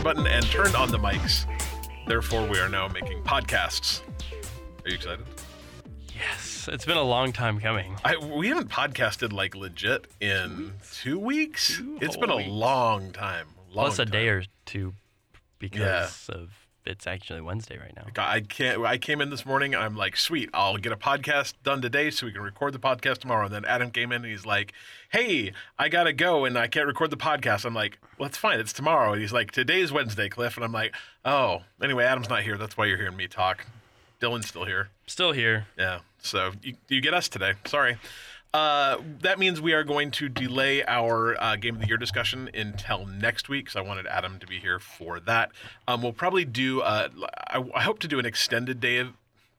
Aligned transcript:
record 0.00 0.16
button 0.16 0.26
and 0.26 0.44
turned 0.46 0.74
on 0.74 0.90
the 0.90 0.98
mics. 0.98 1.46
Therefore, 2.06 2.46
we 2.46 2.58
are 2.58 2.68
now 2.68 2.88
making 2.88 3.22
podcasts. 3.22 4.00
Are 4.84 4.88
you 4.88 4.94
excited? 4.94 5.24
Yes, 6.14 6.68
it's 6.70 6.84
been 6.84 6.96
a 6.96 7.02
long 7.02 7.32
time 7.32 7.60
coming. 7.60 7.96
I, 8.04 8.16
we 8.16 8.48
haven't 8.48 8.68
podcasted 8.70 9.32
like 9.32 9.54
legit 9.54 10.06
in 10.20 10.72
two 10.92 11.18
weeks. 11.18 11.76
Two 11.76 11.98
It's 12.00 12.16
been 12.16 12.30
a 12.30 12.36
weeks. 12.36 12.48
long 12.50 13.12
time. 13.12 13.46
Long 13.72 13.86
Plus 13.86 13.98
a 13.98 14.04
time. 14.04 14.12
day 14.12 14.28
or 14.28 14.44
two 14.66 14.94
because 15.58 16.28
of 16.30 16.50
it's 16.86 17.06
actually 17.06 17.40
Wednesday 17.40 17.78
right 17.78 17.94
now. 17.94 18.06
I 18.16 18.40
can't. 18.40 18.84
I 18.84 18.98
came 18.98 19.20
in 19.20 19.30
this 19.30 19.44
morning. 19.44 19.74
I'm 19.74 19.96
like, 19.96 20.16
sweet. 20.16 20.50
I'll 20.54 20.76
get 20.76 20.92
a 20.92 20.96
podcast 20.96 21.54
done 21.62 21.82
today, 21.82 22.10
so 22.10 22.26
we 22.26 22.32
can 22.32 22.42
record 22.42 22.72
the 22.72 22.78
podcast 22.78 23.18
tomorrow. 23.18 23.46
And 23.46 23.54
then 23.54 23.64
Adam 23.64 23.90
came 23.90 24.12
in 24.12 24.22
and 24.22 24.30
he's 24.30 24.46
like, 24.46 24.72
"Hey, 25.10 25.52
I 25.78 25.88
gotta 25.88 26.12
go, 26.12 26.44
and 26.44 26.56
I 26.58 26.66
can't 26.66 26.86
record 26.86 27.10
the 27.10 27.16
podcast." 27.16 27.64
I'm 27.64 27.74
like, 27.74 27.98
"Well, 28.18 28.28
it's 28.28 28.38
fine. 28.38 28.60
It's 28.60 28.72
tomorrow." 28.72 29.12
And 29.12 29.20
he's 29.20 29.32
like, 29.32 29.50
"Today's 29.50 29.92
Wednesday, 29.92 30.28
Cliff." 30.28 30.56
And 30.56 30.64
I'm 30.64 30.72
like, 30.72 30.94
"Oh, 31.24 31.62
anyway, 31.82 32.04
Adam's 32.04 32.28
not 32.28 32.42
here. 32.42 32.56
That's 32.56 32.76
why 32.76 32.86
you're 32.86 32.98
hearing 32.98 33.16
me 33.16 33.28
talk. 33.28 33.66
Dylan's 34.20 34.48
still 34.48 34.64
here. 34.64 34.88
Still 35.06 35.32
here. 35.32 35.66
Yeah. 35.78 36.00
So 36.22 36.52
you, 36.62 36.74
you 36.88 37.00
get 37.00 37.14
us 37.14 37.28
today. 37.28 37.54
Sorry. 37.66 37.96
Uh, 38.52 38.98
that 39.20 39.38
means 39.38 39.60
we 39.60 39.72
are 39.72 39.84
going 39.84 40.10
to 40.10 40.28
delay 40.28 40.82
our 40.84 41.40
uh, 41.40 41.54
game 41.56 41.76
of 41.76 41.80
the 41.80 41.86
year 41.86 41.96
discussion 41.96 42.50
until 42.52 43.06
next 43.06 43.48
week 43.48 43.66
because 43.66 43.76
I 43.76 43.80
wanted 43.82 44.06
Adam 44.06 44.38
to 44.40 44.46
be 44.46 44.58
here 44.58 44.80
for 44.80 45.20
that. 45.20 45.52
Um, 45.86 46.02
we'll 46.02 46.12
probably 46.12 46.44
do. 46.44 46.80
Uh, 46.80 47.08
I, 47.48 47.62
I 47.74 47.82
hope 47.82 48.00
to 48.00 48.08
do 48.08 48.18
an 48.18 48.26
extended 48.26 48.80
day 48.80 48.98
of, 48.98 49.12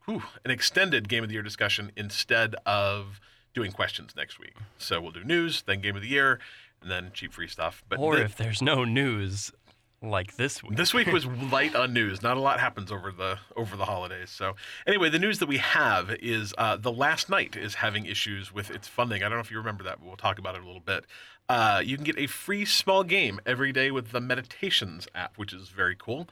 whew, 0.06 0.24
an 0.44 0.52
extended 0.52 1.08
game 1.08 1.24
of 1.24 1.30
the 1.30 1.34
year 1.34 1.44
discussion 1.44 1.92
instead 1.96 2.56
of 2.66 3.22
doing 3.54 3.72
questions 3.72 4.14
next 4.16 4.40
week. 4.40 4.56
So 4.78 5.00
we'll 5.00 5.12
do 5.12 5.24
news, 5.24 5.62
then 5.66 5.80
game 5.80 5.96
of 5.96 6.02
the 6.02 6.10
year, 6.10 6.40
and 6.82 6.92
then 6.92 7.12
cheap 7.14 7.32
free 7.32 7.48
stuff. 7.48 7.84
But 7.88 8.00
Or 8.00 8.18
if 8.18 8.36
there's 8.36 8.62
no 8.62 8.84
news 8.84 9.54
like 10.02 10.36
this 10.36 10.64
week. 10.64 10.78
this 10.78 10.94
week 10.94 11.08
was 11.08 11.26
light 11.52 11.76
on 11.76 11.94
news. 11.94 12.22
Not 12.22 12.38
a 12.38 12.40
lot 12.40 12.60
happens 12.60 12.92
over 12.92 13.12
the 13.12 13.38
over 13.56 13.76
the 13.78 13.86
holidays. 13.86 14.30
So 14.30 14.56
anyway, 14.88 15.10
the 15.10 15.20
news 15.20 15.40
that 15.40 15.48
we 15.48 15.58
have 15.58 16.12
is 16.22 16.54
uh, 16.58 16.78
the 16.78 16.92
Last 16.92 17.30
Night 17.30 17.56
is 17.56 17.76
having 17.76 18.06
issues 18.06 18.54
with 18.54 18.70
its 18.72 18.88
funding. 18.88 19.24
I 19.24 19.30
don't 19.30 19.38
know 19.38 19.42
if 19.42 19.52
you 19.52 19.58
remember 19.58 19.84
that, 19.84 20.00
but 20.00 20.08
we'll 20.08 20.18
talk 20.18 20.40
about 20.40 20.56
it 20.56 20.64
a 20.64 20.66
little 20.66 20.82
bit. 20.82 21.06
Uh, 21.50 21.82
you 21.84 21.98
can 21.98 22.06
get 22.06 22.18
a 22.18 22.28
free 22.28 22.64
small 22.66 23.04
game 23.04 23.40
every 23.46 23.74
day 23.74 23.92
with 23.92 24.12
the 24.12 24.22
Meditations 24.22 25.08
app, 25.14 25.38
which 25.38 25.52
is 25.54 25.70
very 25.70 25.96
cool. 26.00 26.28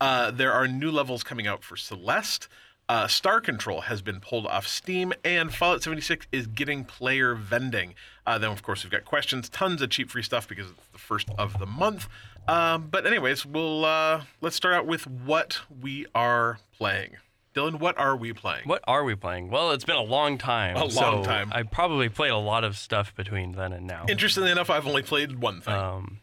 Uh, 0.00 0.30
there 0.32 0.52
are 0.52 0.66
new 0.66 0.90
levels 0.90 1.22
coming 1.22 1.46
out 1.46 1.62
for 1.62 1.76
Celeste. 1.76 2.48
Uh, 2.88 3.06
Star 3.06 3.40
Control 3.40 3.82
has 3.82 4.02
been 4.02 4.20
pulled 4.20 4.46
off 4.46 4.66
Steam, 4.66 5.12
and 5.24 5.54
Fallout 5.54 5.82
76 5.82 6.26
is 6.32 6.46
getting 6.46 6.84
player 6.84 7.34
vending. 7.34 7.94
Uh, 8.26 8.36
then, 8.36 8.50
of 8.50 8.62
course, 8.62 8.84
we've 8.84 8.90
got 8.90 9.04
questions, 9.04 9.48
tons 9.48 9.80
of 9.80 9.88
cheap 9.90 10.10
free 10.10 10.22
stuff 10.22 10.46
because 10.46 10.70
it's 10.70 10.88
the 10.92 10.98
first 10.98 11.28
of 11.38 11.58
the 11.58 11.66
month. 11.66 12.08
Um, 12.46 12.88
but, 12.90 13.06
anyways, 13.06 13.46
we'll 13.46 13.84
uh, 13.84 14.22
let's 14.40 14.56
start 14.56 14.74
out 14.74 14.86
with 14.86 15.06
what 15.06 15.60
we 15.80 16.06
are 16.14 16.58
playing. 16.76 17.16
Dylan, 17.54 17.78
what 17.78 17.96
are 17.98 18.16
we 18.16 18.32
playing? 18.32 18.62
What 18.66 18.82
are 18.86 19.04
we 19.04 19.14
playing? 19.14 19.48
Well, 19.48 19.70
it's 19.70 19.84
been 19.84 19.94
a 19.96 20.02
long 20.02 20.38
time. 20.38 20.76
A 20.76 20.84
long 20.86 21.22
time. 21.22 21.52
I 21.54 21.62
probably 21.62 22.08
played 22.08 22.32
a 22.32 22.36
lot 22.36 22.64
of 22.64 22.76
stuff 22.76 23.14
between 23.14 23.52
then 23.52 23.72
and 23.72 23.86
now. 23.86 24.06
Interestingly 24.08 24.50
enough, 24.50 24.70
I've 24.70 24.88
only 24.88 25.02
played 25.02 25.38
one 25.38 25.60
thing. 25.60 25.72
Um, 25.74 26.18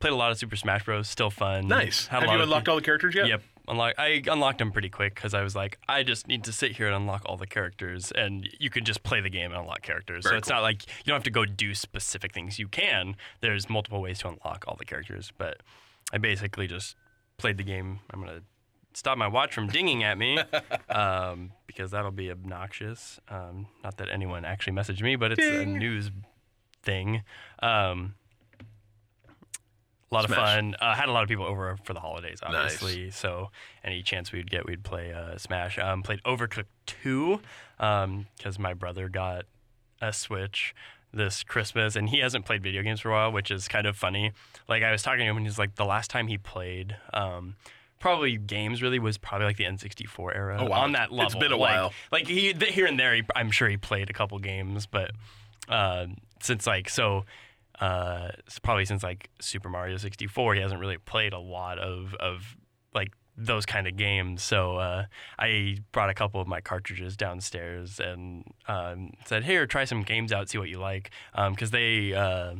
played 0.00 0.14
a 0.14 0.16
lot 0.16 0.30
of 0.32 0.38
Super 0.38 0.56
Smash 0.56 0.84
Bros. 0.86 1.06
Still 1.08 1.30
fun. 1.30 1.68
nice. 1.68 2.06
Had 2.06 2.22
Have 2.22 2.30
you 2.30 2.36
of 2.36 2.42
unlocked 2.42 2.68
all 2.68 2.76
the 2.76 2.82
characters 2.82 3.14
yet? 3.14 3.26
Yep. 3.28 3.42
Unlock, 3.68 3.94
I 3.98 4.22
unlocked 4.26 4.58
them 4.58 4.72
pretty 4.72 4.88
quick 4.88 5.14
because 5.14 5.34
I 5.34 5.42
was 5.42 5.54
like, 5.54 5.78
I 5.88 6.02
just 6.02 6.26
need 6.26 6.44
to 6.44 6.52
sit 6.52 6.76
here 6.76 6.86
and 6.86 6.96
unlock 6.96 7.22
all 7.26 7.36
the 7.36 7.46
characters, 7.46 8.10
and 8.10 8.48
you 8.58 8.70
can 8.70 8.84
just 8.84 9.02
play 9.02 9.20
the 9.20 9.30
game 9.30 9.52
and 9.52 9.60
unlock 9.60 9.82
characters. 9.82 10.24
Very 10.24 10.34
so 10.34 10.38
it's 10.38 10.48
cool. 10.48 10.56
not 10.56 10.62
like 10.62 10.86
you 10.86 11.04
don't 11.06 11.14
have 11.14 11.24
to 11.24 11.30
go 11.30 11.44
do 11.44 11.74
specific 11.74 12.32
things. 12.34 12.58
You 12.58 12.68
can. 12.68 13.16
There's 13.40 13.70
multiple 13.70 14.02
ways 14.02 14.18
to 14.20 14.28
unlock 14.28 14.64
all 14.66 14.76
the 14.76 14.84
characters, 14.84 15.32
but 15.38 15.58
I 16.12 16.18
basically 16.18 16.66
just 16.66 16.96
played 17.38 17.56
the 17.56 17.64
game. 17.64 18.00
I'm 18.10 18.20
gonna 18.20 18.42
stop 18.94 19.16
my 19.16 19.28
watch 19.28 19.54
from 19.54 19.68
dinging 19.68 20.02
at 20.02 20.18
me 20.18 20.38
um, 20.88 21.52
because 21.66 21.92
that'll 21.92 22.10
be 22.10 22.30
obnoxious. 22.30 23.20
Um, 23.28 23.68
not 23.84 23.96
that 23.98 24.08
anyone 24.10 24.44
actually 24.44 24.74
messaged 24.74 25.02
me, 25.02 25.16
but 25.16 25.32
it's 25.32 25.44
a 25.46 25.64
news 25.64 26.10
thing. 26.82 27.22
Um, 27.62 28.14
a 30.12 30.14
lot 30.14 30.26
Smash. 30.26 30.38
of 30.38 30.44
fun. 30.44 30.76
Uh, 30.80 30.94
had 30.94 31.08
a 31.08 31.12
lot 31.12 31.22
of 31.22 31.28
people 31.28 31.44
over 31.46 31.76
for 31.84 31.94
the 31.94 32.00
holidays, 32.00 32.38
obviously. 32.42 33.10
So 33.10 33.50
any 33.82 34.02
chance 34.02 34.30
we'd 34.30 34.50
get, 34.50 34.66
we'd 34.66 34.84
play 34.84 35.12
uh, 35.12 35.36
Smash. 35.38 35.78
Um, 35.78 36.02
played 36.02 36.22
Overcooked 36.24 36.66
2 36.86 37.40
because 37.78 38.58
my 38.58 38.74
brother 38.74 39.08
got 39.08 39.46
a 40.00 40.12
Switch 40.12 40.74
this 41.14 41.42
Christmas, 41.42 41.94
and 41.96 42.08
he 42.08 42.20
hasn't 42.20 42.44
played 42.46 42.62
video 42.62 42.82
games 42.82 43.00
for 43.00 43.10
a 43.10 43.12
while, 43.12 43.32
which 43.32 43.50
is 43.50 43.68
kind 43.68 43.86
of 43.86 43.96
funny. 43.96 44.32
Like 44.68 44.82
I 44.82 44.92
was 44.92 45.02
talking 45.02 45.20
to 45.20 45.24
him, 45.26 45.36
and 45.36 45.46
he's 45.46 45.58
like, 45.58 45.74
the 45.74 45.84
last 45.84 46.10
time 46.10 46.26
he 46.28 46.38
played. 46.38 46.96
Um, 47.12 47.56
Probably 47.98 48.36
games 48.36 48.82
really 48.82 48.98
was 48.98 49.16
probably 49.16 49.46
like 49.46 49.58
the 49.58 49.62
N64 49.64 50.34
era 50.34 50.56
Oh, 50.60 50.64
wow. 50.66 50.80
on 50.80 50.90
that 50.92 51.10
It's 51.10 51.12
level. 51.12 51.38
been 51.40 51.52
a 51.52 51.56
Like- 51.56 51.70
while. 51.76 51.92
Like 52.10 52.26
he 52.26 52.52
here 52.52 52.86
and 52.86 52.98
there, 52.98 53.14
he, 53.14 53.22
I'm 53.36 53.52
sure 53.52 53.68
he 53.68 53.76
played 53.76 54.10
a 54.10 54.12
couple 54.12 54.36
games, 54.40 54.86
but 54.86 55.12
uh, 55.68 56.06
since 56.40 56.66
like 56.66 56.88
so 56.88 57.24
uh, 57.80 58.28
probably 58.62 58.84
since 58.84 59.02
like 59.02 59.30
Super 59.40 59.68
Mario 59.68 59.96
64, 59.96 60.54
he 60.54 60.60
hasn't 60.60 60.80
really 60.80 60.98
played 60.98 61.32
a 61.32 61.38
lot 61.38 61.78
of 61.78 62.14
of 62.14 62.56
like 62.94 63.12
those 63.36 63.66
kind 63.66 63.86
of 63.86 63.96
games. 63.96 64.42
So 64.42 64.76
uh, 64.76 65.06
I 65.38 65.78
brought 65.92 66.10
a 66.10 66.14
couple 66.14 66.40
of 66.40 66.46
my 66.46 66.60
cartridges 66.60 67.16
downstairs 67.16 67.98
and 67.98 68.44
um, 68.68 69.12
said, 69.24 69.44
"Here, 69.44 69.66
try 69.66 69.84
some 69.84 70.02
games 70.02 70.32
out, 70.32 70.48
see 70.48 70.58
what 70.58 70.68
you 70.68 70.78
like," 70.78 71.10
because 71.34 71.70
they. 71.70 72.12
Uh, 72.12 72.54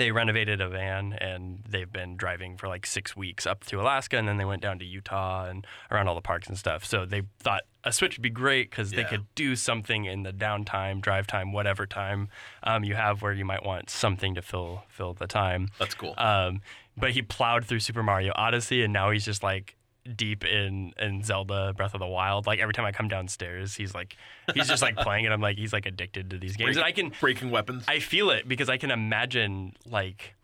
they 0.00 0.12
renovated 0.12 0.62
a 0.62 0.68
van 0.68 1.12
and 1.12 1.62
they've 1.68 1.92
been 1.92 2.16
driving 2.16 2.56
for 2.56 2.68
like 2.68 2.86
six 2.86 3.14
weeks 3.14 3.46
up 3.46 3.64
to 3.66 3.78
Alaska 3.78 4.16
and 4.16 4.26
then 4.26 4.38
they 4.38 4.46
went 4.46 4.62
down 4.62 4.78
to 4.78 4.84
Utah 4.84 5.44
and 5.44 5.66
around 5.90 6.08
all 6.08 6.14
the 6.14 6.22
parks 6.22 6.48
and 6.48 6.56
stuff. 6.56 6.86
So 6.86 7.04
they 7.04 7.22
thought 7.38 7.64
a 7.84 7.92
Switch 7.92 8.16
would 8.16 8.22
be 8.22 8.30
great 8.30 8.70
because 8.70 8.90
they 8.92 9.04
could 9.04 9.26
do 9.34 9.54
something 9.56 10.06
in 10.06 10.22
the 10.22 10.32
downtime, 10.32 11.02
drive 11.02 11.26
time, 11.26 11.52
whatever 11.52 11.86
time 11.86 12.28
um, 12.62 12.82
you 12.82 12.94
have 12.94 13.20
where 13.20 13.34
you 13.34 13.44
might 13.44 13.62
want 13.62 13.90
something 13.90 14.34
to 14.34 14.42
fill 14.42 14.84
fill 14.88 15.12
the 15.12 15.26
time. 15.26 15.68
That's 15.78 15.94
cool. 15.94 16.14
Um, 16.16 16.62
but 16.96 17.10
he 17.12 17.22
plowed 17.22 17.64
through 17.64 17.80
Super 17.80 18.02
Mario 18.02 18.32
Odyssey, 18.34 18.82
and 18.82 18.92
now 18.92 19.10
he's 19.10 19.24
just 19.24 19.42
like 19.42 19.76
deep 20.16 20.44
in 20.44 20.92
in 20.98 21.22
Zelda 21.22 21.72
Breath 21.74 21.94
of 21.94 22.00
the 22.00 22.06
Wild. 22.06 22.46
Like 22.46 22.58
every 22.58 22.74
time 22.74 22.84
I 22.84 22.92
come 22.92 23.08
downstairs, 23.08 23.74
he's 23.74 23.94
like 23.94 24.16
he's 24.54 24.68
just 24.68 24.82
like 24.82 24.96
playing 24.96 25.24
it. 25.24 25.32
I'm 25.32 25.40
like 25.40 25.58
he's 25.58 25.72
like 25.72 25.86
addicted 25.86 26.30
to 26.30 26.38
these 26.38 26.56
games, 26.56 26.76
and 26.76 26.84
I 26.84 26.92
can 26.92 27.12
Breaking 27.20 27.50
weapons. 27.50 27.84
I 27.88 27.98
feel 27.98 28.30
it 28.30 28.48
because 28.48 28.68
I 28.68 28.76
can 28.76 28.90
imagine 28.90 29.74
like 29.86 30.34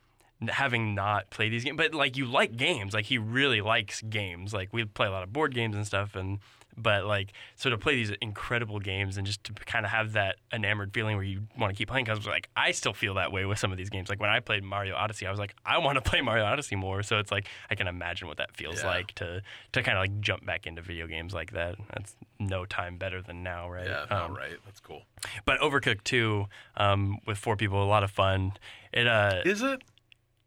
having 0.49 0.95
not 0.95 1.31
played 1.31 1.53
these 1.53 1.65
games, 1.65 1.77
but 1.77 1.95
like 1.95 2.17
you 2.17 2.27
like 2.27 2.57
games, 2.57 2.93
like 2.93 3.07
he 3.07 3.19
really 3.19 3.61
likes 3.61 4.03
games. 4.03 4.53
Like 4.53 4.73
we 4.73 4.85
play 4.85 5.07
a 5.07 5.11
lot 5.11 5.23
of 5.23 5.33
board 5.33 5.55
games 5.55 5.77
and 5.77 5.87
stuff, 5.87 6.15
and 6.15 6.39
but 6.77 7.05
like 7.07 7.33
so 7.55 7.71
to 7.71 7.79
play 7.79 7.95
these 7.95 8.11
incredible 8.21 8.79
games 8.81 9.17
and 9.17 9.27
just 9.27 9.43
to 9.45 9.53
kind 9.53 9.85
of 9.87 9.91
have 9.93 10.13
that 10.13 10.37
enamored 10.53 10.93
feeling 10.93 11.17
where 11.17 11.25
you 11.25 11.43
want 11.59 11.73
to 11.73 11.77
keep 11.77 11.89
playing. 11.89 12.05
Because 12.05 12.27
like 12.27 12.49
I 12.57 12.73
still 12.73 12.93
feel 12.93 13.15
that 13.15 13.33
way 13.33 13.45
with 13.47 13.59
some 13.59 13.73
of 13.73 13.79
these 13.79 13.89
games. 13.91 14.09
Like 14.09 14.21
when 14.21 14.31
I 14.31 14.41
played 14.41 14.63
Mario 14.65 14.95
Odyssey, 14.95 15.27
I 15.27 15.31
was 15.31 15.39
like 15.39 15.55
I 15.65 15.79
want 15.79 15.97
to 15.97 16.03
play 16.11 16.21
Mario 16.21 16.45
Odyssey 16.45 16.77
more. 16.77 17.03
So 17.03 17.19
it's 17.19 17.33
like 17.33 17.49
I 17.71 17.75
can 17.75 17.87
imagine 17.89 18.29
what 18.29 18.37
that 18.39 18.57
feels 18.57 18.81
Yeah. 18.81 18.87
like 18.89 19.13
to 19.17 19.43
to 19.73 19.83
kind 19.83 19.97
of 19.99 20.03
like 20.03 20.21
jump 20.21 20.45
back 20.45 20.67
into 20.67 20.83
video 20.83 21.07
games 21.07 21.33
like 21.35 21.53
that. 21.53 21.77
That's 21.93 22.15
no 22.39 22.65
time 22.67 22.99
better 22.99 23.23
than 23.23 23.43
now, 23.43 23.71
right? 23.71 23.87
yeah, 23.87 24.03
Um, 24.11 24.31
all 24.33 24.37
right. 24.37 24.57
That's 24.67 24.81
cool. 24.81 25.03
but 25.47 25.59
Overcooked 25.61 26.05
2 26.05 26.47
um, 26.77 27.19
with 27.27 27.39
four 27.39 27.57
people, 27.57 27.83
a 27.83 27.87
lot 27.89 28.03
of 28.03 28.11
fun. 28.11 28.53
It 28.93 29.07
uh, 29.07 29.41
Is 29.47 29.63
it? 29.63 29.83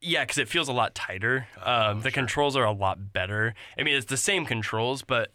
yeah, 0.02 0.24
because 0.24 0.38
it 0.38 0.48
feels 0.48 0.68
a 0.70 0.72
lot 0.74 0.94
tighter. 0.96 1.48
Um, 1.62 2.02
the 2.02 2.12
controls 2.12 2.56
are 2.56 2.64
a 2.64 2.72
lot 2.72 3.12
better. 3.12 3.54
I 3.78 3.84
mean, 3.84 3.96
it's 3.96 4.06
the 4.06 4.18
same 4.18 4.46
controls, 4.46 5.02
but 5.02 5.34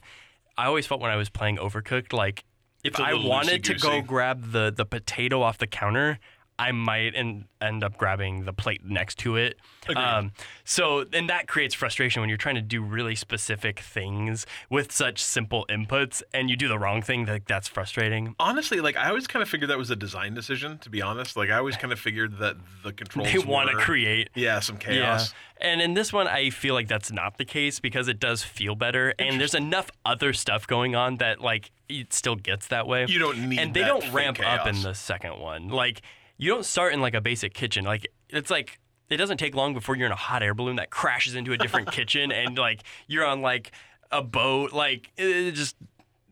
I 0.56 0.66
always 0.66 0.87
felt 0.87 1.00
when 1.00 1.10
I 1.10 1.16
was 1.16 1.28
playing 1.31 1.56
Overcooked, 1.56 2.12
like 2.12 2.44
if 2.84 3.00
I 3.00 3.14
wanted 3.14 3.64
to 3.64 3.75
go 3.75 4.02
grab 4.02 4.52
the 4.52 4.73
the 4.75 4.84
potato 4.84 5.43
off 5.43 5.58
the 5.58 5.67
counter. 5.67 6.19
I 6.59 6.71
might 6.73 7.15
en- 7.17 7.47
end 7.61 7.83
up 7.83 7.97
grabbing 7.99 8.45
the 8.45 8.53
plate 8.53 8.85
next 8.85 9.19
to 9.21 9.37
it. 9.37 9.59
Um, 9.97 10.31
so, 10.65 11.05
and 11.12 11.29
that 11.29 11.49
creates 11.49 11.75
frustration 11.75 12.21
when 12.21 12.29
you're 12.29 12.39
trying 12.39 12.55
to 12.55 12.62
do 12.62 12.81
really 12.81 13.17
specific 13.17 13.81
things 13.81 14.47
with 14.71 14.93
such 14.93 15.23
simple 15.23 15.67
inputs 15.69 16.23
and 16.33 16.49
you 16.49 16.56
do 16.56 16.69
the 16.69 16.79
wrong 16.79 17.03
thing. 17.03 17.27
Like, 17.27 17.47
that's 17.47 17.67
frustrating. 17.67 18.37
Honestly, 18.39 18.81
like 18.81 18.97
I 18.97 19.09
always 19.09 19.27
kind 19.27 19.43
of 19.43 19.49
figured 19.49 19.69
that 19.71 19.79
was 19.79 19.91
a 19.91 19.97
design 19.97 20.35
decision. 20.35 20.79
To 20.79 20.91
be 20.91 21.03
honest, 21.03 21.37
like 21.37 21.51
I 21.51 21.56
always 21.59 21.77
kind 21.83 21.93
of 21.93 21.99
figured 21.99 22.39
that 22.39 22.56
the 22.85 22.93
controls 22.93 23.33
They 23.33 23.39
want 23.39 23.71
to 23.71 23.77
were- 23.77 23.83
create 23.83 24.31
yeah 24.35 24.61
some 24.61 24.77
chaos. 24.79 25.31
Yeah. 25.61 25.71
And 25.71 25.81
in 25.81 25.95
this 25.95 26.12
one, 26.12 26.27
I 26.29 26.51
feel 26.51 26.75
like 26.75 26.89
that's 26.89 27.11
not 27.12 27.39
the 27.39 27.45
case 27.45 27.79
because 27.81 28.09
it 28.09 28.19
does 28.19 28.43
feel 28.43 28.75
better, 28.75 29.15
and 29.19 29.41
there's 29.41 29.55
enough 29.55 29.91
other 30.05 30.33
stuff 30.33 30.67
going 30.67 30.95
on 30.97 31.17
that 31.19 31.41
like 31.41 31.71
it 31.89 32.12
still 32.12 32.35
gets 32.37 32.67
that 32.69 32.87
way. 32.87 33.06
You 33.09 33.19
don't 33.19 33.49
need 33.49 33.59
and 33.61 33.73
they 33.75 33.81
that 33.83 33.87
don't 33.89 34.03
fake 34.03 34.12
ramp 34.15 34.41
up 34.45 34.67
in 34.67 34.75
chaos. 34.75 34.85
the 34.85 34.95
second 34.95 35.39
one. 35.39 35.69
Like 35.69 36.03
you 36.36 36.50
don't 36.50 36.64
start 36.64 36.92
in 36.92 37.00
like 37.00 37.14
a 37.14 37.20
basic 37.20 37.54
kitchen. 37.54 37.84
Like 37.84 38.06
it's 38.28 38.50
like 38.50 38.78
it 39.10 39.16
doesn't 39.19 39.36
take 39.38 39.54
long 39.54 39.75
before 39.75 39.96
you're 39.96 40.06
in 40.06 40.12
a 40.12 40.16
hot 40.16 40.42
air 40.42 40.54
balloon 40.54 40.76
that 40.76 40.90
crashes 40.90 41.34
into 41.34 41.52
a 41.52 41.58
different 41.58 41.90
kitchen, 41.98 42.32
and 42.32 42.56
like 42.58 42.82
you're 43.06 43.25
on 43.26 43.40
like 43.42 43.72
a 44.10 44.22
boat. 44.22 44.72
Like 44.72 45.12
it 45.16 45.52
just 45.52 45.76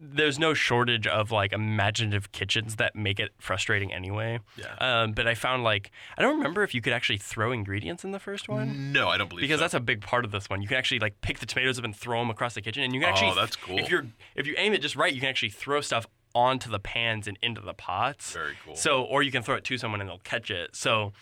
there's 0.04 0.36
no 0.36 0.52
shortage 0.52 1.06
of 1.06 1.30
like 1.30 1.52
imaginative 1.52 2.32
kitchens 2.32 2.74
that 2.74 2.96
make 2.96 3.20
it 3.20 3.30
frustrating 3.38 3.92
anyway. 3.92 4.40
Yeah. 4.56 4.74
Um, 4.80 5.12
but 5.12 5.28
I 5.28 5.34
found 5.34 5.62
like 5.62 5.92
I 6.18 6.22
don't 6.22 6.36
remember 6.38 6.64
if 6.64 6.74
you 6.74 6.80
could 6.80 6.92
actually 6.92 7.18
throw 7.18 7.52
ingredients 7.52 8.02
in 8.02 8.10
the 8.10 8.18
first 8.18 8.48
one. 8.48 8.92
No, 8.92 9.06
I 9.08 9.16
don't 9.16 9.28
believe 9.28 9.42
Because 9.42 9.58
so. 9.58 9.62
that's 9.62 9.74
a 9.74 9.80
big 9.80 10.00
part 10.00 10.24
of 10.24 10.32
this 10.32 10.50
one. 10.50 10.60
You 10.60 10.66
can 10.66 10.76
actually 10.76 10.98
like 10.98 11.20
pick 11.20 11.38
the 11.38 11.46
tomatoes 11.46 11.78
up 11.78 11.84
and 11.84 11.94
throw 11.94 12.18
them 12.18 12.30
across 12.30 12.54
the 12.54 12.62
kitchen, 12.62 12.82
and 12.82 12.92
you 12.92 13.00
can 13.00 13.10
actually 13.10 13.28
Oh, 13.28 13.30
actually 13.30 13.42
that's 13.44 13.56
cool. 13.56 13.78
If 13.78 13.90
you're 13.90 14.06
if 14.34 14.46
you 14.48 14.54
aim 14.58 14.72
it 14.72 14.82
just 14.82 14.96
right, 14.96 15.12
you 15.14 15.20
can 15.20 15.28
actually 15.28 15.50
throw 15.50 15.80
stuff 15.80 16.08
onto 16.34 16.70
the 16.70 16.78
pans 16.78 17.26
and 17.28 17.38
into 17.42 17.60
the 17.60 17.74
pots. 17.74 18.32
very 18.32 18.54
cool. 18.64 18.76
So, 18.76 19.02
or 19.02 19.22
you 19.22 19.30
can 19.30 19.42
throw 19.42 19.56
it 19.56 19.64
to 19.64 19.78
someone 19.78 20.00
and 20.00 20.08
they'll 20.08 20.18
catch 20.18 20.50
it. 20.50 20.74
So, 20.74 21.12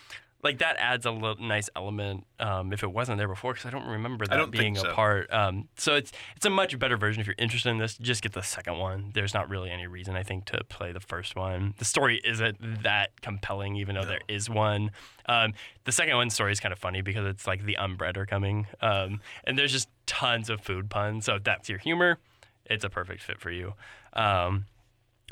like 0.42 0.58
that 0.58 0.76
adds 0.78 1.04
a 1.04 1.10
little 1.10 1.44
nice 1.44 1.68
element 1.76 2.26
um, 2.38 2.72
if 2.72 2.82
it 2.82 2.90
wasn't 2.90 3.18
there 3.18 3.28
before, 3.28 3.52
because 3.52 3.66
I 3.66 3.70
don't 3.70 3.86
remember 3.86 4.26
that 4.26 4.36
don't 4.36 4.50
being 4.50 4.74
think 4.74 4.88
a 4.88 4.92
part. 4.94 5.30
Um, 5.32 5.68
so 5.76 5.94
it's 5.96 6.12
it's 6.34 6.46
a 6.46 6.50
much 6.50 6.78
better 6.78 6.96
version 6.96 7.20
if 7.20 7.26
you're 7.26 7.36
interested 7.38 7.68
in 7.68 7.78
this. 7.78 7.98
Just 7.98 8.22
get 8.22 8.32
the 8.32 8.42
second 8.42 8.78
one. 8.78 9.10
There's 9.12 9.34
not 9.34 9.50
really 9.50 9.70
any 9.70 9.86
reason 9.86 10.16
I 10.16 10.22
think 10.22 10.46
to 10.46 10.64
play 10.64 10.92
the 10.92 11.00
first 11.00 11.36
one. 11.36 11.74
The 11.78 11.84
story 11.84 12.20
isn't 12.24 12.82
that 12.82 13.20
compelling, 13.20 13.76
even 13.76 13.96
though 13.96 14.04
there 14.06 14.20
is 14.28 14.48
one. 14.48 14.92
Um, 15.26 15.52
the 15.84 15.92
second 15.92 16.16
one 16.16 16.30
story 16.30 16.52
is 16.52 16.60
kind 16.60 16.72
of 16.72 16.78
funny 16.78 17.02
because 17.02 17.26
it's 17.26 17.46
like 17.46 17.64
the 17.64 17.76
unbread 17.78 18.16
are 18.16 18.26
coming, 18.26 18.66
um, 18.80 19.20
and 19.44 19.58
there's 19.58 19.72
just 19.72 19.88
tons 20.06 20.48
of 20.48 20.62
food 20.62 20.88
puns. 20.88 21.26
So 21.26 21.34
if 21.34 21.44
that's 21.44 21.68
your 21.68 21.78
humor, 21.78 22.18
it's 22.64 22.84
a 22.84 22.88
perfect 22.88 23.22
fit 23.22 23.40
for 23.40 23.50
you. 23.50 23.74
Um, 24.14 24.64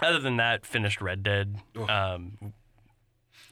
other 0.00 0.18
than 0.20 0.36
that, 0.36 0.64
finished 0.66 1.00
Red 1.00 1.22
Dead. 1.22 1.56
Um, 1.88 2.52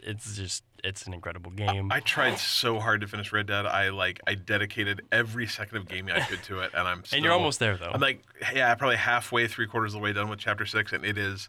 it's 0.02 0.36
just 0.36 0.62
it's 0.84 1.06
an 1.06 1.14
incredible 1.14 1.50
game. 1.50 1.90
I 1.90 2.00
tried 2.00 2.38
so 2.38 2.78
hard 2.78 3.00
to 3.00 3.08
finish 3.08 3.32
Red 3.32 3.46
Dead. 3.46 3.66
I 3.66 3.88
like 3.88 4.20
I 4.26 4.34
dedicated 4.34 5.02
every 5.10 5.46
second 5.46 5.78
of 5.78 5.88
gaming 5.88 6.14
I 6.14 6.20
could 6.20 6.42
to 6.44 6.60
it, 6.60 6.70
and 6.74 6.86
I'm 6.86 7.04
still, 7.04 7.16
and 7.18 7.24
you're 7.24 7.32
almost 7.34 7.58
there 7.58 7.76
though. 7.76 7.90
I'm 7.92 8.00
like 8.00 8.22
yeah, 8.54 8.74
probably 8.76 8.96
halfway, 8.96 9.46
three 9.48 9.66
quarters 9.66 9.94
of 9.94 10.00
the 10.00 10.04
way 10.04 10.12
done 10.12 10.28
with 10.28 10.38
chapter 10.38 10.66
six, 10.66 10.92
and 10.92 11.04
it 11.04 11.18
is. 11.18 11.48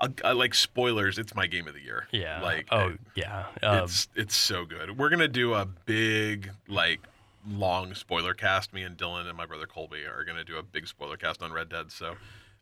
I, 0.00 0.08
I 0.24 0.32
like 0.32 0.54
spoilers. 0.54 1.18
It's 1.18 1.34
my 1.34 1.48
game 1.48 1.66
of 1.66 1.74
the 1.74 1.80
year. 1.82 2.06
yeah. 2.12 2.40
Like 2.40 2.68
oh 2.70 2.90
it- 2.90 3.00
yeah. 3.16 3.46
Um, 3.64 3.84
it's 3.84 4.06
it's 4.14 4.36
so 4.36 4.64
good. 4.64 4.96
We're 4.96 5.08
gonna 5.10 5.26
do 5.26 5.54
a 5.54 5.64
big 5.66 6.50
like 6.68 7.00
long 7.48 7.94
spoiler 7.94 8.34
cast. 8.34 8.72
Me 8.72 8.82
and 8.82 8.96
Dylan 8.96 9.26
and 9.26 9.36
my 9.36 9.46
brother 9.46 9.66
Colby 9.66 10.04
are 10.04 10.22
gonna 10.22 10.44
do 10.44 10.56
a 10.58 10.62
big 10.62 10.86
spoiler 10.86 11.16
cast 11.16 11.42
on 11.42 11.50
Red 11.52 11.68
Dead. 11.70 11.90
So 11.90 12.14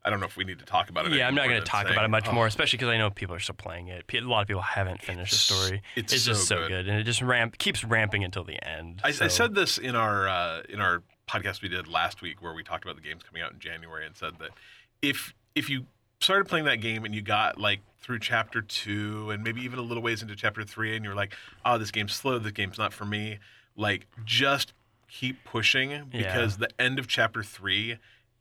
I 0.07 0.11
don't 0.11 0.21
know 0.21 0.27
if 0.27 0.37
we 0.37 0.45
need 0.45 0.61
to 0.61 0.65
talk 0.65 0.89
about 0.89 1.07
it. 1.07 1.13
yeah, 1.15 1.27
I'm 1.27 1.35
not 1.35 1.49
going 1.49 1.61
to 1.61 1.67
talk 1.67 1.83
saying, 1.83 1.93
about 1.93 2.05
it 2.05 2.11
much 2.11 2.29
"Oh, 2.29 2.33
more, 2.33 2.47
especially 2.47 2.77
because 2.77 2.91
I 2.91 2.97
know 2.97 3.11
people 3.11 3.35
are 3.35 3.41
still 3.41 3.57
playing 3.57 3.89
it. 3.89 4.05
A 4.15 4.21
lot 4.21 4.43
of 4.43 4.47
people 4.47 4.63
haven't 4.63 5.03
finished 5.03 5.33
the 5.33 5.55
story. 5.55 5.83
it's 5.97 6.13
just 6.13 6.27
so 6.27 6.35
so 6.35 6.57
good. 6.61 6.69
good, 6.69 6.89
and 6.89 7.01
it 7.01 7.03
just 7.03 7.23
ramp 7.23 7.59
keeps 7.59 7.83
ramping 7.83 8.23
until 8.23 8.45
the 8.45 8.65
end. 8.65 9.01
I, 9.03 9.09
I 9.09 9.29
said 9.29 9.57
this 9.57 9.79
in 9.79 9.97
our 9.97 10.29
uh, 10.29 10.63
in 10.69 10.81
our 10.81 11.03
podcast 11.29 11.61
we 11.61 11.69
did 11.69 11.89
last 11.89 12.23
week 12.23 12.41
where 12.41 12.55
we 12.55 12.63
talked 12.63 12.85
about 12.85 12.95
the 12.95 13.03
games 13.03 13.25
coming 13.25 13.43
out 13.43 13.53
in 13.53 13.59
January 13.59 14.07
and 14.07 14.17
said 14.17 14.35
that 14.39 14.51
if 15.03 15.35
if 15.57 15.69
you 15.69 15.87
started 16.21 16.47
playing 16.47 16.67
that 16.67 16.81
game 16.81 17.05
and 17.05 17.15
you 17.15 17.21
got 17.21 17.61
like 17.61 17.81
through 17.99 18.21
chapter 18.21 18.63
two 18.63 19.31
and 19.31 19.43
maybe 19.43 19.61
even 19.63 19.79
a 19.79 19.83
little 19.83 20.03
ways 20.03 20.23
into 20.23 20.37
chapter 20.37 20.63
three 20.63 20.95
and 20.95 21.05
you're 21.05 21.17
like, 21.17 21.35
oh, 21.65 21.79
this 21.79 21.91
game's 21.91 22.15
slow, 22.15 22.39
this 22.39 22.53
game's 22.53 22.79
not 22.79 22.93
for 22.93 23.05
me, 23.05 23.39
like 23.77 24.07
just 24.25 24.73
keep 25.09 25.45
pushing 25.45 26.05
because 26.13 26.59
the 26.59 26.69
end 26.79 26.99
of 26.99 27.09
chapter 27.09 27.43
three 27.43 27.99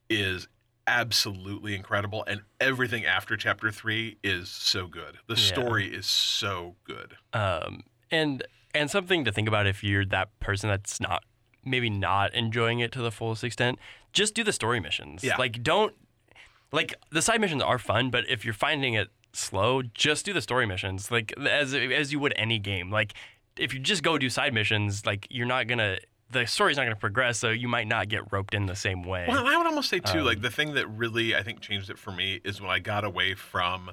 is 0.09 0.47
absolutely 0.87 1.75
incredible 1.75 2.23
and 2.27 2.41
everything 2.59 3.05
after 3.05 3.35
chapter 3.35 3.71
three 3.71 4.17
is 4.23 4.49
so 4.49 4.87
good. 4.87 5.17
The 5.27 5.33
Yeah. 5.35 5.41
story 5.41 5.87
is 5.93 6.05
so 6.05 6.75
good. 6.83 7.17
um, 7.33 7.83
and 8.11 8.43
and 8.73 8.91
something 8.91 9.23
to 9.25 9.31
think 9.31 9.47
about 9.47 9.65
if 9.65 9.83
you're 9.83 10.05
that 10.05 10.37
person 10.39 10.69
that's 10.69 10.99
not 10.99 11.23
maybe 11.63 11.89
not 11.89 12.33
enjoying 12.35 12.79
it 12.79 12.91
to 12.91 13.01
the 13.01 13.09
fullest 13.11 13.43
extent 13.43 13.79
just 14.13 14.35
do 14.35 14.43
the 14.43 14.53
story 14.53 14.79
missions 14.79 15.23
Yeah. 15.23 15.37
like 15.37 15.63
don't 15.63 15.95
like 16.71 16.93
the 17.09 17.21
side 17.21 17.41
missions 17.41 17.63
are 17.63 17.79
fun 17.79 18.09
but 18.11 18.29
if 18.29 18.45
you're 18.45 18.53
finding 18.53 18.93
it 18.93 19.09
slow 19.33 19.81
just 19.81 20.25
do 20.25 20.33
the 20.33 20.41
story 20.41 20.65
missions 20.67 21.09
like 21.09 21.33
as 21.39 21.73
as 21.73 22.11
you 22.11 22.19
would 22.19 22.33
any 22.37 22.59
game 22.59 22.91
like 22.91 23.13
if 23.57 23.73
you 23.73 23.79
just 23.79 24.03
go 24.03 24.17
do 24.19 24.29
side 24.29 24.53
missions 24.53 25.05
like 25.05 25.25
you're 25.31 25.47
not 25.47 25.65
gonna 25.67 25.97
the 26.31 26.45
story's 26.45 26.77
not 26.77 26.83
gonna 26.83 26.95
progress 26.95 27.39
so 27.39 27.49
you 27.49 27.67
might 27.67 27.87
not 27.87 28.09
get 28.09 28.31
roped 28.31 28.53
in 28.53 28.65
the 28.65 28.75
same 28.75 29.03
way 29.03 29.25
Well, 29.27 29.45
I 29.47 29.55
would 29.57 29.67
almost 29.67 29.89
say 29.89 29.99
too, 29.99 30.19
Um, 30.19 30.25
like 30.25 30.41
the 30.41 30.49
thing 30.51 30.73
that 30.73 30.87
really 30.87 31.35
I 31.35 31.43
think 31.43 31.61
changed 31.61 31.89
it 31.89 31.97
for 31.99 32.11
me 32.11 32.41
is 32.43 32.59
when 32.61 32.69
I 32.71 32.79
got 32.79 33.03
away 33.03 33.35
from 33.35 33.91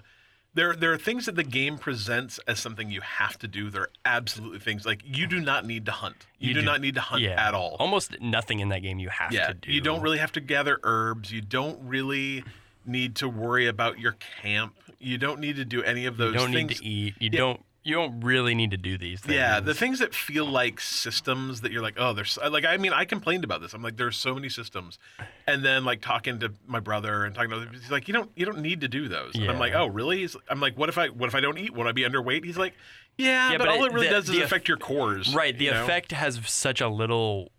there. 0.55 0.75
There 0.77 0.93
are 0.93 0.99
things 0.99 1.25
that 1.27 1.35
the 1.37 1.45
game 1.45 1.79
presents 1.79 2.39
as 2.47 2.59
something 2.59 2.91
you 2.91 3.01
have 3.01 3.39
to 3.39 3.49
do. 3.49 3.71
There 3.71 3.83
are 3.83 3.91
absolutely 4.05 4.59
things 4.59 4.85
like 4.85 5.01
you 5.05 5.27
do 5.27 5.41
not 5.41 5.65
need 5.65 5.87
to 5.87 5.93
hunt. 5.93 6.27
You, 6.39 6.49
You 6.49 6.55
do, 6.55 6.61
do- 6.61 6.67
not 6.67 6.81
need 6.81 6.95
to 6.97 7.01
hunt 7.01 7.23
yeah 7.23 7.49
at 7.49 7.55
all. 7.55 7.77
almost 7.79 8.21
nothing 8.21 8.61
in 8.61 8.69
that 8.71 8.81
game 8.83 8.99
you 8.99 9.09
have 9.09 9.33
yeah, 9.33 9.47
to 9.49 9.55
do 9.55 9.73
you 9.73 9.81
don't 9.81 10.01
really 10.03 10.19
have 10.19 10.33
to 10.33 10.41
gather 10.41 10.79
herbs. 10.83 11.33
You 11.33 11.41
don't 11.43 11.79
really 11.83 12.45
need 12.85 13.15
to 13.17 13.29
worry 13.29 13.67
about 13.67 13.99
your 13.99 14.17
camp. 14.43 14.75
You 14.99 15.17
don't 15.19 15.39
need 15.41 15.57
to 15.57 15.65
do 15.65 15.83
any 15.85 16.05
of 16.07 16.17
those 16.17 16.35
you 16.35 16.41
don't 16.41 16.53
things. 16.53 16.71
need 16.71 16.77
to 16.79 16.85
eat 16.85 17.15
you 17.21 17.31
Yeah. 17.33 17.39
don't 17.39 17.65
you 17.85 17.95
don't 17.97 18.21
really 18.21 18.55
need 18.55 18.71
to 18.71 18.77
do 18.77 18.97
these 18.97 19.21
things 19.21 19.35
Yeah, 19.35 19.59
the 19.59 19.75
things 19.75 19.99
that 19.99 20.15
feel 20.15 20.47
like 20.47 20.81
systems 20.81 21.63
that 21.63 21.73
you're 21.73 21.83
like, 21.83 21.95
oh, 21.97 22.13
there's 22.13 22.39
like, 22.51 22.65
I 22.65 22.77
mean, 22.77 22.93
I 22.93 23.05
complained 23.05 23.43
about 23.43 23.61
this. 23.61 23.75
I'm 23.75 23.83
like, 23.83 23.97
there's 23.97 24.17
so 24.17 24.35
many 24.35 24.49
systems, 24.49 24.99
and 25.47 25.65
then 25.65 25.85
like 25.85 26.01
talking 26.01 26.39
to 26.41 26.53
my 26.67 26.79
brother 26.81 27.25
and 27.25 27.35
talking 27.35 27.51
to 27.51 27.57
other 27.57 27.69
he's 27.73 27.91
like, 27.91 28.07
you 28.07 28.15
don't, 28.15 28.31
you 28.37 28.47
don't 28.47 28.61
need 28.61 28.83
to 28.83 28.89
do 28.89 29.09
those. 29.09 29.35
And 29.35 29.51
I'm 29.51 29.59
like, 29.59 29.75
oh, 29.75 29.87
really? 29.87 30.19
He's, 30.19 30.37
I'm 30.49 30.61
like, 30.61 30.79
what 30.79 30.89
if 30.89 30.97
I, 30.99 31.09
what 31.09 31.29
if 31.29 31.35
I 31.35 31.41
don't 31.41 31.59
eat? 31.59 31.75
Would 31.75 31.87
I 31.87 31.93
be 31.93 32.03
underweight? 32.03 32.45
He's 32.45 32.57
like, 32.59 32.75
yeah, 33.19 33.53
Yeah, 33.53 33.59
but, 33.59 33.67
but 33.67 33.77
all 33.77 33.85
it- 33.85 33.89
it 33.89 33.93
really 33.95 34.07
the- 34.07 34.13
does 34.15 34.29
is 34.29 34.37
the 34.37 34.43
affect 34.43 34.69
your 34.69 34.77
cores. 34.77 35.35
Right. 35.35 35.57
The 35.59 35.65
you 35.67 35.71
know? 35.73 35.83
effect 35.83 36.13
has 36.13 36.41
such 36.47 36.81
a 36.81 36.89
little 36.89 37.51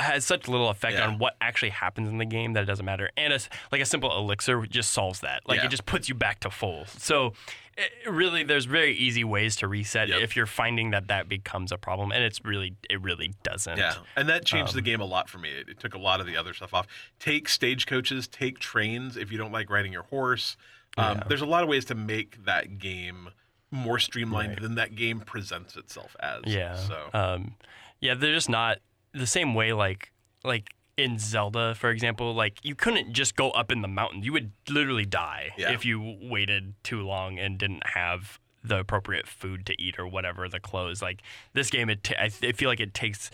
has 0.00 0.24
such 0.24 0.46
little 0.46 0.68
effect 0.70 0.94
Yeah. 0.96 1.08
on 1.08 1.18
what 1.18 1.34
actually 1.40 1.70
happens 1.70 2.08
in 2.08 2.18
the 2.18 2.24
game 2.24 2.52
that 2.52 2.62
it 2.62 2.66
doesn't 2.66 2.84
matter. 2.86 3.10
And 3.16 3.32
it's 3.32 3.48
like 3.72 3.80
a 3.80 3.84
simple 3.84 4.16
elixir 4.16 4.64
just 4.66 4.92
solves 4.92 5.18
that. 5.20 5.42
Like 5.48 5.58
Yeah. 5.58 5.66
it 5.66 5.70
just 5.70 5.84
puts 5.84 6.08
you 6.08 6.14
back 6.14 6.38
to 6.40 6.50
full. 6.50 6.86
So 6.86 7.32
it, 7.80 8.10
really, 8.10 8.42
there's 8.44 8.64
very 8.66 8.94
easy 8.94 9.24
ways 9.24 9.56
to 9.56 9.68
reset 9.68 10.08
Yep. 10.08 10.20
if 10.22 10.36
you're 10.36 10.46
finding 10.46 10.90
that 10.90 11.08
that 11.08 11.28
becomes 11.28 11.72
a 11.72 11.78
problem, 11.78 12.12
and 12.12 12.22
it's 12.22 12.44
really 12.44 12.76
it 12.88 13.00
really 13.00 13.32
doesn't. 13.42 13.78
Yeah, 13.78 13.94
and 14.16 14.28
that 14.28 14.44
changed 14.44 14.70
Um, 14.72 14.76
the 14.76 14.82
game 14.82 15.00
a 15.00 15.04
lot 15.04 15.28
for 15.28 15.38
me. 15.38 15.50
It, 15.50 15.68
it 15.68 15.80
took 15.80 15.94
a 15.94 15.98
lot 15.98 16.20
of 16.20 16.26
the 16.26 16.36
other 16.36 16.52
stuff 16.54 16.72
off. 16.74 16.86
Take 17.18 17.48
stagecoaches, 17.48 18.28
take 18.28 18.58
trains 18.58 19.16
if 19.16 19.32
you 19.32 19.38
don't 19.38 19.52
like 19.52 19.70
riding 19.70 19.92
your 19.92 20.04
horse. 20.04 20.56
Um, 20.96 21.18
Yeah. 21.18 21.24
There's 21.28 21.40
a 21.40 21.46
lot 21.46 21.62
of 21.62 21.68
ways 21.68 21.84
to 21.86 21.94
make 21.94 22.44
that 22.44 22.78
game 22.78 23.30
more 23.70 23.98
streamlined 23.98 24.50
Right. 24.50 24.62
than 24.62 24.74
that 24.74 24.94
game 24.96 25.20
presents 25.20 25.76
itself 25.76 26.16
as. 26.20 26.42
Yeah. 26.46 26.74
So 26.76 27.10
Um, 27.14 27.54
yeah, 28.00 28.14
they're 28.14 28.34
just 28.34 28.48
not 28.50 28.78
the 29.12 29.26
same 29.26 29.54
way. 29.54 29.72
Like 29.72 30.12
like 30.42 30.70
in 31.02 31.18
Zelda, 31.18 31.74
for 31.74 31.90
example, 31.90 32.34
like 32.34 32.58
you 32.64 32.74
couldn't 32.74 33.12
just 33.12 33.36
go 33.36 33.50
up 33.50 33.70
in 33.72 33.82
the 33.82 33.88
mountain. 33.88 34.22
You 34.22 34.32
would 34.32 34.52
literally 34.68 35.06
die 35.06 35.50
Yeah. 35.56 35.72
if 35.72 35.84
you 35.84 36.18
waited 36.20 36.74
too 36.82 37.02
long 37.02 37.38
and 37.38 37.58
didn't 37.58 37.86
have 37.94 38.38
the 38.62 38.78
appropriate 38.78 39.26
food 39.26 39.64
to 39.66 39.82
eat 39.82 39.98
or 39.98 40.06
whatever 40.06 40.48
the 40.48 40.60
clothes. 40.60 41.00
Like 41.00 41.22
this 41.54 41.70
game, 41.70 41.88
it 41.88 42.04
th- 42.04 42.18
I 42.20 42.52
feel 42.52 42.68
like 42.68 42.80
it 42.80 42.92
takes 42.92 43.30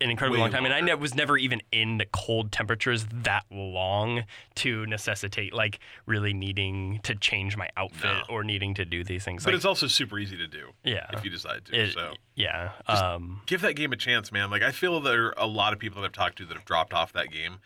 an 0.00 0.10
incredibly 0.10 0.38
Way 0.38 0.42
long 0.42 0.50
time, 0.52 0.64
and 0.66 0.74
I 0.74 0.80
ne- 0.80 0.94
was 0.94 1.14
never 1.14 1.38
even 1.38 1.62
in 1.72 1.96
the 1.98 2.04
cold 2.12 2.52
temperatures 2.52 3.06
that 3.24 3.44
long 3.50 4.24
to 4.56 4.84
necessitate 4.86 5.54
like 5.54 5.78
really 6.04 6.34
needing 6.34 7.00
to 7.04 7.14
change 7.14 7.56
my 7.56 7.68
outfit 7.76 8.04
No. 8.28 8.34
or 8.34 8.44
needing 8.44 8.74
to 8.74 8.84
do 8.84 9.02
these 9.04 9.24
things. 9.24 9.42
but 9.44 9.50
like, 9.52 9.56
it's 9.56 9.64
also 9.64 9.86
super 9.86 10.18
easy 10.18 10.36
to 10.36 10.46
do 10.46 10.72
yeah, 10.84 11.06
if 11.14 11.24
you 11.24 11.30
decide 11.30 11.64
to. 11.66 11.80
it- 11.82 11.92
so 11.94 12.12
yeah. 12.34 12.72
Um, 12.86 13.40
give 13.46 13.62
that 13.62 13.74
game 13.76 13.92
a 13.92 13.96
chance, 13.96 14.30
man. 14.30 14.50
Like 14.50 14.62
I 14.62 14.70
feel 14.72 15.00
there 15.00 15.26
are 15.28 15.34
a 15.38 15.46
lot 15.46 15.72
of 15.72 15.78
people 15.78 16.02
that 16.02 16.06
I've 16.08 16.12
talked 16.12 16.36
to 16.38 16.44
that 16.46 16.54
have 16.54 16.66
dropped 16.66 16.92
off 16.92 17.12
that 17.14 17.30
game, 17.30 17.58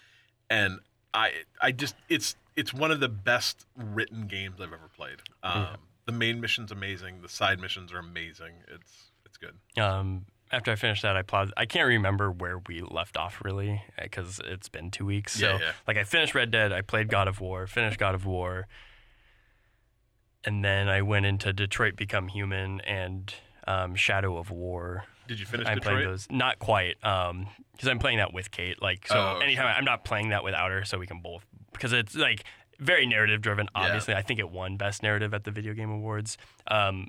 and 0.49 0.79
I 1.13 1.33
I 1.61 1.73
just 1.73 1.97
it's 2.09 2.37
it's 2.57 2.73
one 2.73 2.91
of 2.93 3.01
the 3.01 3.09
best 3.09 3.67
written 3.77 4.27
games 4.27 4.61
I've 4.61 4.73
ever 4.73 4.89
played. 4.97 5.19
Um, 5.43 5.67
The 6.07 6.13
main 6.13 6.41
mission's 6.41 6.71
amazing. 6.71 7.23
The 7.23 7.29
side 7.29 7.59
missions 7.61 7.93
are 7.93 7.99
amazing. 7.99 8.53
It's 8.69 9.11
it's 9.27 9.37
good. 9.37 9.55
Um, 9.83 10.27
after 10.53 10.71
I 10.73 10.75
finished 10.77 11.03
that, 11.03 11.17
I 11.17 11.23
plowed. 11.23 11.53
I 11.57 11.67
can't 11.67 11.87
remember 11.87 12.31
where 12.31 12.59
we 12.67 12.81
left 12.81 13.17
off 13.17 13.41
really 13.45 13.83
because 14.01 14.41
it's 14.45 14.69
been 14.69 14.91
two 14.91 15.07
weeks. 15.07 15.35
So 15.39 15.47
Yeah, 15.47 15.59
yeah. 15.61 15.73
like 15.87 15.97
I 15.97 16.05
finished 16.05 16.35
Red 16.35 16.51
Dead, 16.51 16.73
I 16.73 16.81
played 16.83 17.09
God 17.09 17.29
of 17.29 17.41
War, 17.41 17.67
finished 17.67 17.99
God 17.99 18.15
of 18.15 18.27
War, 18.27 18.67
and 20.45 20.65
then 20.65 20.89
I 20.89 21.03
went 21.03 21.27
into 21.27 21.53
Detroit 21.53 21.97
Become 21.97 22.29
Human 22.29 22.81
and 22.81 23.33
um, 23.67 23.95
Shadow 23.95 24.37
of 24.39 24.51
War. 24.51 25.05
Did 25.29 25.39
you 25.39 25.47
finish 25.47 25.67
I 25.67 25.75
Detroit? 25.75 25.95
played 25.95 26.07
those. 26.07 26.27
Not 26.31 26.59
quite, 26.59 26.97
because 27.01 27.89
I'm 27.89 27.99
playing 27.99 28.19
that 28.19 28.33
with 28.33 28.51
Kate. 28.51 28.83
Like 28.83 29.07
so, 29.07 29.15
Oh, 29.15 29.39
anytime 29.41 29.73
I'm 29.77 29.85
not 29.85 30.05
playing 30.05 30.31
that 30.31 30.43
without 30.43 30.71
her, 30.71 30.85
so 30.85 30.99
we 30.99 31.07
can 31.07 31.21
both 31.21 31.45
because 31.73 31.93
it's 31.93 32.17
like 32.17 32.43
very 32.81 33.07
narrative 33.07 33.41
driven. 33.43 33.69
Yeah. 33.77 33.83
Obviously, 33.83 34.15
I 34.15 34.23
think 34.23 34.41
it 34.41 34.51
won 34.51 34.77
best 34.77 35.03
narrative 35.03 35.33
at 35.35 35.45
the 35.45 35.51
Video 35.53 35.75
Game 35.75 35.91
Awards. 35.91 36.37
Um, 36.67 37.09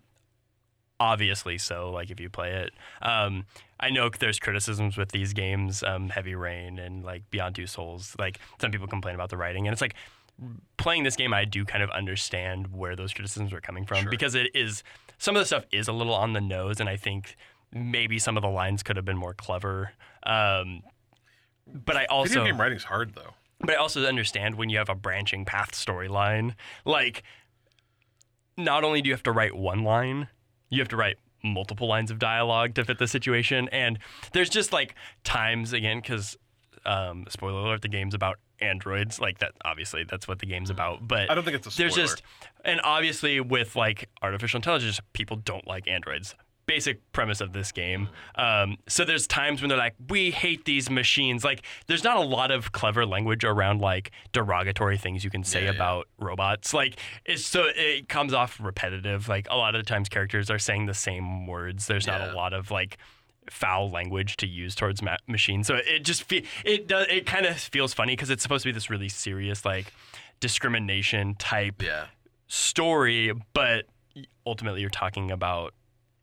obviously, 1.01 1.58
so 1.58 1.89
like 1.91 2.12
if 2.12 2.20
you 2.20 2.29
play 2.29 2.51
it, 2.51 2.72
um, 3.01 3.46
I 3.79 3.89
know 3.89 4.10
there's 4.20 4.39
criticisms 4.39 4.96
with 4.98 5.12
these 5.12 5.34
games, 5.34 5.81
um, 5.84 6.10
Heavy 6.10 6.36
Rain 6.36 6.77
and 6.77 7.03
like 7.03 7.24
Beyond 7.31 7.55
Two 7.55 7.65
Souls. 7.67 8.15
Like 8.20 8.39
some 8.62 8.70
people 8.72 8.88
complain 8.88 9.15
about 9.15 9.29
the 9.31 9.38
writing, 9.38 9.67
and 9.67 9.74
it's 9.74 9.81
like 9.81 9.96
playing 10.77 11.03
this 11.03 11.15
game, 11.15 11.34
I 11.34 11.46
do 11.46 11.65
kind 11.65 11.84
of 11.84 11.89
understand 11.89 12.67
where 12.74 12.96
those 12.96 13.13
criticisms 13.13 13.51
are 13.53 13.62
coming 13.62 13.86
from 13.86 14.01
Sure. 14.03 14.10
because 14.12 14.36
it 14.36 14.51
is 14.55 14.84
some 15.17 15.36
of 15.36 15.41
the 15.41 15.46
stuff 15.46 15.65
is 15.72 15.88
a 15.88 15.93
little 15.93 16.13
on 16.15 16.34
the 16.34 16.41
nose, 16.41 16.79
and 16.79 16.88
I 16.89 16.96
think 16.98 17.36
maybe 17.74 18.20
some 18.20 18.38
of 18.38 18.41
the 18.43 18.50
lines 18.50 18.84
could 18.84 18.96
have 18.96 19.05
been 19.05 19.17
more 19.17 19.34
clever. 19.34 19.93
Um, 20.24 20.81
but 21.67 21.96
I 21.98 22.05
also 22.05 22.29
Video 22.34 22.46
game 22.46 22.60
writing's 22.62 22.84
hard 22.84 23.13
though. 23.15 23.34
but 23.60 23.72
I 23.72 23.75
also 23.75 24.05
understand 24.05 24.55
when 24.55 24.70
you 24.70 24.77
have 24.77 24.89
a 24.89 24.96
branching 24.96 25.46
path 25.46 25.72
storyline, 25.72 26.53
like 26.86 27.24
not 28.58 28.84
only 28.84 29.01
do 29.01 29.08
you 29.10 29.13
have 29.13 29.24
to 29.24 29.31
write 29.31 29.55
one 29.55 29.84
line, 29.84 30.27
you 30.72 30.80
have 30.80 30.88
to 30.88 30.98
write 30.98 31.18
multiple 31.44 31.88
lines 31.88 32.10
of 32.10 32.18
dialogue 32.18 32.74
to 32.75 32.86
fit 32.86 32.98
the 32.98 33.08
situation. 33.08 33.70
And 33.72 34.00
there's 34.34 34.50
just 34.50 34.74
like 34.74 34.96
times 35.24 35.74
again, 35.74 36.00
because 36.00 36.38
um, 36.86 37.25
spoiler 37.30 37.60
alert, 37.60 37.82
the 37.82 37.88
game's 37.88 38.13
about 38.13 38.40
androids. 38.60 39.20
Like 39.20 39.40
that, 39.40 39.51
obviously, 39.63 40.04
that's 40.04 40.28
what 40.28 40.40
the 40.40 40.46
game's 40.46 40.70
about. 40.70 41.08
But 41.08 41.30
I 41.30 41.36
don't 41.36 41.44
think 41.44 41.58
it's 41.58 41.68
a 41.68 41.72
spoiler. 41.72 41.90
there's 41.90 41.96
just, 41.96 42.24
and 42.66 42.82
obviously 42.84 43.40
with 43.40 43.75
like 43.75 44.10
artificial 44.22 44.58
intelligence, 44.58 45.00
people 45.13 45.38
don't 45.38 45.68
like 45.68 45.88
androids. 45.88 46.36
Basic 46.68 47.00
premise 47.12 47.41
of 47.41 47.51
this 47.53 47.72
game. 47.72 48.08
Um, 48.36 48.77
so 48.88 49.03
there's 49.03 49.27
times 49.27 49.62
when 49.62 49.70
they're 49.70 49.77
like, 49.77 49.96
we 50.10 50.32
hate 50.32 50.63
these 50.65 50.89
machines. 50.89 51.44
Like, 51.44 51.63
there's 51.88 52.03
not 52.03 52.18
a 52.18 52.22
lot 52.22 52.50
of 52.51 52.72
clever 52.72 53.06
language 53.06 53.44
around 53.44 53.82
like 53.82 54.12
derogatory 54.32 54.98
things 54.98 55.24
you 55.24 55.30
can 55.30 55.44
say 55.44 55.65
Yeah, 55.65 55.72
yeah. 55.72 55.75
about 55.75 56.08
robots. 56.20 56.74
Like, 56.74 56.98
it's 57.25 57.46
so 57.46 57.65
it 57.75 58.08
comes 58.08 58.34
off 58.34 58.58
repetitive. 58.62 59.27
Like 59.27 59.48
a 59.50 59.56
lot 59.58 59.75
of 59.75 59.84
the 59.84 59.89
times, 59.89 60.08
characters 60.08 60.50
are 60.50 60.60
saying 60.60 60.86
the 60.86 60.94
same 60.94 61.46
words. 61.48 61.88
There's 61.88 62.08
not 62.08 62.22
Yeah. 62.22 62.34
a 62.34 62.36
lot 62.36 62.53
of 62.53 62.72
like 62.72 62.98
foul 63.50 63.89
language 63.89 64.38
to 64.38 64.48
use 64.48 64.75
towards 64.75 65.01
ma- 65.01 65.18
machines. 65.27 65.68
So 65.68 65.75
it 65.75 66.06
just 66.06 66.24
fe- 66.24 66.44
it 66.63 66.88
does 66.88 67.08
it 67.10 67.25
kind 67.25 67.46
of 67.46 67.58
feels 67.58 67.94
funny 67.94 68.13
because 68.13 68.30
it's 68.30 68.44
supposed 68.44 68.63
to 68.63 68.70
be 68.70 68.74
this 68.74 68.89
really 68.89 69.10
serious 69.10 69.65
like 69.65 69.91
discrimination 70.39 71.36
type 71.36 71.82
story, 72.48 73.32
but 73.53 73.86
ultimately 74.46 74.82
you're 74.82 74.89
talking 74.89 75.32
about 75.32 75.74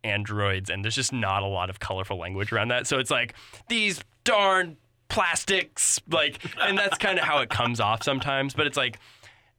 androids 0.04 0.70
and 0.70 0.84
there's 0.84 0.94
just 0.94 1.12
not 1.12 1.42
a 1.42 1.46
lot 1.46 1.70
of 1.70 1.80
colorful 1.80 2.18
language 2.18 2.52
around 2.52 2.68
that. 2.68 2.86
So 2.86 2.98
it's 2.98 3.10
like 3.10 3.34
these 3.68 4.00
darn 4.24 4.76
plastics 5.08 6.00
like 6.10 6.38
and 6.60 6.76
that's 6.76 6.98
kind 6.98 7.18
of 7.18 7.24
how 7.24 7.38
it 7.40 7.50
comes 7.50 7.80
off 7.80 8.02
sometimes, 8.02 8.54
but 8.54 8.66
it's 8.66 8.76
like 8.76 8.98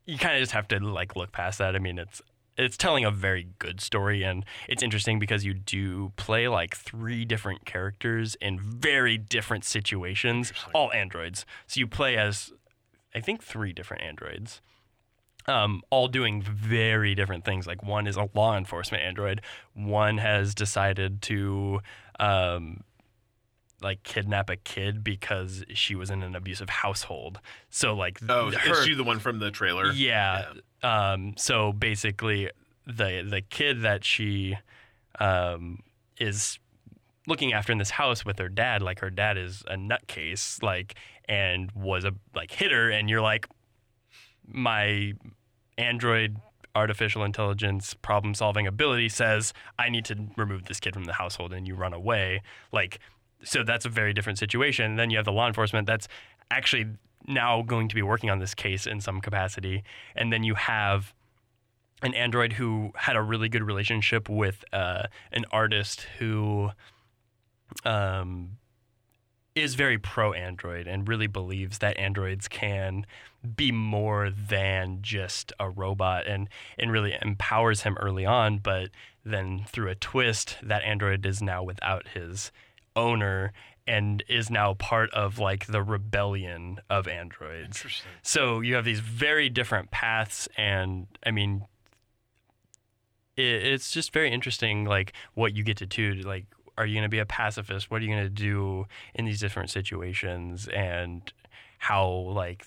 you 0.05 0.17
kind 0.17 0.35
of 0.35 0.41
just 0.41 0.53
have 0.53 0.67
to 0.69 0.79
like 0.79 1.15
look 1.15 1.31
past 1.31 1.59
that. 1.59 1.75
I 1.75 1.79
mean, 1.79 1.99
it's 1.99 2.21
it's 2.57 2.75
telling 2.75 3.05
a 3.05 3.11
very 3.11 3.47
good 3.57 3.79
story 3.79 4.23
and 4.23 4.43
it's 4.67 4.83
interesting 4.83 5.17
because 5.17 5.45
you 5.45 5.53
do 5.53 6.11
play 6.17 6.47
like 6.47 6.75
three 6.75 7.23
different 7.23 7.65
characters 7.65 8.35
in 8.41 8.59
very 8.59 9.17
different 9.17 9.63
situations, 9.63 10.51
all 10.73 10.91
androids. 10.91 11.45
So 11.67 11.79
you 11.79 11.87
play 11.87 12.17
as 12.17 12.51
I 13.15 13.21
think 13.21 13.43
three 13.43 13.73
different 13.73 14.03
androids. 14.03 14.61
Um, 15.49 15.81
all 15.89 16.07
doing 16.07 16.41
very 16.41 17.15
different 17.15 17.43
things. 17.43 17.65
Like 17.65 17.81
one 17.83 18.05
is 18.07 18.15
a 18.17 18.29
law 18.33 18.55
enforcement 18.55 19.03
android. 19.03 19.41
One 19.73 20.17
has 20.19 20.53
decided 20.53 21.21
to 21.23 21.79
um, 22.19 22.83
like 23.81 24.03
kidnap 24.03 24.49
a 24.49 24.55
kid 24.57 25.03
because 25.03 25.63
she 25.73 25.95
was 25.95 26.09
in 26.09 26.21
an 26.21 26.35
abusive 26.35 26.69
household. 26.69 27.39
So 27.69 27.95
like 27.95 28.19
Oh, 28.29 28.51
her, 28.51 28.71
is 28.79 28.85
she 28.85 28.93
the 28.93 29.03
one 29.03 29.19
from 29.19 29.39
the 29.39 29.49
trailer? 29.51 29.91
yeah. 29.91 30.51
Um, 30.83 31.33
so 31.37 31.73
basically, 31.73 32.49
the 32.85 33.25
the 33.27 33.41
kid 33.41 33.81
that 33.81 34.05
she 34.05 34.57
um, 35.19 35.79
is 36.19 36.59
looking 37.27 37.53
after 37.53 37.71
in 37.71 37.77
this 37.77 37.89
house 37.91 38.23
with 38.25 38.37
her 38.39 38.49
dad, 38.49 38.81
like 38.81 38.99
her 38.99 39.09
dad 39.09 39.37
is 39.37 39.63
a 39.67 39.75
nutcase, 39.75 40.61
like 40.61 40.95
and 41.27 41.71
was 41.73 42.05
a 42.05 42.13
like 42.35 42.51
hit 42.51 42.71
her, 42.71 42.89
and 42.89 43.09
you're 43.09 43.21
like, 43.21 43.47
my 44.47 45.13
android 45.79 46.37
artificial 46.75 47.23
intelligence 47.23 47.95
problem 47.95 48.33
solving 48.33 48.67
ability 48.67 49.09
says 49.09 49.53
I 49.79 49.89
need 49.89 50.05
to 50.05 50.15
remove 50.37 50.65
this 50.65 50.79
kid 50.79 50.93
from 50.93 51.05
the 51.05 51.13
household, 51.13 51.53
and 51.53 51.67
you 51.67 51.75
run 51.75 51.93
away, 51.93 52.41
like. 52.71 52.99
So 53.41 53.63
that's 53.63 53.85
a 53.85 53.89
very 53.89 54.13
different 54.13 54.37
situation. 54.37 54.97
Then 54.97 55.11
you 55.11 55.15
have 55.15 55.23
the 55.23 55.31
law 55.31 55.47
enforcement 55.47 55.87
that's 55.87 56.09
actually 56.51 56.87
now 57.25 57.61
going 57.61 57.87
to 57.87 57.95
be 57.95 58.01
working 58.01 58.29
on 58.29 58.39
this 58.39 58.53
case 58.53 58.85
in 58.85 58.99
some 58.99 59.21
capacity. 59.21 59.83
And 60.13 60.33
then 60.33 60.43
you 60.43 60.55
have 60.55 61.13
an 62.01 62.13
android 62.13 62.53
who 62.53 62.91
had 62.95 63.15
a 63.15 63.21
really 63.21 63.47
good 63.47 63.63
relationship 63.63 64.27
with 64.27 64.63
uh, 64.73 65.03
an 65.31 65.45
artist 65.51 66.01
who 66.17 66.71
um, 67.85 68.57
is 69.55 69.75
very 69.75 69.97
pro 69.97 70.33
android 70.33 70.87
and 70.87 71.07
really 71.07 71.27
believes 71.27 71.79
that 71.79 71.97
androids 71.97 72.47
can 72.47 73.05
be 73.55 73.71
more 73.71 74.29
than 74.29 74.99
just 75.01 75.53
a 75.59 75.69
robot 75.69 76.27
and, 76.27 76.49
and 76.77 76.91
really 76.91 77.15
empowers 77.21 77.81
him 77.81 77.97
early 77.99 78.25
on. 78.25 78.59
But 78.59 78.89
then 79.23 79.65
through 79.67 79.89
a 79.89 79.95
twist, 79.95 80.57
that 80.61 80.83
android 80.83 81.25
is 81.25 81.41
now 81.41 81.63
without 81.63 82.09
his 82.09 82.51
owner 82.95 83.53
and 83.89 84.23
is 84.29 84.51
now 84.51 84.75
part 84.75 85.09
of 85.13 85.39
like 85.39 85.65
the 85.65 85.81
rebellion 85.81 86.79
of 86.89 87.07
androids. 87.07 87.77
Interesting. 87.77 88.11
So 88.21 88.61
you 88.61 88.75
have 88.75 88.85
these 88.85 88.99
very 88.99 89.49
different 89.49 89.89
paths, 89.89 90.47
and 90.55 91.07
I 91.25 91.31
mean, 91.31 91.65
it, 93.35 93.43
it's 93.43 93.89
just 93.89 94.13
very 94.13 94.31
interesting, 94.31 94.85
like 94.85 95.13
what 95.33 95.55
you 95.55 95.63
get 95.63 95.77
to 95.77 95.87
do. 95.87 96.13
Like, 96.21 96.45
are 96.79 96.85
you 96.87 96.95
going 96.95 97.03
to 97.03 97.09
be 97.09 97.19
a 97.19 97.25
pacifist? 97.25 97.91
What 97.91 98.01
are 98.01 98.05
you 98.05 98.11
going 98.11 98.23
to 98.23 98.29
do 98.29 98.85
in 99.13 99.25
these 99.25 99.39
different 99.39 99.69
situations, 99.69 100.67
and 100.69 101.31
how 101.77 102.07
like 102.09 102.65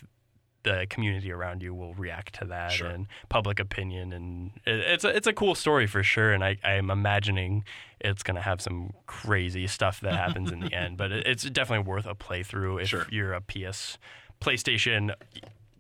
the 0.65 0.87
community 0.89 1.33
around 1.33 1.61
you 1.61 1.75
will 1.75 1.93
react 1.95 2.35
to 2.37 2.45
that, 2.45 2.71
Sure. 2.71 2.87
and 2.87 3.07
public 3.29 3.59
opinion, 3.59 4.13
and 4.13 4.53
it's 4.65 5.03
a 5.05 5.09
it's 5.09 5.27
a 5.27 5.33
cool 5.33 5.57
story 5.57 5.89
for 5.89 6.05
sure. 6.05 6.33
And 6.33 6.45
I 6.45 6.57
I'm 6.63 6.89
imagining 6.91 7.65
it's 8.01 8.23
going 8.23 8.37
to 8.37 8.41
have 8.43 8.61
some 8.61 8.93
crazy 9.07 9.67
stuff 9.67 10.01
that 10.03 10.13
happens 10.15 10.53
in 10.53 10.61
the 10.61 10.73
end, 10.85 10.97
but 10.99 11.11
it's 11.11 11.43
definitely 11.45 11.85
worth 11.91 12.07
a 12.07 12.15
playthrough 12.15 12.81
if 12.83 12.89
Sure. 12.89 13.07
you're 13.11 13.33
a 13.33 13.41
PS 13.41 13.99
PlayStation 14.41 15.15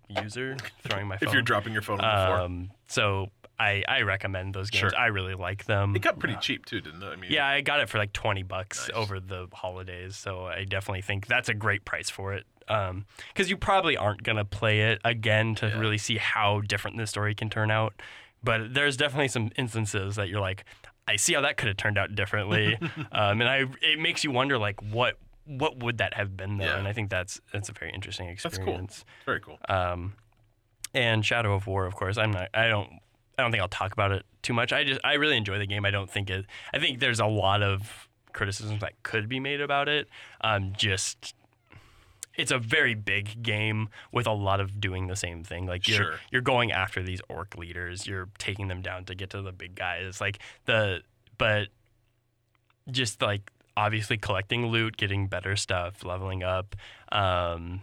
user 0.09 0.57
throwing 0.85 1.07
my 1.07 1.17
phone. 1.17 1.29
If 1.29 1.33
you're 1.33 1.43
dropping 1.43 1.73
your 1.73 1.83
phone 1.83 2.01
on 2.01 2.21
the 2.21 2.27
floor. 2.27 2.39
um, 2.41 2.71
so 2.87 3.29
I 3.63 3.85
I 3.89 4.03
recommend 4.03 4.55
those 4.55 4.71
games. 4.71 4.81
Sure. 4.93 4.99
I 4.99 5.07
really 5.07 5.35
like 5.35 5.65
them. 5.67 5.95
It 5.97 6.03
got 6.03 6.19
pretty 6.19 6.37
cheap 6.41 6.67
too, 6.67 6.81
didn't 6.81 7.03
it? 7.03 7.07
I 7.07 7.17
mean, 7.17 7.31
yeah, 7.33 7.47
I 7.47 7.61
got 7.61 7.81
it 7.81 7.89
for 7.89 7.99
like 7.99 8.13
twenty 8.13 8.43
bucks 8.43 8.89
Nice. 8.89 8.97
over 8.97 9.21
the 9.21 9.49
holidays, 9.53 10.17
so 10.17 10.47
I 10.47 10.65
definitely 10.65 11.03
think 11.03 11.27
that's 11.27 11.49
a 11.49 11.55
great 11.55 11.85
price 11.85 12.11
for 12.11 12.33
it. 12.35 12.45
Because 12.67 13.51
you 13.51 13.57
probably 13.57 13.97
aren't 13.97 14.23
gonna 14.23 14.45
play 14.45 14.81
it 14.93 15.01
again 15.05 15.55
to 15.57 15.67
Yeah. 15.69 15.79
really 15.79 15.99
see 15.99 16.17
how 16.17 16.61
different 16.63 16.97
the 16.97 17.07
story 17.07 17.35
can 17.35 17.51
turn 17.51 17.71
out. 17.71 17.93
But 18.43 18.73
there's 18.75 18.97
definitely 18.97 19.29
some 19.29 19.51
instances 19.57 20.17
that 20.17 20.29
you're 20.29 20.41
like, 20.41 20.65
I 21.07 21.17
see 21.17 21.35
how 21.35 21.43
that 21.43 21.57
could 21.57 21.69
have 21.69 21.77
turned 21.77 21.99
out 21.99 22.15
differently, 22.15 22.77
um, 23.13 23.41
and 23.41 23.45
I 23.49 23.65
it 23.83 23.99
makes 24.01 24.25
you 24.25 24.31
wonder 24.31 24.59
like 24.59 24.81
what 24.83 25.19
what 25.45 25.83
would 25.83 25.99
that 25.99 26.15
have 26.15 26.37
been 26.37 26.57
though? 26.59 26.65
Yeah. 26.65 26.79
And 26.79 26.87
I 26.89 26.93
think 26.93 27.11
that's 27.11 27.41
that's 27.53 27.69
a 27.69 27.73
very 27.73 27.93
interesting 27.93 28.29
experience. 28.29 29.05
That's 29.05 29.05
cool. 29.05 29.27
very 29.27 29.41
cool. 29.41 29.59
Um, 29.69 30.15
and 30.95 31.25
Shadow 31.27 31.55
of 31.55 31.67
War, 31.67 31.85
of 31.87 31.95
course. 31.95 32.17
I'm 32.19 32.31
not. 32.31 32.49
I 32.55 32.69
don't. 32.69 32.91
I 33.43 33.45
don't 33.45 33.51
think 33.53 33.61
I'll 33.63 33.69
talk 33.69 33.93
about 33.93 34.13
it 34.13 34.25
too 34.43 34.53
much. 34.55 34.73
I 34.73 34.85
just. 34.85 35.01
I 35.05 35.15
really 35.15 35.37
enjoy 35.37 35.59
the 35.59 35.67
game. 35.67 35.85
I 35.85 35.91
don't 35.91 36.09
think 36.11 36.31
it. 36.31 36.47
I 36.73 36.79
think 36.79 37.01
there's 37.01 37.21
a 37.21 37.27
lot 37.27 37.63
of 37.63 38.09
criticisms 38.33 38.81
that 38.81 39.03
could 39.03 39.29
be 39.29 39.41
made 39.41 39.61
about 39.61 39.89
it. 39.89 40.09
Um, 40.41 40.73
just. 40.77 41.35
It's 42.35 42.51
a 42.51 42.59
very 42.59 42.95
big 42.95 43.43
game 43.43 43.91
with 44.11 44.27
a 44.27 44.33
lot 44.33 44.61
of 44.61 44.81
doing 44.81 45.07
the 45.07 45.17
same 45.17 45.45
thing. 45.45 45.67
Like 45.67 45.87
you're 45.87 45.97
Sure. 45.99 46.15
you're 46.31 46.41
going 46.41 46.73
after 46.73 47.03
these 47.03 47.21
orc 47.29 47.59
leaders. 47.59 48.07
You're 48.07 48.31
taking 48.39 48.69
them 48.69 48.81
down 48.81 49.05
to 49.07 49.15
get 49.15 49.29
to 49.31 49.43
the 49.43 49.53
big 49.53 49.75
guys. 49.75 50.19
Like 50.19 50.39
the 50.65 51.03
but 51.37 51.69
just 52.91 53.21
like 53.21 53.51
obviously 53.77 54.17
collecting 54.17 54.67
loot, 54.67 54.97
getting 54.97 55.27
better 55.27 55.57
stuff, 55.57 56.05
leveling 56.05 56.43
up, 56.43 56.75
um, 57.11 57.81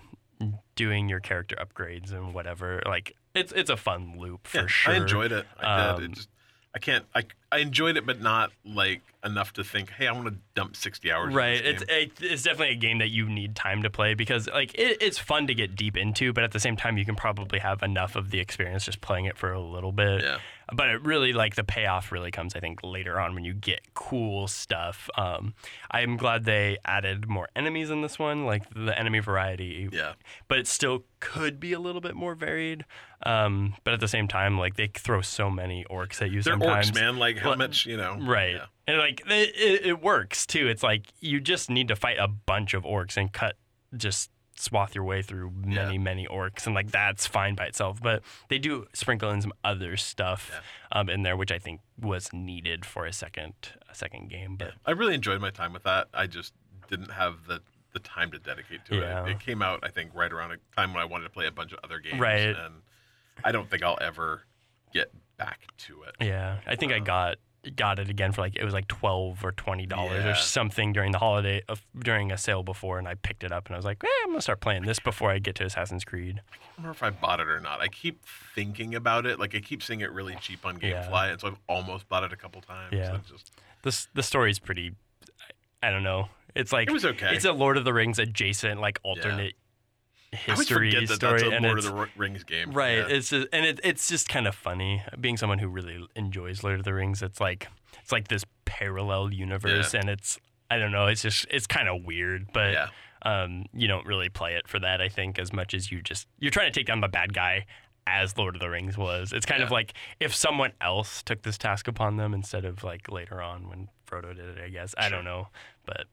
doing 0.76 1.10
your 1.10 1.20
character 1.20 1.56
upgrades 1.58 2.12
and 2.12 2.34
whatever. 2.34 2.82
Like 2.86 3.16
it's 3.40 3.52
it's 3.52 3.70
a 3.70 3.78
fun 3.78 4.16
loop 4.20 4.48
for 4.48 4.60
Yeah, 4.62 4.68
sure. 4.68 4.94
I 4.94 4.98
enjoyed 4.98 5.32
it. 5.32 5.46
I 5.60 5.94
did. 5.94 5.96
Um, 5.96 6.04
It 6.04 6.12
just 6.16 6.30
I 6.76 6.80
can't. 6.80 7.06
I 7.16 7.24
I 7.52 7.58
enjoyed 7.60 7.98
it, 7.98 8.06
but 8.06 8.22
not 8.22 8.52
like 8.64 9.02
enough 9.26 9.54
to 9.54 9.64
think, 9.64 9.90
hey, 9.90 10.06
I 10.08 10.12
want 10.12 10.28
to 10.28 10.36
dump 10.54 10.76
sixty 10.76 11.12
hours. 11.12 11.30
in 11.32 11.36
Right, 11.36 11.66
it's 11.66 11.84
game." 11.84 12.02
it, 12.04 12.12
it's 12.22 12.44
definitely 12.44 12.76
a 12.76 12.78
game 12.78 13.00
that 13.00 13.10
you 13.10 13.28
need 13.28 13.56
time 13.56 13.82
to 13.84 13.90
play 13.90 14.14
because 14.14 14.48
like 14.48 14.76
it, 14.76 15.02
it's 15.02 15.18
fun 15.18 15.48
to 15.48 15.56
get 15.56 15.76
deep 15.76 15.98
into, 15.98 16.32
but 16.32 16.44
at 16.44 16.52
the 16.52 16.60
same 16.60 16.76
time 16.78 16.98
you 16.98 17.06
can 17.06 17.16
probably 17.16 17.58
have 17.60 17.82
enough 17.82 18.16
of 18.16 18.30
the 18.30 18.40
experience 18.40 18.86
just 18.86 19.02
playing 19.02 19.26
it 19.26 19.36
for 19.36 19.52
a 19.52 19.60
little 19.60 19.92
bit. 19.92 20.22
yeah. 20.22 20.38
But 20.74 20.90
it 20.90 21.02
really 21.04 21.34
like 21.34 21.56
the 21.56 21.64
payoff 21.64 22.12
really 22.12 22.32
comes 22.32 22.56
i 22.56 22.60
think 22.60 22.80
later 22.84 23.20
on 23.20 23.34
when 23.36 23.44
you 23.44 23.54
get 23.54 23.82
cool 23.94 24.48
stuff 24.48 25.10
um, 25.18 25.54
i'm 25.92 26.18
glad 26.18 26.46
they 26.46 26.78
added 26.86 27.28
more 27.28 27.48
enemies 27.56 27.90
in 27.90 28.02
this 28.02 28.18
one 28.20 28.46
like 28.46 28.64
the 28.74 28.98
enemy 28.98 29.20
variety 29.20 29.90
Yeah. 29.92 30.14
but 30.48 30.58
it 30.60 30.68
still 30.68 31.04
could 31.20 31.60
be 31.60 31.74
a 31.74 31.80
little 31.80 32.02
bit 32.02 32.16
more 32.16 32.36
varied 32.36 32.86
um, 33.26 33.76
but 33.84 33.94
at 33.94 34.00
the 34.00 34.08
same 34.08 34.28
time 34.28 34.58
like 34.58 34.76
they 34.76 34.88
throw 34.88 35.22
so 35.22 35.50
many 35.50 35.86
orcs 35.90 36.22
at 36.22 36.32
you 36.32 36.42
They're 36.42 36.54
sometimes 36.54 36.92
orcs, 36.92 36.96
man. 36.96 37.18
Like 37.18 37.38
how 37.38 37.50
Well, 37.50 37.58
much, 37.58 37.86
you 37.86 37.98
know? 37.98 38.18
right 38.22 38.56
Yeah. 38.56 38.66
and 38.88 38.98
like 38.98 39.22
it, 39.28 39.56
it, 39.56 39.86
it 39.88 40.02
works 40.02 40.46
too 40.46 40.68
it's 40.68 40.84
like 40.84 41.04
you 41.20 41.40
just 41.42 41.70
need 41.70 41.88
to 41.90 41.96
fight 41.96 42.18
a 42.20 42.28
bunch 42.28 42.74
of 42.74 42.84
orcs 42.84 43.18
and 43.18 43.32
cut 43.32 43.56
just 43.98 44.30
swath 44.62 44.94
your 44.94 45.04
way 45.04 45.22
through 45.22 45.52
many 45.66 45.98
many 45.98 46.28
orcs 46.28 46.66
and 46.66 46.76
like 46.76 46.92
that's 46.92 47.26
fine 47.26 47.56
by 47.56 47.66
itself 47.66 48.02
but 48.02 48.22
they 48.50 48.58
do 48.60 48.86
sprinkle 48.94 49.30
in 49.32 49.42
some 49.42 49.54
other 49.64 49.96
stuff 49.96 50.52
um, 50.92 51.10
in 51.10 51.24
there 51.24 51.38
which 51.38 51.52
i 51.52 51.58
think 51.58 51.80
was 52.00 52.34
needed 52.34 52.86
for 52.86 53.06
a 53.06 53.14
second 53.14 53.54
a 53.90 53.96
second 53.96 54.30
game 54.30 54.56
but 54.58 54.74
I 54.86 54.92
really 54.92 55.14
enjoyed 55.16 55.42
my 55.42 55.50
time 55.52 55.74
with 55.74 55.84
that. 55.84 56.08
I 56.14 56.28
just 56.28 56.54
didn't 56.90 57.12
have 57.12 57.46
the 57.48 57.62
the 57.94 58.00
time 58.00 58.30
to 58.32 58.40
dedicate 58.40 58.86
to 58.86 58.96
Yeah. 58.98 59.26
it. 59.26 59.32
It 59.32 59.40
came 59.40 59.62
out, 59.64 59.80
I 59.84 59.90
think, 59.90 60.12
right 60.14 60.32
around 60.32 60.52
a 60.52 60.58
time 60.76 60.94
when 60.94 61.02
I 61.02 61.06
wanted 61.06 61.24
to 61.24 61.30
play 61.32 61.48
a 61.48 61.52
bunch 61.52 61.72
of 61.74 61.80
other 61.84 62.00
games. 62.00 62.20
Right. 62.20 62.56
And 62.56 62.76
I 63.44 63.52
don't 63.52 63.68
think 63.70 63.82
I'll 63.84 63.98
ever 64.00 64.44
get 64.94 65.12
back 65.38 65.60
to 65.88 66.04
it. 66.04 66.16
Yeah, 66.22 66.60
I 66.68 66.76
think 66.76 66.92
I 66.94 67.00
got 67.00 67.38
got 67.76 68.00
it 68.00 68.10
again 68.10 68.32
for 68.32 68.42
like 68.42 68.56
it 68.56 68.64
was 68.64 68.74
like 68.74 68.88
twelve 68.88 69.44
or 69.44 69.52
twenty 69.52 69.86
dollars 69.86 70.24
Yeah. 70.24 70.32
or 70.32 70.36
something 70.36 70.94
during 70.94 71.12
the 71.12 71.18
holiday 71.20 71.62
of 71.68 71.82
during 71.98 72.32
a 72.32 72.38
sale 72.38 72.64
before, 72.64 72.98
and 73.00 73.08
I 73.08 73.16
picked 73.16 73.44
it 73.44 73.52
up 73.52 73.66
and 73.68 73.76
I 73.76 73.78
was 73.78 73.86
like, 73.86 74.04
eh, 74.04 74.08
I'm 74.24 74.30
gonna 74.32 74.42
start 74.42 74.60
playing 74.62 74.84
this 74.84 75.00
before 75.00 75.30
I 75.32 75.40
get 75.40 75.56
to 75.56 75.66
Assassin's 75.66 76.04
Creed. 76.06 76.42
I 76.52 76.56
don't 76.58 76.78
remember 76.78 76.92
if 76.96 77.04
I 77.04 77.10
bought 77.10 77.40
it 77.40 77.48
or 77.48 77.60
not. 77.60 77.82
I 77.82 77.88
keep 77.88 78.24
thinking 78.56 78.96
about 78.96 79.26
it. 79.26 79.40
Like 79.40 79.56
I 79.56 79.60
keep 79.60 79.84
seeing 79.84 80.02
it 80.02 80.12
really 80.12 80.36
cheap 80.42 80.66
on 80.66 80.80
Yeah. 80.82 81.04
GameFly, 81.10 81.32
and 81.32 81.42
so 81.42 81.48
I've 81.50 81.60
almost 81.68 82.08
bought 82.08 82.24
it 82.24 82.32
a 82.34 82.38
couple 82.38 82.62
times. 82.62 82.94
Yeah. 82.94 83.18
Just 83.30 83.52
This 83.84 84.08
the 84.14 84.24
story's 84.24 84.60
pretty. 84.60 84.94
I 85.84 85.92
don't 85.92 86.04
know. 86.04 86.30
It's 86.56 86.72
like 86.74 86.88
It 86.90 86.92
was 86.94 87.06
okay. 87.06 87.36
It's 87.36 87.46
a 87.46 87.52
Lord 87.54 87.78
of 87.78 87.86
the 87.86 87.94
Rings 87.94 88.20
adjacent, 88.20 88.80
like 88.82 89.00
alternate 89.04 89.38
I 89.38 89.38
always 89.40 89.54
history 90.32 90.92
forget 90.92 91.08
that 91.10 91.16
story, 91.16 91.42
that's 91.42 91.52
a 91.52 91.56
and 91.56 91.66
Lord 91.66 91.80
of 91.80 91.86
the 91.86 92.08
Rings 92.16 92.44
game. 92.44 92.72
right. 92.72 92.98
Yeah. 92.98 93.08
It's 93.08 93.30
just, 93.30 93.48
and 93.52 93.66
it, 93.66 93.80
it's 93.84 94.08
just 94.08 94.30
kind 94.30 94.48
of 94.48 94.56
funny 94.56 95.04
being 95.20 95.38
someone 95.38 95.60
who 95.60 95.68
really 95.68 96.08
enjoys 96.16 96.64
Lord 96.64 96.80
of 96.80 96.86
the 96.86 96.94
Rings. 96.94 97.22
It's 97.22 97.40
like 97.40 97.68
it's 98.02 98.12
like 98.12 98.28
this 98.28 98.44
parallel 98.66 99.34
universe, 99.34 99.94
and 99.94 100.10
it's 100.10 100.40
I 100.70 100.78
don't 100.78 100.92
know. 100.92 101.08
It's 101.08 101.22
just 101.22 101.48
it's 101.50 101.68
kind 101.68 101.90
of 101.90 102.04
weird, 102.04 102.48
but 102.54 102.74
yeah. 102.74 102.88
um, 103.24 103.66
you 103.74 103.88
don't 103.88 104.06
really 104.06 104.30
play 104.30 104.56
it 104.56 104.68
for 104.68 104.80
that. 104.80 105.02
I 105.02 105.10
think 105.10 105.40
as 105.40 105.52
much 105.52 105.74
as 105.74 105.92
you 105.92 106.02
just 106.02 106.28
you're 106.40 106.52
trying 106.52 106.72
to 106.72 106.80
take 106.80 106.88
down 106.88 107.02
the 107.02 107.08
bad 107.08 107.34
guy 107.34 107.66
as 108.08 108.38
Lord 108.38 108.56
of 108.56 108.62
the 108.62 108.70
Rings 108.70 108.98
was. 108.98 109.34
It's 109.34 109.46
kind 109.46 109.62
of 109.62 109.72
like 109.72 109.94
if 110.20 110.34
someone 110.36 110.72
else 110.82 111.22
took 111.22 111.44
this 111.44 111.58
task 111.58 111.88
upon 111.88 112.18
them 112.18 112.34
instead 112.34 112.66
of 112.66 112.84
like 112.84 113.12
later 113.12 113.42
on 113.42 113.70
when 113.70 113.90
Frodo 114.08 114.36
did 114.36 114.58
it. 114.58 114.64
I 114.64 114.70
guess 114.70 114.96
I 114.98 115.10
don't 115.10 115.24
know, 115.24 115.48
but 115.86 116.08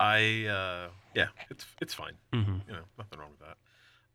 I 0.00 0.46
uh, 0.46 0.88
yeah, 1.14 1.28
it's 1.50 1.66
it's 1.80 1.94
fine. 1.94 2.14
mhm. 2.32 2.60
You 2.66 2.72
know, 2.72 2.82
nothing 2.98 3.18
wrong 3.18 3.30
with 3.38 3.46
that. 3.48 3.56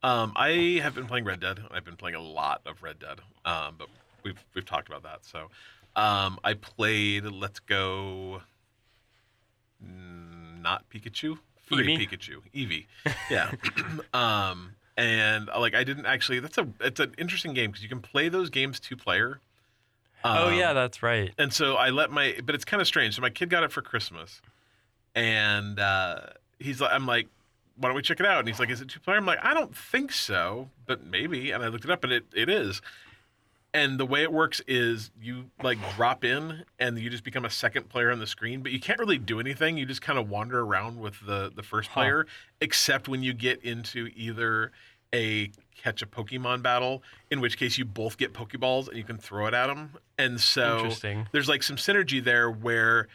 Um, 0.07 0.33
I 0.35 0.79
have 0.83 0.93
been 0.95 1.05
playing 1.07 1.25
Red 1.25 1.39
Dead. 1.39 1.59
I've 1.71 1.85
been 1.85 1.95
playing 1.95 2.15
a 2.15 2.21
lot 2.21 2.61
of 2.65 2.83
Red 2.83 2.99
Dead, 2.99 3.19
um, 3.45 3.75
but 3.77 3.87
we've 4.23 4.43
we've 4.53 4.65
talked 4.65 4.87
about 4.87 5.03
that. 5.03 5.23
So 5.25 5.49
um, 5.95 6.39
I 6.43 6.53
played 6.55 7.23
Let's 7.25 7.59
Go, 7.59 8.41
mm, 9.83 10.61
not 10.61 10.89
Pikachu, 10.89 11.37
free 11.63 11.97
Eevee? 11.97 12.07
Pikachu, 12.09 12.41
Eevee, 12.53 12.85
yeah. 13.29 13.51
um, 14.13 14.73
and 14.97 15.49
uh, 15.49 15.59
like 15.59 15.75
I 15.75 15.83
didn't 15.83 16.05
actually. 16.05 16.39
That's 16.39 16.57
a 16.57 16.67
it's 16.81 16.99
an 16.99 17.13
interesting 17.17 17.53
game 17.53 17.71
because 17.71 17.83
you 17.83 17.89
can 17.89 18.01
play 18.01 18.29
those 18.29 18.49
games 18.49 18.79
two 18.79 18.95
player. 18.97 19.39
oh 20.23 20.47
Um, 20.49 20.53
yeah, 20.57 20.73
that's 20.73 21.01
right. 21.03 21.31
and 21.37 21.53
so 21.53 21.75
I 21.75 21.89
let 21.89 22.11
my, 22.11 22.35
but 22.43 22.55
it's 22.55 22.65
kind 22.65 22.81
of 22.81 22.87
strange. 22.87 23.15
So 23.15 23.21
my 23.21 23.29
kid 23.29 23.49
got 23.49 23.63
it 23.63 23.71
for 23.71 23.81
Christmas, 23.81 24.41
and 25.15 25.79
uh, 25.79 26.19
he's 26.59 26.81
like, 26.81 26.91
I'm 26.91 27.05
like, 27.07 27.27
why 27.77 27.89
don't 27.89 27.95
we 27.95 28.01
check 28.01 28.19
it 28.19 28.25
out? 28.25 28.39
And 28.39 28.47
he's 28.47 28.59
like, 28.59 28.69
is 28.69 28.81
it 28.81 28.89
two 28.89 28.99
player? 28.99 29.17
I'm 29.17 29.25
like, 29.25 29.39
I 29.43 29.53
don't 29.53 29.75
think 29.75 30.11
so, 30.11 30.69
but 30.85 31.03
maybe. 31.05 31.51
And 31.51 31.63
I 31.63 31.67
looked 31.69 31.85
it 31.85 31.91
up, 31.91 32.03
and 32.03 32.13
it, 32.13 32.25
it 32.33 32.49
is. 32.49 32.81
And 33.73 33.99
the 33.99 34.05
way 34.05 34.23
it 34.23 34.31
works 34.31 34.61
is 34.67 35.11
you 35.21 35.49
like 35.61 35.77
drop 35.97 36.23
in, 36.23 36.63
and 36.79 36.97
you 36.97 37.09
just 37.09 37.25
become 37.25 37.43
a 37.43 37.49
second 37.49 37.89
player 37.89 38.09
on 38.11 38.19
the 38.19 38.27
screen, 38.27 38.61
but 38.61 38.71
you 38.71 38.79
can't 38.79 38.99
really 38.99 39.17
do 39.17 39.39
anything. 39.41 39.77
You 39.77 39.85
just 39.85 40.01
kind 40.01 40.17
of 40.17 40.29
wander 40.29 40.61
around 40.61 40.99
with 40.99 41.15
the 41.25 41.51
the 41.53 41.63
first 41.63 41.89
Huh. 41.89 42.01
player, 42.01 42.27
except 42.61 43.09
when 43.09 43.21
you 43.21 43.33
get 43.33 43.61
into 43.63 44.09
either 44.15 44.71
a 45.13 45.51
catch 45.75 46.01
a 46.01 46.05
Pokemon 46.05 46.61
battle, 46.61 47.03
in 47.29 47.41
which 47.41 47.57
case 47.57 47.77
you 47.77 47.83
both 47.83 48.17
get 48.17 48.31
Pokeballs 48.33 48.87
and 48.87 48.95
you 48.97 49.03
can 49.03 49.17
throw 49.17 49.45
it 49.47 49.53
at 49.53 49.67
them. 49.67 49.91
And 50.17 50.39
so 50.39 50.77
there's 51.33 51.49
like 51.49 51.61
some 51.61 51.75
synergy 51.75 52.23
there 52.23 52.49
where 52.49 53.07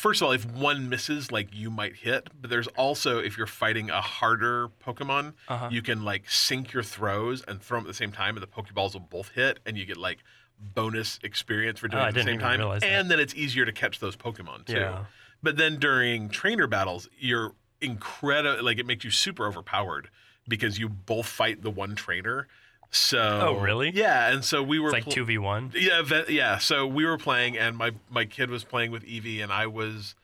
first 0.00 0.20
of 0.22 0.26
all 0.26 0.32
if 0.32 0.44
one 0.50 0.88
misses 0.88 1.30
like 1.30 1.48
you 1.54 1.70
might 1.70 1.94
hit 1.96 2.28
but 2.40 2.48
there's 2.50 2.66
also 2.68 3.18
if 3.18 3.36
you're 3.36 3.46
fighting 3.46 3.90
a 3.90 4.00
harder 4.00 4.68
pokemon 4.84 5.34
Uh-huh. 5.48 5.68
you 5.70 5.82
can 5.82 6.04
like 6.04 6.28
sync 6.30 6.72
your 6.72 6.82
throws 6.82 7.42
and 7.46 7.60
throw 7.62 7.78
them 7.78 7.86
at 7.86 7.88
the 7.88 7.94
same 7.94 8.12
time 8.12 8.36
and 8.36 8.42
the 8.42 8.46
pokeballs 8.46 8.94
will 8.94 9.00
both 9.00 9.30
hit 9.30 9.60
and 9.66 9.76
you 9.78 9.84
get 9.84 9.96
like 9.98 10.18
bonus 10.58 11.18
experience 11.22 11.78
for 11.80 11.88
doing 11.88 12.02
Oh, 12.02 12.06
it 12.06 12.08
at 12.08 12.14
the 12.14 12.22
same 12.22 12.38
time 12.38 12.60
and 12.82 13.10
then 13.10 13.18
it's 13.20 13.34
easier 13.34 13.64
to 13.64 13.72
catch 13.72 13.98
those 14.00 14.16
pokemon 14.16 14.66
too 14.66 14.74
Yeah. 14.74 15.04
but 15.42 15.56
then 15.56 15.78
during 15.78 16.28
trainer 16.28 16.66
battles 16.66 17.08
you're 17.18 17.54
incredible 17.80 18.62
like 18.64 18.78
it 18.78 18.86
makes 18.86 19.04
you 19.04 19.10
super 19.10 19.46
overpowered 19.46 20.08
because 20.48 20.78
you 20.78 20.88
both 20.88 21.26
fight 21.26 21.62
the 21.62 21.70
one 21.70 21.94
trainer 21.94 22.46
so 22.90 23.18
Oh, 23.20 23.60
really? 23.60 23.90
yeah 23.90 24.32
and 24.32 24.44
so 24.44 24.62
we 24.62 24.78
were 24.78 24.88
It's 24.88 24.94
like 24.94 25.04
pl- 25.04 25.12
two 25.12 25.24
v 25.24 25.38
one. 25.38 25.72
yeah, 25.74 26.02
ve- 26.02 26.24
yeah. 26.28 26.58
So 26.58 26.86
we 26.86 27.04
were 27.06 27.18
playing, 27.18 27.56
and 27.58 27.76
my 27.76 27.92
my 28.10 28.24
kid 28.24 28.50
was 28.50 28.64
playing 28.64 28.90
with 28.90 29.04
Eevee, 29.04 29.42
and 29.42 29.52
I 29.52 29.66
was, 29.66 30.14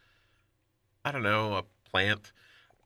I 1.04 1.12
don't 1.12 1.22
know, 1.22 1.54
a 1.56 1.62
plant. 1.90 2.32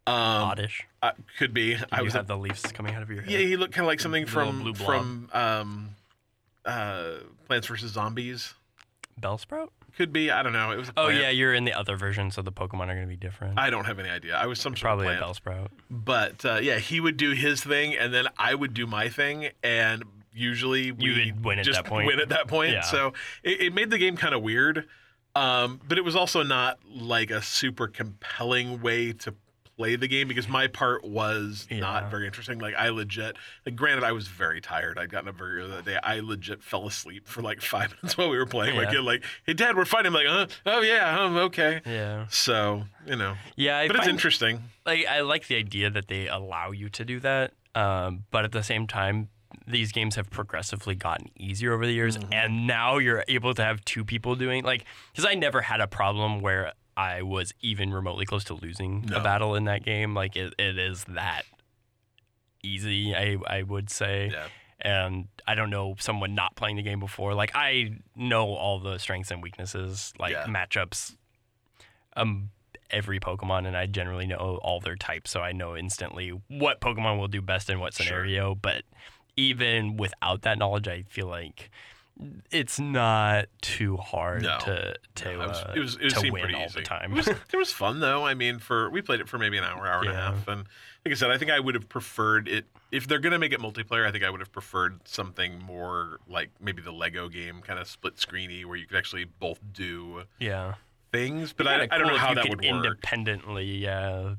Um, 0.06 0.14
Oddish. 0.16 0.86
uh, 1.02 1.12
could 1.38 1.52
be. 1.54 1.76
I 1.92 1.98
you 1.98 2.04
was. 2.04 2.12
have 2.14 2.26
the 2.26 2.36
leaves 2.36 2.62
coming 2.72 2.94
out 2.94 3.02
of 3.02 3.10
your 3.10 3.22
head. 3.22 3.30
yeah, 3.30 3.38
he 3.38 3.56
looked 3.56 3.72
kind 3.74 3.84
of 3.84 3.88
like 3.88 4.00
something 4.00 4.24
Little 4.24 4.42
from 4.44 4.74
blob. 4.74 4.76
from 4.76 5.30
um, 5.32 5.88
uh, 6.64 7.10
Plants 7.46 7.66
vs 7.68 7.92
Zombies. 7.92 8.54
Bellsprout. 9.20 9.68
Could 9.96 10.12
be. 10.12 10.30
I 10.30 10.42
don't 10.42 10.52
know. 10.52 10.70
It 10.70 10.78
was. 10.78 10.90
Oh 10.96 11.08
yeah, 11.08 11.30
you're 11.30 11.54
in 11.54 11.64
the 11.64 11.72
other 11.72 11.96
version, 11.96 12.30
so 12.30 12.42
the 12.42 12.52
Pokemon 12.52 12.84
are 12.84 12.94
going 12.94 13.02
to 13.02 13.06
be 13.06 13.16
different. 13.16 13.58
I 13.58 13.70
don't 13.70 13.84
have 13.84 13.98
any 13.98 14.08
idea. 14.08 14.36
I 14.36 14.46
was 14.46 14.60
some 14.60 14.74
sort 14.74 14.82
Probably 14.82 15.06
of 15.08 15.14
a 15.14 15.18
plant. 15.18 15.42
Bellsprout. 15.44 15.68
But 15.90 16.44
uh, 16.44 16.58
yeah, 16.62 16.78
he 16.78 17.00
would 17.00 17.16
do 17.16 17.32
his 17.32 17.62
thing, 17.62 17.96
and 17.96 18.12
then 18.12 18.26
I 18.38 18.54
would 18.54 18.74
do 18.74 18.86
my 18.86 19.08
thing, 19.08 19.50
and 19.62 20.04
usually 20.32 20.92
we 20.92 21.04
You 21.04 21.32
would 21.34 21.44
win 21.44 21.58
at 21.58 21.64
just 21.64 21.82
that 21.82 21.86
point. 21.88 22.06
Win 22.06 22.20
at 22.20 22.28
that 22.30 22.48
point. 22.48 22.72
Yeah. 22.72 22.82
So 22.82 23.12
it, 23.42 23.60
it 23.60 23.74
made 23.74 23.90
the 23.90 23.98
game 23.98 24.16
kind 24.16 24.34
of 24.34 24.42
weird, 24.42 24.86
um, 25.34 25.80
but 25.86 25.98
it 25.98 26.04
was 26.04 26.16
also 26.16 26.42
not 26.42 26.78
like 26.88 27.30
a 27.30 27.42
super 27.42 27.88
compelling 27.88 28.80
way 28.80 29.12
to 29.12 29.34
play 29.80 29.96
the 29.96 30.06
game 30.08 30.28
because 30.28 30.46
my 30.46 30.66
part 30.66 31.02
was 31.04 31.66
Yeah. 31.70 31.80
not 31.80 32.10
very 32.10 32.26
interesting. 32.26 32.58
Like 32.58 32.74
I 32.74 32.90
legit, 32.90 33.36
like 33.64 33.76
granted, 33.76 34.04
I 34.04 34.12
was 34.12 34.28
very 34.28 34.60
tired. 34.60 34.98
I'd 34.98 35.08
gotten 35.10 35.28
up 35.30 35.36
very 35.36 35.58
early 35.60 35.70
that 35.70 35.84
day. 35.86 35.98
I 36.02 36.20
legit 36.20 36.62
fell 36.62 36.86
asleep 36.86 37.26
for 37.26 37.40
like 37.40 37.62
five 37.74 37.94
minutes 37.96 38.18
while 38.18 38.28
we 38.28 38.36
were 38.36 38.44
playing. 38.44 38.76
Like, 38.76 38.88
Yeah. 38.88 38.96
kid 38.96 39.04
like, 39.04 39.24
"Hey, 39.46 39.54
Dad, 39.54 39.76
we're 39.76 39.86
fighting." 39.86 40.08
I'm 40.08 40.12
like, 40.14 40.26
"Uh, 40.28 40.46
oh 40.66 40.82
yeah, 40.82 41.18
um, 41.18 41.36
okay." 41.38 41.80
Yeah. 41.86 42.26
So 42.28 42.84
you 43.06 43.16
know, 43.16 43.36
Yeah, 43.56 43.78
I 43.78 43.86
but 43.86 43.96
it's 43.96 44.06
interesting. 44.06 44.64
like 44.84 45.06
I 45.06 45.20
like 45.20 45.46
the 45.46 45.56
idea 45.56 45.88
that 45.88 46.08
they 46.08 46.28
allow 46.28 46.72
you 46.72 46.90
to 46.90 47.04
do 47.04 47.18
that, 47.20 47.54
um, 47.74 48.24
but 48.30 48.44
at 48.44 48.52
the 48.52 48.62
same 48.62 48.86
time, 48.86 49.30
these 49.66 49.92
games 49.92 50.16
have 50.16 50.28
progressively 50.30 50.94
gotten 50.94 51.28
easier 51.36 51.72
over 51.72 51.86
the 51.86 51.92
years, 51.92 52.18
Mm-hmm. 52.18 52.32
and 52.34 52.66
now 52.66 52.98
you're 52.98 53.24
able 53.28 53.54
to 53.54 53.62
have 53.64 53.82
two 53.86 54.04
people 54.04 54.34
doing 54.36 54.62
like 54.62 54.84
because 55.12 55.24
I 55.24 55.34
never 55.34 55.62
had 55.62 55.80
a 55.80 55.86
problem 55.86 56.40
where 56.40 56.72
I 57.00 57.22
was 57.22 57.52
even 57.60 57.92
remotely 57.92 58.26
close 58.26 58.44
to 58.44 58.54
losing 58.54 59.04
No. 59.08 59.16
a 59.16 59.20
battle 59.20 59.54
in 59.54 59.64
that 59.64 59.82
game. 59.84 60.14
Like 60.14 60.36
it, 60.36 60.54
it 60.58 60.78
is 60.78 61.04
that 61.08 61.42
easy, 62.62 63.14
I 63.14 63.36
I 63.46 63.62
would 63.62 63.90
say. 63.90 64.30
Yeah. 64.32 64.48
And 64.82 65.28
I 65.46 65.54
don't 65.54 65.68
know 65.70 65.94
someone 65.98 66.34
not 66.34 66.56
playing 66.56 66.76
the 66.76 66.82
game 66.82 67.00
before. 67.00 67.34
Like 67.34 67.52
I 67.54 67.96
know 68.16 68.54
all 68.54 68.80
the 68.80 68.98
strengths 68.98 69.30
and 69.30 69.42
weaknesses, 69.42 70.12
like 70.18 70.32
Yeah. 70.32 70.46
matchups. 70.46 71.16
Um, 72.16 72.50
every 72.90 73.20
Pokemon, 73.20 73.66
and 73.66 73.76
I 73.76 73.86
generally 73.86 74.26
know 74.26 74.58
all 74.62 74.80
their 74.80 74.96
types, 74.96 75.30
so 75.30 75.40
I 75.42 75.52
know 75.52 75.76
instantly 75.76 76.30
what 76.48 76.80
Pokemon 76.80 77.18
will 77.18 77.28
do 77.28 77.40
best 77.40 77.70
in 77.70 77.78
what 77.78 77.94
Sure. 77.94 78.04
scenario. 78.06 78.54
But 78.54 78.82
even 79.36 79.96
without 79.96 80.42
that 80.42 80.58
knowledge, 80.58 80.88
I 80.88 81.02
feel 81.02 81.28
like 81.28 81.70
it's 82.50 82.78
not 82.78 83.46
too 83.62 83.96
hard 83.96 84.42
No. 84.42 84.58
to 84.60 84.94
to, 85.16 85.24
No, 85.24 85.30
it 85.42 85.48
was- 85.48 85.58
uh, 85.58 85.72
it 85.76 85.80
was- 85.80 85.96
it 85.96 86.08
to 86.10 86.20
seemed 86.20 86.32
win 86.32 86.42
pretty 86.42 86.54
all 86.56 86.64
easy. 86.66 86.80
the 86.80 86.86
time. 86.86 87.12
It 87.12 87.16
was, 87.16 87.28
it 87.52 87.56
was 87.56 87.72
fun 87.72 88.00
though. 88.00 88.26
I 88.26 88.34
mean, 88.34 88.58
for 88.58 88.90
we 88.90 89.00
played 89.02 89.20
it 89.20 89.28
for 89.28 89.38
maybe 89.38 89.56
an 89.58 89.64
hour, 89.64 89.86
hour 89.86 90.00
and 90.02 90.10
a 90.10 90.14
half, 90.14 90.46
and 90.48 90.66
like 91.04 91.12
I 91.12 91.14
said, 91.14 91.30
I 91.30 91.38
think 91.38 91.50
I 91.50 91.58
would 91.60 91.74
have 91.74 91.88
preferred 91.88 92.46
it 92.48 92.66
if 92.92 93.06
they're 93.06 93.18
gonna 93.20 93.38
make 93.38 93.52
it 93.52 93.60
multiplayer. 93.60 94.06
I 94.06 94.12
think 94.12 94.24
I 94.24 94.30
would 94.30 94.40
have 94.40 94.52
preferred 94.52 95.00
something 95.08 95.58
more 95.62 96.18
like 96.28 96.50
maybe 96.60 96.82
the 96.82 96.92
Lego 96.92 97.28
game, 97.28 97.62
kind 97.62 97.78
of 97.78 97.88
split 97.88 98.16
screeny, 98.16 98.64
where 98.66 98.76
you 98.76 98.86
could 98.86 98.98
actually 98.98 99.24
both 99.24 99.60
do 99.72 100.24
yeah, 100.38 100.74
things. 101.12 101.52
But 101.54 101.68
I, 101.68 101.88
I 101.90 101.98
don't 101.98 102.06
know 102.08 102.18
how 102.18 102.34
that 102.34 102.42
could 102.42 102.50
would 102.50 102.64
work. 102.64 102.84
independently. 102.84 103.64
Yeah, 103.78 104.34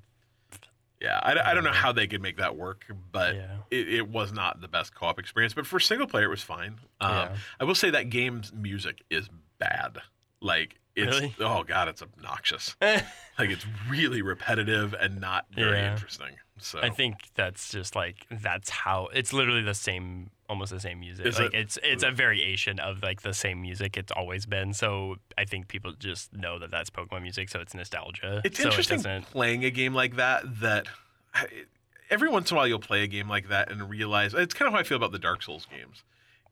Yeah, 1.02 1.20
I, 1.24 1.52
I 1.52 1.54
don't 1.56 1.64
know 1.64 1.72
how 1.72 1.92
they 1.92 2.06
could 2.06 2.22
make 2.22 2.38
that 2.38 2.56
work, 2.56 2.86
but 3.12 3.36
Yeah. 3.36 3.58
it, 3.72 3.90
it 3.92 4.10
was 4.10 4.32
not 4.32 4.62
the 4.62 4.68
best 4.68 4.94
co-op 4.94 5.18
experience. 5.18 5.54
But 5.56 5.66
for 5.66 5.80
single 5.80 6.06
player, 6.08 6.26
it 6.26 6.30
was 6.30 6.44
fine. 6.44 6.76
Um, 7.00 7.12
Yeah. 7.12 7.36
I 7.60 7.64
will 7.64 7.76
say 7.76 7.90
that 7.90 8.10
game's 8.10 8.54
music 8.54 9.02
is 9.10 9.28
bad. 9.58 9.98
Like 10.42 10.76
it's 10.96 11.08
Really? 11.20 11.36
oh 11.40 11.64
god, 11.64 11.88
it's 11.88 12.02
obnoxious. 12.02 12.76
like 12.82 13.02
it's 13.40 13.66
really 13.90 14.22
repetitive 14.22 14.94
and 14.94 15.20
not 15.20 15.46
very 15.52 15.78
Yeah. 15.80 15.94
interesting. 15.94 16.36
So 16.60 16.80
I 16.80 16.90
think 16.92 17.16
that's 17.34 17.72
just 17.72 17.96
like 17.96 18.28
that's 18.30 18.70
how 18.70 19.08
it's 19.14 19.34
literally 19.34 19.64
the 19.64 19.74
same, 19.74 20.30
almost 20.52 20.72
the 20.72 20.80
same 20.80 21.00
music. 21.00 21.26
Is 21.26 21.40
like 21.40 21.54
it? 21.54 21.58
it's 21.58 21.80
it's 21.82 22.04
a 22.04 22.12
variation 22.12 22.78
of 22.80 23.02
like 23.02 23.22
the 23.22 23.34
same 23.34 23.62
music 23.62 23.96
it's 23.96 24.12
always 24.12 24.46
been. 24.46 24.74
So 24.74 25.16
I 25.38 25.46
think 25.46 25.70
people 25.70 25.94
just 25.98 26.34
know 26.34 26.60
that 26.60 26.70
that's 26.70 26.90
Pokemon 26.90 27.24
music, 27.24 27.50
so 27.50 27.60
it's 27.62 27.74
nostalgia. 27.74 28.42
it's 28.44 28.60
so 28.60 28.68
interesting 28.68 29.00
It 29.00 29.24
playing 29.24 29.64
a 29.64 29.72
game 29.72 29.96
like 29.96 30.18
that. 30.18 30.44
That 30.60 30.88
every 32.12 32.30
once 32.30 32.52
in 32.52 32.56
a 32.56 32.58
while 32.58 32.68
you'll 32.68 32.80
play 32.80 33.04
a 33.04 33.08
game 33.08 33.30
like 33.30 33.48
that 33.48 33.72
and 33.72 33.90
realize 33.90 34.34
it's 34.34 34.54
kind 34.54 34.68
of 34.68 34.74
how 34.74 34.80
I 34.80 34.84
feel 34.84 34.98
about 34.98 35.14
the 35.14 35.20
Dark 35.20 35.42
Souls 35.42 35.66
games. 35.72 36.04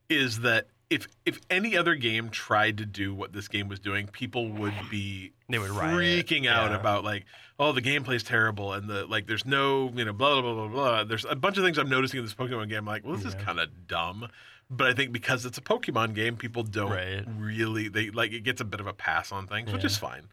is 0.08 0.40
that 0.40 0.66
if 0.90 1.06
if 1.24 1.40
any 1.48 1.76
other 1.76 1.94
game 1.94 2.28
tried 2.30 2.76
to 2.78 2.84
do 2.84 3.14
what 3.14 3.32
this 3.32 3.48
game 3.48 3.68
was 3.68 3.78
doing, 3.78 4.08
people 4.08 4.48
would 4.50 4.74
be 4.90 5.32
They 5.48 5.58
would 5.58 5.70
riot, 5.70 6.26
freaking 6.26 6.46
out 6.48 6.70
yeah. 6.72 6.76
about 6.76 7.04
like, 7.04 7.24
oh, 7.58 7.72
the 7.72 7.80
gameplay's 7.80 8.22
terrible 8.24 8.72
and 8.72 8.88
the 8.88 9.06
like. 9.06 9.26
There's 9.26 9.46
no 9.46 9.90
you 9.94 10.04
know 10.04 10.12
blah 10.12 10.40
blah 10.40 10.52
blah 10.52 10.66
blah 10.66 10.68
blah. 10.68 11.04
There's 11.04 11.24
a 11.24 11.36
bunch 11.36 11.56
of 11.58 11.64
things 11.64 11.78
I'm 11.78 11.88
noticing 11.88 12.18
in 12.18 12.24
this 12.24 12.34
Pokemon 12.34 12.68
game. 12.68 12.78
I'm 12.78 12.86
like, 12.86 13.04
well, 13.06 13.16
this 13.16 13.24
is 13.24 13.34
kind 13.36 13.58
of 13.60 13.86
dumb. 13.86 14.28
But 14.68 14.86
I 14.88 14.94
think 14.94 15.12
because 15.12 15.46
it's 15.46 15.58
a 15.58 15.62
Pokemon 15.62 16.14
game, 16.14 16.36
people 16.36 16.62
don't 16.62 16.90
Right. 16.90 17.24
really 17.38 17.88
they 17.88 18.10
like 18.10 18.32
it 18.32 18.40
gets 18.40 18.60
a 18.60 18.64
bit 18.64 18.80
of 18.80 18.86
a 18.86 18.92
pass 18.92 19.32
on 19.32 19.46
things, 19.46 19.72
which 19.72 19.84
is 19.84 19.96
fine. 19.96 20.28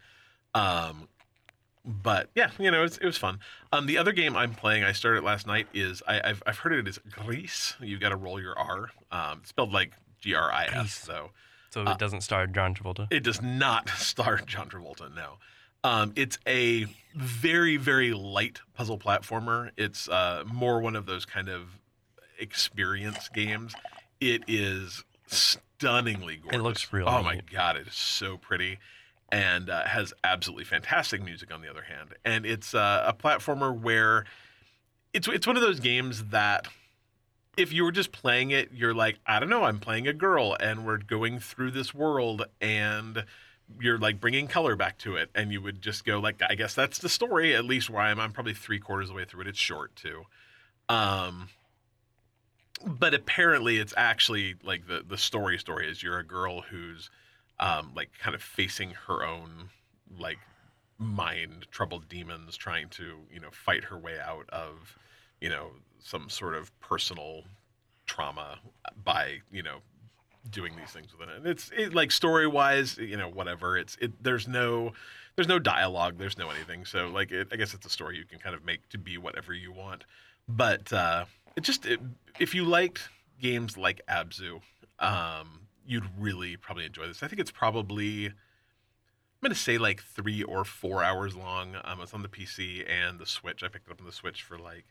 Um, 0.55 1.07
but 1.85 2.29
yeah, 2.35 2.49
you 2.59 2.69
know, 2.69 2.79
it 2.79 2.83
was, 2.83 2.97
it 2.97 3.05
was 3.05 3.17
fun. 3.17 3.39
Um, 3.71 3.85
the 3.85 3.97
other 3.97 4.11
game 4.11 4.35
I'm 4.35 4.53
playing, 4.53 4.83
I 4.83 4.91
started 4.91 5.23
last 5.23 5.47
night, 5.47 5.67
is 5.73 6.01
I, 6.07 6.19
I've 6.29 6.43
I've 6.45 6.57
heard 6.59 6.73
it 6.73 6.87
is 6.87 6.99
Gris. 7.11 7.75
You've 7.79 7.99
got 8.01 8.09
to 8.09 8.15
roll 8.15 8.41
your 8.41 8.57
R, 8.59 8.89
um, 9.11 9.41
spelled 9.45 9.71
like 9.71 9.93
G 10.21 10.33
R 10.35 10.51
I 10.51 10.65
S. 10.65 10.93
So 10.93 11.31
So 11.69 11.83
Uh, 11.83 11.91
it 11.91 11.97
doesn't 11.99 12.21
star 12.21 12.47
John 12.47 12.73
Travolta. 12.75 13.07
it 13.11 13.23
does 13.23 13.41
not 13.41 13.89
star 13.97 14.37
John 14.37 14.69
Travolta. 14.69 15.13
No, 15.15 15.37
um, 15.83 16.13
it's 16.15 16.37
a 16.47 16.85
very 17.15 17.77
very 17.77 18.13
light 18.13 18.61
puzzle 18.73 18.97
platformer. 18.97 19.71
It's 19.77 20.07
uh, 20.09 20.43
more 20.51 20.79
one 20.81 20.95
of 20.95 21.05
those 21.05 21.25
kind 21.25 21.49
of 21.49 21.79
experience 22.39 23.29
games. 23.29 23.73
It 24.19 24.43
is 24.47 25.03
stunningly 25.27 26.37
gorgeous. 26.37 26.59
It 26.59 26.63
looks 26.63 26.93
real 26.93 27.07
Oh 27.07 27.21
my 27.23 27.41
god, 27.51 27.77
it 27.77 27.87
is 27.87 27.93
so 27.95 28.37
pretty, 28.37 28.79
and 29.31 29.69
uh, 29.69 29.85
has 29.85 30.13
absolutely 30.23 30.63
fantastic 30.65 31.21
music. 31.21 31.53
On 31.53 31.61
the 31.61 31.69
other 31.69 31.83
hand, 31.83 32.15
and 32.25 32.45
it's 32.45 32.73
uh, 32.73 33.03
a 33.05 33.13
platformer 33.13 33.77
where 33.77 34.25
it's 35.13 35.27
it's 35.27 35.45
one 35.47 35.55
of 35.55 35.61
those 35.61 35.79
games 35.79 36.25
that 36.25 36.67
if 37.57 37.73
you 37.73 37.83
were 37.83 37.91
just 37.91 38.11
playing 38.11 38.51
it, 38.51 38.69
you're 38.73 38.93
like, 38.93 39.17
I 39.25 39.39
don't 39.39 39.49
know, 39.49 39.63
I'm 39.63 39.79
playing 39.79 40.07
a 40.07 40.13
girl 40.13 40.55
and 40.59 40.85
we're 40.85 40.97
going 40.97 41.39
through 41.39 41.71
this 41.71 41.93
world 41.93 42.45
and 42.61 43.25
you're 43.81 43.97
like 43.97 44.21
bringing 44.21 44.47
color 44.47 44.75
back 44.75 44.99
to 44.99 45.15
it. 45.15 45.29
And 45.33 45.51
you 45.51 45.61
would 45.61 45.81
just 45.81 46.05
go 46.05 46.19
like, 46.19 46.41
I 46.47 46.55
guess 46.55 46.75
that's 46.75 46.99
the 46.99 47.09
story, 47.09 47.55
at 47.55 47.65
least 47.65 47.89
where 47.89 48.01
I 48.01 48.11
am. 48.11 48.19
I'm 48.19 48.31
probably 48.31 48.53
three 48.53 48.79
quarters 48.79 49.09
of 49.09 49.15
the 49.15 49.17
way 49.17 49.25
through 49.25 49.41
it. 49.41 49.47
It's 49.47 49.59
short 49.59 49.95
too. 49.95 50.23
Um, 50.87 51.49
but 52.85 53.15
apparently 53.15 53.77
it's 53.77 53.93
actually 53.97 54.55
like 54.63 54.87
the, 54.87 55.03
the 55.05 55.17
story 55.17 55.57
story 55.57 55.89
is 55.89 56.03
you're 56.03 56.19
a 56.19 56.25
girl 56.25 56.61
who's 56.61 57.09
um, 57.59 57.91
like 57.95 58.11
kind 58.19 58.35
of 58.35 58.41
facing 58.43 58.91
her 59.07 59.25
own 59.25 59.69
like 60.17 60.37
mind 60.99 61.65
troubled 61.71 62.07
demons 62.07 62.55
trying 62.55 62.89
to, 62.89 63.15
you 63.33 63.39
know, 63.39 63.49
fight 63.51 63.85
her 63.85 63.97
way 63.97 64.19
out 64.19 64.47
of, 64.49 64.97
you 65.41 65.49
know, 65.49 65.71
some 65.99 66.29
sort 66.29 66.55
of 66.55 66.77
personal 66.79 67.43
trauma 68.05 68.59
by 69.03 69.39
you 69.51 69.61
know 69.61 69.79
doing 70.49 70.75
these 70.77 70.91
things 70.91 71.11
with 71.17 71.29
it. 71.29 71.37
And 71.37 71.45
it's 71.45 71.71
it, 71.75 71.93
like 71.93 72.11
story 72.11 72.47
wise, 72.47 72.97
you 72.97 73.17
know, 73.17 73.29
whatever. 73.29 73.77
It's 73.77 73.97
it. 74.01 74.23
There's 74.23 74.47
no 74.47 74.93
there's 75.35 75.47
no 75.47 75.59
dialogue. 75.59 76.17
There's 76.17 76.37
no 76.37 76.49
anything. 76.49 76.85
So 76.85 77.07
like, 77.07 77.31
it, 77.31 77.49
I 77.51 77.55
guess 77.55 77.73
it's 77.73 77.85
a 77.85 77.89
story 77.89 78.17
you 78.17 78.25
can 78.25 78.39
kind 78.39 78.55
of 78.55 78.65
make 78.65 78.87
to 78.89 78.97
be 78.97 79.17
whatever 79.17 79.53
you 79.53 79.71
want. 79.71 80.05
But 80.47 80.91
uh, 80.91 81.25
it 81.55 81.61
just 81.61 81.85
it, 81.85 81.99
if 82.39 82.55
you 82.55 82.65
liked 82.65 83.09
games 83.39 83.77
like 83.77 84.01
Abzu, 84.09 84.61
um, 84.99 85.67
you'd 85.85 86.07
really 86.17 86.57
probably 86.57 86.85
enjoy 86.85 87.07
this. 87.07 87.23
I 87.23 87.27
think 87.27 87.39
it's 87.39 87.51
probably. 87.51 88.27
I'm 88.27 89.49
gonna 89.49 89.55
say 89.55 89.77
like 89.77 90.01
three 90.01 90.41
or 90.41 90.63
four 90.63 91.03
hours 91.03 91.35
long. 91.35 91.75
Um, 91.83 92.01
it's 92.01 92.13
on 92.13 92.23
the 92.23 92.27
PC 92.27 92.89
and 92.89 93.19
the 93.19 93.25
Switch. 93.27 93.61
I 93.63 93.67
picked 93.67 93.87
it 93.87 93.91
up 93.91 93.99
on 93.99 94.07
the 94.07 94.11
Switch 94.11 94.41
for 94.41 94.57
like 94.57 94.85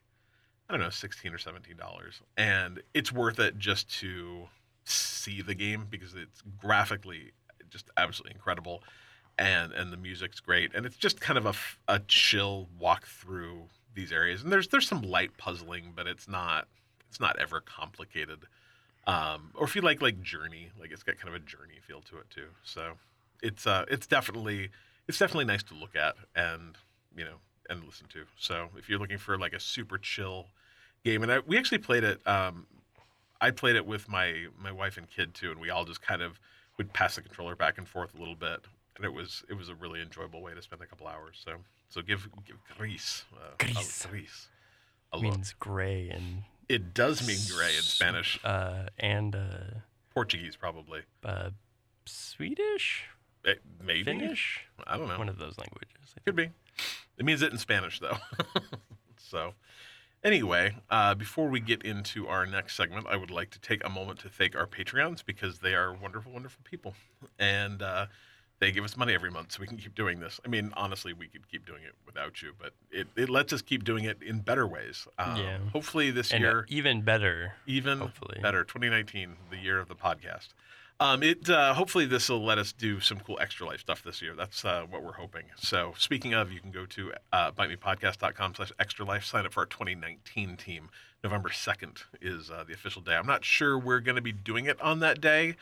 I 0.68 0.72
don't 0.72 0.80
know, 0.80 0.90
sixteen 0.90 1.32
or 1.32 1.38
seventeen 1.38 1.76
dollars, 1.76 2.20
and 2.36 2.82
it's 2.92 3.12
worth 3.12 3.38
it 3.38 3.58
just 3.58 3.88
to 4.00 4.48
see 4.84 5.42
the 5.42 5.54
game 5.54 5.86
because 5.88 6.14
it's 6.14 6.42
graphically 6.58 7.32
just 7.70 7.90
absolutely 7.96 8.34
incredible, 8.34 8.82
and 9.38 9.72
and 9.72 9.92
the 9.92 9.96
music's 9.96 10.40
great, 10.40 10.74
and 10.74 10.84
it's 10.86 10.96
just 10.96 11.20
kind 11.20 11.38
of 11.38 11.46
a, 11.46 11.54
a 11.92 12.00
chill 12.00 12.68
walk 12.78 13.06
through 13.06 13.64
these 13.94 14.12
areas, 14.12 14.42
and 14.42 14.50
there's 14.52 14.68
there's 14.68 14.88
some 14.88 15.02
light 15.02 15.36
puzzling, 15.36 15.92
but 15.94 16.06
it's 16.06 16.28
not 16.28 16.68
it's 17.08 17.20
not 17.20 17.38
ever 17.38 17.60
complicated. 17.60 18.40
Um, 19.06 19.52
or 19.54 19.64
if 19.64 19.76
you 19.76 19.82
like 19.82 20.02
like 20.02 20.20
Journey, 20.20 20.70
like 20.80 20.90
it's 20.90 21.02
got 21.02 21.16
kind 21.18 21.28
of 21.28 21.40
a 21.40 21.44
Journey 21.44 21.78
feel 21.86 22.00
to 22.02 22.18
it 22.18 22.28
too. 22.30 22.48
So 22.64 22.94
it's 23.42 23.66
uh 23.66 23.84
it's 23.88 24.06
definitely 24.06 24.70
it's 25.06 25.18
definitely 25.18 25.44
nice 25.44 25.62
to 25.64 25.74
look 25.74 25.94
at. 25.94 26.16
And 26.34 26.76
you 27.16 27.24
know 27.24 27.36
and 27.70 27.84
listen 27.84 28.06
to. 28.08 28.24
So 28.38 28.68
if 28.76 28.88
you're 28.88 28.98
looking 28.98 29.18
for 29.18 29.38
like 29.38 29.52
a 29.52 29.60
super 29.60 29.98
chill 29.98 30.46
game, 31.04 31.22
and 31.22 31.32
I, 31.32 31.38
we 31.40 31.58
actually 31.58 31.78
played 31.78 32.04
it. 32.04 32.26
Um, 32.26 32.66
I 33.40 33.50
played 33.50 33.76
it 33.76 33.86
with 33.86 34.08
my 34.08 34.46
my 34.58 34.72
wife 34.72 34.96
and 34.96 35.08
kid 35.08 35.34
too, 35.34 35.50
and 35.50 35.60
we 35.60 35.70
all 35.70 35.84
just 35.84 36.02
kind 36.02 36.22
of 36.22 36.40
would 36.78 36.92
pass 36.92 37.16
the 37.16 37.22
controller 37.22 37.54
back 37.56 37.78
and 37.78 37.86
forth 37.88 38.14
a 38.14 38.18
little 38.18 38.34
bit, 38.34 38.60
and 38.96 39.04
it 39.04 39.12
was 39.12 39.44
it 39.48 39.54
was 39.54 39.68
a 39.68 39.74
really 39.74 40.00
enjoyable 40.00 40.42
way 40.42 40.54
to 40.54 40.62
spend 40.62 40.82
a 40.82 40.86
couple 40.86 41.06
hours. 41.06 41.40
So 41.44 41.52
so 41.88 42.02
give 42.02 42.28
give 42.46 42.56
Gris 42.76 43.24
uh. 43.34 43.54
Gris 43.58 44.48
a 45.12 45.20
means 45.20 45.54
gray 45.58 46.08
and 46.10 46.42
It 46.68 46.92
does 46.94 47.26
mean 47.26 47.38
gray 47.56 47.76
in 47.76 47.82
Spanish, 47.82 48.40
uh, 48.44 48.88
and 48.98 49.36
uh, 49.36 49.78
Portuguese 50.12 50.56
probably, 50.56 51.02
uh, 51.24 51.50
Swedish, 52.04 53.04
Eh, 53.44 53.54
maybe 53.84 54.02
Finnish, 54.04 54.66
I 54.86 54.96
don't 54.96 55.08
know. 55.08 55.18
one 55.18 55.28
of 55.28 55.38
those 55.38 55.56
languages. 55.58 56.14
Could 56.24 56.34
be. 56.34 56.50
It 57.18 57.24
means 57.24 57.42
it 57.42 57.52
in 57.52 57.58
Spanish, 57.58 57.98
though. 58.00 58.18
so, 59.16 59.54
anyway, 60.22 60.76
uh, 60.90 61.14
before 61.14 61.48
we 61.48 61.60
get 61.60 61.82
into 61.82 62.26
our 62.28 62.46
next 62.46 62.76
segment, 62.76 63.06
I 63.08 63.16
would 63.16 63.30
like 63.30 63.50
to 63.50 63.58
take 63.60 63.84
a 63.84 63.88
moment 63.88 64.18
to 64.20 64.28
thank 64.28 64.54
our 64.54 64.66
Patreons 64.66 65.24
because 65.24 65.60
they 65.60 65.74
are 65.74 65.92
wonderful, 65.92 66.32
wonderful 66.32 66.60
people. 66.64 66.94
And 67.38 67.80
uh, 67.82 68.06
they 68.58 68.70
give 68.72 68.84
us 68.84 68.96
money 68.96 69.14
every 69.14 69.30
month 69.30 69.52
so 69.52 69.60
we 69.60 69.66
can 69.66 69.76
keep 69.76 69.94
doing 69.94 70.20
this. 70.20 70.40
I 70.44 70.48
mean, 70.48 70.72
honestly, 70.76 71.12
we 71.12 71.26
could 71.28 71.48
keep 71.50 71.66
doing 71.66 71.82
it 71.84 71.94
without 72.04 72.42
you, 72.42 72.52
but 72.58 72.72
it, 72.90 73.06
it 73.16 73.28
lets 73.28 73.52
us 73.52 73.62
keep 73.62 73.84
doing 73.84 74.04
it 74.04 74.22
in 74.22 74.40
better 74.40 74.66
ways. 74.66 75.06
Um, 75.18 75.36
Yeah. 75.36 75.58
Hopefully, 75.72 76.10
this 76.10 76.32
And 76.32 76.42
year, 76.42 76.66
even 76.68 77.02
better, 77.02 77.54
even 77.66 77.98
hopefully. 77.98 78.38
better 78.42 78.64
2019 78.64 79.36
the 79.50 79.58
year 79.58 79.78
of 79.78 79.88
the 79.88 79.94
podcast 79.96 80.48
um, 81.00 81.22
it 81.22 81.48
uh, 81.48 81.74
hopefully 81.74 82.06
this 82.06 82.28
will 82.28 82.44
let 82.44 82.58
us 82.58 82.72
do 82.72 83.00
some 83.00 83.20
cool 83.20 83.38
extra 83.40 83.66
life 83.66 83.80
stuff 83.80 84.02
this 84.02 84.22
year. 84.22 84.34
That's 84.34 84.64
uh, 84.64 84.86
what 84.88 85.02
we're 85.02 85.12
hoping. 85.12 85.44
So 85.56 85.94
speaking 85.98 86.34
of 86.34 86.52
you 86.52 86.60
can 86.60 86.70
go 86.70 86.86
to 86.86 87.12
uh, 87.32 87.52
bitemepodcast.com 87.52 88.54
slash 88.54 88.72
extra 88.78 89.04
life 89.04 89.24
sign 89.24 89.46
up 89.46 89.52
for 89.52 89.60
our 89.60 89.66
2019 89.66 90.56
team. 90.56 90.90
November 91.24 91.48
2nd 91.48 92.04
is 92.20 92.50
uh, 92.50 92.64
the 92.66 92.74
official 92.74 93.02
day. 93.02 93.14
I'm 93.14 93.26
not 93.26 93.44
sure 93.44 93.78
we're 93.78 94.00
going 94.00 94.16
to 94.16 94.22
be 94.22 94.32
doing 94.32 94.66
it 94.66 94.80
on 94.80 95.00
that 95.00 95.20
day 95.20 95.56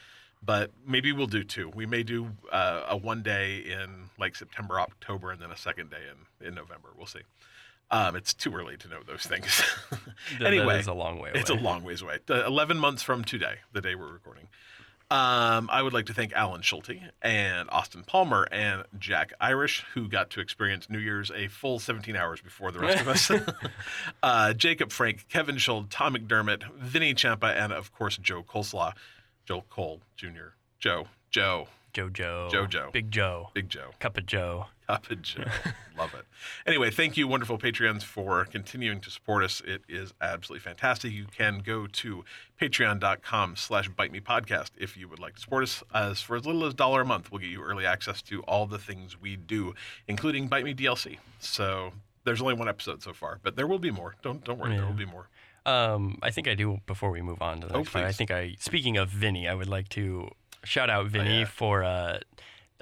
but 0.44 0.70
maybe 0.87 1.12
we'll 1.12 1.27
do 1.27 1.42
two. 1.42 1.70
We 1.75 1.87
may 1.87 2.03
do 2.03 2.31
uh, 2.53 2.83
a 2.88 2.97
one 2.97 3.23
day 3.23 3.59
in 3.59 4.11
like 4.18 4.37
september 4.37 4.79
october 4.81 5.31
and 5.31 5.40
then 5.40 5.51
a 5.51 5.57
second 5.57 5.90
day 5.90 6.03
in, 6.40 6.49
in 6.49 6.55
november. 6.55 6.88
We'll 6.97 7.07
see. 7.07 7.23
Um, 7.90 8.16
it's 8.16 8.35
too 8.35 8.55
early 8.55 8.77
to 8.79 8.88
know 8.88 9.01
those 9.07 9.23
things. 9.23 9.62
Anyway 10.40 10.79
is 10.79 10.87
a 10.87 10.92
long 10.92 11.18
way 11.18 11.31
away. 11.31 11.40
it's 11.40 11.51
a 11.51 11.55
long 11.55 11.85
ways 11.85 12.01
away. 12.01 12.18
Uh, 12.29 12.44
11 12.47 12.79
months 12.79 13.03
from 13.03 13.25
today, 13.25 13.57
the 13.73 13.81
day 13.81 13.94
we're 13.94 14.11
recording. 14.11 14.49
Um, 15.14 15.70
I 15.70 15.81
would 15.81 15.92
like 15.92 16.07
to 16.07 16.12
thank 16.12 16.33
Alan 16.33 16.62
Schulte 16.62 16.98
and 17.22 17.70
Austin 17.70 18.03
Palmer 18.03 18.48
and 18.50 18.83
Jack 18.98 19.33
Irish, 19.40 19.85
who 19.94 20.09
got 20.09 20.31
to 20.31 20.40
experience 20.40 20.90
New 20.90 20.98
Year's 20.98 21.31
a 21.31 21.46
full 21.46 21.79
17 21.79 22.16
hours 22.16 22.40
before 22.40 22.72
the 22.72 22.81
rest 22.81 23.00
of 23.00 23.07
us. 23.07 23.31
uh, 24.24 24.53
Jacob 24.55 24.90
Frank, 24.90 25.29
Kevin 25.29 25.57
Schuld, 25.57 25.88
Tom 25.88 26.16
McDermott, 26.16 26.64
Vinny 26.74 27.14
Champa, 27.14 27.46
and 27.46 27.72
of 27.72 27.92
course 27.92 28.16
Joe 28.16 28.42
Coleslaw, 28.42 28.92
Joe 29.44 29.62
Cole 29.70 30.00
Jr. 30.16 30.55
Joe, 30.81 31.07
Joe, 31.31 31.68
Jojo, 31.92 32.50
Jojo. 32.50 32.90
Big 32.90 33.12
Joe, 33.12 33.50
Big 33.55 33.68
Joe. 33.68 33.90
Cup 34.00 34.18
of 34.18 34.27
Joe. 34.27 34.66
Joe. 35.23 35.44
Love 35.97 36.14
it. 36.14 36.25
Anyway, 36.66 36.90
thank 36.90 37.16
you, 37.16 37.27
wonderful 37.29 37.57
Patreons, 37.59 38.03
for 38.03 38.44
continuing 38.44 39.01
to 39.01 39.11
support 39.11 39.42
us. 39.44 39.62
It 39.66 39.83
is 39.88 40.12
absolutely 40.20 40.62
fantastic. 40.62 41.12
You 41.12 41.27
can 41.27 41.61
go 41.61 41.87
to 41.87 42.25
patreon.com 42.61 43.57
slash 43.57 43.88
bite 43.88 44.12
me 44.12 44.20
podcast 44.20 44.70
if 44.79 44.97
you 44.97 45.09
would 45.09 45.18
like 45.18 45.35
to 45.37 45.40
support 45.40 45.64
us. 45.64 45.83
As 45.94 46.20
for 46.20 46.37
as 46.37 46.44
little 46.47 46.64
as 46.64 46.73
a 46.75 46.77
dollar 46.77 47.03
a 47.03 47.05
month, 47.05 47.31
we'll 47.31 47.40
get 47.40 47.51
you 47.51 47.62
early 47.62 47.87
access 47.87 48.20
to 48.23 48.42
all 48.42 48.66
the 48.66 48.79
things 48.79 49.20
we 49.20 49.37
do, 49.37 49.75
including 50.09 50.49
Bite 50.49 50.64
Me 50.64 50.75
DLC. 50.75 51.18
So 51.38 51.92
there's 52.25 52.40
only 52.42 52.55
one 52.55 52.68
episode 52.68 53.03
so 53.03 53.12
far, 53.12 53.38
but 53.42 53.57
there 53.57 53.66
will 53.66 53.79
be 53.79 53.90
more. 53.90 54.16
Don't 54.23 54.44
don't 54.44 54.59
worry, 54.59 54.77
there 54.77 54.87
will 54.87 54.92
be 54.92 55.07
more. 55.07 55.29
Um, 55.66 56.18
I 56.23 56.31
think 56.31 56.47
I 56.47 56.55
do 56.55 56.81
before 56.87 57.11
we 57.11 57.23
move 57.23 57.40
on 57.40 57.61
to 57.62 57.66
the 57.68 57.75
Oh, 57.75 57.79
next 57.79 57.92
part. 57.92 58.05
I 58.05 58.09
please. 58.09 58.16
think 58.16 58.31
I 58.31 58.57
speaking 58.59 58.97
of 58.99 59.09
Vinny, 59.09 59.49
I 59.49 59.55
would 59.55 59.68
like 59.68 59.88
to 59.90 60.29
shout 60.64 60.90
out 60.90 61.07
Vinny 61.07 61.40
yeah. 61.40 61.44
for 61.47 61.83
uh 61.85 62.18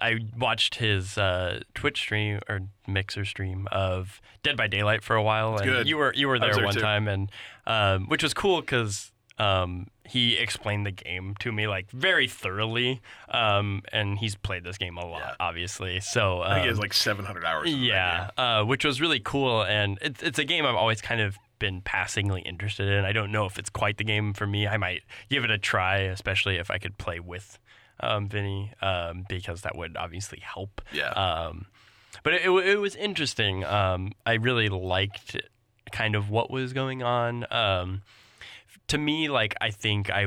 I 0.00 0.20
watched 0.38 0.76
his 0.76 1.16
uh, 1.18 1.60
Twitch 1.74 1.98
stream 1.98 2.40
or 2.48 2.60
Mixer 2.86 3.24
stream 3.24 3.68
of 3.70 4.20
Dead 4.42 4.56
by 4.56 4.66
Daylight 4.66 5.02
for 5.04 5.14
a 5.16 5.22
while, 5.22 5.56
and 5.56 5.64
good. 5.64 5.88
you 5.88 5.96
were 5.96 6.12
you 6.14 6.28
were 6.28 6.38
there 6.38 6.54
there 6.54 6.64
one 6.64 6.74
too. 6.74 6.80
time, 6.80 7.08
and 7.08 7.30
um, 7.66 8.06
which 8.08 8.22
was 8.22 8.34
cool 8.34 8.60
because 8.60 9.12
um, 9.38 9.86
he 10.04 10.36
explained 10.36 10.86
the 10.86 10.90
game 10.90 11.34
to 11.40 11.52
me 11.52 11.66
like 11.68 11.90
very 11.90 12.26
thoroughly, 12.28 13.00
um, 13.28 13.82
and 13.92 14.18
he's 14.18 14.34
played 14.34 14.64
this 14.64 14.78
game 14.78 14.96
a 14.96 15.06
lot, 15.06 15.20
Yeah. 15.20 15.34
obviously. 15.40 16.00
So 16.00 16.40
I 16.42 16.54
think 16.54 16.62
he 16.64 16.68
um, 16.70 16.74
has 16.74 16.78
like 16.78 16.92
700 16.92 17.44
hours. 17.44 17.70
yeah, 17.72 18.30
uh, 18.36 18.64
which 18.64 18.84
was 18.84 19.00
really 19.00 19.20
cool, 19.20 19.62
and 19.62 19.98
it's 20.02 20.22
it's 20.22 20.38
a 20.38 20.44
game 20.44 20.64
I've 20.66 20.74
always 20.74 21.00
kind 21.00 21.20
of 21.20 21.38
been 21.58 21.80
passingly 21.80 22.40
interested 22.42 22.88
in. 22.88 23.04
I 23.04 23.12
don't 23.12 23.30
know 23.30 23.46
if 23.46 23.56
it's 23.56 23.70
quite 23.70 23.96
the 23.96 24.04
game 24.04 24.32
for 24.32 24.48
me. 24.48 24.66
I 24.66 24.76
might 24.78 25.02
give 25.30 25.44
it 25.44 25.50
a 25.52 25.58
try, 25.58 25.98
especially 25.98 26.56
if 26.56 26.72
I 26.72 26.78
could 26.78 26.98
play 26.98 27.20
with 27.20 27.58
um, 28.02 28.28
Vinny, 28.28 28.72
um, 28.82 29.24
because 29.28 29.62
that 29.62 29.76
would 29.76 29.96
obviously 29.96 30.40
help. 30.40 30.82
Yeah. 30.92 31.10
Um, 31.10 31.66
but 32.22 32.34
it, 32.34 32.42
it, 32.44 32.76
was 32.76 32.94
interesting. 32.96 33.64
Um, 33.64 34.12
I 34.26 34.34
really 34.34 34.68
liked 34.68 35.36
kind 35.90 36.14
of 36.14 36.30
what 36.30 36.50
was 36.50 36.72
going 36.72 37.02
on. 37.02 37.46
Um, 37.50 38.02
to 38.88 38.98
me, 38.98 39.28
like 39.28 39.54
I 39.60 39.70
think 39.70 40.10
I 40.10 40.26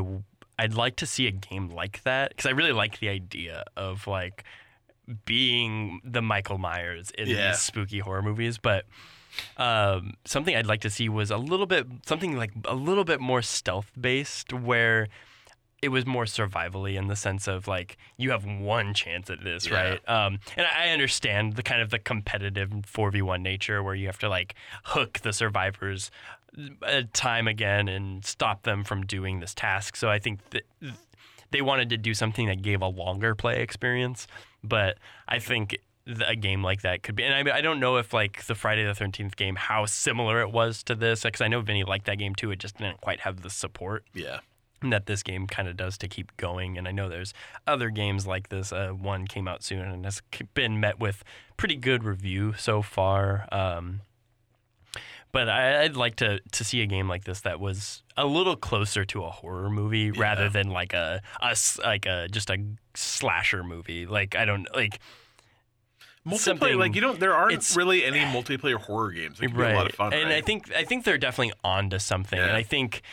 I'd 0.58 0.74
like 0.74 0.96
to 0.98 1.06
see 1.06 1.28
a 1.28 1.32
game 1.32 1.70
like 1.70 2.02
that 2.04 2.30
because 2.30 2.46
I 2.46 2.52
really 2.52 2.72
like 2.72 3.00
the 3.00 3.10
idea 3.10 3.64
of 3.76 4.08
like 4.08 4.44
being 5.26 6.02
the 6.04 6.22
Michael 6.22 6.58
Myers 6.58 7.12
in 7.12 7.28
Yeah. 7.28 7.52
these 7.52 7.60
spooky 7.60 8.00
horror 8.00 8.24
movies, 8.24 8.58
but 8.58 8.86
um, 9.58 10.14
something 10.26 10.56
I'd 10.56 10.66
like 10.66 10.82
to 10.82 10.90
see 10.90 11.10
was 11.10 11.30
a 11.30 11.38
little 11.38 11.66
bit 11.66 11.86
something 12.06 12.38
like 12.38 12.52
a 12.66 12.76
little 12.76 13.04
bit 13.04 13.20
more 13.20 13.42
stealth 13.42 13.92
based, 14.00 14.54
where 14.54 15.08
it 15.86 15.90
was 15.92 16.06
more 16.06 16.26
survivally 16.26 16.96
in 16.98 17.08
the 17.08 17.16
sense 17.16 17.48
of 17.48 17.68
like 17.68 17.98
you 18.18 18.32
have 18.32 18.44
one 18.46 18.94
chance 18.94 19.30
at 19.30 19.44
this, 19.44 19.68
Yeah. 19.68 19.76
right? 19.82 20.10
Um, 20.10 20.40
and 20.58 20.66
I 20.68 20.90
understand 20.90 21.56
the 21.56 21.64
kind 21.64 21.82
of 21.82 21.90
the 21.92 22.00
competitive 22.00 22.72
four 22.86 23.12
v 23.12 23.22
one 23.22 23.44
nature 23.44 23.82
where 23.84 23.96
you 23.96 24.08
have 24.08 24.20
to 24.20 24.30
like 24.30 24.56
hook 24.84 25.20
the 25.20 25.32
survivors 25.32 26.12
uh, 26.82 27.04
time 27.14 27.48
again 27.48 27.88
and 27.88 28.26
stop 28.26 28.64
them 28.64 28.84
from 28.84 29.06
doing 29.06 29.40
this 29.42 29.54
task. 29.54 29.96
So 29.96 30.10
I 30.10 30.20
think 30.20 30.40
that 30.52 30.64
they 31.52 31.62
wanted 31.62 31.90
to 31.92 31.98
do 31.98 32.14
something 32.14 32.48
that 32.48 32.62
gave 32.62 32.82
a 32.82 32.88
longer 32.88 33.36
play 33.36 33.62
experience, 33.62 34.28
but 34.64 34.98
I 35.28 35.40
think 35.40 35.78
a 36.28 36.36
game 36.36 36.64
like 36.64 36.82
that 36.82 37.04
could 37.04 37.16
be. 37.16 37.24
And 37.24 37.50
I, 37.50 37.58
I 37.58 37.62
don't 37.62 37.80
know 37.80 37.98
if 37.98 38.14
like 38.14 38.46
the 38.46 38.56
Friday 38.56 38.86
the 38.86 38.96
Thirteenth 38.96 39.36
game, 39.36 39.56
how 39.56 39.86
similar 39.86 40.42
it 40.42 40.52
was 40.52 40.84
to 40.84 40.96
this, 40.96 41.24
because 41.24 41.42
I 41.42 41.48
know 41.48 41.62
Vinny 41.62 41.84
liked 41.84 42.06
that 42.06 42.18
game 42.18 42.36
too. 42.36 42.52
It 42.52 42.60
just 42.60 42.78
didn't 42.78 43.02
quite 43.02 43.22
have 43.22 43.42
the 43.42 43.50
support 43.50 44.04
yeah. 44.14 44.40
That 44.92 45.06
this 45.06 45.24
game 45.24 45.48
kind 45.48 45.68
of 45.68 45.78
does 45.78 45.98
to 46.00 46.08
keep 46.08 46.36
going. 46.38 46.78
And 46.78 46.88
I 46.88 46.92
know 46.92 47.10
there's 47.10 47.34
other 47.68 47.90
games 47.90 48.26
like 48.28 48.50
this. 48.50 48.72
Uh, 48.72 48.90
one 48.90 49.28
came 49.28 49.48
out 49.48 49.64
soon 49.64 49.80
and 49.82 50.06
has 50.06 50.22
been 50.54 50.80
met 50.80 51.00
with 51.00 51.24
pretty 51.58 51.76
good 51.76 52.04
review 52.04 52.54
so 52.58 52.82
far. 52.82 53.48
Um, 53.52 54.02
but 55.32 55.50
I, 55.50 55.84
I'd 55.84 55.98
like 55.98 56.16
to 56.18 56.40
to 56.52 56.64
see 56.64 56.82
a 56.82 56.86
game 56.86 57.10
like 57.10 57.26
this 57.26 57.42
that 57.42 57.60
was 57.60 58.04
a 58.16 58.26
little 58.26 58.56
closer 58.56 59.04
to 59.06 59.24
a 59.26 59.30
horror 59.30 59.70
movie 59.70 60.12
rather 60.12 60.50
than 60.50 60.70
like 60.70 60.94
a, 60.94 61.22
a 61.42 61.48
s- 61.48 61.78
like 61.84 62.06
a 62.06 62.28
just 62.30 62.50
a 62.50 62.58
slasher 62.94 63.62
movie. 63.62 64.06
Like 64.06 64.36
I 64.36 64.46
don't 64.46 64.68
like 64.74 65.00
Multiplayer, 66.28 66.76
like 66.76 66.96
you 66.96 67.02
don't. 67.02 67.20
There 67.20 67.36
aren't 67.36 67.76
really 67.76 68.04
any 68.06 68.20
multiplayer 68.20 68.78
horror 68.78 69.12
games. 69.12 69.38
That 69.38 69.48
can 69.48 69.58
be 69.58 69.64
a 69.64 69.76
lot 69.76 69.88
of 69.90 69.96
fun. 69.96 70.12
and 70.14 70.30
right? 70.30 70.38
I 70.38 70.42
think 70.42 70.74
I 70.74 70.84
think 70.84 71.04
they're 71.04 71.20
definitely 71.20 71.54
onto 71.64 72.00
something. 72.00 72.40
And 72.40 72.52
I 72.52 72.64
think 72.64 73.04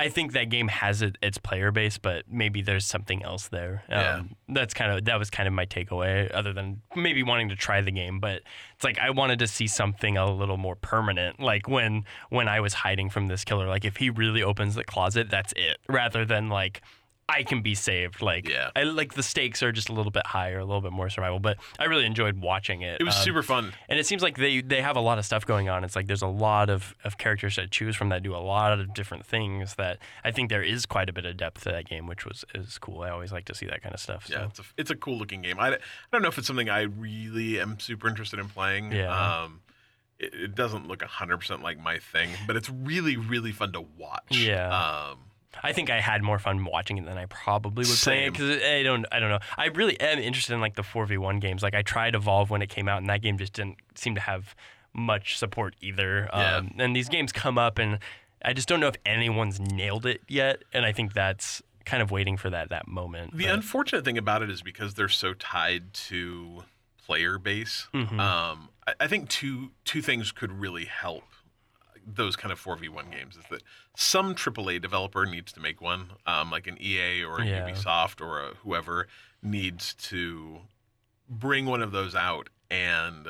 I 0.00 0.08
think 0.08 0.32
that 0.32 0.48
game 0.48 0.68
has 0.68 1.02
it, 1.02 1.18
its 1.22 1.36
player 1.36 1.70
base, 1.70 1.98
but 1.98 2.24
maybe 2.26 2.62
there's 2.62 2.86
something 2.86 3.22
else 3.22 3.48
there. 3.48 3.84
Yeah. 3.90 4.14
Um, 4.14 4.36
that's 4.48 4.72
kind 4.72 4.90
of 4.90 5.04
that 5.04 5.18
was 5.18 5.28
kind 5.28 5.46
of 5.46 5.52
my 5.52 5.66
takeaway, 5.66 6.30
other 6.32 6.54
than 6.54 6.80
maybe 6.96 7.22
wanting 7.22 7.50
to 7.50 7.56
try 7.56 7.82
the 7.82 7.90
game. 7.90 8.18
But 8.18 8.40
it's 8.74 8.84
like 8.84 8.98
I 8.98 9.10
wanted 9.10 9.40
to 9.40 9.46
see 9.46 9.66
something 9.66 10.16
a 10.16 10.30
little 10.32 10.56
more 10.56 10.74
permanent. 10.74 11.38
Like 11.38 11.68
when 11.68 12.04
when 12.30 12.48
I 12.48 12.60
was 12.60 12.72
hiding 12.72 13.10
from 13.10 13.26
this 13.26 13.44
killer, 13.44 13.68
like 13.68 13.84
if 13.84 13.98
he 13.98 14.08
really 14.08 14.42
opens 14.42 14.74
the 14.74 14.84
closet, 14.84 15.28
that's 15.30 15.52
it. 15.54 15.76
Rather 15.86 16.24
than 16.24 16.48
like. 16.48 16.80
I 17.30 17.42
can 17.44 17.62
be 17.62 17.74
saved. 17.74 18.22
Like, 18.22 18.48
Yeah. 18.48 18.70
I 18.74 18.82
like 18.82 19.14
the 19.14 19.22
stakes 19.22 19.62
are 19.62 19.72
just 19.72 19.88
a 19.88 19.92
little 19.92 20.10
bit 20.12 20.26
higher, 20.26 20.58
a 20.58 20.64
little 20.64 20.80
bit 20.80 20.92
more 20.92 21.08
survival. 21.08 21.38
But 21.38 21.58
I 21.78 21.84
really 21.84 22.04
enjoyed 22.06 22.38
watching 22.40 22.82
it. 22.82 23.00
it 23.00 23.04
was 23.04 23.16
Um, 23.16 23.22
super 23.22 23.42
fun. 23.42 23.72
and 23.88 23.98
it 23.98 24.06
seems 24.06 24.22
like 24.22 24.36
they 24.36 24.60
they 24.60 24.80
have 24.82 24.96
a 24.96 25.00
lot 25.00 25.18
of 25.18 25.24
stuff 25.24 25.46
going 25.46 25.68
on. 25.68 25.84
It's 25.84 25.96
like 25.96 26.06
there's 26.06 26.22
a 26.22 26.26
lot 26.26 26.68
of, 26.70 26.94
of 27.04 27.18
characters 27.18 27.54
to 27.56 27.66
choose 27.68 27.96
from 27.96 28.08
that 28.10 28.22
do 28.22 28.34
a 28.34 28.38
lot 28.38 28.72
of 28.78 28.92
different 28.94 29.24
things. 29.26 29.74
That 29.76 29.98
I 30.24 30.30
think 30.30 30.48
there 30.50 30.62
is 30.62 30.86
quite 30.86 31.08
a 31.08 31.12
bit 31.12 31.24
of 31.24 31.36
depth 31.36 31.62
to 31.64 31.70
that 31.70 31.86
game, 31.86 32.06
which 32.06 32.24
was 32.26 32.44
is 32.54 32.76
cool. 32.78 33.02
I 33.02 33.10
always 33.10 33.32
like 33.32 33.44
to 33.46 33.54
see 33.54 33.66
that 33.66 33.82
kind 33.82 33.94
of 33.94 34.00
stuff. 34.00 34.26
So. 34.26 34.34
Yeah, 34.34 34.46
it's 34.46 34.58
a 34.58 34.62
it's 34.76 34.90
a 34.90 34.96
cool 34.96 35.16
looking 35.18 35.42
game. 35.42 35.58
I, 35.60 35.68
I 35.74 35.78
don't 36.12 36.22
know 36.22 36.28
if 36.28 36.38
it's 36.38 36.46
something 36.46 36.68
I 36.68 36.82
really 36.82 37.60
am 37.60 37.78
super 37.80 38.08
interested 38.08 38.38
in 38.40 38.48
playing. 38.48 38.92
Yeah. 38.92 39.42
Um, 39.42 39.60
it, 40.18 40.34
it 40.34 40.54
doesn't 40.54 40.86
look 40.88 41.02
hundred 41.02 41.38
percent 41.38 41.62
like 41.62 41.78
my 41.78 41.98
thing, 41.98 42.28
but 42.46 42.56
it's 42.56 42.68
really 42.68 43.16
really 43.16 43.52
fun 43.52 43.72
to 43.72 43.80
watch. 43.80 44.36
Yeah. 44.36 44.68
Um, 45.10 45.18
I 45.62 45.72
think 45.72 45.90
I 45.90 46.00
had 46.00 46.22
more 46.22 46.38
fun 46.38 46.64
watching 46.64 46.98
it 46.98 47.04
than 47.06 47.18
I 47.18 47.26
probably 47.26 47.80
would 47.82 47.86
play 47.86 47.94
Same. 47.94 48.28
it 48.28 48.30
because 48.32 48.62
I 48.62 48.82
don't 48.82 49.04
I 49.10 49.18
don't 49.18 49.30
know. 49.30 49.40
I 49.58 49.66
really 49.66 49.98
am 50.00 50.18
interested 50.18 50.54
in 50.54 50.60
like 50.60 50.74
the 50.76 50.82
four 50.82 51.06
v 51.06 51.16
one 51.18 51.40
games. 51.40 51.62
Like 51.62 51.74
I 51.74 51.82
tried 51.82 52.14
Evolve 52.14 52.50
when 52.50 52.62
it 52.62 52.68
came 52.68 52.88
out, 52.88 52.98
and 52.98 53.08
that 53.10 53.22
game 53.22 53.36
just 53.38 53.52
didn't 53.54 53.76
seem 53.94 54.14
to 54.14 54.20
have 54.20 54.54
much 54.92 55.38
support 55.38 55.74
either. 55.80 56.28
Yeah. 56.32 56.56
Um, 56.56 56.74
and 56.78 56.94
these 56.96 57.08
games 57.08 57.32
come 57.32 57.58
up, 57.58 57.78
and 57.78 57.98
I 58.44 58.52
just 58.52 58.68
don't 58.68 58.80
know 58.80 58.88
if 58.88 58.96
anyone's 59.04 59.60
nailed 59.60 60.06
it 60.06 60.20
yet. 60.28 60.62
And 60.72 60.84
I 60.86 60.92
think 60.92 61.12
that's 61.14 61.62
kind 61.84 62.02
of 62.02 62.10
waiting 62.10 62.36
for 62.36 62.50
that 62.50 62.68
that 62.70 62.86
moment. 62.86 63.36
The 63.36 63.44
But- 63.46 63.54
unfortunate 63.54 64.04
thing 64.04 64.18
about 64.18 64.42
it 64.42 64.50
is 64.50 64.62
because 64.62 64.94
they're 64.94 65.08
so 65.08 65.34
tied 65.34 65.92
to 65.94 66.64
player 67.04 67.38
base. 67.38 67.88
Mhm. 67.92 68.20
Um, 68.20 68.68
I, 68.86 68.94
I 69.00 69.06
think 69.08 69.28
two 69.28 69.72
two 69.84 70.00
things 70.02 70.30
could 70.32 70.52
really 70.52 70.84
help 70.84 71.24
those 72.16 72.36
kind 72.36 72.52
of 72.52 72.58
four 72.58 72.76
v 72.76 72.88
one 72.88 73.10
games. 73.10 73.36
Is 73.36 73.44
that 73.50 73.62
some 73.96 74.34
AAA 74.34 74.80
developer 74.80 75.26
needs 75.26 75.52
to 75.52 75.60
make 75.60 75.80
one, 75.80 76.10
um, 76.26 76.50
like 76.50 76.66
an 76.66 76.76
EA 76.80 77.24
or 77.24 77.40
a 77.40 77.46
Yeah. 77.46 77.68
Ubisoft 77.68 78.20
or 78.20 78.40
a 78.40 78.54
whoever 78.62 79.06
needs 79.42 79.94
to 79.94 80.60
bring 81.28 81.66
one 81.66 81.82
of 81.82 81.92
those 81.92 82.14
out 82.14 82.48
and 82.70 83.26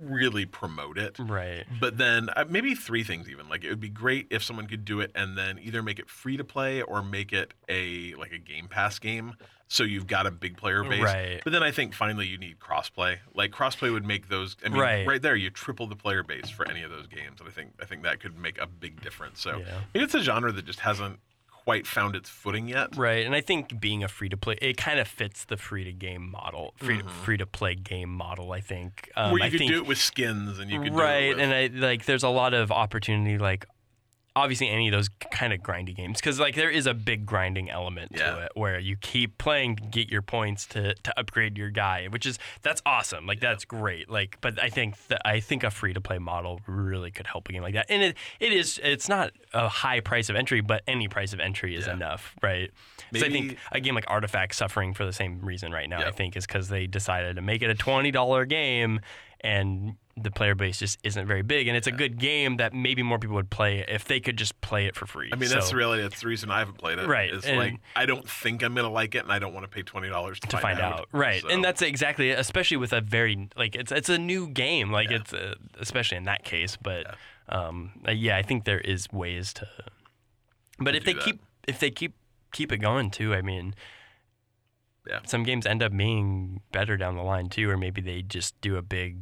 really 0.00 0.46
promote 0.46 0.98
it. 0.98 1.16
right. 1.18 1.64
But 1.80 1.98
then 1.98 2.28
uh, 2.36 2.44
maybe 2.48 2.74
three 2.74 3.04
things 3.04 3.28
even. 3.28 3.48
Like 3.48 3.64
it 3.64 3.68
would 3.70 3.80
be 3.80 3.88
great 3.88 4.26
if 4.30 4.42
someone 4.42 4.66
could 4.66 4.84
do 4.84 5.00
it 5.00 5.10
and 5.14 5.36
then 5.36 5.58
either 5.60 5.82
make 5.82 5.98
it 5.98 6.08
free 6.08 6.36
to 6.36 6.44
play 6.44 6.82
or 6.82 7.02
make 7.02 7.32
it 7.32 7.54
a 7.68 8.14
like 8.14 8.32
a 8.32 8.38
Game 8.38 8.68
Pass 8.68 8.98
game. 8.98 9.34
So 9.70 9.82
you've 9.82 10.06
got 10.06 10.26
a 10.26 10.30
big 10.30 10.56
player 10.56 10.82
base. 10.82 11.02
Right. 11.02 11.40
But 11.44 11.52
then 11.52 11.62
I 11.62 11.70
think 11.72 11.92
finally 11.94 12.26
you 12.26 12.38
need 12.38 12.58
crossplay. 12.58 13.18
Like 13.34 13.50
crossplay 13.50 13.92
would 13.92 14.04
make 14.06 14.28
those. 14.30 14.56
I 14.64 14.70
mean, 14.70 14.80
Right. 14.80 15.06
right, 15.06 15.20
there 15.20 15.36
you 15.36 15.50
triple 15.50 15.86
the 15.86 15.94
player 15.96 16.22
base 16.22 16.48
for 16.48 16.66
any 16.70 16.82
of 16.82 16.90
those 16.90 17.06
games, 17.06 17.40
and 17.40 17.48
I 17.48 17.52
think 17.52 17.72
I 17.80 17.84
think 17.84 18.02
that 18.04 18.18
could 18.20 18.38
make 18.38 18.58
a 18.58 18.66
big 18.66 19.02
difference. 19.02 19.40
So 19.40 19.58
Yeah. 19.58 19.80
it's 19.92 20.14
a 20.14 20.22
genre 20.22 20.52
that 20.52 20.64
just 20.64 20.80
hasn't 20.80 21.20
quite 21.68 21.86
found 21.86 22.16
its 22.16 22.30
footing 22.30 22.66
yet. 22.66 22.96
Right, 22.96 23.26
and 23.26 23.34
I 23.34 23.42
think 23.42 23.78
being 23.78 24.02
a 24.02 24.08
free 24.08 24.30
to 24.30 24.38
play, 24.38 24.56
it 24.62 24.78
kind 24.78 24.98
of 24.98 25.06
fits 25.06 25.44
the 25.44 25.58
free 25.58 25.84
to 25.84 25.92
game 25.92 26.30
model, 26.30 26.72
free 26.76 27.02
to, 27.02 27.08
free 27.08 27.36
to 27.36 27.44
play 27.44 27.74
game 27.74 28.08
model. 28.08 28.52
I 28.52 28.60
think. 28.60 29.10
Um, 29.14 29.28
Mm-hmm. 29.28 29.32
Where 29.32 29.40
you 29.40 29.46
I 29.46 29.50
could 29.50 29.58
think, 29.58 29.72
do 29.72 29.78
it 29.78 29.86
with 29.86 29.98
skins 29.98 30.58
and 30.58 30.70
you 30.70 30.80
could 30.80 30.94
right, 30.94 31.20
do 31.20 31.26
it 31.26 31.34
with, 31.36 31.40
and 31.40 31.52
I 31.52 31.86
like 31.86 32.06
there's 32.06 32.22
a 32.22 32.30
lot 32.30 32.54
of 32.54 32.72
opportunity. 32.72 33.36
Like, 33.36 33.66
obviously, 34.38 34.68
any 34.68 34.88
of 34.88 34.92
those 34.92 35.08
kind 35.30 35.52
of 35.52 35.60
grindy 35.60 35.94
games, 35.94 36.18
because 36.20 36.38
like 36.40 36.54
there 36.54 36.70
is 36.70 36.86
a 36.86 36.94
big 36.94 37.26
grinding 37.26 37.70
element 37.70 38.12
Yeah. 38.14 38.30
to 38.32 38.38
it, 38.46 38.52
where 38.54 38.78
you 38.78 38.96
keep 38.96 39.38
playing 39.38 39.76
to 39.76 39.82
get 39.84 40.08
your 40.08 40.22
points 40.22 40.66
to 40.68 40.94
to 40.94 41.18
upgrade 41.18 41.58
your 41.58 41.70
guy, 41.70 42.06
which 42.08 42.26
is 42.26 42.38
that's 42.62 42.80
awesome. 42.86 43.26
Like 43.26 43.40
that's 43.40 43.64
great. 43.64 44.08
Like, 44.10 44.38
but 44.40 44.62
I 44.62 44.68
think 44.68 44.96
that 45.08 45.20
I 45.24 45.40
think 45.40 45.64
a 45.64 45.70
free 45.70 45.92
to 45.92 46.00
play 46.00 46.18
model 46.18 46.60
really 46.66 47.10
could 47.10 47.26
help 47.26 47.48
a 47.48 47.52
game 47.52 47.62
like 47.62 47.74
that. 47.74 47.86
And 47.88 48.02
it 48.02 48.16
it 48.40 48.52
is 48.52 48.80
it's 48.82 49.08
not 49.08 49.32
a 49.52 49.68
high 49.68 50.00
price 50.00 50.28
of 50.28 50.36
entry, 50.36 50.60
but 50.60 50.82
any 50.86 51.08
price 51.08 51.32
of 51.32 51.40
entry 51.40 51.74
is 51.74 51.86
Yeah. 51.86 51.94
enough, 51.94 52.34
right? 52.42 52.70
So 53.14 53.24
I 53.26 53.30
think 53.30 53.56
a 53.72 53.80
game 53.80 53.94
like 53.94 54.04
Artifact 54.08 54.54
suffering 54.54 54.94
for 54.94 55.04
the 55.04 55.12
same 55.12 55.40
reason 55.40 55.72
right 55.72 55.88
now. 55.88 56.06
I 56.06 56.10
think 56.10 56.36
is 56.36 56.46
because 56.46 56.68
they 56.68 56.86
decided 56.86 57.36
to 57.36 57.42
make 57.42 57.62
it 57.62 57.70
a 57.70 57.74
twenty 57.74 58.10
dollar 58.10 58.44
game, 58.44 59.00
and 59.40 59.96
the 60.22 60.30
player 60.30 60.54
base 60.54 60.78
just 60.78 60.98
isn't 61.02 61.26
very 61.26 61.42
big. 61.42 61.68
And 61.68 61.76
it's 61.76 61.86
a 61.86 61.92
good 61.92 62.18
game 62.18 62.56
that 62.58 62.72
maybe 62.74 63.02
more 63.02 63.18
people 63.18 63.36
would 63.36 63.50
play 63.50 63.84
if 63.88 64.04
they 64.04 64.20
could 64.20 64.36
just 64.36 64.60
play 64.60 64.86
it 64.86 64.94
for 64.96 65.06
free. 65.06 65.30
I 65.32 65.36
mean, 65.36 65.48
that's 65.48 65.70
So- 65.70 65.76
really 65.76 66.00
that's 66.02 66.20
the 66.20 66.28
reason 66.28 66.50
I 66.50 66.58
haven't 66.60 66.78
played 66.78 66.98
it. 66.98 67.06
Right, 67.06 67.32
and- 67.44 67.58
like 67.58 67.80
I 67.96 68.06
don't 68.06 68.28
think 68.28 68.62
I'm 68.62 68.74
gonna 68.74 68.90
like 68.90 69.14
it, 69.14 69.22
and 69.24 69.32
I 69.32 69.38
don't 69.38 69.54
want 69.54 69.64
to 69.64 69.68
pay 69.70 69.82
twenty 69.82 70.08
dollars 70.08 70.40
to, 70.40 70.48
to 70.48 70.58
find 70.58 70.80
out. 70.80 71.08
right 71.12 71.42
So, 71.42 71.48
and 71.48 71.64
that's 71.64 71.82
exactly 71.82 72.30
it, 72.30 72.38
especially 72.38 72.76
with 72.78 72.92
a 72.92 73.00
very 73.00 73.48
like 73.56 73.74
it's 73.76 73.92
it's 73.92 74.08
a 74.08 74.18
new 74.18 74.48
game 74.48 74.90
like 74.90 75.10
Yeah. 75.10 75.16
it's 75.18 75.32
uh 75.32 75.54
especially 75.78 76.16
in 76.18 76.24
that 76.24 76.44
case 76.44 76.76
but 76.76 77.14
um 77.48 77.92
uh, 78.06 78.10
yeah 78.10 78.36
i 78.36 78.42
think 78.42 78.64
there 78.64 78.80
is 78.80 79.10
ways 79.12 79.52
to 79.54 79.66
but 80.78 80.92
To 80.92 80.96
if 80.98 81.04
they 81.04 81.14
that. 81.14 81.22
keep 81.24 81.40
if 81.66 81.78
they 81.80 81.90
keep 81.90 82.14
keep 82.52 82.72
it 82.72 82.78
going 82.78 83.10
too 83.10 83.34
i 83.34 83.40
mean 83.42 83.74
Yeah. 85.06 85.20
some 85.24 85.42
games 85.44 85.64
end 85.66 85.82
up 85.82 85.96
being 85.96 86.60
better 86.72 86.96
down 86.96 87.16
the 87.16 87.22
line 87.22 87.48
too 87.48 87.70
or 87.70 87.76
maybe 87.78 88.00
they 88.00 88.22
just 88.22 88.60
do 88.60 88.76
a 88.76 88.82
big 88.82 89.16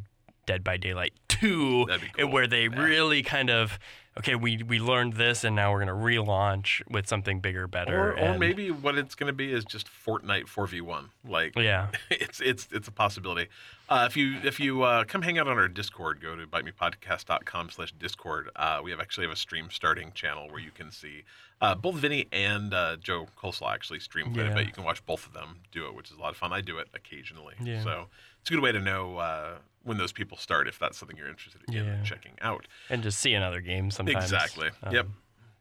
dead 0.47 0.65
by 0.65 0.77
daylight 0.77 1.13
2 1.29 1.87
That'd 1.87 2.01
be 2.01 2.07
and 2.07 2.17
cool. 2.17 2.31
where 2.31 2.47
they 2.47 2.65
Yeah. 2.65 2.81
really 2.83 3.23
kind 3.23 3.51
of 3.51 3.79
okay 4.19 4.35
we 4.35 4.63
we 4.63 4.79
learned 4.79 5.15
this 5.15 5.45
and 5.45 5.55
now 5.55 5.73
we're 5.73 5.85
going 5.85 5.89
to 5.89 6.21
relaunch 6.23 6.81
with 6.89 7.07
something 7.07 7.41
bigger 7.41 7.67
better 7.67 8.13
or, 8.13 8.19
or 8.19 8.39
maybe 8.39 8.71
what 8.71 8.97
it's 8.97 9.15
going 9.15 9.27
to 9.27 9.33
be 9.35 9.53
is 9.53 9.65
just 9.65 9.89
Fortnite 9.89 10.45
4v1. 10.47 11.09
Like 11.29 11.55
yeah 11.57 11.89
it's 12.11 12.41
it's 12.41 12.69
it's 12.73 12.89
a 12.89 12.93
possibility. 12.93 13.49
Uh, 13.89 14.07
if 14.09 14.17
you 14.17 14.39
if 14.43 14.59
you 14.59 14.83
uh, 14.83 15.05
come 15.05 15.23
hang 15.23 15.39
out 15.39 15.47
on 15.47 15.59
our 15.59 15.69
Discord, 15.69 16.21
go 16.21 16.35
to 16.35 16.47
bitemepodcast.com 16.47 17.71
slash 17.71 17.93
Discord. 17.93 18.51
Uh, 18.57 18.81
we 18.83 18.91
have 18.91 19.01
actually 19.01 19.27
have 19.27 19.33
a 19.33 19.37
stream 19.39 19.69
starting 19.71 20.11
channel 20.13 20.49
where 20.49 20.59
you 20.61 20.71
can 20.73 20.91
see 20.91 21.23
uh, 21.61 21.75
both 21.75 21.95
Vinny 21.97 22.27
and 22.33 22.75
uh, 22.75 22.97
Joe 22.97 23.29
Coleslaw 23.39 23.73
actually 23.73 24.01
stream 24.01 24.33
quite 24.35 24.47
a 24.51 24.55
bit. 24.55 24.67
You 24.67 24.73
can 24.73 24.85
watch 24.85 25.05
both 25.07 25.27
of 25.27 25.33
them 25.35 25.59
do 25.73 25.87
it, 25.87 25.95
which 25.95 26.11
is 26.11 26.17
a 26.17 26.21
lot 26.21 26.31
of 26.31 26.37
fun. 26.37 26.53
I 26.53 26.61
do 26.63 26.79
it 26.79 26.89
occasionally, 26.95 27.55
Yeah. 27.63 27.83
so 27.85 28.07
it's 28.41 28.51
a 28.51 28.55
good 28.55 28.63
way 28.63 28.73
to 28.73 28.81
know 28.81 29.19
uh, 29.19 29.55
when 29.87 29.97
those 29.99 30.13
people 30.13 30.37
start 30.37 30.69
if 30.69 30.79
that's 30.79 30.99
something 30.99 31.17
you're 31.17 31.29
interested 31.29 31.63
in 31.69 31.75
Yeah. 31.75 32.03
checking 32.03 32.33
out. 32.43 32.67
and 32.91 33.03
just 33.03 33.19
see 33.19 33.33
another 33.35 33.61
game 33.61 33.91
sometimes. 33.91 34.25
Exactly. 34.25 34.69
Um, 34.83 34.95
yep. 34.95 35.07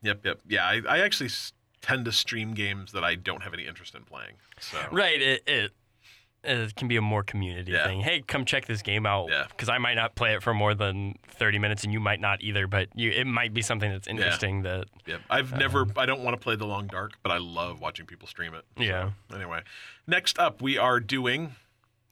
Yep. 0.02 0.26
Yep. 0.26 0.40
Yeah. 0.48 0.66
I, 0.66 0.82
I 0.88 1.00
actually 1.00 1.30
tend 1.82 2.06
to 2.06 2.12
stream 2.12 2.54
games 2.54 2.92
that 2.92 3.04
I 3.04 3.16
don't 3.16 3.44
have 3.44 3.54
any 3.54 3.66
interest 3.68 3.96
in 3.96 4.04
playing. 4.04 4.34
So. 4.60 4.78
Right. 4.92 5.22
It, 5.22 5.44
it 5.48 5.72
it 6.48 6.76
can 6.76 6.88
be 6.88 6.96
a 6.96 7.02
more 7.02 7.24
community 7.24 7.72
Yeah. 7.72 7.86
thing. 7.88 8.02
Hey, 8.02 8.22
come 8.22 8.46
check 8.46 8.68
this 8.68 8.84
game 8.84 9.08
out. 9.08 9.30
Yeah. 9.32 9.46
Because 9.50 9.68
I 9.68 9.80
might 9.80 9.96
not 9.96 10.14
play 10.16 10.36
it 10.36 10.44
for 10.44 10.54
more 10.54 10.76
than 10.76 11.16
thirty 11.28 11.58
minutes, 11.58 11.84
and 11.84 11.92
you 11.94 12.00
might 12.00 12.20
not 12.20 12.42
either. 12.44 12.68
But 12.68 12.90
you, 12.94 13.10
it 13.12 13.26
might 13.26 13.52
be 13.54 13.64
something 13.64 13.92
that's 13.92 14.08
interesting. 14.08 14.62
That 14.62 14.86
Yep. 15.08 15.22
I've 15.30 15.54
never. 15.58 15.88
I 15.98 16.06
don't 16.06 16.22
want 16.22 16.36
to 16.36 16.44
play 16.44 16.56
The 16.56 16.68
Long 16.68 16.86
Dark, 16.88 17.14
but 17.24 17.32
I 17.32 17.38
love 17.38 17.80
watching 17.82 18.06
people 18.06 18.28
stream 18.28 18.54
it. 18.54 18.64
So, 18.78 18.84
Yeah. 18.84 19.12
Anyway, 19.34 19.62
next 20.06 20.38
up 20.38 20.62
we 20.62 20.78
are 20.78 21.00
doing 21.00 21.56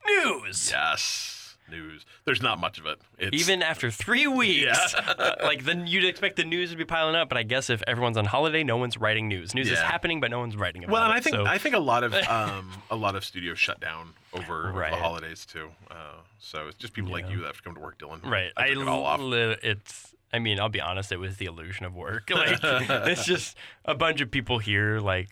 news. 0.04 0.70
yes 0.72 1.40
news. 1.70 2.04
There's 2.24 2.42
not 2.42 2.58
much 2.58 2.78
of 2.78 2.86
it. 2.86 2.98
It's, 3.18 3.36
Even 3.40 3.62
after 3.62 3.90
three 3.90 4.26
weeks, 4.26 4.64
Yeah. 4.64 5.34
like 5.42 5.64
then 5.64 5.86
you'd 5.86 6.04
expect 6.04 6.36
the 6.36 6.44
news 6.44 6.70
to 6.70 6.76
be 6.76 6.84
piling 6.84 7.14
up. 7.14 7.28
But 7.28 7.38
I 7.38 7.42
guess 7.42 7.70
if 7.70 7.82
everyone's 7.86 8.16
on 8.16 8.24
holiday, 8.26 8.62
no 8.64 8.76
one's 8.76 8.96
writing 8.98 9.28
news. 9.28 9.54
News 9.54 9.70
is 9.70 9.78
happening, 9.78 10.20
but 10.20 10.30
no 10.30 10.38
one's 10.40 10.56
writing 10.56 10.84
about 10.84 10.92
Well, 10.92 11.04
and. 11.04 11.12
I 11.12 11.20
think 11.20 11.36
so, 11.36 11.46
I 11.46 11.58
think 11.58 11.74
a 11.74 11.78
lot 11.80 12.04
of 12.04 12.14
um, 12.28 12.70
a 12.90 12.96
lot 12.96 13.14
of 13.16 13.24
studios 13.24 13.58
shut 13.58 13.80
down 13.80 14.12
over, 14.32 14.68
over 14.68 14.78
Right. 14.78 14.90
the 14.90 14.96
holidays 14.96 15.46
too. 15.46 15.68
Uh, 15.90 15.94
so 16.38 16.68
it's 16.68 16.76
just 16.76 16.92
people 16.92 17.10
like 17.12 17.28
you 17.30 17.38
that 17.40 17.46
have 17.46 17.56
to 17.56 17.62
come 17.62 17.74
to 17.74 17.80
work, 17.80 17.98
Dylan. 17.98 18.24
right. 18.24 18.50
I 18.56 18.68
took 18.68 18.78
it 18.82 18.88
all 18.88 19.04
off. 19.04 19.20
li- 19.20 19.56
it's. 19.62 20.14
I 20.32 20.40
mean, 20.40 20.58
I'll 20.58 20.68
be 20.68 20.80
honest. 20.80 21.12
It 21.12 21.18
was 21.18 21.36
the 21.36 21.44
illusion 21.46 21.86
of 21.86 21.94
work. 21.94 22.28
Like 22.34 22.58
it's 22.62 23.24
just 23.24 23.56
a 23.84 23.94
bunch 23.94 24.20
of 24.20 24.30
people 24.30 24.58
here, 24.58 24.98
like 24.98 25.28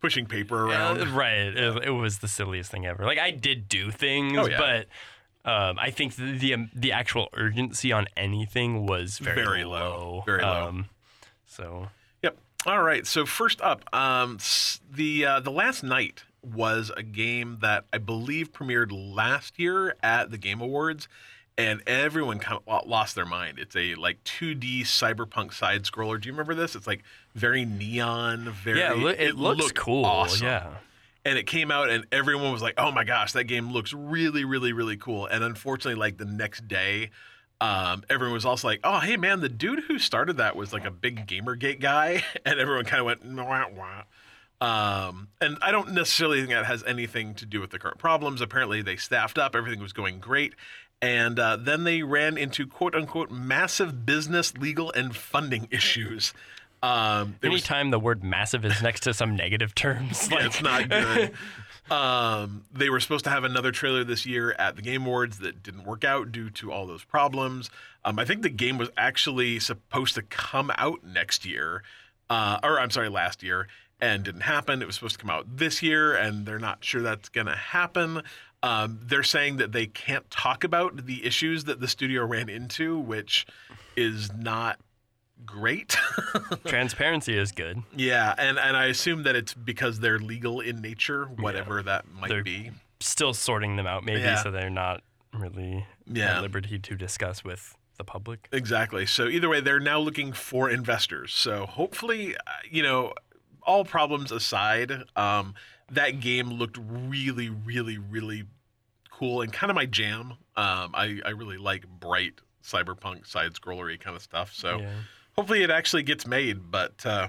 Pushing 0.00 0.24
paper 0.26 0.66
around. 0.66 1.00
Uh, 1.02 1.06
right. 1.12 1.38
It, 1.54 1.84
it 1.84 1.90
was 1.90 2.18
the 2.18 2.28
silliest 2.28 2.70
thing 2.70 2.86
ever. 2.86 3.04
Like 3.04 3.18
I 3.18 3.30
did 3.30 3.68
do 3.68 3.90
things, 3.90 4.36
Oh, 4.38 4.46
yeah. 4.46 4.58
but 4.58 4.86
um, 5.46 5.78
I 5.78 5.90
think 5.90 6.16
the, 6.16 6.36
the 6.36 6.54
um, 6.54 6.70
the 6.74 6.92
actual 6.92 7.28
urgency 7.32 7.92
on 7.92 8.06
anything 8.16 8.84
was 8.86 9.18
very, 9.18 9.36
Very 9.44 9.64
low. 9.64 10.22
Very 10.26 10.42
low. 10.42 10.68
Um, 10.68 10.86
so 11.46 11.88
Yep. 12.22 12.36
All 12.66 12.82
right. 12.82 13.06
So 13.06 13.24
first 13.24 13.60
up, 13.60 13.82
um, 13.94 14.38
the 14.90 15.24
uh, 15.24 15.40
the 15.40 15.52
last 15.52 15.82
night 15.82 16.24
was 16.42 16.90
a 16.96 17.02
game 17.02 17.58
that 17.60 17.84
I 17.92 17.98
believe 17.98 18.52
premiered 18.52 18.88
last 18.92 19.58
year 19.58 19.94
at 20.02 20.30
the 20.30 20.38
Game 20.38 20.60
Awards, 20.60 21.08
and 21.56 21.82
everyone 21.86 22.38
kind 22.38 22.60
of 22.66 22.86
lost 22.86 23.14
their 23.14 23.24
mind. 23.24 23.58
It's 23.58 23.76
a 23.76 23.94
like 23.94 24.22
2D 24.24 24.82
cyberpunk 24.82 25.52
side 25.52 25.84
scroller. 25.84 26.20
Do 26.20 26.28
you 26.28 26.32
remember 26.32 26.54
this? 26.54 26.74
It's 26.74 26.86
like 26.86 27.02
very 27.34 27.64
neon. 27.64 28.50
Very 28.50 28.80
yeah, 28.80 28.92
it, 28.92 28.98
loo- 28.98 29.08
it 29.08 29.36
looks 29.36 29.72
cool. 29.72 30.04
Awesome. 30.04 30.46
Yeah. 30.46 30.70
And 31.26 31.36
it 31.36 31.46
came 31.48 31.72
out 31.72 31.90
and 31.90 32.06
everyone 32.12 32.52
was 32.52 32.62
like 32.62 32.74
oh 32.78 32.92
my 32.92 33.04
gosh 33.04 33.32
that 33.32 33.44
game 33.44 33.72
looks 33.72 33.92
really 33.92 34.44
really 34.44 34.72
really 34.72 34.96
cool. 34.96 35.26
And 35.26 35.44
unfortunately 35.44 35.98
like 35.98 36.16
the 36.16 36.24
next 36.24 36.66
day 36.68 37.10
um, 37.60 38.04
everyone 38.08 38.32
was 38.34 38.46
also 38.46 38.68
like 38.68 38.80
oh 38.84 39.00
hey 39.00 39.16
man 39.16 39.40
the 39.40 39.48
dude 39.48 39.80
who 39.80 39.98
started 39.98 40.36
that 40.38 40.56
was 40.56 40.72
like 40.72 40.86
a 40.86 40.90
big 40.90 41.26
gamergate 41.26 41.80
guy. 41.80 42.24
And 42.46 42.60
everyone 42.60 42.84
kind 42.84 43.00
of 43.00 43.06
went 43.06 43.24
wah, 43.24 43.66
wah. 43.76 44.02
Um, 44.58 45.28
and 45.40 45.58
i 45.60 45.70
don't 45.70 45.92
necessarily 45.92 46.38
think 46.38 46.50
that 46.50 46.64
has 46.64 46.82
anything 46.84 47.34
to 47.34 47.44
do 47.44 47.60
with 47.60 47.70
the 47.70 47.78
current 47.78 47.98
problems. 47.98 48.40
Apparently 48.40 48.80
they 48.80 48.96
staffed 48.96 49.36
up. 49.36 49.56
Everything 49.56 49.80
was 49.80 49.92
going 49.92 50.20
great. 50.20 50.54
And 51.02 51.38
uh, 51.38 51.56
then 51.56 51.84
they 51.84 52.02
ran 52.02 52.38
into 52.38 52.66
quote 52.66 52.94
unquote 52.94 53.30
massive 53.30 54.06
business 54.06 54.56
legal 54.56 54.92
and 54.92 55.14
funding 55.14 55.68
issues 55.70 56.32
um, 56.86 57.36
there 57.40 57.50
was- 57.50 57.62
Anytime 57.62 57.90
the 57.90 57.98
word 57.98 58.22
massive 58.24 58.64
is 58.64 58.80
next 58.82 59.00
to 59.00 59.14
some 59.14 59.34
negative 59.36 59.74
terms, 59.74 60.28
yeah, 60.30 60.46
it's 60.46 60.62
not 60.62 60.88
good. 60.90 61.32
um, 61.90 62.64
they 62.72 62.90
were 62.90 63.00
supposed 63.00 63.24
to 63.24 63.30
have 63.30 63.44
another 63.44 63.70
trailer 63.72 64.04
this 64.04 64.26
year 64.26 64.54
at 64.58 64.76
the 64.76 64.82
Game 64.82 65.04
Awards 65.06 65.38
that 65.38 65.62
didn't 65.62 65.84
work 65.84 66.04
out 66.04 66.32
due 66.32 66.50
to 66.50 66.72
all 66.72 66.86
those 66.86 67.04
problems. 67.04 67.70
Um, 68.04 68.18
I 68.18 68.24
think 68.24 68.42
the 68.42 68.48
game 68.50 68.78
was 68.78 68.90
actually 68.96 69.58
supposed 69.60 70.14
to 70.16 70.22
come 70.22 70.72
out 70.78 71.04
next 71.04 71.44
year, 71.44 71.82
uh, 72.30 72.58
or 72.62 72.78
I'm 72.80 72.90
sorry, 72.90 73.08
last 73.08 73.42
year, 73.42 73.68
and 74.00 74.22
didn't 74.24 74.42
happen. 74.42 74.82
It 74.82 74.86
was 74.86 74.94
supposed 74.96 75.14
to 75.18 75.20
come 75.20 75.30
out 75.30 75.56
this 75.56 75.82
year, 75.82 76.14
and 76.14 76.44
they're 76.46 76.58
not 76.58 76.84
sure 76.84 77.02
that's 77.02 77.28
going 77.28 77.46
to 77.46 77.56
happen. 77.56 78.22
Um, 78.62 78.98
they're 79.02 79.22
saying 79.22 79.56
that 79.58 79.72
they 79.72 79.86
can't 79.86 80.28
talk 80.30 80.64
about 80.64 81.06
the 81.06 81.24
issues 81.24 81.64
that 81.64 81.80
the 81.80 81.88
studio 81.88 82.24
ran 82.26 82.48
into, 82.48 82.98
which 82.98 83.46
is 83.96 84.32
not 84.34 84.78
great. 85.44 85.96
transparency 86.66 87.36
is 87.36 87.52
good. 87.52 87.82
Yeah, 87.94 88.34
and 88.38 88.58
and 88.58 88.76
I 88.76 88.86
assume 88.86 89.22
that 89.24 89.36
it's 89.36 89.54
because 89.54 90.00
they're 90.00 90.18
legal 90.18 90.60
in 90.60 90.80
nature, 90.80 91.26
whatever 91.26 91.82
that 91.82 92.06
might 92.10 92.28
They're- 92.28 92.42
be. 92.42 92.70
Still 93.00 93.34
sorting 93.34 93.76
them 93.76 93.86
out, 93.86 94.04
maybe, 94.04 94.22
Yeah. 94.22 94.42
so 94.42 94.50
they're 94.50 94.70
not 94.70 95.02
really 95.34 95.86
Yeah. 96.06 96.36
at 96.38 96.42
liberty 96.42 96.78
to 96.78 96.94
discuss 96.96 97.44
with 97.44 97.76
the 97.98 98.04
public. 98.04 98.48
Exactly. 98.52 99.04
So 99.04 99.28
either 99.28 99.50
way, 99.50 99.60
they're 99.60 99.78
now 99.80 99.98
looking 99.98 100.32
for 100.32 100.70
investors. 100.70 101.34
So 101.34 101.66
hopefully, 101.66 102.34
uh, 102.36 102.40
you 102.70 102.82
know, 102.82 103.12
all 103.62 103.84
problems 103.84 104.32
aside, 104.32 105.04
um, 105.14 105.54
that 105.90 106.20
game 106.20 106.48
looked 106.50 106.78
really, 106.80 107.50
really, 107.50 107.98
really 107.98 108.44
cool 109.10 109.42
and 109.42 109.52
kind 109.52 109.68
of 109.70 109.74
my 109.74 109.84
jam. 109.86 110.32
Um, 110.56 110.92
I 110.94 111.20
I 111.24 111.30
really 111.30 111.58
like 111.58 111.86
bright 111.86 112.40
cyberpunk 112.64 113.26
side 113.26 113.52
scrollery 113.52 114.00
kind 114.00 114.16
of 114.16 114.22
stuff. 114.22 114.54
So 114.54 114.78
Yeah. 114.80 114.92
Hopefully 115.36 115.62
it 115.62 115.70
actually 115.70 116.02
gets 116.02 116.26
made, 116.26 116.70
but 116.70 117.04
uh, 117.04 117.28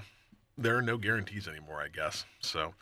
there 0.56 0.76
are 0.76 0.82
no 0.82 0.96
guarantees 0.96 1.46
anymore, 1.46 1.80
I 1.80 1.88
guess. 1.88 2.24
So, 2.40 2.74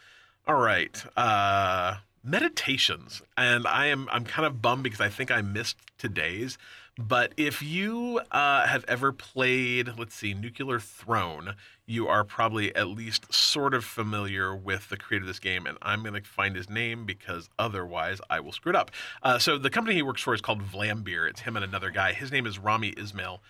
all 0.47 0.57
right, 0.57 1.05
uh, 1.17 1.97
meditations, 2.23 3.23
and 3.37 3.67
I 3.67 3.87
am 3.87 4.09
I'm 4.11 4.25
kind 4.25 4.47
of 4.47 4.63
bummed 4.63 4.85
because 4.85 5.01
I 5.01 5.09
think 5.09 5.31
I 5.31 5.43
missed 5.43 5.77
today's. 5.99 6.59
But 6.99 7.35
if 7.37 7.61
you 7.61 8.23
uh, 8.31 8.67
have 8.67 8.83
ever 8.89 9.13
played, 9.13 9.99
let's 9.99 10.15
see, 10.15 10.33
Nuclear 10.33 10.81
Throne, 10.81 11.55
you 11.85 12.09
are 12.09 12.25
probably 12.25 12.75
at 12.75 12.89
least 12.89 13.31
sort 13.35 13.75
of 13.75 13.85
familiar 13.85 14.57
with 14.57 14.89
the 14.89 14.97
creator 14.97 15.25
of 15.25 15.27
this 15.27 15.39
game, 15.39 15.67
and 15.67 15.77
I'm 15.83 16.03
going 16.03 16.15
to 16.15 16.27
find 16.27 16.57
his 16.57 16.71
name 16.71 17.05
because 17.05 17.51
otherwise 17.59 18.23
I 18.31 18.41
will 18.41 18.53
screw 18.53 18.71
it 18.71 18.77
up. 18.77 18.93
Uh, 19.23 19.39
so 19.39 19.59
the 19.59 19.69
company 19.69 19.97
he 19.97 20.03
works 20.03 20.23
for 20.23 20.33
is 20.33 20.41
called 20.41 20.63
Vlambeer. 20.63 21.29
It's 21.29 21.41
him 21.41 21.57
and 21.57 21.65
another 21.65 21.91
guy. 21.91 22.15
His 22.15 22.33
name 22.33 22.47
is 22.47 22.59
Rami 22.59 22.95
Ismail, 22.97 23.43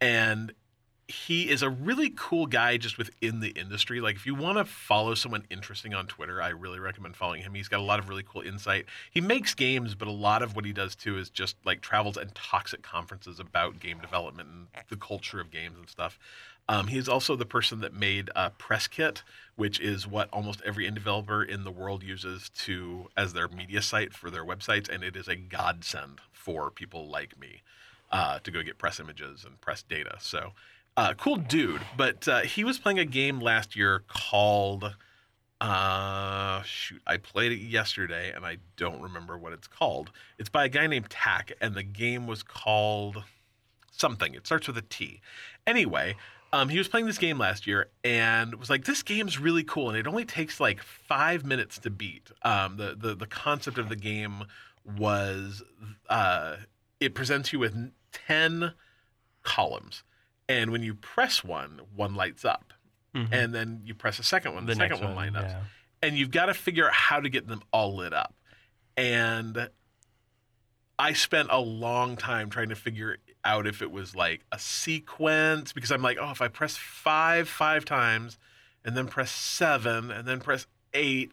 and 0.00 0.54
he 1.08 1.48
is 1.48 1.62
a 1.62 1.70
really 1.70 2.12
cool 2.16 2.46
guy 2.46 2.76
just 2.76 2.98
within 2.98 3.38
the 3.38 3.50
industry. 3.50 4.00
Like 4.00 4.16
if 4.16 4.26
you 4.26 4.34
want 4.34 4.58
to 4.58 4.64
follow 4.64 5.14
someone 5.14 5.44
interesting 5.50 5.94
on 5.94 6.06
Twitter, 6.08 6.42
I 6.42 6.48
really 6.48 6.80
recommend 6.80 7.14
following 7.14 7.42
him. 7.42 7.54
He's 7.54 7.68
got 7.68 7.78
a 7.78 7.84
lot 7.84 8.00
of 8.00 8.08
really 8.08 8.24
cool 8.24 8.42
insight. 8.42 8.86
He 9.12 9.20
makes 9.20 9.54
games, 9.54 9.94
but 9.94 10.08
a 10.08 10.12
lot 10.12 10.42
of 10.42 10.56
what 10.56 10.64
he 10.64 10.72
does 10.72 10.96
too 10.96 11.16
is 11.16 11.30
just 11.30 11.56
like 11.64 11.80
travels 11.80 12.16
and 12.16 12.34
talks 12.34 12.74
at 12.74 12.82
conferences 12.82 13.38
about 13.38 13.78
game 13.78 14.00
development 14.00 14.48
and 14.48 14.66
the 14.88 14.96
culture 14.96 15.40
of 15.40 15.52
games 15.52 15.78
and 15.78 15.88
stuff. 15.88 16.18
Um, 16.68 16.88
he's 16.88 17.08
also 17.08 17.36
the 17.36 17.46
person 17.46 17.80
that 17.82 17.94
made 17.94 18.30
uh, 18.34 18.50
PressKit, 18.58 19.22
which 19.54 19.78
is 19.78 20.08
what 20.08 20.28
almost 20.32 20.60
every 20.64 20.90
indie 20.90 20.94
developer 20.94 21.44
in 21.44 21.62
the 21.62 21.70
world 21.70 22.02
uses 22.02 22.50
to 22.64 23.08
as 23.16 23.32
their 23.32 23.46
media 23.46 23.80
site 23.82 24.12
for 24.12 24.30
their 24.30 24.44
websites, 24.44 24.88
and 24.88 25.04
it 25.04 25.14
is 25.14 25.28
a 25.28 25.36
godsend 25.36 26.20
for 26.32 26.72
people 26.72 27.08
like 27.08 27.38
me 27.38 27.62
uh, 28.10 28.40
to 28.40 28.50
go 28.50 28.62
get 28.62 28.78
press 28.78 28.98
images 28.98 29.44
and 29.44 29.60
press 29.60 29.82
data. 29.82 30.16
So, 30.20 30.52
uh, 30.96 31.14
cool 31.14 31.36
dude. 31.36 31.82
But 31.96 32.26
uh, 32.28 32.40
he 32.40 32.64
was 32.64 32.78
playing 32.78 32.98
a 32.98 33.04
game 33.04 33.40
last 33.40 33.76
year 33.76 34.02
called. 34.08 34.94
Uh, 35.58 36.62
shoot, 36.64 37.00
I 37.06 37.16
played 37.16 37.50
it 37.50 37.60
yesterday 37.60 38.30
and 38.30 38.44
I 38.44 38.58
don't 38.76 39.00
remember 39.00 39.38
what 39.38 39.54
it's 39.54 39.66
called. 39.66 40.10
It's 40.38 40.50
by 40.50 40.66
a 40.66 40.68
guy 40.68 40.86
named 40.86 41.08
Tack, 41.08 41.52
and 41.62 41.74
the 41.74 41.82
game 41.82 42.26
was 42.26 42.42
called 42.42 43.24
something. 43.90 44.34
It 44.34 44.46
starts 44.46 44.66
with 44.66 44.76
a 44.76 44.82
T. 44.82 45.22
Anyway, 45.66 46.16
um, 46.52 46.68
he 46.68 46.78
was 46.78 46.88
playing 46.88 47.06
this 47.06 47.18
game 47.18 47.38
last 47.38 47.66
year 47.66 47.88
and 48.04 48.54
was 48.54 48.70
like, 48.70 48.84
"This 48.84 49.02
game's 49.02 49.38
really 49.38 49.64
cool, 49.64 49.88
and 49.88 49.98
it 49.98 50.06
only 50.06 50.24
takes 50.24 50.60
like 50.60 50.82
five 50.82 51.44
minutes 51.44 51.78
to 51.80 51.90
beat." 51.90 52.30
Um, 52.42 52.76
the 52.76 52.94
the 52.96 53.14
the 53.14 53.26
concept 53.26 53.78
of 53.78 53.88
the 53.88 53.96
game 53.96 54.44
was 54.98 55.62
uh, 56.08 56.56
it 57.00 57.14
presents 57.14 57.52
you 57.52 57.58
with 57.58 57.92
ten 58.12 58.72
columns, 59.42 60.02
and 60.48 60.70
when 60.70 60.82
you 60.82 60.94
press 60.94 61.42
one, 61.44 61.80
one 61.94 62.14
lights 62.14 62.44
up, 62.44 62.72
Mhm. 63.14 63.28
and 63.32 63.54
then 63.54 63.80
you 63.84 63.94
press 63.94 64.18
a 64.18 64.22
second 64.22 64.54
one, 64.54 64.66
the, 64.66 64.74
the 64.74 64.76
second 64.80 64.98
one, 65.00 65.14
one, 65.14 65.32
lights 65.32 65.36
up, 65.36 65.50
yeah. 65.50 65.62
and 66.02 66.16
you've 66.18 66.30
got 66.30 66.46
to 66.46 66.54
figure 66.54 66.86
out 66.86 66.92
how 66.94 67.20
to 67.20 67.28
get 67.28 67.46
them 67.48 67.62
all 67.72 67.96
lit 67.96 68.12
up, 68.12 68.34
and 68.96 69.68
I 70.98 71.12
spent 71.12 71.48
a 71.50 71.58
long 71.60 72.16
time 72.16 72.48
trying 72.50 72.70
to 72.70 72.74
figure 72.76 73.18
out 73.44 73.66
if 73.66 73.82
it 73.82 73.90
was 73.90 74.16
like 74.16 74.44
a 74.50 74.58
sequence 74.58 75.72
because 75.72 75.92
I'm 75.92 76.02
like, 76.02 76.18
oh, 76.20 76.30
if 76.30 76.40
I 76.40 76.48
press 76.48 76.76
five 76.76 77.48
five 77.48 77.84
times 77.84 78.38
and 78.84 78.96
then 78.96 79.06
press 79.06 79.30
seven 79.30 80.10
and 80.10 80.26
then 80.26 80.40
press 80.40 80.66
eight, 80.94 81.32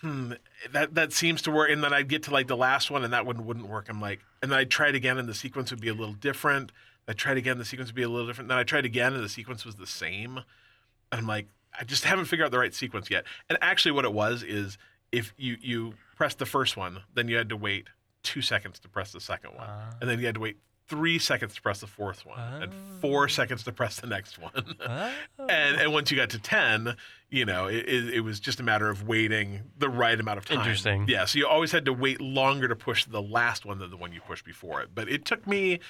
hmm, 0.00 0.32
that 0.72 0.94
that 0.94 1.12
seems 1.12 1.42
to 1.42 1.50
work. 1.50 1.70
And 1.70 1.82
then 1.82 1.92
I'd 1.92 2.08
get 2.08 2.22
to 2.24 2.30
like 2.30 2.46
the 2.46 2.56
last 2.56 2.90
one 2.90 3.02
and 3.04 3.12
that 3.12 3.26
one 3.26 3.44
wouldn't 3.44 3.66
work. 3.68 3.88
I'm 3.88 4.00
like, 4.00 4.20
and 4.42 4.50
then 4.52 4.58
I'd 4.58 4.70
try 4.70 4.88
it 4.88 4.94
again 4.94 5.18
and 5.18 5.28
the 5.28 5.34
sequence 5.34 5.70
would 5.70 5.80
be 5.80 5.88
a 5.88 5.94
little 5.94 6.14
different. 6.14 6.70
I 7.08 7.12
tried 7.12 7.36
again, 7.36 7.58
the 7.58 7.64
sequence 7.64 7.88
would 7.90 7.94
be 7.96 8.02
a 8.02 8.08
little 8.08 8.26
different. 8.26 8.48
Then 8.48 8.58
I 8.58 8.62
tried 8.64 8.84
again 8.84 9.12
and 9.14 9.22
the 9.22 9.28
sequence 9.28 9.64
was 9.64 9.76
the 9.76 9.86
same. 9.86 10.38
And 10.38 11.20
I'm 11.20 11.26
like, 11.26 11.48
I 11.78 11.84
just 11.84 12.04
haven't 12.04 12.26
figured 12.26 12.46
out 12.46 12.50
the 12.52 12.58
right 12.58 12.74
sequence 12.74 13.10
yet. 13.10 13.24
And 13.48 13.58
actually, 13.60 13.92
what 13.92 14.04
it 14.04 14.12
was 14.12 14.42
is 14.42 14.78
if 15.12 15.34
you 15.36 15.56
you 15.60 15.94
press 16.16 16.34
the 16.34 16.46
first 16.46 16.76
one, 16.76 17.00
then 17.14 17.28
you 17.28 17.36
had 17.36 17.48
to 17.50 17.56
wait 17.56 17.88
two 18.22 18.40
seconds 18.42 18.78
to 18.80 18.88
press 18.88 19.12
the 19.12 19.20
second 19.20 19.54
one, 19.54 19.66
Ah. 19.68 19.90
and 20.00 20.08
then 20.08 20.18
you 20.18 20.26
had 20.26 20.34
to 20.36 20.40
wait 20.40 20.56
three 20.88 21.18
seconds 21.18 21.54
to 21.54 21.62
press 21.62 21.80
the 21.80 21.86
fourth 21.86 22.24
one 22.26 22.62
and 22.62 22.72
Oh. 22.72 22.76
four 23.00 23.28
seconds 23.28 23.64
to 23.64 23.72
press 23.72 24.00
the 24.00 24.06
next 24.06 24.38
one. 24.38 24.52
and 25.48 25.80
and 25.80 25.92
once 25.92 26.10
you 26.10 26.16
got 26.16 26.30
to 26.30 26.38
10 26.38 26.96
you 27.30 27.44
know 27.44 27.66
it, 27.66 27.88
it, 27.88 28.14
it 28.14 28.20
was 28.20 28.38
just 28.38 28.60
a 28.60 28.62
matter 28.62 28.88
of 28.90 29.06
waiting 29.08 29.62
the 29.78 29.88
right 29.88 30.18
amount 30.20 30.38
of 30.38 30.44
time 30.44 30.58
Interesting. 30.58 31.06
yeah 31.08 31.24
so 31.24 31.38
you 31.38 31.46
always 31.48 31.72
had 31.72 31.84
to 31.86 31.92
wait 31.92 32.20
longer 32.20 32.68
to 32.68 32.76
push 32.76 33.04
the 33.06 33.22
last 33.22 33.64
one 33.64 33.78
than 33.78 33.90
the 33.90 33.96
one 33.96 34.12
you 34.12 34.20
pushed 34.20 34.44
before 34.44 34.82
it 34.82 34.90
but 34.94 35.08
it 35.08 35.24
took 35.24 35.46
me 35.46 35.80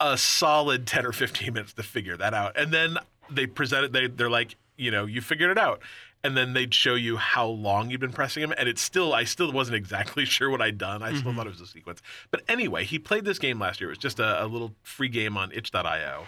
a 0.00 0.16
solid 0.18 0.86
10 0.86 1.06
or 1.06 1.12
15 1.12 1.52
minutes 1.52 1.72
to 1.74 1.82
figure 1.82 2.16
that 2.16 2.34
out. 2.34 2.56
And 2.56 2.72
then 2.72 2.98
they 3.30 3.46
presented 3.46 3.92
they, 3.92 4.06
they're 4.06 4.30
like 4.30 4.56
you 4.76 4.90
know 4.90 5.06
you 5.06 5.20
figured 5.20 5.50
it 5.50 5.58
out. 5.58 5.80
And 6.24 6.36
then 6.36 6.54
they'd 6.54 6.74
show 6.74 6.96
you 6.96 7.18
how 7.18 7.46
long 7.46 7.88
you've 7.90 8.00
been 8.00 8.12
pressing 8.12 8.40
them 8.40 8.52
and 8.58 8.68
it's 8.68 8.82
still 8.82 9.14
i 9.14 9.22
still 9.22 9.52
wasn't 9.52 9.76
exactly 9.76 10.24
sure 10.36 10.50
what 10.50 10.60
i'd 10.60 10.78
done. 10.78 11.02
I 11.02 11.10
still 11.10 11.30
mm-hmm. 11.30 11.38
thought 11.38 11.46
it 11.46 11.50
was 11.50 11.60
a 11.60 11.66
sequence. 11.66 12.02
But 12.30 12.42
anyway 12.48 12.84
he 12.84 12.98
played 12.98 13.24
this 13.24 13.38
game 13.38 13.58
last 13.60 13.80
year. 13.80 13.90
It 13.90 13.92
was 13.92 13.98
just 13.98 14.18
a, 14.18 14.44
a 14.44 14.46
little 14.46 14.72
free 14.82 15.08
game 15.08 15.36
on 15.36 15.52
itch.io 15.52 16.26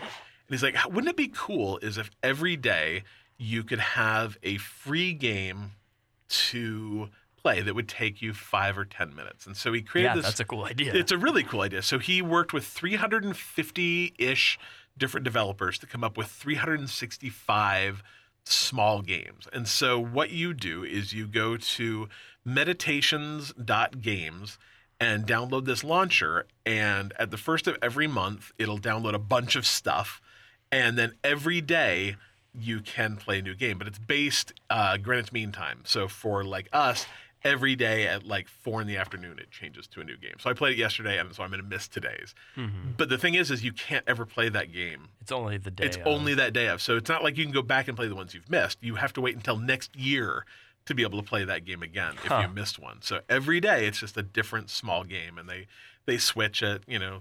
and 0.49 0.55
he's 0.55 0.63
like, 0.63 0.77
wouldn't 0.87 1.09
it 1.09 1.17
be 1.17 1.31
cool 1.35 1.79
is 1.79 1.99
if 1.99 2.11
every 2.23 2.57
day 2.57 3.03
you 3.37 3.63
could 3.63 3.79
have 3.79 4.39
a 4.43 4.57
free 4.57 5.13
game 5.13 5.73
to 6.29 7.09
play 7.43 7.63
that 7.63 7.75
would 7.75 7.89
take 7.89 8.23
you 8.23 8.33
five 8.33 8.77
or 8.77 8.85
10 8.85 9.15
minutes? 9.15 9.47
And 9.47 9.57
so 9.57 9.73
he 9.73 9.83
created 9.83 10.09
yeah, 10.09 10.17
this. 10.17 10.25
that's 10.25 10.41
a 10.41 10.45
cool 10.45 10.65
idea. 10.65 10.95
It's 10.95 11.13
a 11.13 11.19
really 11.19 11.43
cool 11.43 11.63
idea. 11.63 11.83
So 11.83 11.99
he 11.99 12.23
worked 12.23 12.53
with 12.53 12.67
350 12.67 14.15
ish 14.19 14.59
different 14.97 15.25
developers 15.25 15.79
to 15.79 15.87
come 15.87 16.03
up 16.03 16.17
with 16.17 16.29
365 16.29 18.03
small 18.45 19.03
games. 19.03 19.47
And 19.53 19.69
so 19.69 20.01
what 20.01 20.31
you 20.31 20.55
do 20.55 20.85
is 20.85 21.13
you 21.13 21.27
go 21.27 21.57
to 21.57 22.09
meditations.games 22.45 24.59
and 25.01 25.27
download 25.27 25.65
this 25.65 25.85
launcher. 25.85 26.47
And 26.67 27.13
at 27.19 27.31
the 27.31 27.37
first 27.37 27.67
of 27.67 27.77
every 27.81 28.07
month, 28.07 28.53
it'll 28.59 28.79
download 28.79 29.15
a 29.15 29.19
bunch 29.19 29.57
of 29.57 29.67
stuff. 29.67 30.21
And 30.73 30.99
then 30.99 31.13
every 31.23 31.61
day, 31.61 32.17
you 32.55 32.81
can 32.81 33.17
play 33.17 33.39
a 33.39 33.43
new 33.43 33.55
game, 33.55 33.79
but 33.79 33.87
it's 33.87 33.99
based 33.99 34.53
uh, 34.71 34.97
Greenwich 34.97 35.33
Mean 35.33 35.53
Time. 35.53 35.81
So 35.85 36.09
for 36.09 36.45
like 36.45 36.69
us, 36.73 37.07
every 37.45 37.77
day 37.77 38.07
at 38.07 38.27
like 38.27 38.49
four 38.49 38.81
in 38.81 38.87
the 38.87 38.97
afternoon, 38.97 39.39
it 39.39 39.51
changes 39.51 39.87
to 39.89 40.01
a 40.01 40.05
new 40.05 40.17
game. 40.17 40.35
So 40.39 40.51
I 40.51 40.53
played 40.53 40.73
it 40.73 40.79
yesterday, 40.79 41.19
and 41.19 41.35
so 41.35 41.43
I'm 41.43 41.51
going 41.51 41.63
to 41.63 41.69
miss 41.69 41.89
today's. 41.89 42.35
Mm-hmm. 42.57 42.93
But 42.97 43.09
the 43.09 43.19
thing 43.19 43.35
is, 43.35 43.51
is 43.51 43.65
you 43.65 43.73
can't 43.73 44.05
ever 44.07 44.27
play 44.27 44.49
that 44.49 44.73
game. 44.73 45.09
it's 45.21 45.33
only 45.33 45.59
the 45.59 45.71
day. 45.71 45.85
It's 45.87 45.97
of. 45.97 46.07
only 46.07 46.35
that 46.35 46.53
day 46.53 46.69
of. 46.69 46.83
So 46.83 46.97
it's 46.97 47.09
not 47.09 47.23
like 47.23 47.37
you 47.37 47.45
can 47.45 47.53
go 47.53 47.63
back 47.63 47.89
and 47.89 47.97
play 47.97 48.09
the 48.09 48.15
ones 48.15 48.35
you've 48.35 48.51
missed. 48.51 48.79
You 48.83 48.97
have 48.97 49.13
to 49.15 49.21
wait 49.21 49.35
until 49.35 49.57
next 49.57 49.95
year 49.97 50.45
to 50.87 50.95
be 50.95 51.03
able 51.03 51.21
to 51.23 51.29
play 51.29 51.45
that 51.45 51.65
game 51.67 51.83
again 51.83 52.15
if 52.25 52.31
you 52.31 52.49
missed 52.49 52.79
one. 52.79 53.03
So 53.03 53.21
every 53.29 53.61
day 53.61 53.87
it's 53.87 54.01
just 54.01 54.17
a 54.17 54.23
different 54.23 54.71
small 54.71 55.05
game, 55.05 55.37
and 55.39 55.49
they 55.49 55.67
they 56.07 56.17
switch 56.17 56.63
at 56.63 56.81
you 56.89 56.99
know 56.99 57.21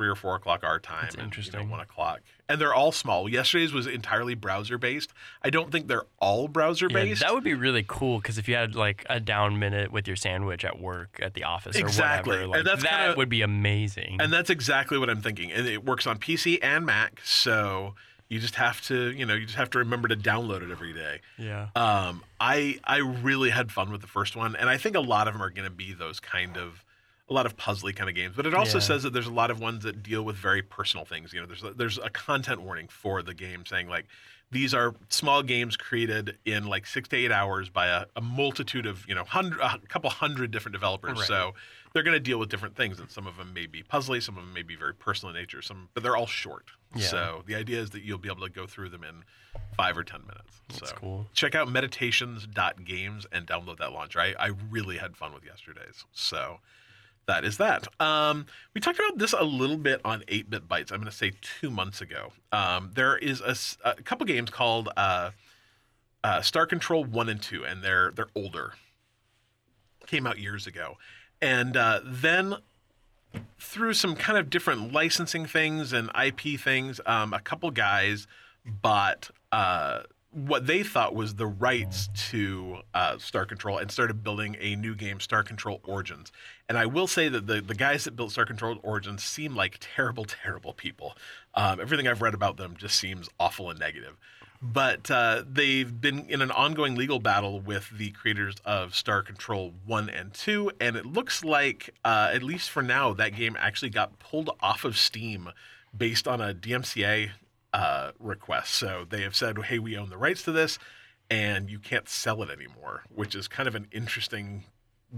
three 0.00 0.08
or 0.08 0.14
four 0.14 0.34
o'clock 0.34 0.64
our 0.64 0.78
time, 0.78 1.00
That's 1.02 1.14
and 1.16 1.20
you 1.20 1.22
know, 1.22 1.26
interesting. 1.26 1.68
one 1.68 1.80
o'clock, 1.80 2.20
and 2.48 2.58
they're 2.58 2.72
all 2.72 2.90
small. 2.90 3.28
Yesterday's 3.28 3.70
was 3.74 3.86
entirely 3.86 4.34
browser 4.34 4.78
based. 4.78 5.12
I 5.44 5.50
don't 5.50 5.70
think 5.70 5.88
they're 5.88 6.06
all 6.20 6.48
browser 6.48 6.86
Yeah, 6.88 6.94
based. 7.04 7.20
that 7.20 7.34
would 7.34 7.44
be 7.44 7.52
really 7.52 7.84
cool 7.86 8.16
because 8.18 8.38
if 8.38 8.48
you 8.48 8.54
had 8.54 8.74
like 8.74 9.04
a 9.10 9.20
down 9.20 9.58
minute 9.58 9.92
with 9.92 10.06
your 10.06 10.16
sandwich 10.16 10.64
at 10.64 10.80
work 10.80 11.18
at 11.20 11.34
the 11.34 11.44
office 11.44 11.76
or 11.76 11.80
Exactly. 11.80 12.30
whatever, 12.46 12.56
And 12.60 12.66
like, 12.66 12.80
that 12.80 12.98
kinda- 13.00 13.14
would 13.18 13.28
be 13.28 13.42
amazing. 13.42 14.16
And 14.22 14.32
that's 14.32 14.48
exactly 14.48 14.96
what 14.96 15.10
I'm 15.10 15.20
thinking. 15.20 15.52
And 15.52 15.66
it 15.66 15.84
works 15.84 16.06
on 16.06 16.16
PC 16.18 16.58
and 16.62 16.86
Mac, 16.86 17.20
so 17.22 17.94
you 18.30 18.40
just 18.40 18.54
have 18.54 18.80
to, 18.86 19.10
you 19.10 19.26
know, 19.26 19.34
you 19.34 19.44
just 19.44 19.58
have 19.58 19.68
to 19.70 19.78
remember 19.78 20.08
to 20.08 20.16
download 20.16 20.62
it 20.62 20.70
every 20.70 20.94
day. 20.94 21.20
yeah. 21.36 21.66
Um, 21.76 22.22
I 22.40 22.78
I 22.84 22.96
really 23.00 23.50
had 23.50 23.70
fun 23.70 23.90
with 23.92 24.00
the 24.00 24.06
first 24.06 24.34
one, 24.34 24.56
and 24.56 24.70
I 24.70 24.78
think 24.78 24.96
a 24.96 25.00
lot 25.00 25.28
of 25.28 25.34
them 25.34 25.42
are 25.42 25.50
going 25.50 25.68
to 25.68 25.74
be 25.74 25.92
those 25.92 26.20
kind 26.20 26.56
of 26.56 26.82
a 27.30 27.32
lot 27.32 27.46
of 27.46 27.56
puzzly 27.56 27.94
kind 27.94 28.10
of 28.10 28.16
games. 28.16 28.34
But 28.36 28.44
it 28.46 28.54
also 28.54 28.78
Yeah. 28.78 28.84
says 28.84 29.04
that 29.04 29.12
there's 29.12 29.28
a 29.28 29.32
lot 29.32 29.50
of 29.52 29.60
ones 29.60 29.84
that 29.84 30.02
deal 30.02 30.22
with 30.24 30.36
very 30.36 30.62
personal 30.62 31.04
things. 31.06 31.32
You 31.32 31.40
know, 31.40 31.46
there's 31.46 31.62
a, 31.62 31.72
there's 31.72 31.98
a 31.98 32.10
content 32.10 32.60
warning 32.62 32.88
for 32.88 33.22
the 33.22 33.34
game 33.34 33.64
saying 33.64 33.88
like 33.88 34.06
these 34.52 34.74
are 34.74 34.96
small 35.10 35.44
games 35.44 35.76
created 35.76 36.36
in 36.44 36.64
like 36.66 36.84
six 36.84 37.08
to 37.10 37.16
eight 37.16 37.30
hours 37.30 37.68
by 37.68 37.86
a, 37.86 38.06
a 38.16 38.20
multitude 38.20 38.84
of 38.84 39.06
you 39.08 39.14
know 39.14 39.22
hundred 39.22 39.60
a 39.60 39.78
couple 39.88 40.10
hundred 40.10 40.50
different 40.50 40.72
developers. 40.72 41.18
Right. 41.18 41.28
So 41.28 41.54
they're 41.92 42.02
going 42.02 42.14
to 42.16 42.20
deal 42.20 42.38
with 42.38 42.48
different 42.48 42.76
things, 42.76 42.98
and 42.98 43.08
some 43.10 43.26
of 43.28 43.36
them 43.36 43.52
may 43.54 43.66
be 43.66 43.82
puzzly, 43.84 44.20
some 44.22 44.36
of 44.36 44.44
them 44.44 44.52
may 44.52 44.62
be 44.62 44.74
very 44.76 44.94
personal 44.94 45.34
in 45.34 45.40
nature. 45.40 45.62
Some, 45.62 45.88
but 45.94 46.02
they're 46.02 46.16
all 46.16 46.26
short. 46.26 46.70
Yeah. 46.96 47.06
So 47.06 47.42
the 47.46 47.54
idea 47.54 47.80
is 47.80 47.90
that 47.90 48.02
you'll 48.02 48.18
be 48.18 48.28
able 48.28 48.46
to 48.46 48.52
go 48.52 48.66
through 48.66 48.88
them 48.90 49.04
in 49.04 49.22
five 49.76 49.96
or 49.96 50.02
ten 50.02 50.22
minutes. 50.22 50.60
That's 50.68 50.90
so 50.90 50.96
cool. 50.96 51.26
check 51.32 51.54
out 51.54 51.70
meditations.games 51.70 53.26
and 53.32 53.46
download 53.46 53.78
that 53.78 53.92
launcher. 53.92 54.20
I, 54.20 54.34
I 54.38 54.50
really 54.70 54.98
had 54.98 55.16
fun 55.16 55.32
with 55.32 55.44
yesterday's. 55.44 56.04
So 56.12 56.58
that 57.30 57.44
is 57.44 57.58
that. 57.58 57.86
Um, 58.00 58.46
we 58.74 58.80
talked 58.80 58.98
about 58.98 59.16
this 59.18 59.32
a 59.32 59.44
little 59.44 59.76
bit 59.76 60.00
on 60.04 60.24
8 60.26 60.50
Bit 60.50 60.68
Bytes, 60.68 60.90
I'm 60.90 60.98
going 60.98 61.10
to 61.10 61.16
say 61.16 61.32
two 61.40 61.70
months 61.70 62.00
ago. 62.00 62.32
Um, 62.50 62.90
There 62.94 63.16
is 63.16 63.40
a 63.84 63.94
couple 64.02 64.26
games 64.26 64.50
called 64.50 64.88
uh, 64.96 65.30
uh, 66.24 66.42
Star 66.42 66.66
Control 66.66 67.04
1 67.04 67.28
and 67.28 67.40
2, 67.40 67.64
and 67.64 67.84
they're, 67.84 68.10
they're 68.10 68.30
older. 68.34 68.72
Came 70.06 70.26
out 70.26 70.38
years 70.38 70.66
ago. 70.66 70.96
And 71.40 71.76
uh, 71.76 72.00
then 72.04 72.56
through 73.60 73.94
some 73.94 74.16
kind 74.16 74.36
of 74.36 74.50
different 74.50 74.92
licensing 74.92 75.46
things 75.46 75.92
and 75.92 76.10
IP 76.20 76.58
things, 76.60 77.00
um, 77.06 77.32
a 77.32 77.40
couple 77.40 77.70
guys 77.70 78.26
bought 78.66 79.30
uh, 79.52 80.00
what 80.32 80.66
they 80.66 80.82
thought 80.82 81.14
was 81.14 81.34
the 81.34 81.46
rights 81.46 82.08
to 82.30 82.78
uh, 82.94 83.18
Star 83.18 83.44
Control 83.44 83.78
and 83.78 83.90
started 83.90 84.22
building 84.22 84.56
a 84.60 84.76
new 84.76 84.94
game, 84.94 85.18
Star 85.18 85.42
Control 85.42 85.80
Origins. 85.84 86.30
And 86.68 86.78
I 86.78 86.86
will 86.86 87.08
say 87.08 87.28
that 87.28 87.46
the, 87.48 87.60
the 87.60 87.74
guys 87.74 88.04
that 88.04 88.14
built 88.14 88.30
Star 88.30 88.46
Control 88.46 88.78
Origins 88.82 89.24
seem 89.24 89.56
like 89.56 89.78
terrible, 89.80 90.24
terrible 90.44 90.72
people. 90.72 91.16
Um, 91.54 91.80
everything 91.80 92.06
I've 92.06 92.22
read 92.22 92.34
about 92.34 92.56
them 92.56 92.76
just 92.76 92.96
seems 92.96 93.28
awful 93.40 93.70
and 93.70 93.80
negative. 93.80 94.16
But 94.62 95.10
uh, 95.10 95.42
they've 95.50 96.00
been 96.00 96.26
in 96.28 96.42
an 96.42 96.50
ongoing 96.50 96.94
legal 96.94 97.18
battle 97.18 97.60
with 97.60 97.90
the 97.96 98.10
creators 98.10 98.56
of 98.64 98.94
Star 98.94 99.22
Control 99.22 99.72
1 99.86 100.10
and 100.10 100.34
2. 100.34 100.70
And 100.80 100.96
it 100.96 101.06
looks 101.06 101.42
like, 101.42 101.94
uh, 102.04 102.30
at 102.32 102.42
least 102.42 102.70
for 102.70 102.82
now, 102.82 103.14
that 103.14 103.34
game 103.34 103.56
actually 103.58 103.90
got 103.90 104.18
pulled 104.18 104.50
off 104.60 104.84
of 104.84 104.98
Steam 104.98 105.50
based 105.96 106.28
on 106.28 106.40
a 106.40 106.54
DMCA 106.54 107.30
uh, 107.72 108.12
request. 108.18 108.74
So 108.74 109.06
they 109.08 109.22
have 109.22 109.36
said, 109.36 109.56
hey, 109.58 109.78
we 109.78 109.96
own 109.96 110.10
the 110.10 110.18
rights 110.18 110.42
to 110.44 110.52
this 110.52 110.78
and 111.30 111.70
you 111.70 111.78
can't 111.78 112.08
sell 112.08 112.42
it 112.42 112.50
anymore, 112.50 113.04
which 113.14 113.34
is 113.34 113.46
kind 113.46 113.68
of 113.68 113.74
an 113.74 113.86
interesting 113.92 114.64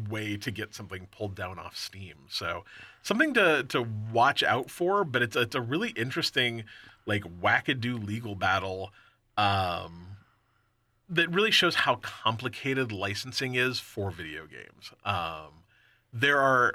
way 0.09 0.37
to 0.37 0.51
get 0.51 0.75
something 0.75 1.07
pulled 1.11 1.35
down 1.35 1.59
off 1.59 1.77
Steam. 1.77 2.15
So 2.29 2.65
something 3.03 3.35
to 3.35 3.65
to 3.65 3.87
watch 4.13 4.43
out 4.43 4.71
for, 4.71 5.05
but 5.05 5.23
it's 5.23 5.37
it's 5.37 5.55
a 5.55 5.61
really 5.61 5.91
interesting 5.91 6.65
like 7.07 7.25
wackadoo 7.25 8.05
legal 8.05 8.35
battle 8.35 8.93
um, 9.37 10.17
that 11.09 11.31
really 11.31 11.51
shows 11.51 11.75
how 11.75 11.97
complicated 11.97 12.93
licensing 12.93 13.55
is 13.55 13.81
for 13.81 14.11
video 14.11 14.47
games. 14.47 14.93
Um, 15.05 15.65
there 16.13 16.41
are 16.41 16.75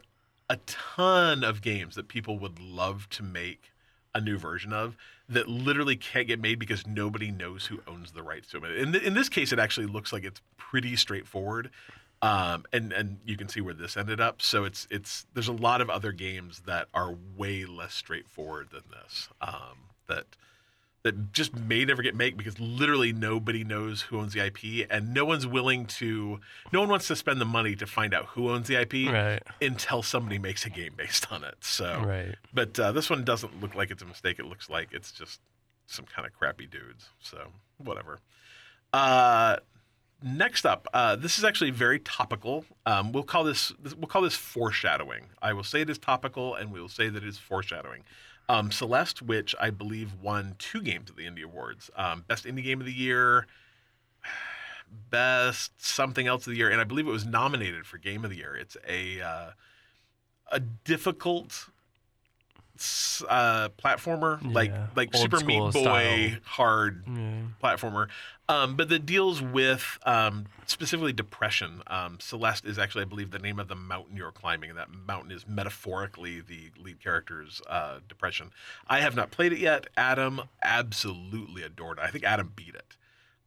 a 0.50 0.58
ton 0.66 1.44
of 1.44 1.62
games 1.62 1.96
that 1.96 2.08
people 2.08 2.40
would 2.40 2.60
love 2.60 3.08
to 3.10 3.24
make 3.24 3.72
a 4.14 4.22
new 4.22 4.38
version 4.38 4.74
of 4.74 4.96
that 5.30 5.48
literally 5.48 5.96
can't 5.96 6.28
get 6.28 6.40
made 6.40 6.60
because 6.60 6.88
nobody 6.88 7.32
knows 7.32 7.66
who 7.66 7.80
owns 7.88 8.12
the 8.12 8.24
rights 8.24 8.50
to 8.52 8.60
them. 8.60 8.72
In, 8.72 8.92
th- 8.94 9.04
in 9.04 9.14
this 9.14 9.30
case, 9.30 9.52
it 9.52 9.60
actually 9.60 9.88
looks 9.88 10.14
like 10.14 10.24
it's 10.24 10.42
pretty 10.58 10.96
straightforward, 10.96 11.70
um, 12.22 12.66
and 12.74 12.92
and 12.94 13.20
you 13.26 13.38
can 13.38 13.50
see 13.50 13.62
where 13.62 13.74
this 13.74 13.98
ended 13.98 14.20
up. 14.20 14.42
So 14.42 14.64
it's 14.64 14.88
it's 14.90 15.26
there's 15.34 15.48
a 15.48 15.54
lot 15.54 15.82
of 15.82 15.90
other 15.90 16.12
games 16.12 16.62
that 16.66 16.88
are 16.94 17.16
way 17.36 17.66
less 17.66 17.94
straightforward 17.94 18.70
than 18.72 18.84
this 18.92 19.30
um, 19.42 19.90
that 20.08 20.26
that 21.08 21.32
just 21.34 21.56
may 21.56 21.86
never 21.86 22.02
get 22.02 22.16
made 22.16 22.36
because 22.38 22.60
literally 22.60 23.14
nobody 23.14 23.64
knows 23.64 24.02
who 24.04 24.20
owns 24.20 24.34
the 24.34 24.46
IP, 24.46 24.86
and 24.90 25.14
no 25.14 25.24
one's 25.26 25.48
willing 25.48 25.86
to. 25.86 26.40
No 26.74 26.82
one 26.82 26.90
wants 26.90 27.08
to 27.08 27.16
spend 27.16 27.40
the 27.42 27.46
money 27.46 27.76
to 27.76 27.88
find 27.88 28.14
out 28.14 28.26
who 28.28 28.50
owns 28.52 28.68
the 28.68 28.76
IP 28.76 29.12
Right. 29.12 29.42
until 29.62 30.04
somebody 30.04 30.38
makes 30.38 30.66
a 30.66 30.70
game 30.70 30.94
based 30.98 31.32
on 31.32 31.44
it. 31.44 31.56
So, 31.62 32.04
Right. 32.06 32.36
but 32.54 32.78
uh, 32.80 32.92
this 32.92 33.10
one 33.10 33.24
doesn't 33.24 33.62
look 33.62 33.74
like 33.76 33.90
it's 33.92 34.02
a 34.04 34.06
mistake. 34.06 34.40
It 34.40 34.46
looks 34.46 34.70
like 34.70 34.90
it's 34.92 35.12
just 35.12 35.40
some 35.86 36.06
kind 36.06 36.28
of 36.28 36.34
crappy 36.34 36.68
dudes. 36.68 37.10
So, 37.20 37.52
whatever. 37.78 38.20
Uh, 38.94 39.58
next 40.24 40.66
up, 40.66 40.88
uh, 40.94 41.16
this 41.16 41.38
is 41.38 41.44
actually 41.46 41.72
very 41.72 42.00
topical. 42.00 42.66
Um, 42.86 43.12
we'll 43.12 43.24
call 43.24 43.44
this 43.44 43.72
we'll 43.98 44.08
call 44.08 44.22
this 44.22 44.36
foreshadowing. 44.36 45.26
I 45.42 45.54
will 45.54 45.64
say 45.64 45.82
it 45.82 45.90
is 45.90 45.98
topical, 45.98 46.56
and 46.56 46.72
we 46.72 46.82
will 46.82 46.90
say 46.90 47.10
that 47.10 47.24
it 47.24 47.28
is 47.28 47.38
foreshadowing. 47.38 48.04
Um, 48.50 48.72
Celeste, 48.72 49.22
which 49.22 49.54
I 49.60 49.72
believe 49.72 50.14
won 50.22 50.56
two 50.58 50.82
games 50.82 51.10
at 51.10 51.18
the 51.18 51.26
Indie 51.26 51.44
Awards, 51.44 51.90
um, 51.98 52.24
best 52.28 52.46
indie 52.46 52.64
game 52.64 52.80
of 52.80 52.86
the 52.86 52.94
year, 52.94 53.46
best 55.10 55.72
something 55.84 56.28
else 56.28 56.48
of 56.48 56.52
the 56.52 56.58
year, 56.58 56.70
and 56.70 56.80
I 56.80 56.86
believe 56.86 57.08
it 57.08 57.12
was 57.12 57.26
nominated 57.26 57.86
for 57.86 57.98
game 57.98 58.24
of 58.24 58.32
the 58.32 58.38
year. 58.38 58.56
It's 58.56 58.78
a 58.88 59.22
uh, 59.22 59.50
a 60.52 60.60
difficult 60.60 61.70
uh, 63.28 63.70
platformer, 63.82 64.40
like 64.54 64.70
Yeah, 64.72 64.88
like 64.96 65.16
old 65.16 65.22
Super 65.24 65.44
Meat 65.44 65.60
Boy 65.60 65.72
style. 65.72 66.30
hard 66.46 67.04
Yeah. 67.08 67.42
platformer, 67.64 68.08
um, 68.50 68.76
but 68.76 68.90
that 68.90 69.06
deals 69.06 69.42
with 69.42 69.98
um, 70.06 70.46
specifically 70.66 71.14
depression. 71.14 71.82
Um, 71.88 72.20
Celeste 72.20 72.66
is 72.66 72.78
actually, 72.80 73.04
I 73.04 73.06
believe, 73.06 73.32
the 73.32 73.40
name 73.40 73.60
of 73.60 73.68
the 73.68 73.76
mountain 73.76 74.16
you're 74.18 74.32
climbing, 74.32 74.70
and 74.70 74.78
that 74.80 74.90
mountain 74.92 75.32
is 75.32 75.48
metaphorically 75.48 76.42
the 76.42 76.72
lead 76.78 77.00
character's 77.02 77.62
uh, 77.70 78.00
depression. 78.08 78.52
I 78.88 79.00
have 79.02 79.16
not 79.16 79.32
played 79.32 79.54
it 79.54 79.60
yet. 79.60 79.88
Adam 79.98 80.42
absolutely 80.64 81.64
adored 81.64 81.98
it. 82.00 82.04
I 82.04 82.10
think 82.10 82.24
Adam 82.24 82.52
beat 82.56 82.76
it. 82.76 82.96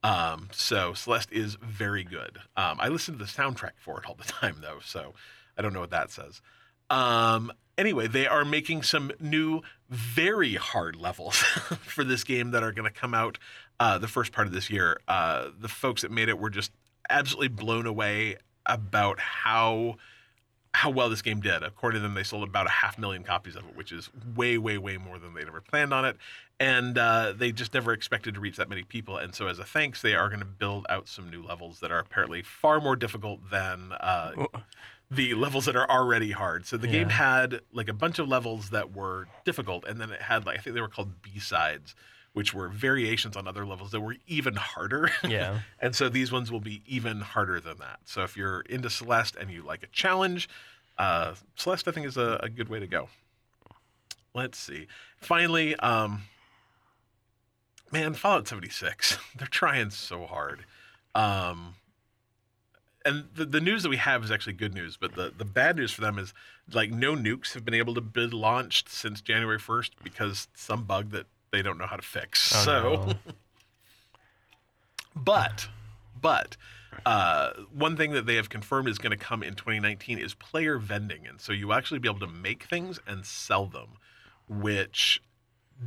Um, 0.03 0.49
so 0.53 0.95
Celeste 0.95 1.31
is 1.33 1.57
very 1.57 2.05
good. 2.05 2.39
Um, 2.57 2.79
I 2.81 2.89
listen 2.89 3.19
to 3.19 3.25
the 3.25 3.31
soundtrack 3.31 3.73
for 3.79 3.99
it 4.01 4.07
all 4.07 4.15
the 4.15 4.25
time, 4.41 4.57
though, 4.63 4.79
so 4.85 5.15
I 5.59 5.63
don't 5.63 5.73
know 5.75 5.81
what 5.81 5.91
that 5.91 6.11
says. 6.11 6.41
Um, 6.91 7.53
anyway, 7.79 8.07
they 8.07 8.27
are 8.27 8.45
making 8.45 8.83
some 8.83 9.11
new, 9.19 9.63
very 9.89 10.55
hard 10.55 10.97
levels 10.97 11.37
for 11.83 12.05
this 12.05 12.25
game 12.25 12.51
that 12.51 12.63
are 12.63 12.73
going 12.73 12.93
to 12.93 12.99
come 12.99 13.15
out 13.15 13.39
uh, 13.79 13.99
the 13.99 14.09
first 14.09 14.33
part 14.33 14.47
of 14.47 14.53
this 14.53 14.69
year. 14.69 15.01
Uh, 15.09 15.49
the 15.59 15.69
folks 15.69 16.03
that 16.03 16.11
made 16.11 16.29
it 16.29 16.39
were 16.39 16.51
just 16.51 16.73
absolutely 17.09 17.49
blown 17.49 17.87
away 17.87 18.37
about 18.67 19.19
how 19.19 19.97
how 20.73 20.91
well 20.91 21.09
this 21.11 21.23
game 21.23 21.41
did. 21.41 21.63
According 21.63 21.99
to 21.99 22.03
them, 22.03 22.15
they 22.15 22.23
sold 22.23 22.49
about 22.49 22.67
a 22.67 22.71
half 22.71 22.99
million 22.99 23.25
copies 23.25 23.57
of 23.57 23.65
it, 23.65 23.77
which 23.77 23.93
is 23.93 24.09
way, 24.37 24.57
way, 24.57 24.79
way 24.79 24.97
more 24.97 25.19
than 25.19 25.35
they'd 25.35 25.47
ever 25.49 25.61
planned 25.61 25.93
on 25.93 26.05
it. 26.05 26.17
And 26.61 26.97
uh, 26.97 27.33
they 27.37 27.53
just 27.53 27.75
never 27.75 27.93
expected 27.93 28.35
to 28.35 28.41
reach 28.41 28.57
that 28.57 28.69
many 28.69 28.83
people. 28.83 29.17
And 29.17 29.35
so, 29.35 29.47
as 29.47 29.59
a 29.59 29.65
thanks, 29.65 30.03
they 30.03 30.15
are 30.15 30.29
going 30.29 30.41
to 30.41 30.47
build 30.47 30.87
out 30.89 31.09
some 31.09 31.31
new 31.31 31.43
levels 31.43 31.81
that 31.81 31.91
are 31.91 31.99
apparently 31.99 32.43
far 32.43 32.81
more 32.81 32.97
difficult 32.97 33.51
than 33.51 33.93
uh, 33.99 34.33
the 35.11 35.35
levels 35.35 35.65
that 35.65 35.75
are 35.75 35.91
already 35.91 36.31
hard. 36.31 36.67
So 36.67 36.77
the 36.77 36.87
game 36.87 37.09
had 37.09 37.61
like 37.73 37.89
a 37.89 37.93
bunch 37.93 38.19
of 38.19 38.29
levels 38.29 38.71
that 38.71 38.95
were 38.95 39.27
difficult, 39.45 39.85
and 39.85 40.01
then 40.01 40.11
it 40.11 40.23
had 40.23 40.47
like 40.47 40.59
I 40.59 40.61
think 40.63 40.75
they 40.75 40.81
were 40.81 40.89
called 40.89 41.21
B 41.23 41.39
sides, 41.41 41.95
which 42.33 42.55
were 42.55 42.69
variations 42.69 43.37
on 43.37 43.49
other 43.49 43.67
levels 43.67 43.91
that 43.91 44.01
were 44.01 44.17
even 44.27 44.55
harder. 44.55 45.11
Yeah. 45.29 45.61
and 45.81 45.95
so 45.95 46.09
these 46.09 46.31
ones 46.33 46.51
will 46.51 46.61
be 46.61 46.83
even 46.87 47.21
harder 47.21 47.61
than 47.61 47.79
that. 47.79 48.01
So 48.05 48.23
if 48.23 48.37
you're 48.37 48.61
into 48.63 48.89
Celeste 48.91 49.37
and 49.37 49.51
you 49.51 49.63
like 49.63 49.83
a 49.83 49.89
challenge, 49.89 50.49
uh, 50.99 51.35
Celeste 51.57 51.89
I 51.89 51.91
think 51.93 52.07
is 52.07 52.17
a, 52.17 52.39
a 52.43 52.49
good 52.49 52.69
way 52.69 52.79
to 52.81 52.87
go. 52.87 53.09
Let's 54.35 54.59
see. 54.59 54.87
Finally, 55.19 55.75
um, 55.77 56.23
man, 57.91 58.15
Fallout 58.15 58.47
76. 58.47 59.19
They're 59.37 59.49
trying 59.49 59.91
so 59.91 60.27
hard. 60.27 60.65
Um, 61.15 61.75
and 63.05 63.25
the, 63.35 63.45
the 63.45 63.61
news 63.61 63.83
that 63.83 63.89
we 63.89 63.97
have 63.97 64.23
is 64.23 64.31
actually 64.31 64.53
good 64.53 64.75
news, 64.75 64.97
but 64.97 65.15
the, 65.15 65.33
the 65.37 65.45
bad 65.45 65.77
news 65.77 65.91
for 65.91 66.01
them 66.03 66.19
is 66.19 66.33
like 66.73 66.91
no 66.91 67.17
nukes 67.17 67.55
have 67.55 67.65
been 67.65 67.75
able 67.75 67.95
to 67.95 68.01
be 68.01 68.27
launched 68.27 68.89
since 68.89 69.21
January 69.21 69.59
1st 69.59 69.91
because 70.05 70.49
some 70.55 70.85
bug 70.85 71.11
that 71.11 71.27
they 71.53 71.63
don't 71.63 71.79
know 71.79 71.87
how 71.87 71.97
to 71.97 72.03
fix. 72.03 72.53
Oh, 72.55 72.65
so, 72.65 72.83
no. 72.83 73.15
but, 75.17 75.69
but, 76.21 76.57
uh, 77.07 77.51
one 77.73 77.97
thing 77.97 78.13
that 78.13 78.27
they 78.27 78.37
have 78.37 78.49
confirmed 78.49 78.89
is 78.89 78.99
going 78.99 79.17
to 79.17 79.17
come 79.17 79.43
in 79.43 79.55
2019 79.55 80.19
is 80.19 80.35
player 80.35 80.79
vending. 80.79 81.27
And 81.27 81.41
so 81.41 81.53
you 81.53 81.73
actually 81.73 81.99
be 81.99 82.09
able 82.09 82.21
to 82.21 82.27
make 82.27 82.65
things 82.65 83.01
and 83.07 83.25
sell 83.25 83.67
them, 83.67 83.97
which 84.49 85.23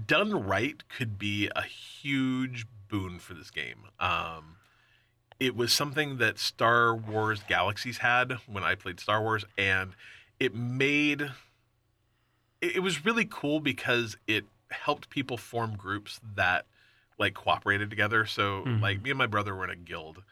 done 0.07 0.45
right 0.45 0.84
could 0.89 1.20
be 1.20 1.49
a 1.55 1.61
huge 1.61 2.66
boon 2.89 3.20
for 3.20 3.34
this 3.34 3.51
game. 3.51 3.86
Um, 3.99 4.57
it 5.39 5.55
was 5.55 5.74
something 5.74 6.18
that 6.18 6.39
Star 6.39 6.95
Wars 6.95 7.41
Galaxies 7.47 7.99
had 7.99 8.34
when 8.47 8.64
I 8.64 8.76
played 8.76 8.99
Star 8.99 9.22
Wars, 9.22 9.45
and 9.57 9.93
it 10.39 10.55
made 10.55 11.22
it, 12.61 12.78
it 12.78 12.80
was 12.80 13.05
really 13.05 13.26
cool 13.30 13.59
because 13.59 14.16
it 14.28 14.45
helped 14.74 15.09
people 15.09 15.38
form 15.38 15.76
groups 15.76 16.19
that 16.36 16.65
like 17.17 17.34
cooperated 17.34 17.89
together. 17.89 18.26
So 18.26 18.63
Mhm. 18.65 18.82
like 18.82 19.01
me 19.01 19.11
and 19.11 19.17
my 19.17 19.28
brother 19.28 19.55
were 19.55 19.63
in 19.63 19.69
a 19.69 19.76
guild. 19.76 20.24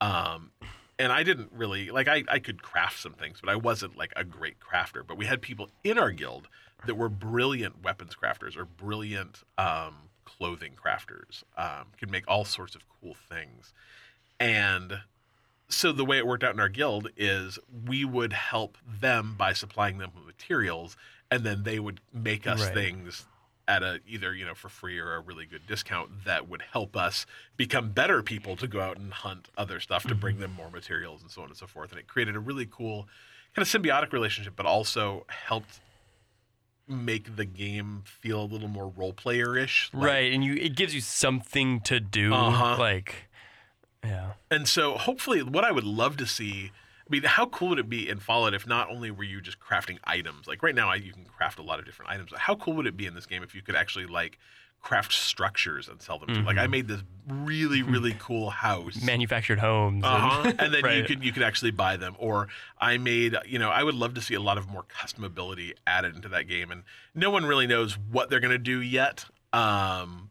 Um 0.00 0.52
and 0.98 1.12
I 1.12 1.22
didn't 1.22 1.50
really 1.52 1.90
like 1.90 2.08
I, 2.08 2.24
I 2.28 2.38
could 2.38 2.62
craft 2.62 3.00
some 3.00 3.14
things, 3.14 3.40
but 3.40 3.50
I 3.50 3.56
wasn't 3.56 3.96
like 3.96 4.12
a 4.16 4.24
great 4.24 4.60
crafter. 4.60 5.06
But 5.06 5.16
we 5.16 5.26
had 5.26 5.40
people 5.42 5.70
in 5.82 5.98
our 5.98 6.10
guild 6.10 6.48
that 6.86 6.94
were 6.94 7.08
brilliant 7.08 7.82
weapons 7.82 8.14
crafters 8.14 8.56
or 8.56 8.64
brilliant 8.64 9.42
um, 9.58 10.10
clothing 10.24 10.74
crafters. 10.76 11.42
Um, 11.56 11.88
could 11.98 12.10
make 12.10 12.24
all 12.28 12.44
sorts 12.44 12.74
of 12.74 12.82
cool 13.00 13.14
things. 13.14 13.72
And 14.38 15.00
so 15.68 15.92
the 15.92 16.04
way 16.04 16.18
it 16.18 16.26
worked 16.26 16.42
out 16.44 16.54
in 16.54 16.60
our 16.60 16.68
guild 16.68 17.10
is 17.16 17.58
we 17.86 18.04
would 18.04 18.32
help 18.32 18.76
them 18.86 19.34
by 19.36 19.52
supplying 19.52 19.98
them 19.98 20.10
with 20.14 20.24
materials, 20.26 20.96
and 21.30 21.44
then 21.44 21.62
they 21.62 21.78
would 21.78 22.00
make 22.12 22.46
us 22.46 22.60
Right. 22.60 22.74
things 22.74 23.26
at 23.70 23.84
a 23.84 24.00
either 24.06 24.34
you 24.34 24.44
know 24.44 24.54
for 24.54 24.68
free 24.68 24.98
or 24.98 25.14
a 25.14 25.20
really 25.20 25.46
good 25.46 25.64
discount 25.66 26.24
that 26.24 26.48
would 26.48 26.62
help 26.72 26.96
us 26.96 27.24
become 27.56 27.92
better 27.92 28.20
people 28.20 28.56
to 28.56 28.66
go 28.66 28.80
out 28.80 28.98
and 28.98 29.12
hunt 29.12 29.48
other 29.56 29.78
stuff 29.78 30.02
to 30.02 30.14
bring 30.14 30.40
them 30.40 30.52
more 30.52 30.70
materials 30.70 31.22
and 31.22 31.30
so 31.30 31.42
on 31.42 31.48
and 31.48 31.56
so 31.56 31.66
forth. 31.66 31.92
And 31.92 32.00
it 32.00 32.08
created 32.08 32.34
a 32.34 32.40
really 32.40 32.66
cool 32.66 33.08
kind 33.54 33.66
of 33.66 33.68
symbiotic 33.68 34.12
relationship, 34.12 34.54
but 34.56 34.66
also 34.66 35.24
helped 35.28 35.78
make 36.88 37.36
the 37.36 37.44
game 37.44 38.02
feel 38.04 38.42
a 38.42 38.44
little 38.44 38.68
more 38.68 38.88
role 38.88 39.12
player 39.12 39.56
ish. 39.56 39.88
right, 39.94 40.32
and 40.32 40.42
you 40.42 40.54
it 40.54 40.74
gives 40.74 40.92
you 40.92 41.00
something 41.00 41.80
to 41.82 42.00
do. 42.00 42.34
Uh-huh. 42.34 42.76
Like, 42.76 43.28
yeah. 44.02 44.32
And 44.50 44.66
so, 44.66 44.98
hopefully, 44.98 45.44
what 45.44 45.64
I 45.64 45.70
would 45.70 45.84
love 45.84 46.16
to 46.16 46.26
see. 46.26 46.72
I 47.10 47.12
mean, 47.12 47.22
how 47.24 47.46
cool 47.46 47.70
would 47.70 47.80
it 47.80 47.88
be 47.88 48.08
in 48.08 48.20
Fallout 48.20 48.54
if 48.54 48.66
not 48.68 48.88
only 48.88 49.10
were 49.10 49.24
you 49.24 49.40
just 49.40 49.58
crafting 49.58 49.98
items? 50.04 50.46
Like 50.46 50.62
right 50.62 50.74
now, 50.74 50.88
I- 50.90 50.94
you 50.96 51.12
can 51.12 51.24
craft 51.24 51.58
a 51.58 51.62
lot 51.62 51.80
of 51.80 51.84
different 51.84 52.10
items. 52.10 52.30
How 52.36 52.54
cool 52.54 52.74
would 52.74 52.86
it 52.86 52.96
be 52.96 53.06
in 53.06 53.14
this 53.14 53.26
game 53.26 53.42
if 53.42 53.52
you 53.54 53.62
could 53.62 53.74
actually 53.74 54.06
like 54.06 54.38
craft 54.80 55.12
structures 55.12 55.88
and 55.88 56.00
sell 56.00 56.20
them? 56.20 56.28
too? 56.34 56.42
Like 56.42 56.56
I 56.56 56.66
Mhm. 56.66 56.70
made 56.70 56.86
this 56.88 57.02
really, 57.26 57.82
really 57.82 58.14
cool 58.20 58.50
house. 58.50 59.02
Manufactured 59.02 59.58
homes. 59.58 60.04
and- 60.04 60.04
Uh-huh. 60.04 60.52
And 60.58 60.72
then 60.72 60.84
you 60.96 61.04
could 61.04 61.24
you 61.24 61.32
could 61.32 61.42
actually 61.42 61.72
buy 61.72 61.96
them. 61.96 62.14
Or 62.18 62.46
I 62.78 62.96
made, 62.96 63.36
you 63.44 63.58
know, 63.58 63.70
I 63.70 63.82
would 63.82 63.96
love 63.96 64.14
to 64.14 64.20
see 64.22 64.34
a 64.34 64.40
lot 64.40 64.56
of 64.56 64.68
more 64.68 64.84
customability 64.84 65.72
added 65.88 66.14
into 66.14 66.28
that 66.28 66.44
game. 66.46 66.70
And 66.70 66.84
no 67.14 67.28
one 67.30 67.44
really 67.44 67.66
knows 67.66 67.98
what 67.98 68.30
they're 68.30 68.40
gonna 68.40 68.56
do 68.56 68.80
yet. 68.80 69.24
Um, 69.52 70.30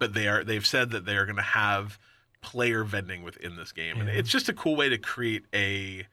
but 0.00 0.14
they 0.14 0.26
are 0.26 0.42
they've 0.42 0.66
said 0.66 0.90
that 0.90 1.04
they 1.04 1.16
are 1.16 1.24
gonna 1.26 1.42
have 1.42 1.96
player 2.40 2.84
vending 2.84 3.22
within 3.22 3.56
this 3.56 3.72
game. 3.72 4.00
And 4.00 4.08
it's 4.08 4.30
just 4.30 4.48
a 4.48 4.52
cool 4.52 4.76
way 4.76 4.88
to 4.88 4.98
create 4.98 5.44
a 5.54 6.06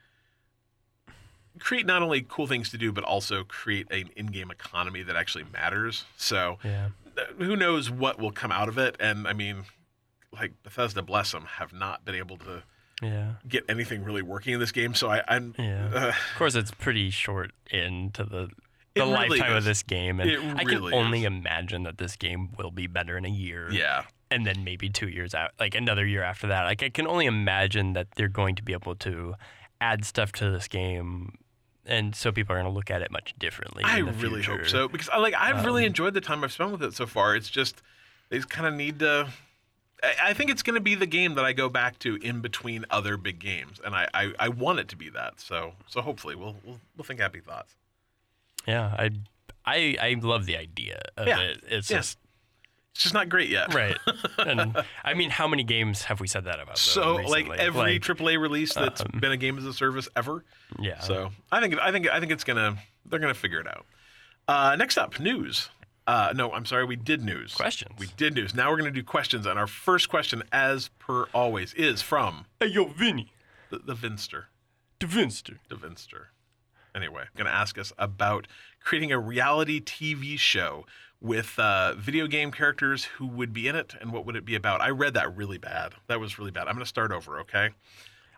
create 1.60 1.86
not 1.86 2.02
only 2.02 2.26
cool 2.28 2.48
things 2.48 2.70
to 2.72 2.78
do, 2.78 2.92
but 2.92 3.04
also 3.04 3.44
create 3.46 3.90
an 3.92 4.10
in-game 4.16 4.52
economy 4.52 5.04
that 5.04 5.16
actually 5.16 5.46
matters. 5.54 6.04
So 6.18 6.60
Yeah. 6.64 6.90
who 7.38 7.56
knows 7.56 7.90
what 7.90 8.20
will 8.20 8.32
come 8.32 8.52
out 8.52 8.68
of 8.68 8.78
it? 8.78 8.96
And 9.00 9.26
I 9.28 9.34
mean, 9.34 9.64
like 10.34 10.52
Bethesda, 10.64 11.02
bless 11.02 11.32
them, 11.32 11.46
have 11.46 11.72
not 11.72 12.04
been 12.04 12.16
able 12.16 12.38
to 12.40 12.64
Yeah. 13.02 13.36
get 13.48 13.64
anything 13.70 14.04
really 14.04 14.22
working 14.22 14.54
in 14.54 14.60
this 14.60 14.72
game. 14.74 14.94
So 14.96 15.10
I, 15.10 15.24
I'm, 15.28 15.56
Yeah. 15.58 15.90
uh, 15.94 16.08
Of 16.10 16.38
course, 16.38 16.56
it's 16.56 16.72
pretty 16.72 17.10
short 17.10 17.52
into 17.72 18.24
the 18.26 18.50
the 18.96 19.02
really 19.06 19.28
lifetime 19.40 19.58
of 19.58 19.66
this 19.66 19.84
game, 19.84 20.22
and 20.22 20.32
It 20.32 20.40
I 20.40 20.64
can 20.64 20.68
really 20.82 20.94
only 20.94 21.20
is. 21.22 21.26
imagine 21.26 21.84
that 21.84 21.98
this 21.98 22.16
game 22.16 22.54
will 22.58 22.72
be 22.72 22.88
better 22.88 23.18
in 23.18 23.26
a 23.26 23.30
year. 23.30 23.70
yeah, 23.70 24.04
and 24.32 24.46
then 24.46 24.64
maybe 24.64 24.90
two 24.90 25.08
years 25.08 25.34
out, 25.36 25.52
like 25.60 25.76
another 25.76 26.06
year 26.06 26.24
after 26.24 26.48
that. 26.48 26.64
Like 26.64 26.82
I 26.84 26.90
can 26.90 27.08
only 27.08 27.26
imagine 27.26 27.94
that 27.94 28.08
they're 28.16 28.28
going 28.28 28.56
to 28.56 28.64
be 28.64 28.74
able 28.74 28.96
to 28.98 29.36
add 29.82 30.06
stuff 30.06 30.32
to 30.34 30.50
this 30.52 30.68
game, 30.68 31.38
and 31.86 32.16
so 32.16 32.32
people 32.32 32.54
are 32.56 32.60
going 32.60 32.72
to 32.72 32.76
look 32.76 32.90
at 32.90 33.02
it 33.02 33.12
much 33.12 33.34
differently. 33.38 33.84
I 33.86 34.00
in 34.00 34.06
the 34.06 34.12
really 34.14 34.42
hope 34.44 34.66
so 34.68 34.88
because 34.88 35.10
I 35.10 35.18
like 35.18 35.34
I've 35.36 35.66
really 35.66 35.84
Um, 35.84 35.88
enjoyed 35.88 36.14
the 36.14 36.22
time 36.22 36.44
I've 36.44 36.52
spent 36.52 36.72
with 36.72 36.84
it 36.84 36.94
so 36.94 37.06
far. 37.06 37.36
It's 37.36 37.50
just 37.50 37.82
they 38.30 38.38
just 38.38 38.50
kind 38.50 38.68
of 38.68 38.74
need 38.74 39.00
to. 39.00 39.28
I, 40.04 40.16
I 40.30 40.34
think 40.34 40.50
it's 40.50 40.64
going 40.64 40.74
to 40.76 40.82
be 40.82 40.96
the 40.96 41.06
game 41.06 41.36
that 41.36 41.46
I 41.46 41.54
go 41.54 41.70
back 41.70 42.00
to 42.00 42.16
in 42.16 42.42
between 42.42 42.86
other 42.90 43.18
big 43.18 43.40
games, 43.40 43.80
and 43.84 43.96
I, 43.96 44.08
I, 44.14 44.34
I 44.40 44.50
want 44.50 44.80
it 44.80 44.88
to 44.90 44.96
be 44.96 45.10
that. 45.10 45.40
So 45.40 45.74
so 45.88 46.02
hopefully 46.02 46.36
we'll 46.36 46.56
we'll, 46.66 46.80
we'll 46.98 47.06
think 47.06 47.20
happy 47.20 47.40
thoughts. 47.40 47.76
Yeah, 48.68 48.96
I, 48.98 49.12
I, 49.66 49.96
I 50.02 50.16
love 50.20 50.48
the 50.48 50.58
idea 50.58 51.02
of 51.18 51.28
Yeah. 51.28 51.40
it. 51.40 51.64
It's 51.68 51.90
Yeah. 51.92 51.98
just 51.98 52.18
It's 52.96 53.04
just 53.04 53.14
not 53.14 53.28
great 53.28 53.50
yet. 53.50 53.74
right, 53.74 53.98
and 54.40 54.82
I 55.04 55.14
mean, 55.16 55.30
how 55.30 55.48
many 55.50 55.64
games 55.64 56.04
have 56.04 56.22
we 56.22 56.28
said 56.28 56.46
that 56.46 56.56
about? 56.62 56.78
though, 56.78 56.80
So 56.80 57.16
like 57.16 57.50
every 57.50 58.00
Like, 58.00 58.02
AAA 58.02 58.40
release 58.40 58.74
that's 58.74 59.02
um, 59.02 59.20
been 59.20 59.34
a 59.34 59.38
game 59.38 59.58
as 59.58 59.66
a 59.66 59.74
service 59.74 60.08
ever. 60.16 60.46
yeah, 60.80 61.00
So 61.02 61.32
I 61.52 61.60
think 61.60 61.78
I 61.78 61.92
think 61.92 62.08
I 62.10 62.22
think 62.22 62.32
it's 62.32 62.46
gonna 62.46 62.78
they're 63.06 63.20
gonna 63.20 63.34
figure 63.34 63.60
it 63.60 63.68
out. 63.68 63.86
Uh, 64.48 64.76
next 64.78 64.98
up, 64.98 65.20
news. 65.20 65.70
Uh, 66.08 66.32
no, 66.36 66.52
I'm 66.54 66.66
sorry, 66.66 66.86
we 66.86 66.96
did 66.96 67.22
news. 67.24 67.54
Questions. 67.54 67.92
We 67.98 68.08
did 68.16 68.34
news. 68.36 68.54
Now 68.56 68.72
we're 68.72 68.78
gonna 68.78 68.92
do 68.92 69.04
questions, 69.04 69.46
and 69.46 69.60
our 69.60 69.68
first 69.68 70.08
question, 70.08 70.44
as 70.54 70.88
per 71.00 71.26
always, 71.34 71.74
is 71.74 72.02
from 72.02 72.46
hey 72.62 72.68
yo, 72.68 72.86
Vinny, 72.86 73.34
the, 73.72 73.80
the 73.80 73.96
Vinster. 73.96 74.46
the 75.00 75.08
Vinster. 75.08 75.60
The 75.68 75.76
Vinster. 75.76 76.28
Anyway, 76.96 77.24
gonna 77.36 77.50
ask 77.50 77.78
us 77.78 77.92
about 77.98 78.48
creating 78.82 79.12
a 79.12 79.20
reality 79.20 79.82
TV 79.82 80.40
show 80.40 80.86
with 81.22 81.58
uh, 81.58 81.96
video 81.96 82.28
game 82.28 82.52
characters 82.52 83.06
who 83.06 83.28
would 83.28 83.54
be 83.54 83.68
in 83.68 83.76
it, 83.76 83.94
and 84.00 84.12
what 84.12 84.26
would 84.26 84.36
it 84.36 84.46
be 84.46 84.56
about? 84.56 84.82
I 84.82 84.90
read 84.90 85.14
that 85.16 85.36
really 85.36 85.58
bad. 85.58 85.94
That 86.08 86.20
was 86.20 86.38
really 86.38 86.52
bad. 86.52 86.68
I'm 86.68 86.76
gonna 86.76 86.86
start 86.86 87.12
over. 87.12 87.40
Okay. 87.42 87.70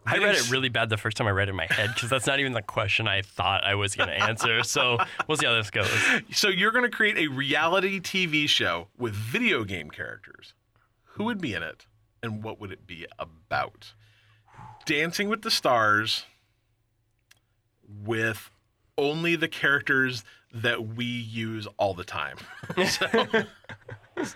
I 0.07 0.17
read 0.19 0.35
it 0.35 0.49
really 0.49 0.69
bad 0.69 0.89
the 0.89 0.97
first 0.97 1.17
time 1.17 1.27
I 1.27 1.31
read 1.31 1.49
it 1.49 1.51
in 1.51 1.57
my 1.57 1.67
head 1.69 1.89
because 1.93 2.09
that's 2.09 2.25
not 2.25 2.39
even 2.39 2.53
the 2.53 2.61
question 2.61 3.07
I 3.07 3.21
thought 3.21 3.65
I 3.65 3.75
was 3.75 3.93
going 3.93 4.07
to 4.07 4.15
answer. 4.15 4.63
So 4.63 4.97
we'll 5.27 5.37
see 5.37 5.45
how 5.45 5.53
this 5.55 5.69
goes. 5.69 5.91
So 6.31 6.47
you're 6.47 6.71
going 6.71 6.89
to 6.89 6.95
create 6.95 7.17
a 7.17 7.27
reality 7.27 7.99
TV 7.99 8.47
show 8.47 8.87
with 8.97 9.13
video 9.13 9.63
game 9.63 9.89
characters. 9.89 10.53
Who 11.15 11.25
would 11.25 11.41
be 11.41 11.53
in 11.53 11.63
it, 11.63 11.87
and 12.23 12.43
what 12.43 12.59
would 12.59 12.71
it 12.71 12.87
be 12.87 13.05
about? 13.19 13.93
Dancing 14.85 15.27
with 15.29 15.41
the 15.41 15.51
Stars 15.51 16.23
with 17.87 18.51
only 18.97 19.35
the 19.35 19.47
characters 19.47 20.23
that 20.53 20.95
we 20.95 21.05
use 21.05 21.67
all 21.77 21.93
the 21.93 22.03
time. 22.03 22.37
so, 22.87 23.07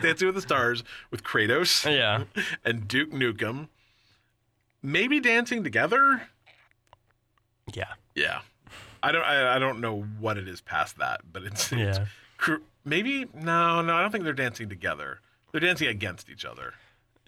Dancing 0.02 0.28
with 0.28 0.36
the 0.36 0.42
Stars 0.42 0.84
with 1.10 1.24
Kratos 1.24 1.86
Yeah. 1.90 2.24
and 2.66 2.88
Duke 2.88 3.12
Nukem. 3.12 3.68
Maybe 4.84 5.20
dancing 5.20 5.64
together. 5.64 6.24
Yeah. 7.74 7.94
Yeah, 8.16 8.42
I 9.02 9.12
don't. 9.12 9.24
I, 9.24 9.56
I 9.56 9.60
don't 9.60 9.80
know 9.80 10.02
what 10.20 10.38
it 10.38 10.48
is 10.48 10.60
past 10.60 10.98
that, 10.98 11.22
but 11.32 11.44
it's, 11.44 11.72
it's 11.72 12.00
Yeah. 12.00 12.06
cr- 12.38 12.56
maybe 12.84 13.26
no, 13.34 13.82
no. 13.82 13.96
I 13.96 14.02
don't 14.02 14.12
think 14.12 14.24
they're 14.26 14.34
dancing 14.34 14.68
together. 14.68 15.20
They're 15.52 15.62
dancing 15.62 15.88
against 15.88 16.30
each 16.30 16.44
other. 16.44 16.74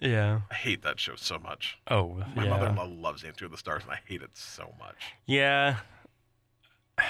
Yeah. 0.00 0.40
I 0.50 0.54
hate 0.54 0.82
that 0.82 1.00
show 1.00 1.14
so 1.14 1.38
much. 1.38 1.78
Oh, 1.88 2.20
My 2.36 2.44
yeah. 2.44 2.50
mother-in-law 2.50 2.88
loves 3.00 3.22
Dancing 3.22 3.46
with 3.46 3.52
the 3.52 3.58
Stars, 3.58 3.84
and 3.84 3.92
I 3.92 4.00
hate 4.06 4.20
it 4.22 4.30
so 4.36 4.74
much. 4.78 4.96
Yeah. 5.26 5.76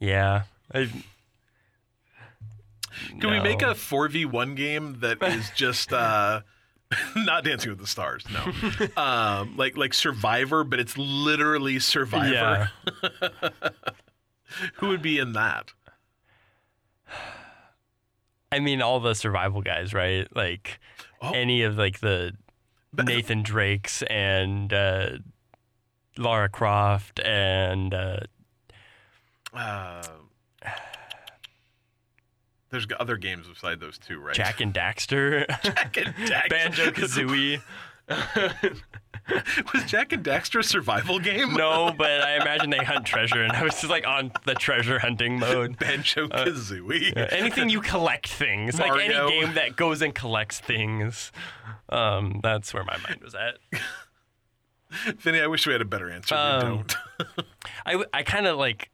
Yeah. 0.00 0.42
I, 0.72 0.88
Can 3.20 3.30
we 3.30 3.40
make 3.40 3.62
a 3.62 3.74
four 3.74 4.08
v 4.08 4.24
one 4.24 4.54
game 4.54 4.98
that 5.00 5.22
is 5.22 5.50
just 5.54 5.92
uh, 5.92 6.40
not 7.16 7.44
Dancing 7.44 7.70
with 7.70 7.80
the 7.80 7.86
Stars? 7.86 8.24
No, 8.32 8.52
um, 9.02 9.56
like 9.56 9.76
like 9.76 9.92
Survivor, 9.94 10.64
but 10.64 10.80
it's 10.80 10.96
literally 10.96 11.78
Survivor. 11.78 12.70
Yeah. 13.02 13.48
Who 14.76 14.88
would 14.88 15.02
be 15.02 15.18
in 15.18 15.32
that? 15.32 15.72
I 18.52 18.60
mean, 18.60 18.80
all 18.82 19.00
the 19.00 19.14
survival 19.14 19.62
guys, 19.62 19.92
right? 19.92 20.28
Like 20.34 20.78
Oh. 21.22 21.30
any 21.32 21.62
of 21.62 21.76
like 21.78 22.00
the 22.00 22.32
Nathan 22.92 23.42
Drakes 23.42 24.02
and 24.02 24.72
uh, 24.72 25.08
Lara 26.18 26.48
Croft 26.50 27.18
and 27.18 27.94
uh, 27.94 28.18
Uh, 29.54 30.02
there's 32.74 32.86
other 33.00 33.16
games 33.16 33.46
beside 33.48 33.80
those 33.80 33.96
two, 33.98 34.18
right? 34.18 34.34
Jak 34.34 34.60
and 34.60 34.74
Daxter, 34.74 35.46
Jak 35.62 35.96
and 35.96 36.14
Daxter. 36.14 36.48
Banjo 36.50 36.90
Kazooie. 36.90 37.62
Was 39.72 39.84
Jak 39.86 40.12
and 40.12 40.22
Daxter 40.22 40.60
a 40.60 40.62
survival 40.62 41.18
game? 41.18 41.54
No, 41.54 41.94
but 41.98 42.10
I 42.20 42.36
imagine 42.36 42.68
they 42.68 42.76
hunt 42.84 43.06
treasure, 43.06 43.42
and 43.42 43.52
I 43.52 43.62
was 43.62 43.72
just 43.74 43.88
like 43.88 44.06
on 44.06 44.30
the 44.44 44.54
treasure 44.54 44.98
hunting 44.98 45.38
mode. 45.38 45.78
Banjo 45.78 46.28
Kazooie. 46.28 47.16
Uh, 47.16 47.26
Anything 47.30 47.70
you 47.70 47.80
collect 47.80 48.28
things, 48.28 48.78
like 48.78 48.92
any 49.00 49.14
game 49.30 49.54
that 49.54 49.76
goes 49.76 50.02
and 50.02 50.14
collects 50.14 50.60
things. 50.60 51.32
Um, 51.88 52.40
that's 52.42 52.74
where 52.74 52.84
my 52.84 52.98
mind 52.98 53.22
was 53.22 53.34
at. 53.34 53.54
Vinny, 55.20 55.40
I 55.40 55.46
wish 55.46 55.66
we 55.66 55.72
had 55.72 55.80
a 55.80 55.86
better 55.86 56.10
answer. 56.10 56.34
we 56.34 56.40
Um, 56.40 56.60
don't. 56.60 56.96
I, 57.86 58.04
I 58.12 58.22
kind 58.24 58.46
of 58.46 58.58
like 58.58 58.90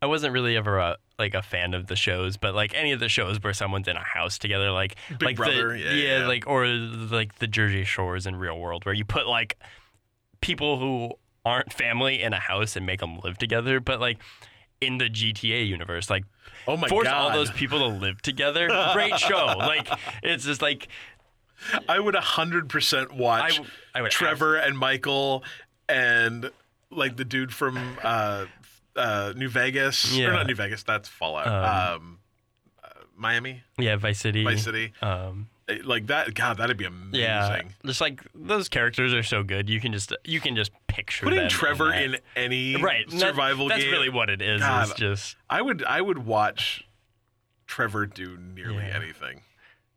I 0.00 0.06
wasn't 0.06 0.32
really 0.32 0.56
ever 0.56 0.78
a, 0.78 0.96
like 1.18 1.34
a 1.34 1.42
fan 1.42 1.74
of 1.74 1.86
the 1.86 1.96
shows, 1.96 2.36
but 2.36 2.54
like 2.54 2.74
any 2.74 2.92
of 2.92 3.00
the 3.00 3.08
shows 3.08 3.42
where 3.42 3.52
someone's 3.52 3.88
in 3.88 3.96
a 3.96 4.04
house 4.04 4.38
together, 4.38 4.70
like 4.70 4.96
Big 5.10 5.22
like 5.22 5.36
Brother, 5.36 5.70
the, 5.70 5.78
yeah, 5.78 5.90
yeah, 5.90 6.18
yeah. 6.20 6.26
like 6.26 6.46
or 6.46 6.66
like 6.66 7.36
the 7.36 7.46
Jersey 7.46 7.84
Shores 7.84 8.26
in 8.26 8.36
Real 8.36 8.58
World, 8.58 8.84
where 8.84 8.94
you 8.94 9.04
put 9.04 9.26
like 9.26 9.58
people 10.40 10.78
who 10.78 11.12
aren't 11.44 11.72
family 11.72 12.22
in 12.22 12.32
a 12.32 12.40
house 12.40 12.76
and 12.76 12.84
make 12.84 13.00
them 13.00 13.18
live 13.24 13.38
together, 13.38 13.80
but 13.80 14.00
like 14.00 14.18
in 14.80 14.98
the 14.98 15.08
GTA 15.08 15.66
universe, 15.66 16.10
like 16.10 16.24
Oh 16.68 16.76
my 16.76 16.88
force 16.88 17.04
god! 17.04 17.14
all 17.14 17.32
those 17.32 17.50
people 17.50 17.78
to 17.78 17.86
live 17.86 18.20
together. 18.20 18.68
Great 18.92 19.18
show, 19.18 19.54
like 19.58 19.88
it's 20.22 20.44
just 20.44 20.60
like 20.60 20.88
I 21.88 21.98
would 21.98 22.14
hundred 22.14 22.68
percent 22.68 23.14
watch 23.14 23.60
I 23.94 23.98
I 23.98 24.02
would 24.02 24.10
Trevor 24.10 24.56
and 24.56 24.76
Michael 24.76 25.44
and 25.88 26.50
like 26.90 27.16
the 27.16 27.24
dude 27.24 27.52
from 27.52 27.78
uh, 28.02 28.46
uh, 28.96 29.32
New 29.36 29.48
Vegas. 29.48 30.16
Or 30.18 30.32
not 30.32 30.46
New 30.46 30.54
Vegas. 30.54 30.82
That's 30.82 31.08
Fallout. 31.08 31.46
Um, 31.46 31.94
Um, 32.02 32.18
uh, 32.84 32.88
Miami, 33.16 33.62
yeah, 33.78 33.96
Vice 33.96 34.18
City, 34.20 34.44
Vice 34.44 34.64
City. 34.64 34.92
Um, 35.02 35.48
Eh, 35.68 35.78
Like 35.82 36.06
that. 36.06 36.32
God, 36.34 36.58
that'd 36.58 36.76
be 36.76 36.84
amazing. 36.84 37.20
Yeah, 37.20 37.60
just 37.84 38.00
like 38.00 38.22
those 38.36 38.68
characters 38.68 39.12
are 39.12 39.24
so 39.24 39.42
good. 39.42 39.68
You 39.68 39.80
can 39.80 39.92
just 39.92 40.12
you 40.24 40.38
can 40.40 40.54
just 40.54 40.70
picture 40.86 41.24
them 41.24 41.34
Putting 41.34 41.48
Trevor 41.48 41.86
that. 41.88 42.02
in 42.02 42.16
any 42.36 42.76
right 42.80 43.10
that- 43.10 43.18
survival 43.18 43.66
that's 43.68 43.82
game. 43.82 43.90
really 43.90 44.08
what 44.08 44.30
it 44.30 44.40
is. 44.40 44.60
God. 44.60 44.86
Is 44.88 44.94
just 44.94 45.36
I 45.50 45.60
would. 45.62 45.82
I 45.82 46.00
would 46.00 46.18
watch 46.18 46.84
Trevor 47.66 48.06
do 48.06 48.36
nearly 48.38 48.76
Yeah. 48.86 48.94
anything. 48.96 49.42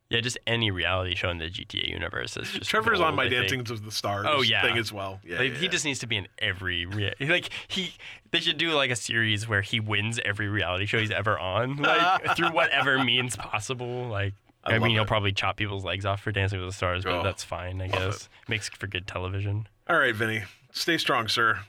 Yeah, 0.09 0.21
just 0.21 0.37
any 0.47 0.71
reality 0.71 1.13
show 1.15 1.29
in 1.29 1.37
the 1.37 1.45
GTA 1.49 1.87
universe 1.89 2.35
is 2.37 2.49
just. 2.51 2.69
Trevor's 2.69 2.99
on 2.99 3.15
my 3.15 3.23
I 3.25 3.29
think. 3.29 3.41
Dancing 3.41 3.59
with 3.75 3.85
the 3.85 3.91
Stars 3.91 4.25
Oh, 4.27 4.41
yeah. 4.41 4.61
thing 4.63 4.77
as 4.77 4.91
well. 4.91 5.19
Yeah, 5.23 5.37
Like, 5.39 5.51
yeah, 5.53 5.57
he 5.57 5.65
yeah. 5.65 5.71
just 5.71 5.85
needs 5.85 5.99
to 5.99 6.07
be 6.07 6.17
in 6.17 6.27
every 6.39 6.85
rea- 6.85 7.13
like 7.21 7.49
he. 7.67 7.93
They 8.31 8.39
should 8.39 8.57
do 8.57 8.71
like 8.73 8.91
a 8.91 8.95
series 8.95 9.47
where 9.47 9.61
he 9.61 9.79
wins 9.79 10.19
every 10.23 10.47
reality 10.47 10.85
show 10.85 10.99
he's 10.99 11.09
ever 11.11 11.37
on, 11.39 11.77
like 11.77 12.23
through 12.35 12.49
whatever 12.51 13.03
means 13.03 13.35
possible. 13.35 14.07
Like 14.07 14.33
I 14.63 14.75
I, 14.75 14.79
mean, 14.79 14.91
he'll 14.91 15.05
probably 15.05 15.31
chop 15.31 15.57
people's 15.57 15.83
legs 15.83 16.05
off 16.05 16.21
for 16.21 16.31
Dancing 16.31 16.59
with 16.59 16.69
the 16.69 16.73
Stars, 16.73 17.03
but 17.03 17.13
Oh, 17.13 17.23
that's 17.23 17.43
fine. 17.43 17.81
I 17.81 17.87
guess 17.87 18.29
makes 18.47 18.69
for 18.69 18.87
good 18.87 19.07
television. 19.07 19.67
All 19.87 19.97
right, 19.97 20.13
Vinny, 20.15 20.43
stay 20.71 20.97
strong, 20.99 21.27
sir. 21.27 21.59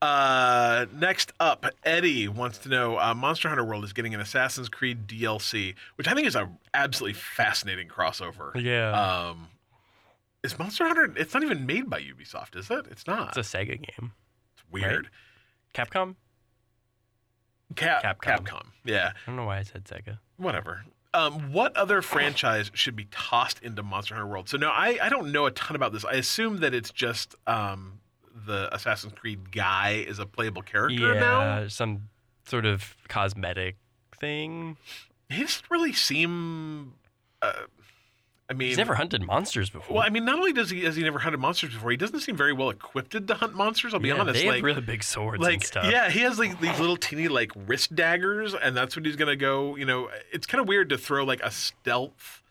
Uh, 0.00 0.86
next 0.94 1.32
up, 1.40 1.66
Eddie 1.84 2.28
wants 2.28 2.58
to 2.58 2.68
know: 2.68 2.98
uh, 2.98 3.14
Monster 3.14 3.48
Hunter 3.48 3.64
World 3.64 3.84
is 3.84 3.92
getting 3.92 4.14
an 4.14 4.20
Assassin's 4.20 4.68
Creed 4.68 5.06
DLC, 5.08 5.74
which 5.96 6.06
I 6.06 6.14
think 6.14 6.26
is 6.26 6.36
a 6.36 6.48
absolutely 6.72 7.14
fascinating 7.14 7.88
crossover. 7.88 8.52
Yeah, 8.62 8.92
Um, 9.30 9.48
is 10.44 10.56
Monster 10.58 10.86
Hunter? 10.86 11.12
It's 11.16 11.34
not 11.34 11.42
even 11.42 11.66
made 11.66 11.90
by 11.90 12.00
Ubisoft, 12.00 12.54
is 12.56 12.70
it? 12.70 12.86
It's 12.90 13.06
not. 13.08 13.36
it's 13.36 13.54
a 13.54 13.56
Sega 13.58 13.70
game. 13.76 14.12
It's 14.54 14.62
weird. 14.70 15.10
Capcom. 15.74 16.14
Cap- 17.76 18.02
Capcom. 18.02 18.38
Capcom. 18.46 18.66
Yeah. 18.84 19.12
I 19.14 19.26
don't 19.26 19.36
know 19.36 19.44
why 19.44 19.58
I 19.58 19.62
said 19.62 19.84
Sega. 19.84 20.18
Whatever. 20.36 20.84
Um, 21.12 21.52
what 21.52 21.76
other 21.76 22.02
franchise 22.02 22.70
should 22.74 22.94
be 22.96 23.06
tossed 23.10 23.60
into 23.62 23.82
Monster 23.82 24.14
Hunter 24.14 24.28
World? 24.28 24.48
So 24.48 24.56
no, 24.58 24.68
I, 24.70 24.98
I 25.02 25.08
don't 25.08 25.32
know 25.32 25.46
a 25.46 25.50
ton 25.50 25.74
about 25.74 25.92
this. 25.92 26.04
I 26.04 26.12
assume 26.14 26.58
that 26.60 26.72
it's 26.72 26.90
just 26.90 27.34
um, 27.46 28.00
the 28.46 28.74
Assassin's 28.74 29.12
Creed 29.14 29.52
guy 29.52 30.04
is 30.06 30.18
a 30.18 30.26
playable 30.26 30.62
character 30.62 31.14
yeah, 31.14 31.20
now. 31.20 31.68
some 31.68 32.08
sort 32.44 32.64
of 32.64 32.96
cosmetic 33.08 33.76
thing. 34.18 34.76
He 35.28 35.40
doesn't 35.40 35.70
really 35.70 35.92
seem. 35.92 36.94
Uh, 37.42 37.52
I 38.50 38.54
mean, 38.54 38.68
He's 38.68 38.78
never 38.78 38.94
hunted 38.94 39.22
monsters 39.22 39.68
before. 39.68 39.96
Well, 39.96 40.04
I 40.04 40.08
mean, 40.08 40.24
not 40.24 40.38
only 40.38 40.54
does 40.54 40.70
he 40.70 40.84
has 40.84 40.96
he 40.96 41.02
never 41.02 41.18
hunted 41.18 41.38
monsters 41.38 41.74
before, 41.74 41.90
he 41.90 41.98
doesn't 41.98 42.20
seem 42.20 42.34
very 42.34 42.54
well 42.54 42.70
equipped 42.70 43.10
to 43.26 43.34
hunt 43.34 43.54
monsters. 43.54 43.92
I'll 43.92 44.00
be 44.00 44.08
yeah, 44.08 44.14
honest. 44.14 44.40
they 44.40 44.46
like, 44.46 44.56
have 44.56 44.64
really 44.64 44.80
big 44.80 45.04
swords 45.04 45.42
like 45.42 45.54
and 45.54 45.62
stuff. 45.62 45.90
yeah, 45.90 46.08
he 46.08 46.20
has 46.20 46.38
like 46.38 46.58
these 46.58 46.80
little 46.80 46.96
teeny 46.96 47.28
like 47.28 47.52
wrist 47.54 47.94
daggers, 47.94 48.54
and 48.54 48.74
that's 48.74 48.96
what 48.96 49.04
he's 49.04 49.16
gonna 49.16 49.36
go. 49.36 49.76
You 49.76 49.84
know, 49.84 50.08
it's 50.32 50.46
kind 50.46 50.62
of 50.62 50.68
weird 50.68 50.88
to 50.90 50.98
throw 50.98 51.24
like 51.24 51.42
a 51.42 51.50
stealth 51.50 52.42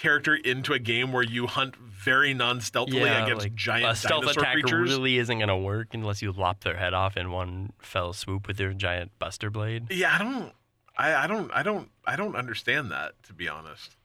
character 0.00 0.34
into 0.34 0.72
a 0.72 0.78
game 0.78 1.12
where 1.12 1.22
you 1.22 1.46
hunt 1.46 1.76
very 1.76 2.32
non-stealthily 2.32 3.02
Yeah, 3.02 3.22
against 3.24 3.42
like, 3.44 3.54
giant 3.54 3.92
a 3.92 3.94
stealth 3.94 4.22
dinosaur 4.22 4.42
attack 4.42 4.52
creatures. 4.54 4.88
really 4.90 5.18
isn't 5.18 5.38
going 5.38 5.48
to 5.48 5.56
work 5.56 5.88
unless 5.92 6.22
you 6.22 6.32
lop 6.32 6.64
their 6.64 6.76
head 6.76 6.94
off 6.94 7.16
in 7.18 7.30
one 7.30 7.72
fell 7.78 8.12
swoop 8.14 8.48
with 8.48 8.58
your 8.58 8.72
giant 8.72 9.10
buster 9.18 9.50
blade. 9.50 9.88
Yeah, 9.90 10.14
I 10.14 10.18
don't, 10.18 10.52
I, 10.96 11.14
I 11.24 11.26
don't, 11.26 11.50
I 11.52 11.62
don't, 11.62 11.90
I 12.06 12.16
don't 12.16 12.34
understand 12.34 12.90
that 12.90 13.12
to 13.24 13.34
be 13.34 13.46
honest. 13.48 13.96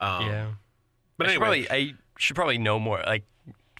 Um, 0.00 0.26
yeah, 0.26 0.46
but 1.18 1.26
I 1.26 1.30
should 1.32 1.42
anyway, 1.42 1.64
probably 1.66 1.90
I 1.90 1.94
should 2.18 2.36
probably 2.36 2.58
know 2.58 2.78
more, 2.78 3.02
like 3.06 3.24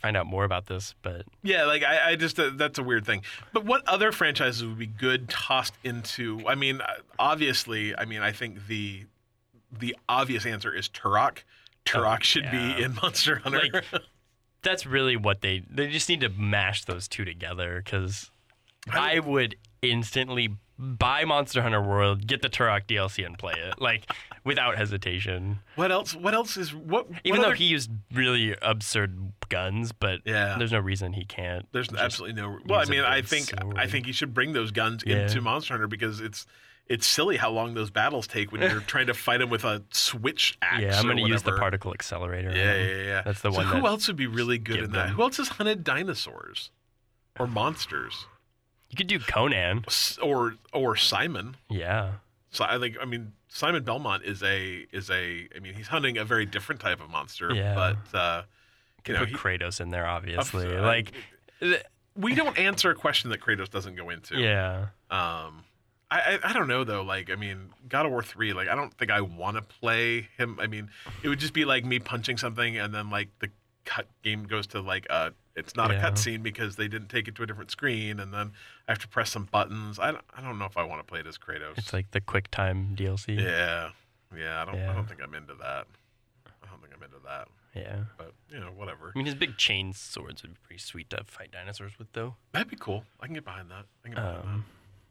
find 0.03 0.17
out 0.19 0.27
more 0.27 0.45
about 0.45 0.67
this. 0.67 0.95
But 1.03 1.23
Yeah, 1.43 1.65
like 1.65 1.83
I, 1.83 2.11
I 2.11 2.17
just 2.17 2.39
uh, 2.39 2.51
that's 2.55 2.79
a 2.79 2.83
weird 2.83 3.07
thing. 3.07 3.23
But 3.55 3.65
what 3.65 3.87
other 3.89 4.13
franchises 4.13 4.65
would 4.65 4.79
be 4.79 4.87
good 4.87 5.29
tossed 5.31 5.75
into? 5.83 6.41
I 6.47 6.55
mean, 6.55 6.81
obviously, 7.19 7.97
I 7.97 8.05
mean, 8.05 8.21
I 8.21 8.33
think 8.33 8.67
the 8.67 9.07
the 9.79 9.97
obvious 10.09 10.47
answer 10.47 10.75
is 10.75 10.89
Turok. 10.89 11.39
Turok 11.85 12.19
Oh, 12.21 12.23
should 12.23 12.45
yeah. 12.45 12.77
be 12.77 12.83
in 12.83 12.95
Monster 12.95 13.37
Hunter. 13.37 13.69
Like, 13.73 13.85
that's 14.63 14.87
really 14.87 15.17
what 15.17 15.41
they 15.43 15.63
they 15.71 15.89
just 15.89 16.09
need 16.09 16.21
to 16.23 16.29
mash 16.31 16.85
those 16.87 17.07
two 17.09 17.25
together 17.25 17.83
because 17.85 18.31
I 18.91 19.17
I 19.17 19.19
would 19.19 19.57
instantly 19.83 20.57
buy 20.79 21.25
Monster 21.25 21.63
Hunter 21.63 21.81
World, 21.83 22.27
get 22.27 22.43
the 22.43 22.49
Turok 22.49 22.87
DLC, 22.87 23.25
and 23.25 23.39
play 23.39 23.53
it 23.57 23.79
like 23.81 24.11
without 24.45 24.77
hesitation. 24.77 25.61
what 25.77 25.93
else? 25.93 26.15
What 26.15 26.35
else 26.35 26.57
is 26.57 26.75
what? 26.75 27.07
Even 27.25 27.39
what 27.41 27.45
though 27.45 27.49
other- 27.51 27.55
he 27.55 27.65
used 27.67 27.91
really 28.13 28.57
absurd 28.63 29.33
guns, 29.51 29.93
but 29.93 30.21
Yeah. 30.25 30.57
there's 30.59 30.73
no 30.73 30.81
reason 30.81 31.13
he 31.13 31.25
can't. 31.27 31.67
there's 31.73 31.93
absolutely 31.93 32.41
no. 32.41 32.59
Well, 32.67 32.81
I 32.81 32.87
mean, 32.87 33.01
I 33.03 33.21
think 33.23 33.51
I 33.77 33.87
think 33.87 34.07
he 34.07 34.13
should 34.13 34.33
bring 34.35 34.53
those 34.55 34.71
guns 34.71 35.05
Yeah. 35.07 35.23
into 35.25 35.41
Monster 35.43 35.75
Hunter 35.75 35.87
because 35.89 36.21
it's. 36.21 36.47
It's 36.87 37.07
silly 37.07 37.39
how 37.39 37.51
long 37.51 37.73
those 37.75 37.91
battles 37.91 38.27
take 38.27 38.53
when 38.53 38.61
you're 38.61 38.81
trying 38.87 39.07
to 39.07 39.15
fight 39.15 39.39
them 39.39 39.49
with 39.49 39.65
a 39.65 39.83
switch 39.91 40.59
axe. 40.61 40.83
Yeah, 40.83 40.99
I'm 40.99 41.05
going 41.05 41.17
to 41.17 41.23
use 41.27 41.43
the 41.43 41.53
particle 41.57 41.93
accelerator. 41.95 42.51
Yeah, 42.55 42.75
yeah, 42.77 43.03
yeah. 43.05 43.23
That's 43.23 43.41
the 43.41 43.51
so 43.51 43.57
one 43.59 43.67
Who 43.67 43.81
that 43.81 43.87
else 43.87 44.07
would 44.09 44.17
be 44.17 44.27
really 44.27 44.59
good 44.59 44.79
in 44.81 44.91
that? 44.93 45.07
them- 45.07 45.15
Who 45.17 45.23
else 45.23 45.39
has 45.39 45.49
hunted 45.49 45.83
dinosaurs? 45.85 46.71
or 47.41 47.47
monsters 47.49 48.27
You 48.91 48.97
could 48.97 49.09
do 49.09 49.19
Conan. 49.19 49.85
Or 50.23 50.55
or 50.73 50.95
Simon. 50.95 51.57
Yeah. 51.69 52.13
So 52.51 52.65
I 52.65 52.79
think 52.79 52.97
I 53.01 53.07
mean 53.07 53.33
Simon 53.49 53.83
Belmont 53.83 54.23
is 54.25 54.43
a 54.43 54.87
is 54.93 55.11
a 55.11 55.49
I 55.57 55.59
mean 55.61 55.75
he's 55.75 55.89
hunting 55.89 56.17
a 56.19 56.25
very 56.25 56.47
different 56.47 56.81
type 56.81 57.01
of 57.03 57.11
monster, 57.11 57.53
Yeah. 57.53 57.75
but 57.75 58.17
uh, 58.17 58.43
you 58.99 59.03
Could 59.05 59.13
know 59.15 59.19
put 59.21 59.29
he- 59.31 59.35
Kratos 59.35 59.81
in 59.81 59.89
there, 59.89 60.07
obviously. 60.07 60.77
uh, 60.77 60.83
like, 60.83 61.11
we 62.15 62.35
don't 62.35 62.57
answer 62.59 62.91
a 62.91 62.95
question 62.95 63.31
that 63.31 63.41
Kratos 63.41 63.71
doesn't 63.71 63.97
go 63.97 64.11
into. 64.11 64.39
yeah. 64.39 64.87
Um, 65.11 65.65
I, 66.19 66.39
I 66.51 66.53
don't 66.53 66.69
know 66.69 66.85
though. 66.85 67.03
Like 67.03 67.31
I 67.31 67.37
mean, 67.37 67.71
God 67.89 68.07
of 68.07 68.13
War 68.13 68.23
three. 68.23 68.53
Like 68.53 68.69
I 68.69 68.75
don't 68.75 68.93
think 68.95 69.11
I 69.11 69.21
want 69.21 69.57
to 69.57 69.63
play 69.63 70.29
him. 70.39 70.59
I 70.61 70.67
mean, 70.67 70.91
it 71.23 71.29
would 71.29 71.39
just 71.41 71.53
be 71.55 71.65
like 71.65 71.85
me 71.85 71.99
punching 71.99 72.37
something 72.39 72.77
and 72.79 72.95
then 72.95 73.11
like 73.11 73.29
the 73.41 73.51
cut 73.85 74.07
game 74.23 74.45
goes 74.45 74.67
to 74.69 74.81
like 74.81 75.07
uh 75.11 75.31
it's 75.57 75.77
not 75.77 75.91
Yeah. 75.91 75.99
a 76.07 76.11
cutscene 76.11 76.43
because 76.43 76.77
they 76.77 76.89
didn't 76.89 77.09
take 77.09 77.29
it 77.29 77.35
to 77.37 77.43
a 77.43 77.47
different 77.47 77.71
screen 77.71 78.19
and 78.19 78.33
then 78.33 78.53
I 78.89 78.93
have 78.93 78.99
to 79.01 79.09
press 79.09 79.31
some 79.31 79.45
buttons. 79.45 79.99
I 79.99 80.11
don't, 80.13 80.25
I 80.37 80.41
don't 80.41 80.59
know 80.59 80.65
if 80.65 80.77
I 80.77 80.83
want 80.85 81.01
to 81.01 81.05
play 81.05 81.21
it 81.21 81.27
as 81.27 81.37
Kratos. 81.39 81.77
It's 81.79 81.93
like 81.93 82.11
the 82.11 82.21
QuickTime 82.21 82.97
DLC. 82.97 83.39
yeah, 83.41 83.91
yeah. 84.37 84.63
I 84.63 84.65
don't 84.65 84.81
I 84.81 84.95
don't 84.95 85.07
think 85.09 85.21
I'm 85.23 85.35
into 85.35 85.55
that. 85.55 85.87
I 86.47 86.67
don't 86.71 86.81
think 86.81 86.93
I'm 86.97 87.03
into 87.03 87.19
that. 87.25 87.49
Yeah. 87.75 88.05
But 88.17 88.33
you 88.51 88.59
know, 88.61 88.69
whatever. 88.75 89.13
I 89.15 89.19
mean, 89.19 89.27
his 89.27 89.35
big 89.35 89.57
chain 89.59 89.93
swords 89.93 90.43
would 90.43 90.53
be 90.55 90.59
pretty 90.63 90.81
sweet 90.81 91.11
to 91.11 91.23
fight 91.25 91.51
dinosaurs 91.53 91.99
with, 91.99 92.13
though. 92.13 92.37
That'd 92.53 92.69
be 92.71 92.77
cool. 92.77 93.05
I 93.21 93.27
can 93.27 93.35
get 93.35 93.45
behind 93.45 93.69
that. 93.71 93.87
I 94.05 94.09
can 94.09 94.15
get 94.15 94.23
behind 94.25 94.61
that. 94.61 94.65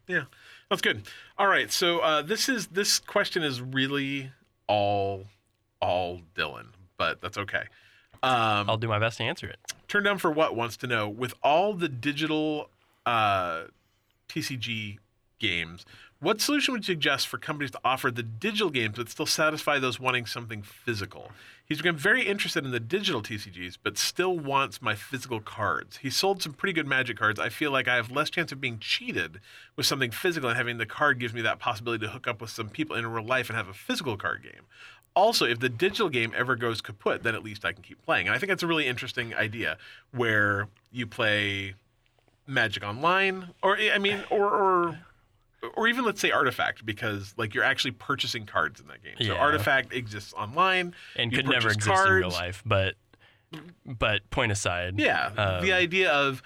Yeah, 0.07 0.23
that's 0.69 0.81
good. 0.81 1.03
All 1.37 1.47
right, 1.47 1.71
so 1.71 1.99
uh, 1.99 2.21
this 2.21 2.49
is 2.49 2.67
this 2.67 2.99
question 2.99 3.43
is 3.43 3.61
really 3.61 4.31
all 4.67 5.25
all 5.81 6.21
Dylan, 6.35 6.67
but 6.97 7.21
that's 7.21 7.37
okay. 7.37 7.63
Um, 8.21 8.69
I'll 8.69 8.77
do 8.77 8.87
my 8.87 8.99
best 8.99 9.17
to 9.17 9.23
answer 9.23 9.47
it. 9.47 9.59
Turn 9.87 10.03
down 10.03 10.17
for 10.17 10.31
what 10.31 10.55
wants 10.55 10.77
to 10.77 10.87
know 10.87 11.09
with 11.09 11.33
all 11.43 11.73
the 11.73 11.89
digital 11.89 12.69
uh, 13.05 13.63
TCG 14.29 14.97
games. 15.39 15.85
What 16.19 16.39
solution 16.39 16.73
would 16.73 16.87
you 16.87 16.93
suggest 16.93 17.27
for 17.27 17.37
companies 17.37 17.71
to 17.71 17.79
offer 17.83 18.09
the 18.09 18.23
digital 18.23 18.69
games 18.69 18.95
but 18.95 19.09
still 19.09 19.25
satisfy 19.25 19.77
those 19.77 19.99
wanting 19.99 20.25
something 20.25 20.61
physical? 20.61 21.31
He's 21.73 21.81
become 21.81 21.97
very 21.97 22.27
interested 22.27 22.65
in 22.65 22.69
the 22.69 22.79
digital 22.79 23.23
TCGs, 23.23 23.79
but 23.81 23.97
still 23.97 24.37
wants 24.37 24.79
my 24.79 24.93
physical 24.93 25.39
cards. 25.39 25.97
He 25.97 26.11
sold 26.11 26.39
some 26.43 26.53
pretty 26.53 26.71
good 26.71 26.85
magic 26.85 27.17
cards. 27.17 27.39
I 27.39 27.49
feel 27.49 27.71
like 27.71 27.87
I 27.87 27.95
have 27.95 28.11
less 28.11 28.29
chance 28.29 28.51
of 28.51 28.61
being 28.61 28.77
cheated 28.77 29.39
with 29.75 29.87
something 29.87 30.11
physical, 30.11 30.49
and 30.49 30.55
having 30.55 30.77
the 30.77 30.85
card 30.85 31.17
gives 31.17 31.33
me 31.33 31.41
that 31.41 31.57
possibility 31.57 32.05
to 32.05 32.11
hook 32.11 32.27
up 32.27 32.41
with 32.41 32.51
some 32.51 32.69
people 32.69 32.95
in 32.95 33.07
real 33.07 33.25
life 33.25 33.49
and 33.49 33.57
have 33.57 33.69
a 33.69 33.73
physical 33.73 34.17
card 34.17 34.43
game. 34.43 34.67
Also, 35.15 35.45
if 35.47 35.61
the 35.61 35.67
digital 35.67 36.09
game 36.09 36.31
ever 36.37 36.55
goes 36.55 36.79
kaput, 36.79 37.23
then 37.23 37.33
at 37.33 37.43
least 37.43 37.65
I 37.65 37.73
can 37.73 37.81
keep 37.81 38.05
playing. 38.05 38.27
And 38.27 38.35
I 38.35 38.37
think 38.37 38.51
that's 38.51 38.61
a 38.61 38.67
really 38.67 38.85
interesting 38.85 39.33
idea 39.33 39.79
where 40.11 40.67
you 40.91 41.07
play 41.07 41.73
Magic 42.45 42.83
Online, 42.83 43.47
or 43.63 43.79
I 43.79 43.97
mean, 43.97 44.23
or 44.29 44.45
or 44.45 44.99
or 45.75 45.87
even 45.87 46.03
let's 46.05 46.19
say 46.21 46.31
Artifact, 46.31 46.85
because 46.85 47.33
like 47.37 47.53
you're 47.53 47.63
actually 47.63 47.91
purchasing 47.91 48.45
cards 48.45 48.79
in 48.79 48.87
that 48.87 49.03
game. 49.03 49.15
So 49.19 49.33
Yeah. 49.33 49.39
Artifact 49.39 49.93
exists 49.93 50.33
online 50.33 50.93
And 51.15 51.31
You 51.31 51.37
could 51.39 51.45
never 51.47 51.69
purchase 51.69 51.75
exist 51.87 52.05
in 52.05 52.11
real 52.13 52.21
cards. 52.31 52.35
life, 52.35 52.63
but 52.65 52.95
but 53.85 54.29
point 54.31 54.51
aside. 54.51 54.99
Yeah, 54.99 55.27
Um, 55.37 55.63
the 55.63 55.73
idea 55.73 56.11
of 56.11 56.41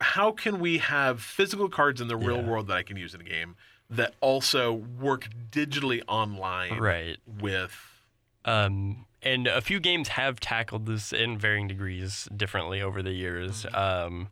how 0.00 0.30
can 0.32 0.60
we 0.60 0.78
have 0.78 1.20
physical 1.22 1.68
cards 1.68 2.00
in 2.00 2.08
the 2.08 2.16
real 2.16 2.36
Yeah. 2.36 2.42
world 2.48 2.68
that 2.68 2.76
I 2.76 2.82
can 2.82 2.96
use 2.96 3.14
in 3.14 3.20
a 3.20 3.24
game 3.24 3.56
that 3.90 4.14
also 4.20 4.72
work 4.72 5.28
digitally 5.50 6.02
online 6.08 6.78
Right. 6.78 7.18
with 7.26 8.02
Um, 8.44 9.06
and 9.22 9.46
a 9.48 9.60
few 9.60 9.80
games 9.80 10.08
have 10.08 10.38
tackled 10.38 10.86
this 10.86 11.12
in 11.12 11.36
varying 11.36 11.66
degrees 11.66 12.28
differently 12.36 12.80
over 12.80 13.02
the 13.02 13.10
years. 13.12 13.64
Mm-hmm. 13.64 13.74
Um, 14.14 14.28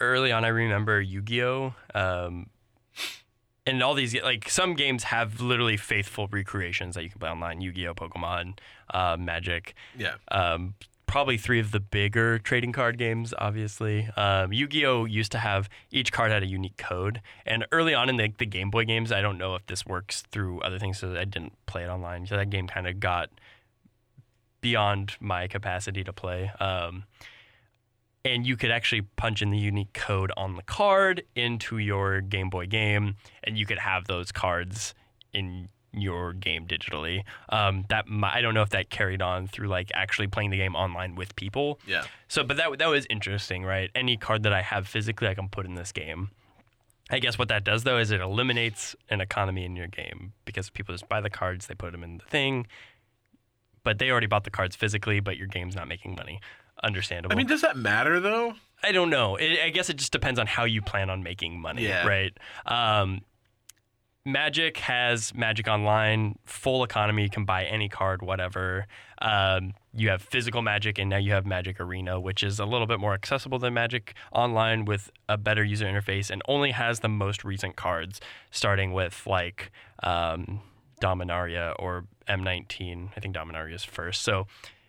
early 0.00 0.32
on, 0.32 0.44
I 0.44 0.48
remember 0.48 1.00
Yu 1.00 1.22
Gi 1.22 1.42
Oh! 1.44 1.74
Um, 1.94 2.50
and 3.66 3.82
all 3.82 3.94
these, 3.94 4.14
like, 4.22 4.48
some 4.48 4.74
games 4.74 5.04
have 5.04 5.40
literally 5.40 5.76
faithful 5.76 6.28
recreations 6.28 6.94
that 6.94 7.02
you 7.02 7.10
can 7.10 7.18
play 7.18 7.28
online 7.30 7.60
Yu 7.60 7.72
Gi 7.72 7.88
Oh! 7.88 7.94
Pokemon, 7.94 8.58
uh, 8.94 9.16
Magic. 9.18 9.74
yeah. 9.98 10.14
Um, 10.30 10.74
probably 11.06 11.38
three 11.38 11.60
of 11.60 11.70
the 11.70 11.78
bigger 11.80 12.38
trading 12.38 12.72
card 12.72 12.98
games, 12.98 13.32
obviously. 13.38 14.08
Um, 14.16 14.52
Yu 14.52 14.66
Gi 14.66 14.86
Oh! 14.86 15.04
used 15.04 15.32
to 15.32 15.38
have 15.38 15.68
each 15.90 16.12
card 16.12 16.30
had 16.32 16.42
a 16.42 16.46
unique 16.46 16.76
code. 16.76 17.20
And 17.44 17.64
early 17.72 17.94
on 17.94 18.08
in 18.08 18.16
the, 18.16 18.32
the 18.38 18.46
Game 18.46 18.70
Boy 18.70 18.84
games, 18.84 19.12
I 19.12 19.20
don't 19.20 19.38
know 19.38 19.54
if 19.54 19.64
this 19.66 19.84
works 19.86 20.22
through 20.32 20.60
other 20.62 20.78
things, 20.78 20.98
so 20.98 21.12
I 21.16 21.24
didn't 21.24 21.52
play 21.66 21.84
it 21.84 21.88
online. 21.88 22.26
So 22.26 22.36
that 22.36 22.50
game 22.50 22.66
kind 22.66 22.86
of 22.86 22.98
got 23.00 23.30
beyond 24.60 25.14
my 25.20 25.46
capacity 25.46 26.02
to 26.04 26.12
play. 26.12 26.50
Um, 26.60 27.04
and 28.26 28.44
you 28.44 28.56
could 28.56 28.72
actually 28.72 29.02
punch 29.02 29.40
in 29.40 29.50
the 29.50 29.58
unique 29.58 29.92
code 29.92 30.32
on 30.36 30.56
the 30.56 30.62
card 30.62 31.22
into 31.36 31.78
your 31.78 32.20
Game 32.20 32.50
Boy 32.50 32.66
game, 32.66 33.14
and 33.44 33.56
you 33.56 33.64
could 33.64 33.78
have 33.78 34.06
those 34.06 34.32
cards 34.32 34.94
in 35.32 35.68
your 35.92 36.32
game 36.32 36.66
digitally. 36.66 37.22
Um, 37.48 37.84
that 37.88 38.04
I 38.24 38.40
don't 38.40 38.52
know 38.52 38.62
if 38.62 38.70
that 38.70 38.90
carried 38.90 39.22
on 39.22 39.46
through 39.46 39.68
like 39.68 39.92
actually 39.94 40.26
playing 40.26 40.50
the 40.50 40.56
game 40.56 40.74
online 40.74 41.14
with 41.14 41.36
people. 41.36 41.78
Yeah. 41.86 42.04
So, 42.26 42.42
but 42.42 42.56
that 42.56 42.78
that 42.78 42.88
was 42.88 43.06
interesting, 43.08 43.64
right? 43.64 43.90
Any 43.94 44.16
card 44.16 44.42
that 44.42 44.52
I 44.52 44.62
have 44.62 44.88
physically, 44.88 45.28
I 45.28 45.34
can 45.34 45.48
put 45.48 45.64
in 45.64 45.76
this 45.76 45.92
game. 45.92 46.30
I 47.08 47.20
guess 47.20 47.38
what 47.38 47.46
that 47.48 47.62
does 47.62 47.84
though 47.84 47.98
is 47.98 48.10
it 48.10 48.20
eliminates 48.20 48.96
an 49.08 49.20
economy 49.20 49.64
in 49.64 49.76
your 49.76 49.86
game 49.86 50.32
because 50.44 50.68
people 50.68 50.92
just 50.92 51.08
buy 51.08 51.20
the 51.20 51.30
cards, 51.30 51.68
they 51.68 51.76
put 51.76 51.92
them 51.92 52.02
in 52.02 52.18
the 52.18 52.24
thing, 52.24 52.66
but 53.84 54.00
they 54.00 54.10
already 54.10 54.26
bought 54.26 54.42
the 54.42 54.50
cards 54.50 54.74
physically, 54.74 55.20
but 55.20 55.36
your 55.36 55.46
game's 55.46 55.76
not 55.76 55.86
making 55.86 56.16
money. 56.16 56.40
Understandable. 56.82 57.32
I 57.32 57.36
mean, 57.36 57.46
does 57.46 57.62
that 57.62 57.76
matter 57.76 58.20
though? 58.20 58.54
I 58.82 58.92
don't 58.92 59.10
know. 59.10 59.36
It, 59.36 59.58
I 59.64 59.70
guess 59.70 59.88
it 59.90 59.96
just 59.96 60.12
depends 60.12 60.38
on 60.38 60.46
how 60.46 60.64
you 60.64 60.82
plan 60.82 61.08
on 61.10 61.22
making 61.22 61.58
money, 61.60 61.86
Yeah. 61.86 62.06
right? 62.06 62.36
Um, 62.66 63.22
Magic 64.24 64.78
has 64.78 65.32
Magic 65.34 65.68
Online, 65.68 66.36
full 66.44 66.82
economy, 66.82 67.22
you 67.22 67.30
can 67.30 67.44
buy 67.44 67.64
any 67.64 67.88
card, 67.88 68.22
whatever. 68.22 68.86
Um, 69.22 69.72
you 69.94 70.08
have 70.08 70.20
physical 70.20 70.62
Magic, 70.62 70.98
and 70.98 71.08
now 71.08 71.16
you 71.16 71.30
have 71.32 71.46
Magic 71.46 71.78
Arena, 71.80 72.18
which 72.18 72.42
is 72.42 72.58
a 72.58 72.64
little 72.66 72.88
bit 72.88 72.98
more 72.98 73.14
accessible 73.14 73.60
than 73.60 73.72
Magic 73.72 74.14
Online 74.32 74.84
with 74.84 75.12
a 75.28 75.38
better 75.38 75.62
user 75.62 75.86
interface 75.86 76.28
and 76.28 76.42
only 76.48 76.72
has 76.72 77.00
the 77.00 77.08
most 77.08 77.44
recent 77.44 77.76
cards, 77.76 78.20
starting 78.50 78.92
with 78.92 79.22
like 79.28 79.70
um, 80.02 80.60
Dominaria 81.00 81.74
or 81.78 82.04
M19. 82.28 83.10
I 83.16 83.20
think 83.20 83.32
Dominaria 83.34 83.74
is 83.74 83.84
first. 83.84 84.22
So 84.22 84.48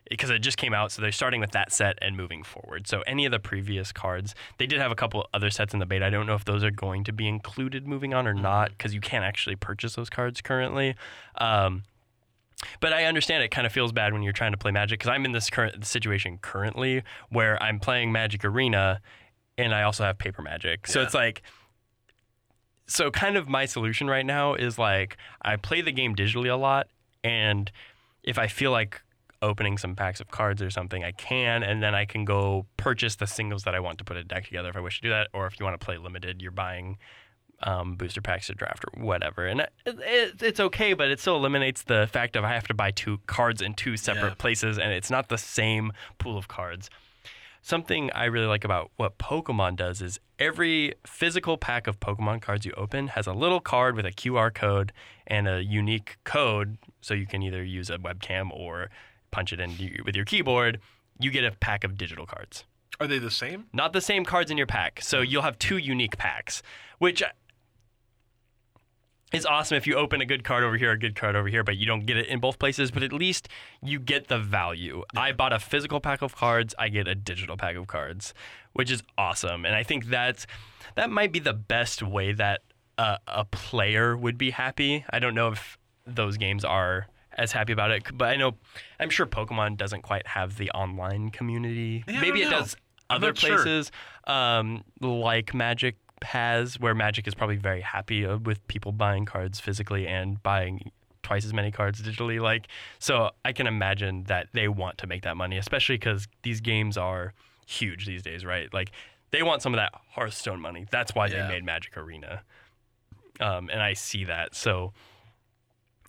because 0.09 0.29
it 0.29 0.39
just 0.39 0.57
came 0.57 0.73
out, 0.73 0.91
so 0.91 1.01
they're 1.01 1.11
starting 1.11 1.39
with 1.41 1.51
that 1.51 1.71
set 1.71 1.97
and 2.01 2.15
moving 2.15 2.43
forward. 2.43 2.87
So 2.87 3.01
any 3.07 3.25
of 3.25 3.31
the 3.31 3.39
previous 3.39 3.91
cards, 3.91 4.35
they 4.57 4.65
did 4.67 4.79
have 4.79 4.91
a 4.91 4.95
couple 4.95 5.27
other 5.33 5.49
sets 5.49 5.73
in 5.73 5.79
the 5.79 5.85
beta. 5.85 6.05
I 6.05 6.09
don't 6.09 6.25
know 6.27 6.35
if 6.35 6.45
those 6.45 6.63
are 6.63 6.71
going 6.71 7.03
to 7.05 7.13
be 7.13 7.27
included 7.27 7.87
moving 7.87 8.13
on 8.13 8.27
or 8.27 8.33
not, 8.33 8.69
because 8.71 8.93
you 8.93 9.01
can't 9.01 9.25
actually 9.25 9.55
purchase 9.55 9.95
those 9.95 10.09
cards 10.09 10.41
currently. 10.41 10.95
Um, 11.37 11.83
but 12.79 12.91
I 12.93 13.03
understand 13.05 13.43
it 13.43 13.51
kind 13.51 13.67
of 13.67 13.73
feels 13.73 13.91
bad 13.91 14.13
when 14.13 14.23
you're 14.23 14.33
trying 14.33 14.51
to 14.51 14.57
play 14.57 14.71
Magic 14.71 14.99
because 14.99 15.09
I'm 15.11 15.25
in 15.25 15.31
this 15.31 15.49
current 15.49 15.85
situation 15.85 16.39
currently 16.41 17.03
where 17.29 17.61
I'm 17.61 17.79
playing 17.79 18.11
Magic 18.11 18.43
Arena 18.43 18.99
and 19.59 19.75
I 19.75 19.83
also 19.83 20.03
have 20.03 20.17
Paper 20.17 20.41
Magic. 20.41 20.87
So 20.87 20.99
Yeah. 20.99 21.05
it's 21.05 21.13
like, 21.13 21.43
so 22.87 23.11
kind 23.11 23.37
of 23.37 23.47
my 23.47 23.65
solution 23.65 24.09
right 24.09 24.25
now 24.25 24.53
is 24.53 24.79
like 24.79 25.17
I 25.41 25.55
play 25.57 25.81
the 25.81 25.91
game 25.91 26.15
digitally 26.15 26.51
a 26.51 26.55
lot 26.55 26.87
and 27.23 27.71
if 28.23 28.39
I 28.39 28.47
feel 28.47 28.71
like 28.71 29.01
opening 29.41 29.77
some 29.77 29.95
packs 29.95 30.19
of 30.19 30.29
cards 30.31 30.61
or 30.61 30.69
something, 30.69 31.03
I 31.03 31.11
can, 31.11 31.63
and 31.63 31.81
then 31.83 31.93
I 31.95 32.05
can 32.05 32.25
go 32.25 32.65
purchase 32.77 33.15
the 33.15 33.27
singles 33.27 33.63
that 33.63 33.75
I 33.75 33.79
want 33.79 33.97
to 33.99 34.03
put 34.03 34.17
a 34.17 34.23
deck 34.23 34.45
together 34.45 34.69
if 34.69 34.75
I 34.75 34.79
wish 34.79 34.97
to 34.97 35.01
do 35.03 35.09
that. 35.09 35.27
Or 35.33 35.45
if 35.47 35.59
you 35.59 35.65
want 35.65 35.79
to 35.79 35.85
play 35.85 35.97
limited, 35.97 36.41
you're 36.41 36.51
buying 36.51 36.97
um, 37.63 37.95
booster 37.95 38.21
packs 38.21 38.47
to 38.47 38.53
draft 38.53 38.83
or 38.85 39.03
whatever. 39.03 39.45
And 39.47 39.61
it, 39.61 39.71
it, 39.85 40.41
it's 40.43 40.59
okay, 40.59 40.93
but 40.93 41.09
it 41.09 41.19
still 41.19 41.35
eliminates 41.38 41.83
the 41.83 42.07
fact 42.11 42.35
of 42.35 42.43
I 42.43 42.53
have 42.53 42.67
to 42.67 42.73
buy 42.73 42.91
two 42.91 43.19
cards 43.27 43.61
in 43.61 43.73
two 43.73 43.97
separate 43.97 44.29
Yeah. 44.29 44.35
places, 44.35 44.77
and 44.77 44.91
it's 44.91 45.09
not 45.09 45.29
the 45.29 45.38
same 45.38 45.91
pool 46.19 46.38
of 46.38 46.47
cards. 46.47 46.89
Something 47.63 48.11
I 48.13 48.25
really 48.25 48.45
like 48.45 48.63
about 48.63 48.91
what 48.95 49.17
Pokemon 49.17 49.75
does 49.75 50.01
is 50.01 50.19
every 50.39 50.93
physical 51.05 51.57
pack 51.57 51.85
of 51.88 51.99
Pokemon 51.99 52.41
cards 52.41 52.65
you 52.65 52.71
open 52.77 53.07
has 53.09 53.27
a 53.27 53.33
little 53.33 53.59
card 53.59 53.95
with 53.95 54.05
a 54.05 54.11
QR 54.11 54.53
code 54.53 54.93
and 55.25 55.47
a 55.49 55.61
unique 55.63 56.17
code, 56.23 56.77
so 57.01 57.13
you 57.13 57.25
can 57.25 57.41
either 57.43 57.63
use 57.63 57.89
a 57.89 57.97
webcam 57.97 58.51
or 58.51 58.89
punch 59.32 59.53
it 59.53 59.59
in 59.59 59.75
with 60.05 60.15
your 60.15 60.25
keyboard. 60.25 60.80
You 61.19 61.32
get 61.32 61.43
a 61.43 61.51
pack 61.51 61.84
of 61.84 61.97
digital 61.97 62.25
cards 62.25 62.63
Are 62.99 63.07
they 63.07 63.19
the 63.19 63.32
same? 63.32 63.65
not 63.73 63.93
the 63.93 64.01
same 64.01 64.23
cards 64.25 64.51
in 64.51 64.57
your 64.57 64.67
pack. 64.67 65.01
So 65.01 65.21
you'll 65.21 65.41
have 65.41 65.57
two 65.57 65.78
unique 65.78 66.17
packs, 66.17 66.61
which 66.99 67.23
is 69.34 69.45
awesome 69.45 69.75
if 69.75 69.86
you 69.86 69.95
open 69.95 70.21
a 70.21 70.25
good 70.25 70.43
card 70.45 70.63
over 70.63 70.78
here, 70.78 70.91
a 70.91 70.97
good 70.97 71.15
card 71.15 71.36
over 71.36 71.49
here, 71.49 71.63
but 71.63 71.75
you 71.75 71.86
don't 71.86 72.05
get 72.05 72.15
it 72.17 72.28
in 72.28 72.39
both 72.39 72.59
places. 72.59 72.91
But 72.91 73.03
at 73.03 73.11
least 73.11 73.49
you 73.84 73.99
get 73.99 74.28
the 74.30 74.39
value. 74.39 75.03
I 75.15 75.34
bought 75.34 75.51
a 75.51 75.59
physical 75.59 75.99
pack 75.99 76.21
of 76.21 76.36
cards, 76.36 76.73
I 76.80 76.88
get 76.89 77.07
a 77.07 77.15
digital 77.15 77.57
pack 77.57 77.75
of 77.75 77.88
cards, 77.88 78.34
which 78.73 78.89
is 78.89 79.03
awesome. 79.17 79.65
And 79.65 79.75
I 79.75 79.84
think 79.84 80.05
that's 80.05 80.47
that 80.95 81.09
might 81.09 81.32
be 81.32 81.39
the 81.39 81.53
best 81.53 82.01
way 82.01 82.32
that 82.34 82.61
uh, 82.97 83.17
a 83.28 83.43
player 83.43 84.15
would 84.15 84.38
be 84.38 84.51
happy. 84.51 85.03
I 85.09 85.19
don't 85.19 85.36
know 85.36 85.49
if 85.49 85.78
those 86.05 86.38
games 86.38 86.63
are 86.63 87.07
as 87.38 87.51
happy 87.51 87.71
about 87.73 87.91
it, 87.91 88.03
but 88.13 88.29
I 88.29 88.35
know 88.35 88.53
I'm 88.99 89.09
sure 89.09 89.25
Pokemon 89.25 89.77
doesn't 89.77 90.01
quite 90.01 90.25
have 90.27 90.57
the 90.57 90.71
online 90.71 91.29
community. 91.29 92.03
Yeah, 92.07 92.21
Maybe 92.21 92.41
it 92.41 92.49
does 92.49 92.75
other 93.09 93.27
not 93.27 93.38
sure. 93.38 93.57
places, 93.57 93.91
um, 94.25 94.83
like 95.01 95.53
Magic 95.53 95.97
has, 96.23 96.79
where 96.79 96.95
Magic 96.95 97.27
is 97.27 97.35
probably 97.35 97.57
very 97.57 97.81
happy 97.81 98.25
uh, 98.25 98.38
with 98.38 98.67
people 98.67 98.91
buying 98.91 99.25
cards 99.25 99.59
physically 99.59 100.07
and 100.07 100.41
buying 100.41 100.91
twice 101.23 101.45
as 101.45 101.53
many 101.53 101.71
cards 101.71 102.01
digitally. 102.01 102.41
Like, 102.41 102.67
so 102.99 103.29
I 103.45 103.53
can 103.53 103.67
imagine 103.67 104.23
that 104.23 104.47
they 104.53 104.67
want 104.67 104.97
to 104.99 105.07
make 105.07 105.21
that 105.23 105.38
money, 105.38 105.57
especially 105.57 105.95
because 105.95 106.27
these 106.41 106.59
games 106.59 106.97
are 106.97 107.33
huge 107.67 108.07
these 108.07 108.23
days, 108.23 108.43
right? 108.45 108.73
Like, 108.73 108.91
they 109.31 109.43
want 109.43 109.61
some 109.61 109.73
of 109.73 109.77
that 109.77 109.91
Hearthstone 110.11 110.59
money. 110.59 110.88
That's 110.89 111.13
why 111.13 111.27
Yeah. 111.27 111.43
they 111.47 111.53
made 111.53 111.63
Magic 111.65 111.95
Arena. 111.97 112.41
Um, 113.39 113.69
and 113.69 113.81
I 113.81 113.93
see 113.93 114.23
that. 114.23 114.55
So 114.55 114.93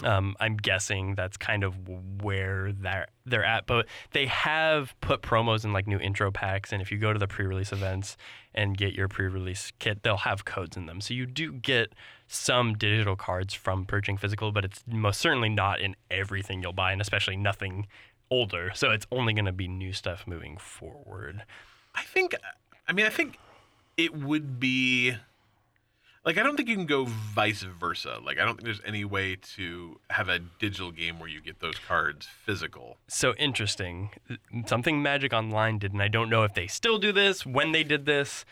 um, 0.05 0.37
I'm 0.39 0.57
guessing 0.57 1.15
that's 1.15 1.37
kind 1.37 1.65
of 1.65 1.75
where 2.23 2.73
they're 2.73 3.09
they're 3.27 3.45
at. 3.45 3.67
But 3.67 3.87
they 4.13 4.27
have 4.27 4.95
put 5.01 5.23
promos 5.23 5.65
in 5.65 5.73
like 5.73 5.87
new 5.87 5.99
intro 5.99 6.31
packs, 6.31 6.73
and 6.73 6.81
if 6.81 6.93
you 6.93 6.99
go 6.99 7.13
to 7.13 7.19
the 7.19 7.27
pre-release 7.27 7.73
events 7.73 8.17
and 8.55 8.77
get 8.77 8.95
your 8.95 9.09
pre-release 9.09 9.73
kit, 9.79 10.03
they'll 10.03 10.19
have 10.19 10.45
codes 10.45 10.77
in 10.77 10.87
them. 10.87 11.01
So 11.01 11.15
you 11.15 11.27
do 11.27 11.53
get 11.53 11.93
some 12.27 12.75
digital 12.75 13.17
cards 13.17 13.55
from 13.55 13.85
purchasing 13.85 14.19
physical, 14.19 14.53
but 14.53 14.65
it's 14.65 14.85
most 14.87 15.21
certainly 15.21 15.49
not 15.49 15.81
in 15.81 15.97
everything 16.11 16.63
you'll 16.63 16.73
buy, 16.73 16.93
and 16.93 17.01
especially 17.01 17.37
nothing 17.37 17.87
older. 18.31 18.71
So 18.75 18.91
it's 18.91 19.07
only 19.11 19.33
going 19.33 19.47
to 19.47 19.53
be 19.53 19.69
new 19.69 19.93
stuff 19.93 20.27
moving 20.27 20.59
forward. 20.59 21.43
I 21.95 22.03
think, 22.03 22.35
I 22.87 22.93
mean, 22.93 23.07
I 23.07 23.11
think 23.11 23.39
it 23.97 24.15
would 24.15 24.61
be 24.61 25.15
like 26.29 26.37
I 26.37 26.43
don't 26.43 26.57
think 26.57 26.69
you 26.69 26.77
can 26.77 26.85
go 26.85 27.07
vice 27.07 27.63
versa. 27.63 28.19
Like 28.23 28.39
I 28.39 28.45
don't 28.45 28.57
think 28.57 28.67
there's 28.67 28.83
any 28.85 29.03
way 29.03 29.37
to 29.57 29.99
have 30.11 30.29
a 30.29 30.39
digital 30.39 30.91
game 30.91 31.19
where 31.19 31.29
you 31.31 31.41
get 31.41 31.61
those 31.61 31.79
cards 31.79 32.27
physical. 32.27 32.99
So 33.09 33.33
interesting. 33.37 34.11
Something 34.67 35.03
Magic 35.03 35.33
Online 35.33 35.79
did, 35.79 35.95
and 35.95 36.03
I 36.03 36.09
don't 36.09 36.29
know 36.29 36.43
if 36.43 36.53
they 36.53 36.67
still 36.67 36.99
do 36.99 37.13
this, 37.13 37.47
when 37.47 37.73
they 37.73 37.83
did 37.83 38.05
this, 38.05 38.45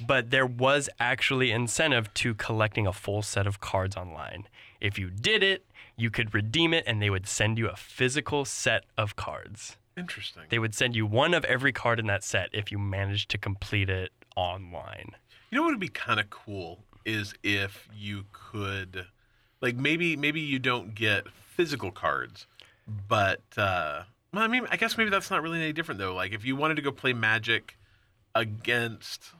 but 0.00 0.30
there 0.30 0.46
was 0.46 0.88
actually 0.98 1.50
incentive 1.50 2.14
to 2.14 2.32
collecting 2.32 2.86
a 2.86 2.94
full 2.94 3.20
set 3.20 3.46
of 3.46 3.60
cards 3.60 3.94
online. 3.94 4.48
If 4.80 4.98
you 4.98 5.10
did 5.10 5.42
it, 5.42 5.66
you 5.98 6.10
could 6.10 6.32
redeem 6.32 6.72
it, 6.72 6.84
and 6.86 7.02
they 7.02 7.10
would 7.10 7.28
send 7.28 7.58
you 7.58 7.68
a 7.68 7.76
physical 7.76 8.46
set 8.46 8.84
of 8.96 9.16
cards. 9.16 9.76
Interesting. 9.98 10.44
They 10.48 10.58
would 10.58 10.74
send 10.74 10.96
you 10.96 11.04
one 11.04 11.34
of 11.34 11.44
every 11.44 11.74
card 11.74 12.00
in 12.00 12.06
that 12.06 12.24
set 12.24 12.48
if 12.54 12.72
you 12.72 12.78
managed 12.78 13.28
to 13.32 13.38
complete 13.38 13.90
it 13.90 14.12
online. 14.34 15.10
You 15.50 15.56
know 15.56 15.62
what 15.62 15.72
would 15.72 15.80
be 15.80 15.88
kind 15.88 16.20
of 16.20 16.30
cool 16.30 16.80
is 17.04 17.34
if 17.42 17.88
you 17.94 18.24
could, 18.32 19.06
like 19.60 19.76
maybe 19.76 20.16
maybe 20.16 20.40
you 20.40 20.58
don't 20.58 20.94
get 20.94 21.28
physical 21.28 21.90
cards, 21.90 22.46
but 23.08 23.42
uh, 23.56 24.02
well, 24.32 24.42
I 24.42 24.48
mean, 24.48 24.66
I 24.70 24.76
guess 24.76 24.96
maybe 24.98 25.10
that's 25.10 25.30
not 25.30 25.42
really 25.42 25.60
any 25.60 25.72
different 25.72 25.98
though. 25.98 26.14
Like 26.14 26.32
if 26.32 26.44
you 26.44 26.56
wanted 26.56 26.76
to 26.76 26.82
go 26.82 26.92
play 26.92 27.12
Magic 27.12 27.76
against 28.34 29.32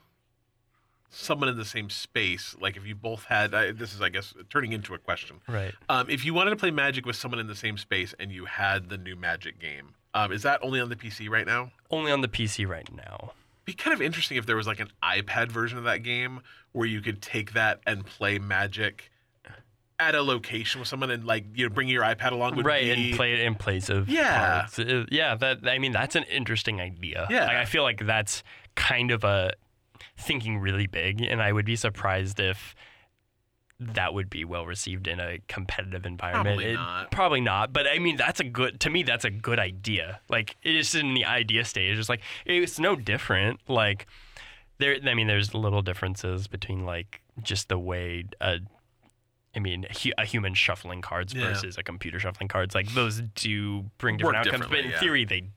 someone 1.11 1.49
in 1.49 1.57
the 1.57 1.65
same 1.65 1.91
space, 1.91 2.57
like 2.61 2.77
if 2.77 2.87
you 2.87 2.95
both 2.95 3.25
had, 3.25 3.55
I, 3.55 3.73
this 3.73 3.95
is 3.95 4.01
I 4.01 4.09
guess 4.09 4.35
turning 4.51 4.73
into 4.73 4.95
a 4.95 4.99
question. 4.99 5.41
Right. 5.47 5.75
Um, 5.89 6.09
if 6.09 6.25
you 6.25 6.35
wanted 6.35 6.51
to 6.51 6.57
play 6.57 6.71
Magic 6.71 7.07
with 7.07 7.17
someone 7.17 7.41
in 7.41 7.47
the 7.47 7.55
same 7.57 7.77
space 7.79 8.15
and 8.19 8.33
you 8.33 8.47
had 8.47 8.89
the 8.89 8.99
new 8.99 9.17
Magic 9.17 9.59
game, 9.59 9.95
um, 10.15 10.33
is 10.33 10.43
that 10.43 10.61
only 10.63 10.81
on 10.81 10.89
the 10.89 10.97
PC 10.97 11.29
right 11.29 11.47
now? 11.47 11.71
Only 11.91 12.13
on 12.13 12.21
the 12.23 12.29
PC 12.29 12.67
right 12.67 12.89
now. 12.95 13.33
Be 13.69 13.75
kind 13.75 13.93
of 13.95 14.01
interesting 14.01 14.39
if 14.39 14.47
there 14.47 14.57
was 14.57 14.67
like 14.67 14.81
an 14.81 14.89
iPad 15.03 15.53
version 15.53 15.77
of 15.77 15.85
that 15.85 16.03
game 16.03 16.41
where 16.73 16.87
you 16.87 17.03
could 17.03 17.21
take 17.21 17.53
that 17.53 17.81
and 17.87 18.05
play 18.07 18.39
Magic 18.39 19.11
at 20.01 20.15
a 20.15 20.23
location 20.23 20.79
with 20.81 20.89
someone 20.89 21.11
and 21.11 21.25
like 21.27 21.45
you 21.55 21.69
know 21.69 21.75
bring 21.75 21.87
your 21.89 22.03
iPad 22.03 22.33
along 22.33 22.57
would 22.57 22.65
right 22.65 22.85
be 22.85 22.91
and 23.11 23.17
play 23.17 23.35
it 23.35 23.41
in 23.41 23.55
place 23.55 23.89
of 23.91 24.09
Yeah. 24.09 24.61
cards. 24.61 24.79
Uh, 24.79 25.05
yeah 25.11 25.35
that 25.35 25.67
i 25.69 25.79
mean 25.79 25.91
that's 25.93 26.15
an 26.15 26.23
interesting 26.31 26.81
idea 26.81 27.27
Yeah. 27.29 27.47
Like, 27.47 27.57
i 27.57 27.65
feel 27.65 27.83
like 27.83 28.07
that's 28.07 28.43
kind 28.77 29.11
of 29.11 29.25
a 29.25 29.53
thinking 30.17 30.59
really 30.61 30.87
big 30.87 31.21
and 31.21 31.43
i 31.43 31.53
would 31.53 31.65
be 31.67 31.75
surprised 31.77 32.39
if 32.39 32.77
that 33.81 34.13
would 34.13 34.29
be 34.29 34.45
well 34.45 34.67
received 34.67 35.07
in 35.07 35.21
a 35.21 35.39
competitive 35.47 36.05
environment 36.05 36.47
Probably 36.47 36.65
It- 36.73 36.75
not. 36.75 37.11
probably 37.13 37.41
not 37.41 37.73
but 37.73 37.87
i 37.87 37.99
mean 37.99 38.17
that's 38.17 38.41
a 38.41 38.45
good 38.45 38.81
to 38.81 38.91
me 38.91 39.03
that's 39.05 39.25
a 39.25 39.31
good 39.31 39.59
idea 39.61 40.21
like 40.29 40.57
it 40.63 40.75
is 40.75 40.95
in 40.97 41.15
the 41.15 41.25
idea 41.25 41.65
stage 41.65 41.97
it's 41.97 42.09
like 42.09 42.21
it's 42.45 42.81
no 42.81 42.97
different 42.97 43.61
like 43.69 44.07
there 44.79 44.97
i 45.07 45.15
mean 45.15 45.29
there's 45.29 45.55
little 45.55 45.83
differences 45.83 46.49
between 46.49 46.85
like 46.85 47.21
just 47.43 47.69
the 47.69 47.79
way 47.79 48.25
a 48.41 48.59
I 49.57 49.61
mean, 49.61 49.87
a 50.19 50.25
human 50.25 50.55
shuffling 50.55 51.01
cards 51.01 51.33
Yeah. 51.35 51.49
versus 51.49 51.79
a 51.79 51.83
computer 51.83 52.21
shuffling 52.21 52.47
cards, 52.49 52.75
like 52.77 52.93
those 52.93 53.23
do 53.35 53.87
bring 53.97 54.17
Work 54.19 54.35
different 54.35 54.47
outcomes. 54.47 54.67
But 54.71 54.81
in 54.81 54.91
yeah. 54.91 55.01
theory, 55.01 55.25
they 55.25 55.49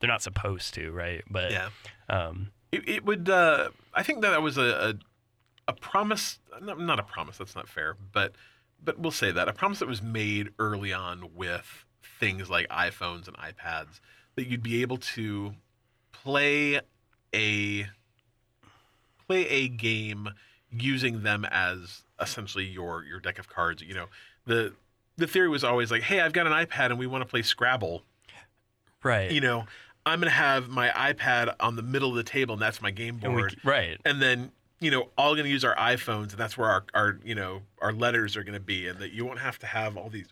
they're 0.00 0.08
not 0.10 0.22
supposed 0.22 0.74
to, 0.74 0.90
right? 0.90 1.22
But 1.30 1.52
yeah. 1.52 1.68
um, 2.08 2.50
It, 2.72 2.88
it 2.88 3.04
would. 3.04 3.28
Uh, 3.28 3.68
I 3.92 4.02
think 4.02 4.22
that 4.22 4.30
that 4.30 4.42
was 4.42 4.56
a, 4.56 4.62
a 4.62 4.94
a 5.68 5.72
promise. 5.72 6.38
Not, 6.62 6.98
a 6.98 7.02
promise. 7.02 7.38
That's 7.38 7.54
not 7.54 7.68
fair. 7.68 7.96
But 8.12 8.34
but 8.84 8.98
we'll 8.98 9.12
say 9.12 9.30
that 9.30 9.48
a 9.48 9.52
promise 9.52 9.78
that 9.78 9.88
was 9.88 10.02
made 10.02 10.50
early 10.58 10.92
on 10.92 11.30
with 11.34 11.84
things 12.20 12.50
like 12.50 12.68
iPhones 12.68 13.26
and 13.26 13.36
iPads 13.36 14.00
that 14.36 14.46
you'd 14.46 14.62
be 14.62 14.82
able 14.82 14.98
to 14.98 15.54
play 16.12 16.80
a 17.34 17.86
play 19.26 19.48
a 19.48 19.68
game 19.68 20.28
using 20.70 21.22
them 21.22 21.44
as 21.50 22.02
essentially 22.20 22.64
your 22.64 23.04
your 23.04 23.20
deck 23.20 23.38
of 23.38 23.48
cards. 23.48 23.82
You 23.82 23.94
know 23.94 24.06
the 24.46 24.72
the 25.16 25.26
theory 25.26 25.48
was 25.48 25.64
always 25.64 25.90
like, 25.90 26.02
hey, 26.02 26.20
I've 26.20 26.32
got 26.32 26.46
an 26.46 26.52
iPad 26.52 26.86
and 26.86 26.98
we 26.98 27.06
want 27.06 27.22
to 27.22 27.26
play 27.26 27.42
Scrabble 27.42 28.02
right, 29.02 29.30
you 29.30 29.40
know, 29.40 29.64
I'm 30.06 30.18
gonna 30.20 30.30
have 30.30 30.68
my 30.68 30.88
iPad 30.88 31.54
on 31.60 31.76
the 31.76 31.82
middle 31.82 32.10
of 32.10 32.16
the 32.16 32.24
table, 32.24 32.54
and 32.54 32.62
that's 32.62 32.82
my 32.82 32.90
game 32.90 33.20
And 33.22 33.34
we- 33.34 33.42
board, 33.42 33.56
right, 33.64 34.00
and 34.04 34.20
then 34.20 34.50
you 34.80 34.90
know, 34.90 35.08
all 35.16 35.34
gonna 35.34 35.48
use 35.48 35.64
our 35.64 35.76
iPhones, 35.76 36.30
and 36.30 36.38
that's 36.38 36.58
where 36.58 36.68
our, 36.68 36.84
our 36.94 37.18
you 37.24 37.34
know 37.34 37.62
our 37.80 37.92
letters 37.92 38.36
are 38.36 38.44
gonna 38.44 38.60
be, 38.60 38.88
and 38.88 38.98
that 38.98 39.12
you 39.12 39.24
won't 39.24 39.38
have 39.38 39.58
to 39.60 39.66
have 39.66 39.96
all 39.96 40.08
these 40.08 40.28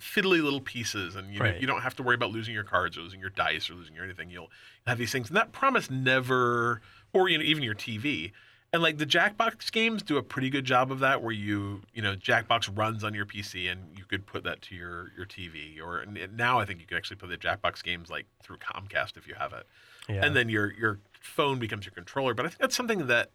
fiddly 0.00 0.42
little 0.42 0.60
pieces, 0.60 1.14
and 1.14 1.32
you 1.32 1.38
know, 1.38 1.44
you 1.60 1.66
don't 1.66 1.82
have 1.82 1.94
to 1.96 2.02
worry 2.02 2.14
about 2.14 2.30
losing 2.30 2.54
your 2.54 2.64
cards 2.64 2.96
or 2.96 3.02
losing 3.02 3.20
your 3.20 3.30
dice 3.30 3.70
or 3.70 3.74
losing 3.74 3.94
your 3.94 4.04
anything. 4.04 4.30
You'll 4.30 4.50
have 4.86 4.98
these 4.98 5.12
things, 5.12 5.28
and 5.28 5.36
that 5.36 5.52
promise 5.52 5.90
never, 5.90 6.80
or 7.12 7.28
you 7.28 7.38
know, 7.38 7.44
even 7.44 7.62
your 7.62 7.74
TV. 7.74 8.32
And 8.72 8.82
like 8.82 8.98
the 8.98 9.06
Jackbox 9.06 9.72
games 9.72 10.00
do 10.00 10.16
a 10.16 10.22
pretty 10.22 10.48
good 10.48 10.64
job 10.64 10.92
of 10.92 11.00
that, 11.00 11.22
where 11.22 11.32
you 11.32 11.82
you 11.92 12.02
know 12.02 12.14
Jackbox 12.14 12.76
runs 12.76 13.02
on 13.02 13.14
your 13.14 13.26
PC 13.26 13.70
and 13.70 13.96
you 13.98 14.04
could 14.04 14.26
put 14.26 14.44
that 14.44 14.62
to 14.62 14.76
your 14.76 15.10
your 15.16 15.26
TV. 15.26 15.80
Or 15.80 15.98
and 15.98 16.36
now 16.36 16.60
I 16.60 16.64
think 16.64 16.80
you 16.80 16.86
can 16.86 16.96
actually 16.96 17.16
play 17.16 17.28
the 17.28 17.36
Jackbox 17.36 17.82
games 17.82 18.10
like 18.10 18.26
through 18.42 18.58
Comcast 18.58 19.16
if 19.16 19.26
you 19.26 19.34
have 19.34 19.52
it, 19.52 19.66
yeah, 20.08 20.24
and 20.24 20.36
then 20.36 20.48
your 20.48 20.72
your 20.74 21.00
phone 21.20 21.58
becomes 21.58 21.84
your 21.84 21.92
controller. 21.92 22.32
But 22.32 22.46
I 22.46 22.48
think 22.50 22.60
that's 22.60 22.76
something 22.76 23.08
that 23.08 23.30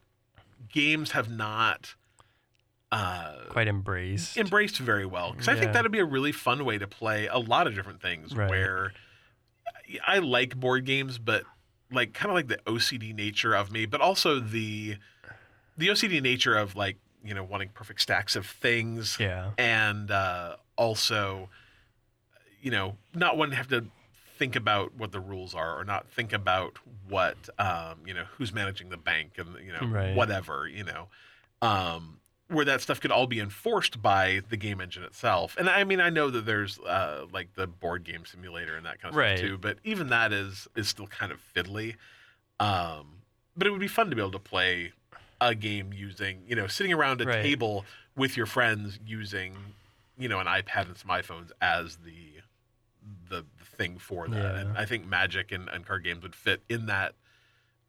games 0.72 1.12
have 1.12 1.30
not 1.30 1.96
uh, 2.92 3.36
quite 3.50 3.68
embraced. 3.68 4.38
embraced 4.38 4.78
very 4.78 5.06
well 5.06 5.32
because 5.32 5.48
I 5.48 5.56
think 5.56 5.74
that'd 5.74 5.92
be 5.92 6.00
a 6.00 6.06
really 6.06 6.32
fun 6.32 6.64
way 6.66 6.78
to 6.78 6.88
play 6.88 7.28
a 7.28 7.38
lot 7.38 7.68
of 7.68 7.76
different 7.76 8.02
things. 8.02 8.36
Right. 8.36 8.50
Where 8.50 8.94
I 10.06 10.20
like 10.20 10.56
board 10.56 10.86
games, 10.86 11.18
but 11.18 11.44
like 11.92 12.14
kind 12.14 12.30
of 12.30 12.36
like 12.36 12.48
the 12.48 12.60
OCD 12.66 13.14
nature 13.14 13.54
of 13.54 13.72
me, 13.72 13.86
but 13.86 14.02
also 14.02 14.40
the 14.40 14.98
the 15.78 15.88
OCD 15.88 16.22
nature 16.22 16.56
of 16.56 16.76
like 16.76 16.98
you 17.24 17.34
know 17.34 17.44
wanting 17.44 17.70
perfect 17.70 18.02
stacks 18.02 18.36
of 18.36 18.46
things, 18.46 19.18
yeah, 19.20 19.52
and 19.58 20.12
uh, 20.12 20.56
also 20.78 21.50
you 22.62 22.72
know 22.72 22.98
not 23.14 23.38
wanting 23.38 23.52
to 23.52 23.58
have 23.58 23.68
to 23.70 23.86
think 24.38 24.56
about 24.56 24.94
what 24.96 25.12
the 25.12 25.20
rules 25.20 25.56
are 25.56 25.80
or 25.80 25.84
not 25.86 26.08
think 26.10 26.34
about 26.34 26.78
what 27.08 27.38
um, 27.60 28.00
you 28.06 28.14
know 28.14 28.26
who's 28.38 28.52
managing 28.54 28.90
the 28.90 28.98
bank 28.98 29.34
and 29.38 29.56
you 29.66 29.72
know 29.72 29.88
Right. 29.88 30.16
whatever 30.16 30.68
you 30.68 30.84
know 30.84 31.08
um, 31.62 32.20
where 32.50 32.66
that 32.66 32.82
stuff 32.82 33.00
could 33.00 33.12
all 33.12 33.28
be 33.28 33.40
enforced 33.40 34.02
by 34.02 34.42
the 34.50 34.58
game 34.58 34.80
engine 34.82 35.04
itself 35.04 35.56
and 35.58 35.70
i 35.70 35.84
mean 35.84 36.00
i 36.00 36.10
know 36.10 36.30
that 36.30 36.46
there's 36.46 36.80
uh, 36.80 37.26
like 37.32 37.54
the 37.56 37.66
board 37.66 38.04
game 38.04 38.24
simulator 38.26 38.76
and 38.76 38.86
that 38.86 39.02
kind 39.02 39.14
of 39.14 39.18
Right. 39.18 39.38
stuff 39.38 39.50
too 39.50 39.58
but 39.58 39.78
even 39.84 40.08
that 40.10 40.32
is 40.34 40.68
is 40.76 40.88
still 40.88 41.08
kind 41.08 41.32
of 41.32 41.40
fiddly 41.56 41.96
um, 42.60 43.22
but 43.58 43.68
it 43.68 43.72
would 43.72 43.80
be 43.82 43.88
fun 43.88 44.10
to 44.10 44.16
be 44.16 44.22
able 44.22 44.32
to 44.32 44.40
play 44.40 44.92
a 45.42 45.54
game 45.56 45.92
using 45.94 46.42
you 46.48 46.56
know 46.56 46.68
sitting 46.68 46.94
around 46.94 47.22
a 47.22 47.26
Right. 47.26 47.42
table 47.42 47.86
with 48.16 48.38
your 48.38 48.46
friends 48.46 49.00
using 49.06 49.56
you 50.18 50.30
know 50.30 50.40
an 50.40 50.48
ipad 50.48 50.88
and 50.88 50.98
some 50.98 51.10
iphones 51.10 51.52
as 51.62 51.98
the 51.98 52.35
thing 53.78 53.98
for 53.98 54.28
that 54.28 54.38
Yeah. 54.56 54.60
and 54.62 54.78
i 54.78 54.86
think 54.86 55.06
magic 55.06 55.52
and, 55.52 55.68
and 55.70 55.86
card 55.86 56.04
games 56.04 56.24
would 56.24 56.36
fit 56.36 56.62
in 56.70 56.86
that 56.88 57.14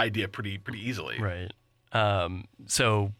idea 0.01 0.29
pretty 0.29 0.59
pretty 0.59 0.81
easily 0.87 1.19
right. 1.21 1.53
Um, 1.93 2.45
so 2.67 3.13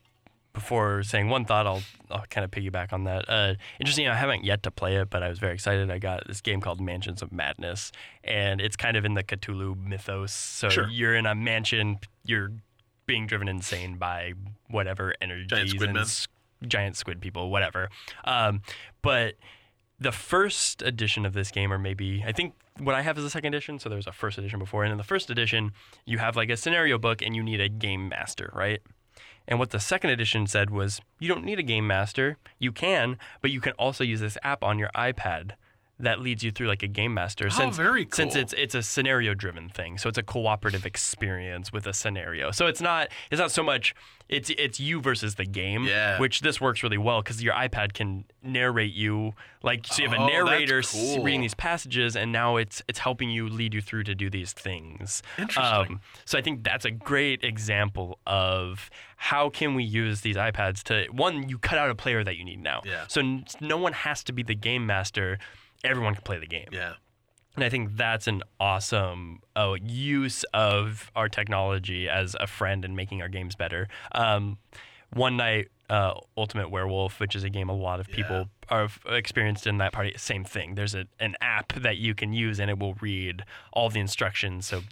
before 0.53 1.03
saying 1.03 1.29
one 1.29 1.45
thought, 1.45 1.67
I'll 1.67 1.83
I'll 2.11 2.25
kind 2.29 2.45
of 2.45 2.51
piggyback 2.51 2.93
on 2.93 3.05
that. 3.05 3.29
Uh, 3.29 3.55
interesting. 3.79 4.09
I 4.09 4.15
haven't 4.15 4.45
yet 4.45 4.63
to 4.65 4.71
play 4.71 4.97
it, 4.97 5.09
but 5.09 5.23
I 5.23 5.29
was 5.29 5.39
very 5.39 5.55
excited. 5.55 5.91
I 5.91 5.99
got 5.99 6.27
this 6.27 6.41
game 6.41 6.61
called 6.61 6.81
Mansions 6.81 7.23
of 7.23 7.31
Madness, 7.33 7.93
and 8.25 8.61
it's 8.61 8.75
kind 8.77 8.97
of 8.97 9.05
in 9.05 9.15
the 9.15 9.23
Cthulhu 9.23 9.77
mythos. 9.83 10.33
So 10.33 10.69
Sure. 10.69 10.89
you're 10.89 11.15
in 11.15 11.27
a 11.27 11.35
mansion. 11.35 11.99
You're 12.25 12.51
being 13.07 13.27
driven 13.27 13.49
insane 13.49 13.97
by 13.97 14.33
whatever 14.69 15.15
energies 15.21 15.47
giant 15.49 15.71
squid 15.71 15.91
and 15.97 16.71
giant 16.71 16.97
squid 16.97 17.21
people, 17.21 17.51
whatever. 17.51 17.89
Um, 18.25 18.63
but 19.03 19.35
the 19.99 20.13
first 20.13 20.83
edition 20.83 21.25
of 21.25 21.33
this 21.33 21.51
game, 21.51 21.73
or 21.73 21.79
maybe 21.79 22.23
I 22.27 22.33
think 22.33 22.55
what 22.79 22.95
I 22.95 23.03
have 23.03 23.17
is 23.19 23.25
a 23.25 23.31
second 23.31 23.55
edition. 23.55 23.79
So 23.79 23.89
there's 23.89 24.07
a 24.07 24.13
first 24.13 24.39
edition 24.39 24.59
before, 24.59 24.85
and 24.85 24.93
in 24.93 24.99
the 24.99 25.05
first 25.05 25.31
edition, 25.31 25.73
you 26.05 26.19
have 26.19 26.37
like 26.37 26.51
a 26.51 26.57
scenario 26.57 26.99
book, 26.99 27.23
and 27.23 27.35
you 27.35 27.43
need 27.43 27.61
a 27.61 27.69
game 27.69 28.09
master, 28.09 28.51
right? 28.55 28.81
And 29.49 29.59
what 29.59 29.71
the 29.71 29.81
second 29.81 30.11
edition 30.11 30.47
said 30.47 30.71
was, 30.71 31.01
you 31.19 31.29
don't 31.29 31.45
need 31.45 31.59
a 31.59 31.63
game 31.63 31.87
master. 31.87 32.37
You 32.59 32.73
can, 32.73 33.17
but 33.41 33.51
you 33.51 33.61
can 33.61 33.73
also 33.73 34.05
use 34.05 34.21
this 34.21 34.37
app 34.43 34.63
on 34.63 34.79
your 34.79 34.91
iPad 34.95 35.53
that 35.99 36.21
leads 36.21 36.43
you 36.43 36.51
through 36.51 36.67
like 36.69 36.83
a 36.83 36.89
game 36.89 37.15
master. 37.15 37.47
Oh, 37.47 37.49
since, 37.49 37.77
very 37.77 38.07
Since 38.13 38.37
it's 38.37 38.53
it's 38.53 38.75
a 38.75 38.83
scenario 38.83 39.33
driven 39.35 39.69
thing, 39.71 39.97
so 39.99 40.09
it's 40.09 40.19
a 40.19 40.23
cooperative 40.23 40.85
experience 40.85 41.73
with 41.73 41.87
a 41.87 41.93
scenario. 41.95 42.51
So 42.51 42.67
it's 42.67 42.81
not 42.83 43.09
it's 43.31 43.41
not 43.41 43.51
so 43.51 43.63
much 43.63 43.95
it's 44.29 44.51
it's 44.51 44.79
you 44.81 45.01
versus 45.01 45.37
the 45.37 45.45
game. 45.47 45.85
Yeah. 45.85 46.19
Which 46.21 46.41
this 46.41 46.61
works 46.61 46.83
really 46.83 46.99
well 46.99 47.23
because 47.23 47.43
your 47.43 47.55
iPad 47.55 47.95
can 47.95 48.25
narrate 48.43 48.93
you 48.93 49.33
like 49.63 49.87
so 49.87 50.03
you 50.03 50.09
have 50.11 50.19
Oh, 50.19 50.25
a 50.25 50.27
narrator 50.27 50.81
s- 50.81 50.93
cool. 50.93 51.23
reading 51.25 51.41
these 51.41 51.55
passages, 51.55 52.15
and 52.15 52.31
now 52.31 52.57
it's 52.57 52.83
it's 52.89 52.99
helping 52.99 53.31
you 53.31 53.49
lead 53.49 53.73
you 53.73 53.81
through 53.81 54.03
to 54.05 54.15
do 54.15 54.29
these 54.29 54.53
things. 54.53 55.23
Interesting. 55.39 55.93
Um, 55.95 56.01
so 56.27 56.37
I 56.39 56.43
think 56.43 56.63
that's 56.63 56.85
a 56.85 56.91
great 56.91 57.43
example 57.43 58.19
of 58.27 58.91
how 59.17 59.49
can 59.49 59.75
we 59.75 59.83
use 59.85 60.21
these 60.21 60.37
iPads 60.37 60.83
to 60.85 61.07
one 61.11 61.49
you 61.49 61.57
cut 61.59 61.79
out 61.79 61.89
a 61.89 61.95
player 61.95 62.23
that 62.23 62.37
you 62.37 62.45
need 62.45 62.61
now. 62.63 62.83
Yeah. 62.85 63.05
So 63.09 63.21
n- 63.21 63.47
no 63.63 63.79
one 63.79 63.95
has 63.95 64.23
to 64.25 64.33
be 64.33 64.43
the 64.43 64.55
game 64.55 64.85
master. 64.87 65.39
Everyone 65.87 66.15
can 66.15 66.23
play 66.23 66.39
the 66.39 66.47
game. 66.47 66.69
Yeah. 66.73 66.95
And 67.55 67.65
I 67.65 67.71
think 67.71 67.97
that's 67.97 68.27
an 68.27 68.43
awesome 68.61 69.41
uh, 69.57 69.77
use 69.83 70.45
of 70.53 71.11
our 71.17 71.29
technology 71.29 72.09
as 72.09 72.37
a 72.39 72.47
friend 72.47 72.85
in 72.85 72.95
making 72.95 73.23
our 73.23 73.29
games 73.29 73.55
better. 73.57 73.89
Um, 74.13 74.59
One 75.15 75.39
Night 75.39 75.69
uh, 75.89 76.15
Ultimate 76.37 76.71
Werewolf, 76.71 77.19
which 77.19 77.35
is 77.35 77.45
a 77.45 77.51
game 77.51 77.69
a 77.69 77.75
lot 77.75 78.01
of 78.01 78.09
people 78.09 78.49
are 78.69 78.85
f- 78.85 79.01
experienced 79.07 79.67
in 79.67 79.79
that 79.79 79.93
party, 79.93 80.13
same 80.17 80.45
thing. 80.45 80.75
There's 80.75 80.95
a, 80.95 81.07
an 81.21 81.37
app 81.41 81.73
that 81.75 81.97
you 81.97 82.15
can 82.15 82.33
use 82.33 82.61
and 82.61 82.71
it 82.71 82.79
will 82.79 82.95
read 82.95 83.45
all 83.73 83.89
the 83.89 84.01
instructions 84.01 84.67
so 84.67 84.83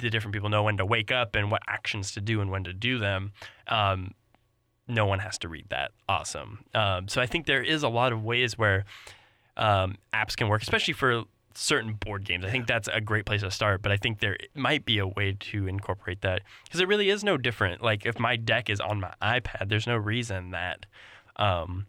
the 0.00 0.10
different 0.10 0.32
people 0.32 0.48
know 0.48 0.62
when 0.62 0.76
to 0.76 0.86
wake 0.86 1.12
up 1.12 1.34
and 1.34 1.50
what 1.50 1.62
actions 1.68 2.12
to 2.12 2.20
do 2.20 2.40
and 2.40 2.50
when 2.50 2.64
to 2.64 2.72
do 2.72 2.98
them. 2.98 3.32
Um, 3.68 4.12
no 4.86 5.06
one 5.06 5.18
has 5.20 5.38
to 5.38 5.48
read 5.48 5.66
that. 5.70 5.92
Awesome. 6.08 6.64
Um, 6.74 7.08
so 7.08 7.20
I 7.20 7.26
think 7.26 7.46
there 7.46 7.62
is 7.62 7.82
a 7.82 7.88
lot 7.88 8.12
of 8.12 8.22
ways 8.24 8.58
where 8.58 8.84
um, 9.56 9.96
apps 10.12 10.36
can 10.36 10.48
work, 10.48 10.62
especially 10.62 10.94
for 10.94 11.24
certain 11.54 11.94
board 11.94 12.24
games. 12.24 12.44
I 12.44 12.50
think 12.50 12.66
that's 12.66 12.88
a 12.92 13.00
great 13.00 13.26
place 13.26 13.42
to 13.42 13.50
start, 13.50 13.82
but 13.82 13.92
I 13.92 13.96
think 13.96 14.20
there 14.20 14.36
might 14.54 14.84
be 14.84 14.98
a 14.98 15.06
way 15.06 15.36
to 15.38 15.66
incorporate 15.66 16.20
that 16.22 16.42
because 16.64 16.80
it 16.80 16.88
really 16.88 17.10
is 17.10 17.22
no 17.22 17.36
different. 17.36 17.82
Like 17.82 18.04
if 18.06 18.18
my 18.18 18.36
deck 18.36 18.68
is 18.68 18.80
on 18.80 19.00
my 19.00 19.14
iPad, 19.22 19.68
there's 19.68 19.86
no 19.86 19.96
reason 19.96 20.50
that 20.50 20.86
um, 21.36 21.86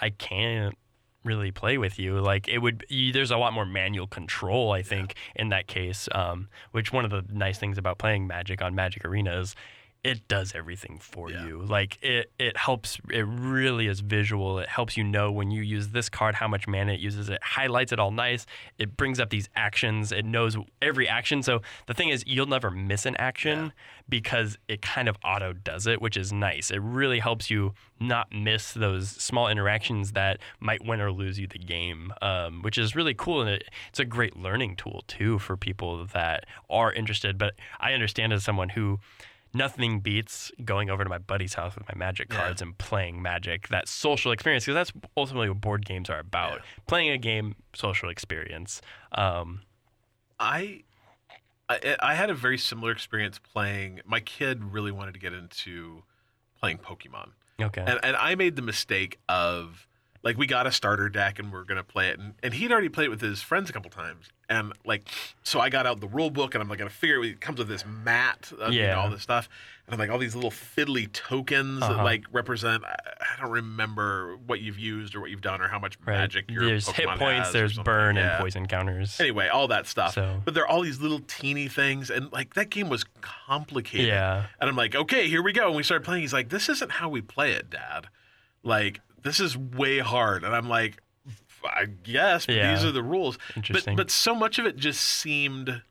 I 0.00 0.10
can't 0.10 0.76
really 1.24 1.50
play 1.50 1.78
with 1.78 1.98
you. 1.98 2.18
Like 2.18 2.48
it 2.48 2.58
would, 2.58 2.84
you, 2.88 3.12
there's 3.12 3.30
a 3.30 3.36
lot 3.36 3.52
more 3.52 3.66
manual 3.66 4.06
control, 4.06 4.72
I 4.72 4.82
think, 4.82 5.14
in 5.36 5.50
that 5.50 5.66
case. 5.66 6.08
Um, 6.12 6.48
which 6.72 6.92
one 6.92 7.04
of 7.04 7.10
the 7.10 7.24
nice 7.32 7.58
things 7.58 7.78
about 7.78 7.98
playing 7.98 8.26
Magic 8.26 8.62
on 8.62 8.74
Magic 8.74 9.04
Arena 9.04 9.38
is 9.40 9.54
it 10.02 10.26
does 10.28 10.54
everything 10.54 10.98
for 10.98 11.30
Yeah. 11.30 11.44
you. 11.46 11.62
Like 11.62 11.98
it, 12.02 12.32
it 12.38 12.56
helps. 12.56 12.98
It 13.10 13.26
really 13.28 13.86
is 13.86 14.00
visual. 14.00 14.58
It 14.58 14.68
helps 14.68 14.96
you 14.96 15.04
know 15.04 15.30
when 15.30 15.50
you 15.50 15.60
use 15.62 15.88
this 15.88 16.08
card 16.08 16.36
how 16.36 16.48
much 16.48 16.66
mana 16.66 16.94
it 16.94 17.00
uses. 17.00 17.28
It 17.28 17.42
highlights 17.42 17.92
it 17.92 17.98
all 18.00 18.10
nice. 18.10 18.46
It 18.78 18.96
brings 18.96 19.20
up 19.20 19.28
these 19.30 19.48
actions. 19.54 20.10
It 20.10 20.24
knows 20.24 20.56
every 20.80 21.06
action. 21.06 21.42
So 21.42 21.60
the 21.86 21.92
thing 21.94 22.08
is, 22.08 22.24
you'll 22.26 22.46
never 22.46 22.70
miss 22.70 23.04
an 23.04 23.14
action 23.16 23.72
because 24.08 24.58
it 24.68 24.80
kind 24.80 25.08
of 25.08 25.16
auto 25.22 25.52
does 25.52 25.86
it, 25.86 26.00
which 26.00 26.16
is 26.16 26.32
nice. 26.32 26.70
It 26.70 26.80
really 26.80 27.18
helps 27.18 27.50
you 27.50 27.74
not 28.00 28.32
miss 28.32 28.72
those 28.72 29.10
small 29.10 29.48
interactions 29.48 30.12
that 30.12 30.38
might 30.60 30.84
win 30.84 31.00
or 31.02 31.12
lose 31.12 31.38
you 31.38 31.46
the 31.46 31.58
game, 31.58 32.12
um, 32.22 32.62
which 32.62 32.78
is 32.78 32.96
really 32.96 33.14
cool. 33.14 33.42
And 33.42 33.50
it, 33.50 33.64
it's 33.90 34.00
a 34.00 34.04
great 34.06 34.34
learning 34.36 34.76
tool 34.76 35.04
too 35.06 35.38
for 35.38 35.56
people 35.58 36.06
that 36.14 36.46
are 36.70 36.90
interested. 36.92 37.36
But 37.36 37.54
I 37.78 37.92
understand 37.92 38.32
as 38.32 38.42
someone 38.44 38.70
who 38.70 38.98
nothing 39.52 40.00
beats 40.00 40.52
going 40.64 40.90
over 40.90 41.02
to 41.02 41.10
my 41.10 41.18
buddy's 41.18 41.54
house 41.54 41.74
with 41.74 41.88
my 41.88 41.94
magic 41.96 42.28
Yeah. 42.32 42.38
cards 42.38 42.62
and 42.62 42.76
playing 42.78 43.20
magic 43.20 43.68
that 43.68 43.88
social 43.88 44.30
experience 44.32 44.64
because 44.64 44.74
that's 44.74 44.92
ultimately 45.16 45.48
what 45.48 45.60
board 45.60 45.84
games 45.84 46.08
are 46.08 46.20
about 46.20 46.52
Yeah. 46.58 46.62
playing 46.86 47.10
a 47.10 47.18
game 47.18 47.56
social 47.74 48.08
experience 48.10 48.80
um, 49.12 49.62
I, 50.38 50.82
I 51.68 51.96
I 52.00 52.14
had 52.14 52.30
a 52.30 52.34
very 52.34 52.58
similar 52.58 52.92
experience 52.92 53.38
playing. 53.38 54.00
My 54.04 54.20
kid 54.20 54.62
really 54.64 54.90
wanted 54.92 55.14
to 55.14 55.20
get 55.20 55.32
into 55.32 56.02
playing 56.58 56.78
Pokemon, 56.78 57.30
okay 57.60 57.84
and 57.86 57.98
and 58.02 58.16
I 58.16 58.34
made 58.36 58.56
the 58.56 58.62
mistake 58.62 59.18
of 59.28 59.86
like 60.22 60.36
we 60.36 60.46
got 60.46 60.66
a 60.66 60.72
starter 60.72 61.08
deck 61.08 61.38
and 61.38 61.50
we 61.52 61.58
are 61.58 61.64
gonna 61.64 61.82
play 61.84 62.08
it, 62.08 62.18
and, 62.18 62.34
and 62.42 62.54
he'd 62.54 62.70
already 62.70 62.88
played 62.90 63.06
it 63.06 63.10
with 63.10 63.20
his 63.22 63.40
friends 63.42 63.70
a 63.70 63.72
couple 63.72 63.90
times, 63.90 64.28
and 64.48 64.72
like 64.84 65.08
so 65.42 65.60
I 65.60 65.70
got 65.70 65.86
out 65.86 66.00
the 66.00 66.08
rule 66.08 66.30
book 66.30 66.54
and 66.54 66.62
I'm 66.62 66.68
like 66.68 66.78
gonna 66.78 66.90
figure 66.90 67.22
it, 67.24 67.26
it 67.30 67.40
comes 67.40 67.58
with 67.58 67.68
this 67.68 67.84
mat, 67.86 68.52
of, 68.58 68.72
you 68.72 68.80
know, 68.82 68.86
Yeah. 68.88 68.94
all 69.00 69.08
this 69.10 69.22
stuff, 69.22 69.48
and 69.86 69.94
I'm 69.94 69.98
like 69.98 70.10
all 70.10 70.18
these 70.18 70.34
little 70.34 70.50
fiddly 70.50 71.10
tokens 71.12 71.80
that 71.80 71.90
Uh-huh. 71.92 72.04
like 72.04 72.24
represent. 72.32 72.84
I, 72.84 72.96
I 73.20 73.40
don't 73.40 73.50
remember 73.50 74.36
what 74.46 74.60
you've 74.60 74.78
used 74.78 75.14
or 75.14 75.20
what 75.20 75.30
you've 75.30 75.40
done 75.40 75.60
or 75.62 75.68
how 75.68 75.78
much 75.78 75.96
right 76.04 76.18
magic 76.18 76.50
your 76.50 76.66
there's 76.66 76.86
hit 76.88 77.08
points 77.08 77.52
there's 77.52 77.78
burn 77.78 78.16
Yeah. 78.16 78.32
and 78.36 78.40
poison 78.42 78.66
counters 78.66 79.18
Anyway, 79.20 79.48
all 79.48 79.68
that 79.68 79.86
stuff. 79.86 80.14
So- 80.14 80.42
But 80.44 80.52
there 80.54 80.64
are 80.64 80.68
all 80.68 80.82
these 80.82 81.00
little 81.00 81.20
teeny 81.20 81.68
things, 81.68 82.10
and 82.10 82.30
like 82.32 82.54
that 82.54 82.68
game 82.70 82.88
was 82.90 83.04
complicated. 83.22 84.08
yeah 84.08 84.46
And 84.60 84.68
I'm 84.68 84.76
like, 84.76 84.94
okay, 84.94 85.28
here 85.28 85.42
we 85.42 85.52
go. 85.52 85.68
And 85.68 85.76
we 85.76 85.82
started 85.82 86.04
playing. 86.04 86.22
He's 86.22 86.32
like, 86.34 86.48
this 86.50 86.68
isn't 86.68 86.90
how 86.92 87.08
we 87.08 87.20
play 87.22 87.52
it, 87.52 87.70
Dad. 87.70 88.08
Like, 88.62 89.00
this 89.22 89.40
is 89.40 89.56
way 89.56 89.98
hard. 89.98 90.44
And 90.44 90.54
I'm 90.54 90.68
like, 90.68 91.00
I 91.64 91.84
guess, 91.86 92.46
but 92.46 92.54
Yeah. 92.54 92.74
these 92.74 92.84
are 92.84 92.92
the 92.92 93.02
rules. 93.02 93.38
Interesting. 93.56 93.96
But 93.96 94.04
but 94.04 94.10
so 94.10 94.34
much 94.34 94.58
of 94.58 94.66
it 94.66 94.76
just 94.76 95.00
seemed 95.02 95.82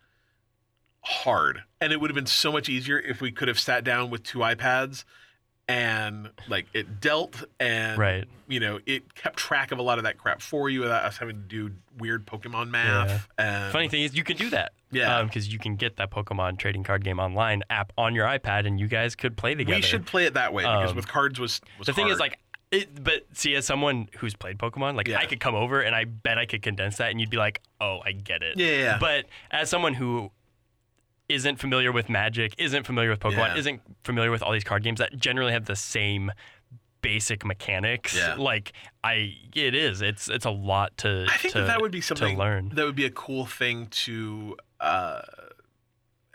hard, 1.02 1.64
and 1.82 1.92
it 1.94 2.00
would 2.02 2.10
have 2.10 2.16
been 2.16 2.26
so 2.26 2.52
much 2.52 2.70
easier 2.70 3.00
if 3.00 3.22
we 3.22 3.32
could 3.32 3.48
have 3.48 3.60
sat 3.60 3.84
down 3.84 4.10
with 4.10 4.24
two 4.24 4.40
iPads 4.40 5.04
and 5.68 6.32
like 6.48 6.66
it 6.74 7.00
dealt 7.00 7.44
and 7.60 7.96
Right. 8.00 8.28
you 8.48 8.60
know 8.60 8.80
it 8.88 9.14
kept 9.14 9.38
track 9.38 9.72
of 9.72 9.78
a 9.78 9.84
lot 9.84 10.00
of 10.00 10.04
that 10.06 10.18
crap 10.18 10.42
for 10.42 10.68
you 10.68 10.80
without 10.80 11.04
us 11.06 11.18
having 11.18 11.36
to 11.36 11.42
do 11.70 11.76
weird 12.00 12.26
Pokemon 12.26 12.70
math. 12.72 13.28
And 13.38 13.72
Funny 13.72 13.88
thing 13.88 14.02
is, 14.02 14.16
you 14.16 14.24
can 14.24 14.36
do 14.36 14.50
that. 14.50 14.74
Yeah. 14.92 15.22
Because 15.22 15.54
you 15.54 15.60
can 15.60 15.76
get 15.76 15.98
that 15.98 16.10
Pokemon 16.10 16.58
trading 16.58 16.84
card 16.84 17.04
game 17.04 17.20
online 17.20 17.62
app 17.70 17.94
on 18.00 18.16
your 18.16 18.26
iPad, 18.26 18.66
and 18.66 18.80
you 18.80 18.88
guys 18.88 19.16
could 19.16 19.38
play 19.38 19.54
together. 19.54 19.76
we 19.78 19.82
should 19.84 20.08
play 20.08 20.26
it 20.26 20.34
that 20.34 20.52
way 20.54 20.64
because 20.64 20.90
Um, 20.92 20.96
with 20.96 21.08
cards 21.08 21.40
was, 21.40 21.62
was 21.78 21.86
the 21.86 21.94
thing 21.94 22.08
is, 22.08 22.20
like, 22.20 22.40
it, 22.72 23.03
but 23.03 23.26
see, 23.34 23.55
as 23.55 23.65
someone 23.65 24.09
who's 24.17 24.36
played 24.36 24.57
Pokemon, 24.57 24.95
like, 24.95 25.07
Yeah. 25.07 25.17
I 25.20 25.26
could 25.26 25.39
come 25.39 25.55
over 25.55 25.82
and 25.82 25.95
I 25.95 26.03
bet 26.05 26.38
I 26.38 26.45
could 26.45 26.61
condense 26.61 26.97
that, 26.97 27.09
and 27.11 27.20
you'd 27.20 27.30
be 27.30 27.38
like, 27.38 27.61
"Oh, 27.82 27.99
I 28.05 28.11
get 28.11 28.43
it." 28.43 28.57
Yeah, 28.57 28.67
yeah. 28.78 28.97
But 28.99 29.26
as 29.51 29.70
someone 29.70 29.95
who 29.95 30.32
isn't 31.28 31.57
familiar 31.57 31.91
with 31.91 32.09
Magic, 32.09 32.53
isn't 32.57 32.86
familiar 32.86 33.09
with 33.09 33.20
Pokemon, 33.20 33.49
Yeah. 33.53 33.57
isn't 33.57 33.82
familiar 34.03 34.32
with 34.32 34.41
all 34.43 34.51
these 34.51 34.63
card 34.63 34.84
games 34.84 34.99
that 34.99 35.17
generally 35.17 35.51
have 35.51 35.65
the 35.65 35.76
same 35.76 36.32
basic 37.01 37.45
mechanics, 37.45 38.15
Yeah. 38.15 38.36
like 38.36 38.74
I, 39.03 39.36
it 39.55 39.74
is. 39.74 40.01
It's 40.01 40.28
it's 40.30 40.45
a 40.45 40.49
lot 40.51 40.97
to. 40.97 41.26
I 41.30 41.38
think 41.38 41.53
to, 41.53 41.61
that, 41.61 41.67
that 41.67 41.82
would 41.82 41.91
be 41.91 42.01
something 42.01 42.36
to 42.36 42.39
learn. 42.39 42.70
that 42.76 42.86
would 42.86 42.95
be 42.95 43.05
a 43.05 43.11
cool 43.11 43.45
thing 43.45 43.88
to, 43.88 44.57
uh, 44.80 45.22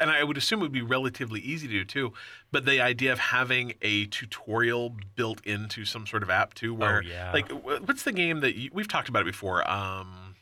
and 0.05 0.11
I 0.13 0.23
would 0.23 0.37
assume 0.37 0.59
it 0.59 0.63
would 0.65 0.73
be 0.73 0.83
relatively 0.83 1.41
easy 1.41 1.67
to 1.67 1.73
do 1.73 1.85
too. 1.85 2.13
But 2.53 2.67
the 2.67 2.79
idea 2.83 3.11
of 3.11 3.19
having 3.19 3.73
a 3.81 4.05
tutorial 4.07 4.95
built 5.17 5.41
into 5.47 5.87
some 5.87 6.07
sort 6.07 6.23
of 6.23 6.29
app 6.29 6.53
too, 6.53 6.75
where 6.75 6.99
Oh, 6.99 7.01
yeah. 7.09 7.33
like 7.33 7.51
what's 7.51 8.03
the 8.03 8.13
game 8.13 8.41
that 8.41 8.55
you, 8.55 8.69
we've 8.73 8.87
talked 8.87 9.09
about 9.09 9.23
it 9.23 9.27
before? 9.27 9.67
Um, 9.69 10.35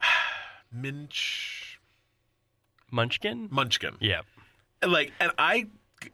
Minch 0.72 1.78
Munchkin. 2.90 3.48
Munchkin. 3.50 3.96
Yeah. 4.00 4.22
Like 4.82 5.12
and 5.20 5.30
i 5.38 5.66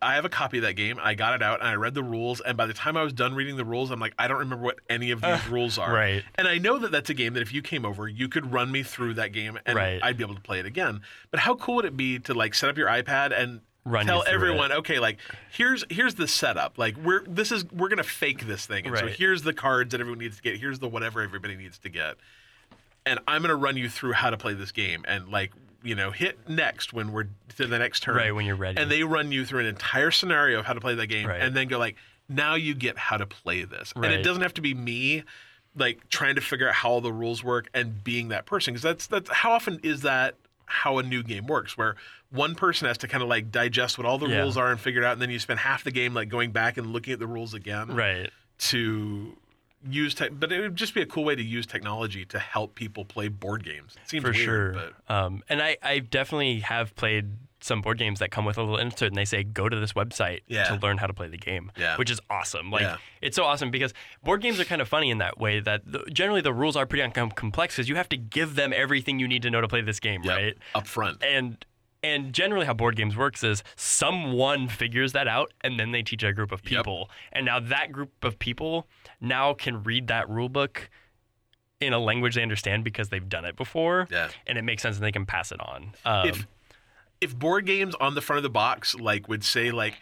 i 0.02 0.14
have 0.14 0.24
a 0.24 0.28
copy 0.28 0.58
of 0.58 0.62
that 0.64 0.74
game. 0.74 0.98
I 1.02 1.14
got 1.14 1.34
it 1.34 1.42
out 1.42 1.60
and 1.60 1.68
i 1.68 1.74
read 1.74 1.94
the 1.94 2.02
rules. 2.02 2.40
And 2.40 2.56
by 2.56 2.66
the 2.66 2.72
time 2.74 2.96
i 2.96 3.02
was 3.02 3.12
done 3.12 3.34
reading 3.34 3.56
the 3.56 3.64
rules 3.64 3.90
i'm 3.90 4.00
like 4.00 4.14
i 4.18 4.26
don't 4.28 4.38
remember 4.38 4.64
what 4.64 4.78
any 4.88 5.10
of 5.10 5.20
these 5.20 5.46
rules 5.48 5.78
are. 5.78 5.92
Right. 5.92 6.22
and 6.36 6.48
i 6.48 6.58
know 6.58 6.78
that 6.78 6.90
that's 6.92 7.10
a 7.10 7.14
game 7.14 7.34
that 7.34 7.42
if 7.42 7.52
you 7.52 7.62
came 7.62 7.84
over 7.84 8.08
you 8.08 8.28
could 8.28 8.52
run 8.52 8.70
me 8.72 8.82
through 8.82 9.14
that 9.14 9.32
game 9.32 9.58
and 9.66 9.76
Right. 9.76 10.00
i'd 10.02 10.16
be 10.16 10.24
able 10.24 10.34
to 10.34 10.40
play 10.40 10.58
it 10.60 10.66
again. 10.66 11.00
But 11.30 11.40
how 11.40 11.54
cool 11.56 11.76
would 11.76 11.84
it 11.84 11.96
be 11.96 12.18
to 12.20 12.34
like 12.34 12.54
set 12.54 12.70
up 12.70 12.76
your 12.78 12.88
ipad 12.88 13.38
and 13.38 13.60
Run 13.86 14.06
tell 14.06 14.24
everyone 14.26 14.72
it. 14.72 14.76
okay 14.76 14.98
like 14.98 15.18
here's 15.50 15.84
here's 15.90 16.14
the 16.14 16.26
setup. 16.26 16.78
Like 16.78 16.96
we're 16.96 17.22
this 17.26 17.52
is 17.52 17.70
we're 17.70 17.90
gonna 17.90 18.02
fake 18.02 18.46
this 18.46 18.64
thing. 18.64 18.86
And 18.86 18.96
so 18.96 19.06
here's 19.08 19.42
the 19.42 19.52
cards 19.52 19.92
that 19.92 20.00
everyone 20.00 20.20
needs 20.20 20.36
to 20.38 20.42
get. 20.42 20.58
Here's 20.58 20.78
the 20.78 20.88
whatever 20.88 21.20
everybody 21.20 21.54
needs 21.54 21.76
to 21.80 21.90
get. 21.90 22.14
And 23.04 23.18
I'm 23.28 23.42
gonna 23.42 23.54
run 23.56 23.76
you 23.76 23.90
through 23.90 24.12
how 24.14 24.30
to 24.30 24.38
play 24.38 24.54
this 24.54 24.72
game. 24.72 25.04
And 25.06 25.28
like 25.28 25.52
you 25.84 25.94
know 25.94 26.10
hit 26.10 26.48
next 26.48 26.92
when 26.92 27.12
we're 27.12 27.26
to 27.56 27.66
the 27.66 27.78
next 27.78 28.02
turn 28.02 28.16
Right 28.16 28.34
when 28.34 28.46
you're 28.46 28.56
ready. 28.56 28.80
and 28.80 28.90
they 28.90 29.02
run 29.04 29.30
you 29.30 29.44
through 29.44 29.60
an 29.60 29.66
entire 29.66 30.10
scenario 30.10 30.58
of 30.60 30.64
how 30.66 30.72
to 30.72 30.80
play 30.80 30.94
that 30.94 31.06
game 31.06 31.26
Right. 31.28 31.40
and 31.40 31.54
then 31.54 31.68
go 31.68 31.78
like 31.78 31.96
now 32.28 32.54
you 32.54 32.74
get 32.74 32.96
how 32.98 33.16
to 33.18 33.26
play 33.26 33.64
this 33.64 33.92
right. 33.94 34.10
and 34.10 34.18
it 34.20 34.22
doesn't 34.24 34.42
have 34.42 34.54
to 34.54 34.60
be 34.62 34.72
me 34.74 35.24
like 35.76 36.08
trying 36.08 36.36
to 36.36 36.40
figure 36.40 36.68
out 36.68 36.74
how 36.74 36.88
all 36.90 37.00
the 37.00 37.12
rules 37.12 37.44
work 37.44 37.68
and 37.74 38.02
being 38.02 38.28
that 38.28 38.46
person 38.46 38.72
because 38.74 38.82
that's 38.82 39.06
that's 39.06 39.30
how 39.30 39.52
often 39.52 39.78
is 39.82 40.00
that 40.02 40.34
how 40.66 40.98
a 40.98 41.02
new 41.02 41.22
game 41.22 41.46
works 41.46 41.76
where 41.76 41.96
one 42.30 42.54
person 42.54 42.88
has 42.88 42.96
to 42.98 43.06
kind 43.06 43.22
of 43.22 43.28
like 43.28 43.52
digest 43.52 43.98
what 43.98 44.06
all 44.06 44.16
the 44.18 44.26
Yeah. 44.26 44.38
rules 44.38 44.56
are 44.56 44.70
and 44.70 44.80
figure 44.80 45.02
it 45.02 45.04
out 45.04 45.12
and 45.12 45.20
then 45.22 45.28
you 45.30 45.38
spend 45.38 45.60
half 45.60 45.84
the 45.84 45.90
game 45.90 46.14
like 46.14 46.28
going 46.30 46.50
back 46.52 46.78
and 46.78 46.86
looking 46.92 47.12
at 47.12 47.18
the 47.18 47.26
rules 47.26 47.52
again 47.54 47.88
right. 47.94 48.30
to 48.58 49.36
use 49.88 50.14
tech, 50.14 50.30
but 50.32 50.50
it 50.52 50.60
would 50.60 50.76
just 50.76 50.94
be 50.94 51.02
a 51.02 51.06
cool 51.06 51.24
way 51.24 51.34
to 51.34 51.42
use 51.42 51.66
technology 51.66 52.24
to 52.26 52.38
help 52.38 52.74
people 52.74 53.04
play 53.04 53.28
board 53.28 53.64
games. 53.64 53.96
It 54.02 54.08
seems 54.08 54.22
for 54.24 54.30
weird, 54.32 54.44
sure. 54.44 54.72
but 54.72 55.14
Um, 55.14 55.42
and 55.48 55.60
I, 55.62 55.76
I 55.82 55.98
definitely 55.98 56.60
have 56.60 56.94
played 56.96 57.30
some 57.60 57.80
board 57.80 57.96
games 57.96 58.18
that 58.18 58.30
come 58.30 58.44
with 58.44 58.58
a 58.58 58.60
little 58.62 58.76
insert 58.76 59.08
and 59.08 59.16
they 59.16 59.24
say 59.24 59.42
go 59.42 59.68
to 59.70 59.80
this 59.80 59.94
website 59.94 60.40
Yeah. 60.46 60.64
to 60.64 60.74
learn 60.76 60.98
how 60.98 61.06
to 61.06 61.14
play 61.14 61.28
the 61.28 61.38
game 61.38 61.72
Yeah. 61.78 61.96
which 61.96 62.10
is 62.10 62.20
awesome 62.28 62.70
like 62.70 62.82
Yeah. 62.82 62.96
it's 63.22 63.36
so 63.36 63.44
awesome 63.44 63.70
because 63.70 63.94
board 64.22 64.42
games 64.42 64.60
are 64.60 64.66
kind 64.66 64.82
of 64.82 64.88
funny 64.88 65.08
in 65.08 65.16
that 65.18 65.38
way 65.38 65.60
that 65.60 65.80
the, 65.90 66.00
generally 66.12 66.42
the 66.42 66.52
rules 66.52 66.76
are 66.76 66.84
pretty 66.84 67.08
uncom- 67.10 67.34
complex 67.34 67.74
because 67.76 67.88
you 67.88 67.96
have 67.96 68.08
to 68.10 68.18
give 68.18 68.54
them 68.56 68.74
everything 68.76 69.18
you 69.18 69.26
need 69.26 69.40
to 69.42 69.50
know 69.50 69.62
to 69.62 69.68
play 69.68 69.80
this 69.80 69.98
game 69.98 70.22
Yep, 70.24 70.36
right 70.36 70.58
up 70.74 70.86
front. 70.86 71.22
and 71.24 71.64
and 72.04 72.32
generally 72.34 72.66
how 72.66 72.74
board 72.74 72.94
games 72.96 73.16
works 73.16 73.42
is 73.42 73.64
someone 73.76 74.68
figures 74.68 75.12
that 75.12 75.26
out 75.26 75.52
and 75.62 75.80
then 75.80 75.90
they 75.92 76.02
teach 76.02 76.22
a 76.22 76.32
group 76.32 76.52
of 76.52 76.60
Yep. 76.62 76.68
people. 76.84 77.10
And 77.32 77.46
now 77.46 77.58
that 77.60 77.90
group 77.92 78.12
of 78.22 78.38
people 78.38 78.86
now 79.20 79.54
can 79.54 79.82
read 79.82 80.06
that 80.08 80.28
rule 80.28 80.48
book 80.50 80.90
in 81.80 81.92
a 81.92 81.98
language 81.98 82.34
they 82.34 82.42
understand 82.42 82.84
because 82.84 83.08
they've 83.08 83.28
done 83.28 83.44
it 83.44 83.56
before. 83.56 84.06
Yeah. 84.10 84.28
and 84.46 84.58
it 84.58 84.62
makes 84.62 84.82
sense 84.82 84.96
and 84.96 85.04
they 85.04 85.12
can 85.12 85.24
pass 85.26 85.50
it 85.50 85.60
on. 85.60 85.92
Um, 86.04 86.28
if 86.28 86.46
if 87.20 87.38
board 87.38 87.64
games 87.64 87.94
on 88.00 88.14
the 88.14 88.20
front 88.20 88.36
of 88.38 88.42
the 88.42 88.50
box 88.50 88.94
like 88.94 89.28
would 89.28 89.42
say 89.44 89.70
like 89.70 89.94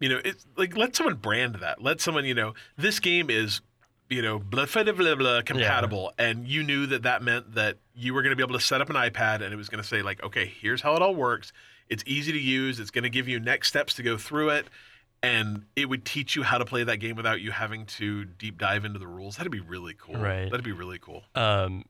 you 0.00 0.08
know 0.08 0.20
it's 0.24 0.46
like 0.56 0.76
let 0.76 0.94
someone 0.94 1.16
brand 1.16 1.56
that. 1.56 1.82
Let 1.82 2.00
someone 2.00 2.24
you 2.24 2.34
know 2.34 2.54
this 2.76 3.00
game 3.00 3.30
is 3.30 3.60
you 4.08 4.22
know 4.22 4.38
blah 4.38 4.66
blah 4.66 4.84
blah 4.84 4.92
blah, 4.92 5.14
blah 5.16 5.42
compatible. 5.42 6.12
And 6.18 6.46
you 6.46 6.62
knew 6.62 6.86
that 6.86 7.02
that 7.02 7.20
meant 7.22 7.54
that 7.56 7.78
you 7.98 8.14
were 8.14 8.22
going 8.22 8.30
to 8.30 8.36
be 8.36 8.42
able 8.42 8.58
to 8.58 8.64
set 8.64 8.80
up 8.80 8.88
an 8.88 8.96
ipad 8.96 9.42
and 9.42 9.52
it 9.52 9.56
was 9.56 9.68
going 9.68 9.82
to 9.82 9.88
say 9.88 10.02
like 10.02 10.22
okay 10.22 10.46
here's 10.46 10.80
how 10.80 10.94
it 10.94 11.02
all 11.02 11.14
works. 11.14 11.52
It's 11.88 12.04
easy 12.06 12.32
to 12.32 12.38
use. 12.38 12.80
It's 12.80 12.90
going 12.90 13.04
to 13.04 13.10
give 13.10 13.28
you 13.28 13.40
next 13.40 13.68
steps 13.68 13.94
to 13.94 14.02
go 14.02 14.16
through 14.16 14.50
it. 14.50 14.66
And 15.22 15.64
it 15.74 15.88
would 15.88 16.04
teach 16.04 16.36
you 16.36 16.44
how 16.44 16.58
to 16.58 16.64
play 16.64 16.84
that 16.84 16.98
game 16.98 17.16
without 17.16 17.40
you 17.40 17.50
having 17.50 17.86
to 17.86 18.24
deep 18.24 18.58
dive 18.58 18.84
into 18.84 18.98
the 18.98 19.06
rules. 19.06 19.36
That'd 19.36 19.50
be 19.50 19.60
really 19.60 19.94
cool. 19.98 20.16
Right. 20.16 20.48
that'd 20.50 20.64
be 20.64 20.72
really 20.72 20.98
cool. 20.98 21.24
Um, 21.34 21.86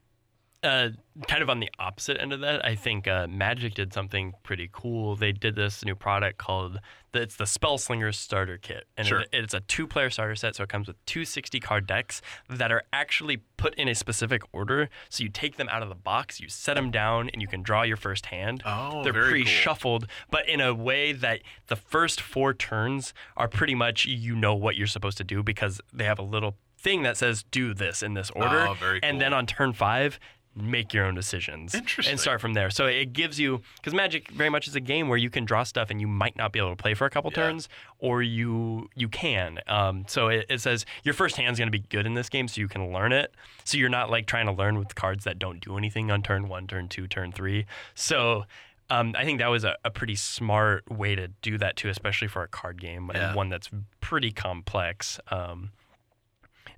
uh, 0.63 0.89
kind 1.29 1.43
of 1.43 1.49
on 1.49 1.61
the 1.61 1.71
opposite 1.79 2.21
end 2.21 2.33
of 2.33 2.41
that, 2.41 2.65
I 2.65 2.75
think 2.75 3.07
uh, 3.07 3.27
Magic 3.29 3.75
did 3.75 3.93
something 3.93 4.33
pretty 4.43 4.69
cool. 4.73 5.15
They 5.15 5.31
did 5.33 5.55
this 5.55 5.85
new 5.85 5.95
product 5.95 6.39
called 6.39 6.81
the, 7.13 7.23
it's 7.23 7.37
the 7.37 7.45
Spellslinger 7.45 8.13
Starter 8.15 8.59
Kit, 8.59 8.85
and 8.97 9.07
Sure. 9.07 9.21
it, 9.21 9.29
it's 9.33 9.55
a 9.55 9.61
two-player 9.61 10.11
starter 10.11 10.35
set. 10.35 10.57
So 10.57 10.65
it 10.65 10.69
comes 10.69 10.89
with 10.89 10.97
two 11.07 11.21
60-card 11.23 11.87
decks 11.87 12.21
that 12.51 12.73
are 12.73 12.83
actually 12.93 13.39
put 13.57 13.75
in 13.77 13.87
a 13.89 13.95
specific 13.95 14.43
order. 14.53 14.89
So 15.09 15.23
you 15.23 15.29
take 15.31 15.57
them 15.59 15.69
out 15.71 15.83
of 15.83 15.89
the 15.89 15.95
box, 15.95 16.41
you 16.41 16.49
set 16.49 16.75
them 16.75 16.91
down, 16.91 17.31
and 17.33 17.41
you 17.41 17.47
can 17.49 17.63
draw 17.63 17.83
your 17.83 17.97
first 17.97 18.27
hand. 18.27 18.63
Oh, 18.67 19.05
they're 19.05 19.13
very 19.13 19.31
pre-shuffled, 19.31 20.07
but 20.31 20.49
in 20.49 20.61
a 20.61 20.75
way 20.75 21.13
that 21.13 21.41
the 21.69 21.77
first 21.77 22.21
four 22.21 22.53
turns 22.53 23.15
are 23.37 23.49
pretty 23.49 23.75
much 23.77 24.07
you 24.07 24.35
know 24.35 24.55
what 24.57 24.75
you're 24.77 24.87
supposed 24.89 25.19
to 25.19 25.25
do 25.25 25.43
because 25.45 25.81
they 25.93 26.05
have 26.05 26.19
a 26.19 26.23
little 26.23 26.57
thing 26.81 27.03
that 27.03 27.17
says 27.17 27.43
do 27.51 27.75
this 27.75 28.05
in 28.05 28.15
this 28.15 28.31
order, 28.37 28.67
Oh, 28.69 28.75
very 28.75 29.01
and 29.03 29.15
cool. 29.15 29.19
then 29.19 29.35
on 29.35 29.47
turn 29.47 29.73
five 29.73 30.21
make 30.61 30.93
your 30.93 31.05
own 31.05 31.15
decisions 31.15 31.75
Interesting. 31.75 32.13
and 32.13 32.21
start 32.21 32.41
from 32.41 32.55
there 32.55 32.71
so 32.71 32.87
it 32.87 33.13
gives 33.13 33.39
you 33.41 33.63
because 33.77 33.95
magic 33.95 34.31
very 34.31 34.51
much 34.51 34.67
is 34.69 34.75
a 34.75 34.81
game 34.81 35.09
where 35.09 35.19
you 35.19 35.31
can 35.31 35.45
draw 35.45 35.63
stuff 35.63 35.91
and 35.91 36.01
you 36.01 36.07
might 36.07 36.37
not 36.37 36.53
be 36.53 36.59
able 36.59 36.71
to 36.71 36.77
play 36.77 36.95
for 36.95 37.07
a 37.07 37.11
couple 37.11 37.31
Yeah. 37.31 37.43
turns 37.45 37.69
or 37.99 38.23
you 38.23 38.89
you 38.95 39.09
can 39.09 39.59
um, 39.67 40.05
so 40.09 40.29
it, 40.29 40.47
it 40.49 40.61
says 40.61 40.85
your 41.05 41.15
first 41.15 41.37
hand's 41.37 41.59
going 41.59 41.69
to 41.71 41.79
be 41.79 41.85
good 41.89 42.07
in 42.07 42.15
this 42.15 42.29
game 42.29 42.49
so 42.49 42.61
you 42.61 42.69
can 42.69 42.93
learn 42.93 43.13
it 43.13 43.35
so 43.65 43.77
you're 43.79 43.89
not 43.89 44.11
like 44.11 44.27
trying 44.27 44.47
to 44.47 44.53
learn 44.53 44.79
with 44.79 44.95
cards 44.95 45.25
that 45.25 45.39
don't 45.39 45.61
do 45.61 45.77
anything 45.79 46.11
on 46.11 46.23
turn 46.23 46.49
one 46.49 46.67
turn 46.67 46.89
two 46.89 47.07
turn 47.07 47.33
three 47.33 47.67
so 47.95 48.45
um, 48.91 49.15
I 49.19 49.25
think 49.27 49.39
that 49.41 49.49
was 49.49 49.65
a, 49.65 49.77
a 49.85 49.91
pretty 49.91 50.15
smart 50.17 50.91
way 50.91 51.15
to 51.15 51.29
do 51.43 51.59
that 51.59 51.77
too, 51.77 51.91
especially 51.91 52.27
for 52.29 52.43
a 52.43 52.49
card 52.49 52.81
game 52.81 53.11
Yeah. 53.13 53.27
and 53.29 53.37
one 53.37 53.51
that's 53.51 53.69
pretty 54.01 54.33
complex. 54.33 55.21
Um, 55.31 55.73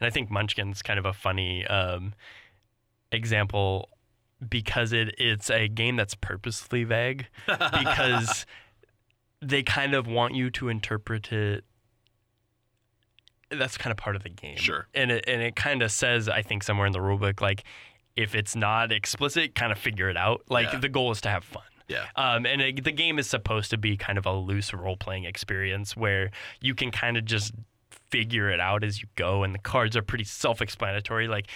and 0.01 0.07
I 0.07 0.11
think 0.11 0.29
Munchkin's 0.29 0.83
kind 0.83 0.99
of 0.99 1.05
a 1.07 1.13
funny 1.13 1.65
um, 1.69 2.15
example 3.13 3.89
because 4.49 4.93
it 4.93 5.15
it's 5.19 5.51
a 5.51 5.69
game 5.69 5.97
that's 5.97 6.15
purposely 6.15 6.85
vague 6.85 7.27
because 7.47 8.47
they 9.43 9.63
kind 9.63 9.95
of 9.95 10.07
want 10.07 10.35
you 10.35 10.51
to 10.51 10.69
interpret 10.69 11.33
it. 11.33 11.65
That's 13.51 13.77
kind 13.77 13.91
of 13.91 13.97
part 13.97 14.15
of 14.15 14.23
the 14.23 14.29
game, 14.29 14.57
Sure. 14.57 14.87
And 14.95 15.11
it 15.11 15.25
and 15.27 15.43
it 15.43 15.57
kind 15.57 15.83
of 15.83 15.91
says, 15.91 16.29
I 16.29 16.43
think, 16.43 16.63
somewhere 16.63 16.87
in 16.87 16.93
the 16.93 17.01
rulebook, 17.01 17.41
like 17.41 17.65
if 18.17 18.35
it's 18.35 18.55
not 18.55 18.93
explicit, 18.93 19.55
kind 19.55 19.73
of 19.73 19.79
figure 19.79 20.09
it 20.09 20.17
out. 20.17 20.43
Like 20.49 20.73
Yeah. 20.73 20.79
the 20.79 20.89
goal 20.89 21.11
is 21.11 21.21
to 21.23 21.31
have 21.31 21.43
fun. 21.45 21.63
yeah 21.89 22.07
Um, 22.17 22.47
and 22.47 22.61
it, 22.61 22.85
the 22.85 22.93
game 22.93 23.19
is 23.19 23.27
supposed 23.29 23.71
to 23.71 23.79
be 23.79 23.97
kind 23.97 24.19
of 24.19 24.27
a 24.27 24.33
loose 24.33 24.73
role 24.73 24.97
playing 24.97 25.25
experience 25.25 25.97
where 25.97 26.31
you 26.61 26.75
can 26.75 26.91
kind 26.93 27.17
of 27.17 27.25
just 27.25 27.53
figure 28.11 28.51
it 28.51 28.61
out 28.61 28.85
as 28.85 29.01
you 29.03 29.09
go, 29.17 29.43
and 29.43 29.53
the 29.55 29.59
cards 29.59 29.97
are 29.97 30.03
pretty 30.03 30.25
self 30.25 30.61
explanatory. 30.63 31.27
Like, 31.27 31.49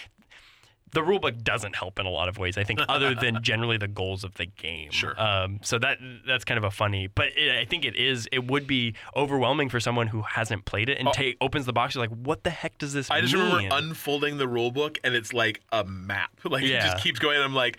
the 0.95 1.03
rulebook 1.03 1.43
doesn't 1.43 1.77
help 1.77 1.99
in 1.99 2.07
a 2.07 2.11
lot 2.11 2.29
of 2.29 2.39
ways, 2.39 2.57
I 2.57 2.65
think, 2.65 2.81
other 2.89 3.15
than 3.15 3.43
generally 3.43 3.77
the 3.77 3.89
goals 3.89 4.25
of 4.25 4.35
the 4.35 4.47
game. 4.47 4.91
Sure. 4.91 5.21
Um, 5.21 5.61
so 5.63 5.79
that 5.81 5.99
that's 6.27 6.45
kind 6.45 6.57
of 6.57 6.65
a 6.65 6.71
funny, 6.71 7.09
but 7.09 7.27
it, 7.37 7.55
I 7.57 7.65
think 7.67 7.85
it 7.85 7.97
is. 7.97 8.29
It 8.33 8.47
would 8.47 8.67
be 8.67 8.95
overwhelming 9.15 9.69
for 9.69 9.81
someone 9.81 10.07
who 10.07 10.23
hasn't 10.23 10.65
played 10.65 10.89
it 10.89 10.99
and 10.99 11.09
Oh. 11.09 11.13
take 11.13 11.37
opens 11.41 11.67
the 11.67 11.73
box. 11.73 11.95
You're 11.95 12.05
like, 12.07 12.17
what 12.17 12.45
the 12.45 12.51
heck 12.51 12.79
does 12.79 12.93
this 12.95 13.11
I 13.11 13.21
just 13.21 13.35
mean? 13.35 13.45
remember 13.45 13.77
unfolding 13.77 14.39
the 14.39 14.49
rule 14.49 14.71
book 14.71 14.99
and 15.05 15.15
it's 15.15 15.33
like 15.33 15.61
a 15.73 15.85
map. 15.85 16.31
Like 16.45 16.63
it 16.65 16.81
just 16.81 17.03
keeps 17.03 17.19
going. 17.19 17.37
And 17.37 17.45
I'm 17.45 17.55
like, 17.55 17.79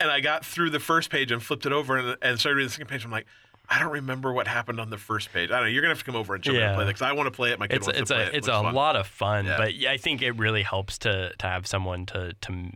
and 0.00 0.10
I 0.10 0.20
got 0.20 0.44
through 0.44 0.70
the 0.70 0.80
first 0.80 1.10
page 1.10 1.30
and 1.32 1.42
flipped 1.42 1.66
it 1.66 1.72
over 1.72 1.96
and, 1.96 2.16
and 2.22 2.38
started 2.38 2.56
reading 2.56 2.68
the 2.68 2.72
second 2.72 2.86
page. 2.88 3.04
I'm 3.04 3.10
like, 3.10 3.26
I 3.68 3.78
don't 3.80 3.92
remember 3.92 4.32
what 4.32 4.46
happened 4.46 4.78
on 4.78 4.90
the 4.90 4.98
first 4.98 5.32
page. 5.32 5.50
I 5.50 5.54
don't 5.54 5.62
know. 5.64 5.68
You're 5.68 5.82
gonna 5.82 5.92
have 5.94 5.98
to 6.00 6.04
come 6.04 6.16
over 6.16 6.34
and 6.34 6.44
show 6.44 6.52
me 6.52 6.58
how 6.58 6.64
to 6.66 6.70
Yeah. 6.72 6.74
play 6.76 6.84
that 6.84 6.90
because 6.90 7.02
I 7.02 7.12
want 7.12 7.26
to 7.26 7.30
play 7.30 7.50
it. 7.52 7.58
My 7.58 7.66
kid 7.66 7.76
it's 7.76 7.86
wants 7.86 8.00
it's 8.00 8.08
to 8.10 8.14
play 8.14 8.24
a 8.24 8.28
it. 8.28 8.34
it's 8.34 8.48
a 8.48 8.52
fun. 8.62 8.74
lot 8.74 8.96
of 8.96 9.06
fun, 9.06 9.46
Yeah. 9.46 9.56
but 9.56 9.74
yeah, 9.74 9.90
I 9.90 9.96
think 9.96 10.20
it 10.22 10.32
really 10.32 10.62
helps 10.62 10.98
to 10.98 11.32
to 11.38 11.46
have 11.46 11.66
someone 11.66 12.04
to 12.06 12.34
to 12.42 12.70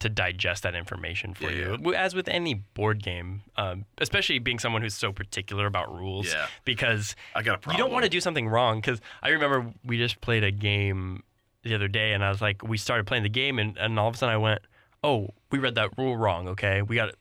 to 0.00 0.08
digest 0.10 0.64
that 0.64 0.74
information 0.74 1.32
for 1.32 1.44
Yeah, 1.44 1.76
you. 1.76 1.92
yeah. 1.92 1.98
As 2.02 2.14
with 2.14 2.28
any 2.28 2.52
board 2.54 3.02
game, 3.02 3.42
um, 3.56 3.86
especially 3.98 4.38
being 4.38 4.58
someone 4.58 4.82
who's 4.82 4.92
so 4.94 5.12
particular 5.12 5.64
about 5.66 5.94
rules, 5.94 6.30
Yeah. 6.30 6.46
because 6.66 7.16
I 7.34 7.42
got 7.42 7.54
a 7.54 7.58
problem. 7.58 7.78
you 7.78 7.84
don't 7.84 7.92
want 7.92 8.02
to 8.04 8.10
do 8.10 8.20
something 8.20 8.46
wrong. 8.46 8.80
Because 8.82 9.00
I 9.22 9.30
remember 9.30 9.72
we 9.82 9.96
just 9.96 10.20
played 10.20 10.44
a 10.44 10.50
game 10.50 11.22
the 11.62 11.74
other 11.74 11.88
day, 11.88 12.12
and 12.12 12.22
I 12.22 12.28
was 12.28 12.42
like, 12.42 12.62
we 12.62 12.76
started 12.76 13.06
playing 13.06 13.22
the 13.22 13.30
game, 13.30 13.58
and, 13.58 13.78
and 13.78 13.98
all 13.98 14.08
of 14.08 14.14
a 14.16 14.18
sudden 14.18 14.34
I 14.34 14.36
went, 14.36 14.60
oh, 15.02 15.30
we 15.50 15.58
read 15.58 15.76
that 15.76 15.96
rule 15.96 16.18
wrong. 16.18 16.48
Okay, 16.48 16.82
we 16.82 16.96
got. 16.96 17.14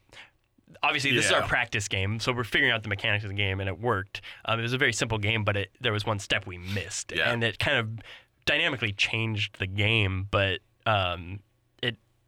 Obviously, 0.84 1.12
this 1.16 1.26
is 1.28 1.32
our 1.32 1.44
practice 1.48 1.88
game, 1.88 2.20
so 2.20 2.34
we're 2.34 2.44
figuring 2.44 2.72
out 2.74 2.84
the 2.84 2.90
mechanics 2.90 3.24
of 3.24 3.30
the 3.30 3.36
game, 3.36 3.60
and 3.62 3.70
it 3.70 3.80
worked. 3.80 4.22
Um, 4.46 4.60
it 4.60 4.64
was 4.64 4.74
a 4.74 4.78
very 4.78 4.92
simple 4.94 5.18
game, 5.18 5.44
but 5.46 5.56
it, 5.56 5.72
there 5.80 5.94
was 5.94 6.06
one 6.06 6.20
step 6.20 6.46
we 6.46 6.58
missed, 6.58 7.14
Yeah. 7.16 7.32
and 7.32 7.42
it 7.44 7.58
kind 7.58 7.78
of 7.78 7.90
dynamically 8.46 8.92
changed 8.92 9.58
the 9.60 9.68
game. 9.68 10.28
But 10.30 10.60
um, 10.86 11.40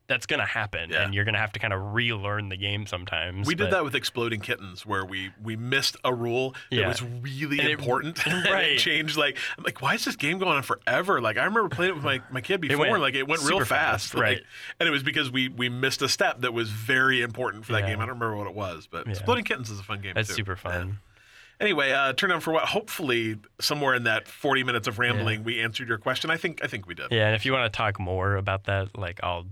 it 0.05 0.07
that's 0.07 0.25
gonna 0.25 0.45
happen, 0.45 0.89
Yeah. 0.91 1.03
and 1.03 1.13
you're 1.13 1.25
gonna 1.25 1.37
have 1.39 1.51
to 1.53 1.59
kind 1.59 1.73
of 1.73 1.93
relearn 1.93 2.49
the 2.49 2.57
game 2.57 2.85
sometimes. 2.85 3.47
We 3.47 3.55
did 3.55 3.71
that 3.71 3.83
with 3.83 3.95
exploding 3.95 4.39
kittens, 4.41 4.85
where 4.85 5.03
we 5.05 5.31
we 5.41 5.55
missed 5.55 5.97
a 6.03 6.13
rule 6.13 6.51
that 6.69 6.75
Yeah. 6.77 6.87
was 6.87 7.01
really 7.01 7.59
And 7.59 7.69
it- 7.69 7.79
important, 7.79 8.25
and 8.27 8.45
it 8.45 8.51
right. 8.51 8.77
changed. 8.77 9.17
Like 9.17 9.37
I'm 9.57 9.63
like, 9.63 9.81
why 9.81 9.95
is 9.95 10.05
this 10.05 10.15
game 10.15 10.37
going 10.37 10.55
on 10.55 10.63
forever? 10.63 11.19
Like 11.21 11.37
I 11.37 11.45
remember 11.45 11.69
playing 11.69 11.91
it 11.91 11.95
with 11.95 12.03
my, 12.03 12.21
my 12.31 12.41
kid 12.41 12.61
before, 12.61 12.77
went 12.79 12.93
and 12.93 13.01
like 13.01 13.15
it 13.15 13.27
went 13.27 13.41
real 13.43 13.59
fast, 13.59 13.69
fast, 13.69 14.13
like- 14.15 14.21
right. 14.23 14.41
and 14.79 14.87
it 14.87 14.91
was 14.91 15.03
because 15.03 15.31
we 15.31 15.49
we 15.49 15.69
missed 15.69 16.01
a 16.01 16.09
step 16.09 16.41
that 16.41 16.53
was 16.53 16.69
very 16.69 17.21
important 17.21 17.65
for 17.65 17.73
that 17.73 17.81
Yeah. 17.83 17.89
game. 17.91 17.99
I 17.99 18.05
don't 18.05 18.15
remember 18.19 18.35
what 18.37 18.47
it 18.47 18.55
was, 18.55 18.87
but 18.87 19.07
exploding 19.07 19.43
kittens 19.43 19.69
is 19.69 19.79
a 19.79 19.83
fun 19.83 20.01
game. 20.01 20.13
That's 20.15 20.29
too. 20.29 20.35
super 20.35 20.55
fun. 20.55 20.99
Anyway, 21.59 21.91
uh, 21.93 22.11
turn 22.11 22.31
on 22.31 22.41
for 22.41 22.51
what? 22.51 22.65
Hopefully, 22.65 23.37
somewhere 23.61 23.95
in 23.95 24.03
that 24.03 24.27
40 24.27 24.63
minutes 24.65 24.89
of 24.89 24.99
rambling, 24.99 25.45
we 25.45 25.61
answered 25.61 25.87
your 25.87 25.97
question. 25.97 26.29
I 26.29 26.35
think 26.35 26.61
I 26.63 26.67
think 26.67 26.85
we 26.85 26.93
did. 26.95 27.07
Yeah, 27.11 27.27
and 27.27 27.35
if 27.35 27.45
you 27.45 27.53
want 27.53 27.71
to 27.71 27.75
talk 27.75 27.97
more 27.99 28.35
about 28.35 28.65
that, 28.65 28.97
like 28.97 29.21
I'll 29.23 29.47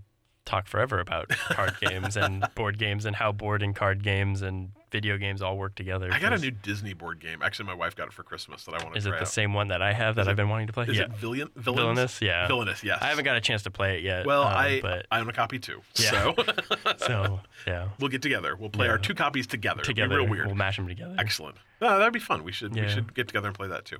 talk 0.45 0.67
forever 0.67 0.99
about 0.99 1.29
card 1.29 1.75
games 1.79 2.17
and 2.17 2.45
board 2.55 2.77
games 2.77 3.05
and 3.05 3.15
how 3.15 3.31
board 3.31 3.61
and 3.63 3.75
card 3.75 4.03
games 4.03 4.41
and 4.41 4.71
video 4.91 5.17
games 5.17 5.41
all 5.41 5.57
work 5.57 5.73
together. 5.75 6.09
I 6.11 6.19
got 6.19 6.33
a 6.33 6.37
new 6.37 6.51
Disney 6.51 6.93
board 6.93 7.19
game. 7.19 7.41
Actually, 7.41 7.65
my 7.65 7.73
wife 7.73 7.95
got 7.95 8.07
it 8.07 8.13
for 8.13 8.23
Christmas 8.23 8.63
that 8.65 8.75
I 8.75 8.83
want 8.83 8.93
to 8.93 8.97
Is 8.97 9.05
it 9.05 9.11
the 9.11 9.21
out. 9.21 9.27
same 9.27 9.53
one 9.53 9.69
that 9.69 9.81
I 9.81 9.93
have 9.93 10.15
that 10.15 10.27
I've 10.27 10.35
been 10.35 10.49
wanting 10.49 10.67
to 10.67 10.73
play? 10.73 10.85
Is 10.85 10.97
yeah. 10.97 11.03
it 11.05 11.13
Villains? 11.13 11.49
Villainous? 11.55 12.21
Yeah. 12.21 12.47
Villainous, 12.47 12.83
yes. 12.83 12.99
I 13.01 13.07
haven't 13.07 13.25
got 13.25 13.35
a 13.35 13.41
chance 13.41 13.63
to 13.63 13.71
play 13.71 13.97
it 13.97 14.03
yet. 14.03 14.25
Well, 14.25 14.43
um, 14.43 14.53
I 14.55 14.79
but 14.81 15.07
I 15.09 15.19
own 15.19 15.29
a 15.29 15.33
copy 15.33 15.59
too. 15.59 15.81
Yeah. 15.95 16.09
So 16.09 16.35
so 16.97 17.39
yeah, 17.65 17.89
we'll 17.99 18.09
get 18.09 18.21
together. 18.21 18.55
We'll 18.55 18.69
play 18.69 18.87
Yeah. 18.87 18.93
our 18.93 18.97
two 18.97 19.15
copies 19.15 19.47
together. 19.47 19.81
It'll 19.81 19.93
be 19.93 20.01
together 20.01 20.17
real 20.17 20.27
weird. 20.27 20.45
we'll 20.47 20.55
mash 20.55 20.75
them 20.75 20.87
together. 20.87 21.15
Excellent. 21.17 21.55
No, 21.81 21.97
that'd 21.97 22.13
be 22.13 22.19
fun. 22.19 22.43
We 22.43 22.51
should 22.51 22.75
yeah. 22.75 22.83
we 22.83 22.89
should 22.89 23.13
get 23.13 23.27
together 23.27 23.47
and 23.47 23.55
play 23.55 23.67
that 23.69 23.85
too. 23.85 23.97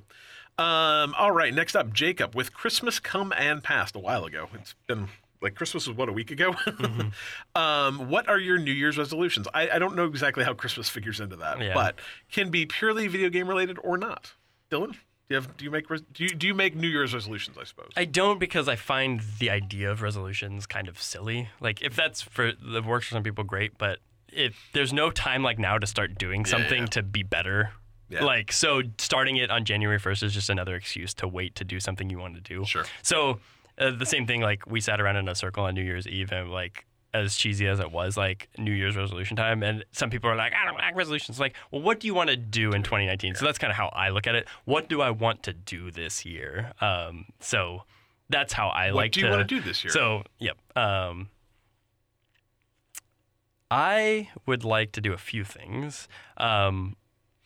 Um, 0.58 1.14
all 1.18 1.32
right. 1.32 1.52
Next 1.52 1.74
up, 1.74 1.92
Jacob 1.92 2.34
with 2.34 2.52
Christmas 2.54 3.00
come 3.00 3.32
and 3.36 3.62
passed 3.62 3.96
a 3.96 3.98
while 3.98 4.24
ago. 4.24 4.48
It's 4.54 4.74
been 4.86 5.08
like 5.44 5.54
Christmas 5.54 5.86
was 5.86 5.96
what 5.96 6.08
a 6.08 6.12
week 6.12 6.30
ago. 6.32 6.52
Mm-hmm. 6.52 7.08
um, 7.60 8.08
what 8.08 8.28
are 8.28 8.38
your 8.38 8.58
New 8.58 8.72
Year's 8.72 8.98
resolutions? 8.98 9.46
I, 9.54 9.68
I 9.70 9.78
don't 9.78 9.94
know 9.94 10.06
exactly 10.06 10.42
how 10.42 10.54
Christmas 10.54 10.88
figures 10.88 11.20
into 11.20 11.36
that, 11.36 11.60
Yeah. 11.60 11.74
but 11.74 11.96
can 12.32 12.50
be 12.50 12.66
purely 12.66 13.06
video 13.06 13.28
game 13.28 13.46
related 13.46 13.78
or 13.84 13.96
not. 13.96 14.32
Dylan, 14.70 14.92
do 14.92 14.98
you 15.28 15.36
have 15.36 15.56
do 15.56 15.64
you 15.64 15.70
make 15.70 15.86
do 15.88 16.24
you 16.24 16.30
do 16.30 16.46
you 16.46 16.54
make 16.54 16.74
New 16.74 16.88
Year's 16.88 17.14
resolutions? 17.14 17.56
I 17.58 17.64
suppose. 17.64 17.90
I 17.96 18.04
don't 18.06 18.40
because 18.40 18.68
I 18.68 18.76
find 18.76 19.22
the 19.38 19.50
idea 19.50 19.90
of 19.90 20.02
resolutions 20.02 20.66
kind 20.66 20.88
of 20.88 21.00
silly. 21.00 21.48
Like 21.60 21.82
if 21.82 21.94
that's 21.94 22.22
for 22.22 22.52
that 22.52 22.84
works 22.84 23.06
for 23.06 23.14
some 23.14 23.22
people, 23.22 23.44
great. 23.44 23.78
But 23.78 23.98
if 24.32 24.68
there's 24.72 24.92
no 24.92 25.10
time 25.10 25.42
like 25.42 25.58
now 25.58 25.78
to 25.78 25.86
start 25.86 26.18
doing 26.18 26.44
something 26.44 26.82
yeah. 26.82 26.86
to 26.86 27.02
be 27.02 27.22
better. 27.22 27.70
Yeah. 28.10 28.22
Like 28.22 28.52
so, 28.52 28.82
starting 28.98 29.36
it 29.36 29.50
on 29.50 29.64
January 29.64 29.98
1st 29.98 30.24
is 30.24 30.34
just 30.34 30.50
another 30.50 30.74
excuse 30.74 31.14
to 31.14 31.26
wait 31.26 31.54
to 31.54 31.64
do 31.64 31.80
something 31.80 32.10
you 32.10 32.18
want 32.18 32.34
to 32.34 32.40
do. 32.40 32.64
Sure. 32.66 32.84
So 33.02 33.40
uh, 33.78 33.90
the 33.90 34.06
same 34.06 34.26
thing. 34.26 34.40
Like 34.40 34.66
we 34.66 34.80
sat 34.80 35.00
around 35.00 35.16
in 35.16 35.28
a 35.28 35.34
circle 35.34 35.64
on 35.64 35.74
New 35.74 35.82
Year's 35.82 36.06
Eve, 36.06 36.32
and 36.32 36.50
like 36.50 36.86
as 37.12 37.36
cheesy 37.36 37.66
as 37.68 37.78
it 37.78 37.92
was, 37.92 38.16
like 38.16 38.48
New 38.58 38.72
Year's 38.72 38.96
resolution 38.96 39.36
time, 39.36 39.62
and 39.62 39.84
some 39.92 40.10
people 40.10 40.28
are 40.28 40.34
like, 40.36 40.52
I 40.52 40.64
don't 40.64 40.76
like 40.76 40.96
resolutions. 40.96 41.38
Like, 41.38 41.54
well, 41.70 41.80
what 41.80 42.00
do 42.00 42.06
you 42.08 42.14
want 42.14 42.30
to 42.30 42.36
do 42.36 42.72
in 42.72 42.82
2019? 42.82 43.36
So 43.36 43.44
that's 43.44 43.58
kind 43.58 43.70
of 43.70 43.76
how 43.76 43.88
I 43.94 44.08
look 44.08 44.26
at 44.26 44.34
it. 44.34 44.48
What 44.64 44.88
do 44.88 45.00
I 45.00 45.10
want 45.10 45.44
to 45.44 45.52
do 45.52 45.90
this 45.92 46.24
year? 46.24 46.72
Um, 46.80 47.26
so 47.38 47.84
that's 48.30 48.52
how 48.52 48.68
I 48.68 48.86
What 48.88 48.96
like 48.96 49.12
do 49.12 49.20
you 49.20 49.26
to. 49.26 49.32
want 49.32 49.48
to 49.48 49.54
do 49.54 49.60
this 49.60 49.84
year? 49.84 49.92
So, 49.92 50.24
yep. 50.40 50.56
Um, 50.76 51.28
I 53.70 54.30
would 54.46 54.64
like 54.64 54.92
to 54.92 55.00
do 55.00 55.12
a 55.12 55.18
few 55.18 55.44
things. 55.44 56.08
Um, 56.36 56.96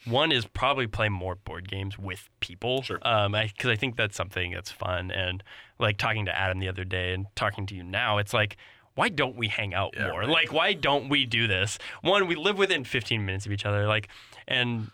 one 0.08 0.32
is 0.32 0.46
probably 0.46 0.86
play 0.86 1.08
more 1.08 1.34
board 1.34 1.68
games 1.68 1.98
with 1.98 2.28
people. 2.40 2.82
Sure. 2.82 2.98
Um, 3.02 3.32
because 3.32 3.70
I, 3.70 3.76
think 3.76 3.96
that's 3.96 4.16
something 4.16 4.52
that's 4.52 4.70
fun. 4.70 5.10
And 5.10 5.42
like 5.78 5.96
talking 5.98 6.24
to 6.26 6.36
Adam 6.36 6.58
the 6.58 6.68
other 6.68 6.84
day 6.84 7.12
and 7.14 7.26
talking 7.34 7.66
to 7.66 7.74
you 7.74 7.82
now, 7.82 8.18
it's 8.18 8.32
like, 8.34 8.56
why 8.94 9.08
don't 9.08 9.36
we 9.36 9.48
hang 9.48 9.74
out 9.74 9.94
Yeah, 9.96 10.08
more? 10.08 10.20
right. 10.20 10.28
Like, 10.28 10.52
why 10.52 10.72
don't 10.72 11.08
we 11.08 11.24
do 11.24 11.46
this? 11.46 11.78
One, 12.02 12.26
we 12.26 12.34
live 12.34 12.58
within 12.58 12.82
15 12.84 13.24
minutes 13.24 13.46
of 13.46 13.52
each 13.52 13.64
other. 13.64 13.86
Like, 13.86 14.08
and 14.48 14.90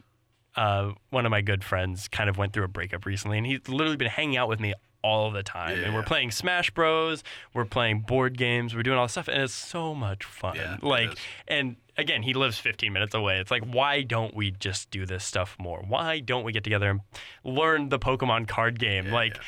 uh, 0.56 0.92
one 1.10 1.24
of 1.24 1.30
my 1.30 1.40
good 1.40 1.64
friends 1.64 2.08
kind 2.08 2.28
of 2.28 2.36
went 2.36 2.52
through 2.52 2.64
a 2.64 2.68
breakup 2.68 3.06
recently, 3.06 3.38
and 3.38 3.46
he's 3.46 3.66
literally 3.68 3.96
been 3.96 4.08
hanging 4.08 4.36
out 4.36 4.48
with 4.48 4.60
me 4.60 4.74
all 5.04 5.30
the 5.30 5.42
time. 5.42 5.78
And 5.84 5.94
we're 5.94 6.02
playing 6.02 6.30
Smash 6.30 6.70
Bros. 6.70 7.22
We're 7.52 7.66
playing 7.66 8.00
board 8.00 8.38
games. 8.38 8.74
We're 8.74 8.82
doing 8.82 8.96
all 8.96 9.04
this 9.04 9.12
stuff, 9.12 9.28
and 9.28 9.42
it's 9.42 9.52
so 9.52 9.94
much 9.94 10.24
fun. 10.24 10.56
Yeah, 10.56 10.78
like, 10.80 11.16
and 11.46 11.76
again, 11.98 12.22
he 12.22 12.32
lives 12.32 12.58
15 12.58 12.90
minutes 12.90 13.14
away. 13.14 13.38
It's 13.38 13.50
like, 13.50 13.64
why 13.64 14.00
don't 14.00 14.34
we 14.34 14.50
just 14.50 14.90
do 14.90 15.04
this 15.04 15.22
stuff 15.22 15.56
more? 15.60 15.84
Why 15.86 16.20
don't 16.20 16.42
we 16.42 16.52
get 16.52 16.64
together 16.64 16.88
and 16.88 17.00
learn 17.44 17.90
the 17.90 17.98
Pokemon 17.98 18.48
card 18.48 18.80
game? 18.80 19.06
Yeah, 19.06 19.12
like, 19.12 19.38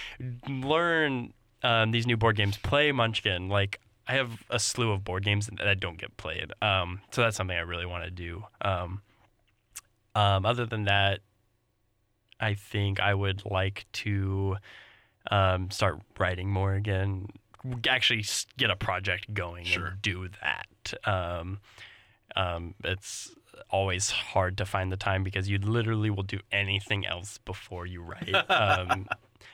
learn 0.47 1.33
um, 1.63 1.91
these 1.91 2.07
new 2.07 2.19
board 2.19 2.37
games. 2.37 2.59
Play 2.59 2.93
Munchkin. 2.93 3.49
Like, 3.49 3.81
I 4.07 4.13
have 4.13 4.45
a 4.51 4.59
slew 4.59 4.93
of 4.93 5.05
board 5.05 5.25
games 5.25 5.49
that 5.65 5.81
don't 5.81 5.99
get 5.99 6.19
played. 6.19 6.53
Um, 6.61 7.01
so 7.11 7.23
that's 7.23 7.37
something 7.37 7.57
I 7.57 7.63
really 7.63 7.87
want 7.87 8.05
to 8.05 8.11
do. 8.11 8.45
Um, 8.61 9.01
um, 10.15 10.45
other 10.45 10.67
than 10.67 10.85
that, 10.85 11.21
I 12.39 12.53
think 12.53 13.01
I 13.01 13.15
would 13.15 13.43
like 13.47 13.87
to 13.95 14.59
um, 15.31 15.71
start 15.71 15.99
writing 16.19 16.51
more 16.51 16.75
again. 16.75 17.29
Actually, 17.89 18.25
get 18.57 18.71
a 18.71 18.77
project 18.77 19.33
going 19.35 19.65
Sure. 19.65 19.87
and 19.87 20.03
do 20.03 20.29
that. 20.43 20.95
Um, 21.05 21.59
um, 22.37 22.75
it's 22.85 23.35
always 23.71 24.11
hard 24.11 24.57
to 24.59 24.65
find 24.67 24.93
the 24.93 24.97
time 24.97 25.25
because 25.25 25.49
you 25.49 25.59
literally 25.59 26.11
will 26.11 26.23
do 26.23 26.39
anything 26.53 27.05
else 27.07 27.39
before 27.39 27.87
you 27.87 28.03
write. 28.03 28.35
Um, 28.51 29.09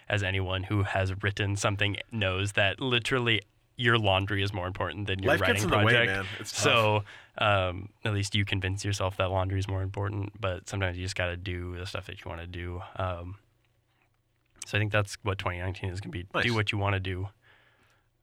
as 0.09 0.23
anyone 0.23 0.65
who 0.65 0.83
has 0.83 1.13
written 1.23 1.57
something 1.57 1.97
knows 2.11 2.53
that 2.53 2.81
literally 2.81 3.41
your 3.77 3.97
laundry 3.99 4.43
is 4.43 4.53
more 4.53 4.67
important 4.67 5.07
than 5.07 5.23
your 5.23 5.33
Life 5.33 5.41
writing 5.41 5.55
gets 5.55 5.65
in 5.65 5.71
the 5.71 5.77
project. 5.79 6.07
way, 6.11 6.15
man. 6.15 6.27
It's 6.41 6.53
tough. 6.53 6.63
So 6.63 7.05
um, 7.39 7.89
at 8.05 8.13
least 8.13 8.35
you 8.35 8.45
convince 8.45 8.85
yourself 8.85 9.17
that 9.17 9.31
laundry 9.31 9.59
is 9.59 9.67
more 9.69 9.81
important, 9.83 10.39
but 10.39 10.69
sometimes 10.69 10.99
you 10.99 11.05
just 11.05 11.17
got 11.17 11.27
to 11.29 11.37
do 11.39 11.77
the 11.79 11.87
stuff 11.87 12.07
that 12.07 12.23
you 12.23 12.29
want 12.29 12.43
to 12.43 12.47
do. 12.47 12.83
Um, 12.97 13.37
so 14.67 14.79
I 14.79 14.81
think 14.81 14.93
that's 14.93 15.17
what 15.23 15.39
2019 15.39 15.91
is 15.91 16.01
going 16.01 16.13
to 16.13 16.19
be. 16.19 16.27
Nice. 16.35 16.45
Do 16.45 16.55
what 16.55 16.73
you 16.73 16.79
want 16.79 16.95
to 16.95 17.01
do. 17.01 17.29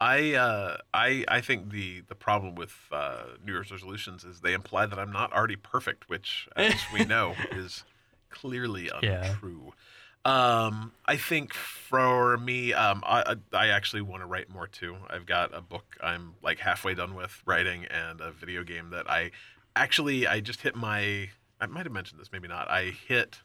I 0.01 0.33
uh, 0.33 0.77
I 0.93 1.25
I 1.27 1.41
think 1.41 1.71
the 1.71 2.01
the 2.07 2.15
problem 2.15 2.55
with 2.55 2.73
uh, 2.91 3.23
New 3.45 3.51
Year's 3.51 3.69
resolutions 3.71 4.23
is 4.23 4.39
they 4.41 4.53
imply 4.53 4.85
that 4.85 4.97
I'm 4.97 5.11
not 5.11 5.33
already 5.33 5.57
perfect, 5.57 6.07
which, 6.07 6.47
as 6.55 6.73
we 6.93 7.03
know, 7.03 7.35
is 7.51 7.83
clearly 8.29 8.89
Yeah. 9.03 9.25
untrue. 9.31 9.73
Um, 10.25 10.91
I 11.05 11.17
think 11.17 11.53
for 11.53 12.37
me, 12.37 12.73
um, 12.73 13.03
I 13.05 13.35
I 13.53 13.57
I 13.57 13.67
actually 13.69 14.01
want 14.01 14.21
to 14.21 14.25
write 14.27 14.49
more 14.49 14.67
too. 14.67 14.95
I've 15.09 15.25
got 15.25 15.53
a 15.53 15.61
book 15.61 15.97
I'm 16.01 16.35
like 16.41 16.59
halfway 16.59 16.93
done 16.93 17.13
with 17.15 17.41
writing, 17.45 17.85
and 17.85 18.21
a 18.21 18.31
video 18.31 18.63
game 18.63 18.91
that 18.91 19.09
I 19.09 19.31
actually 19.75 20.27
I 20.27 20.39
just 20.39 20.61
hit 20.61 20.75
my. 20.75 21.29
I 21.61 21.65
might 21.67 21.85
have 21.85 21.91
mentioned 21.91 22.21
this, 22.21 22.31
maybe 22.31 22.47
not. 22.47 22.69
I 22.69 22.91
hit 23.07 23.39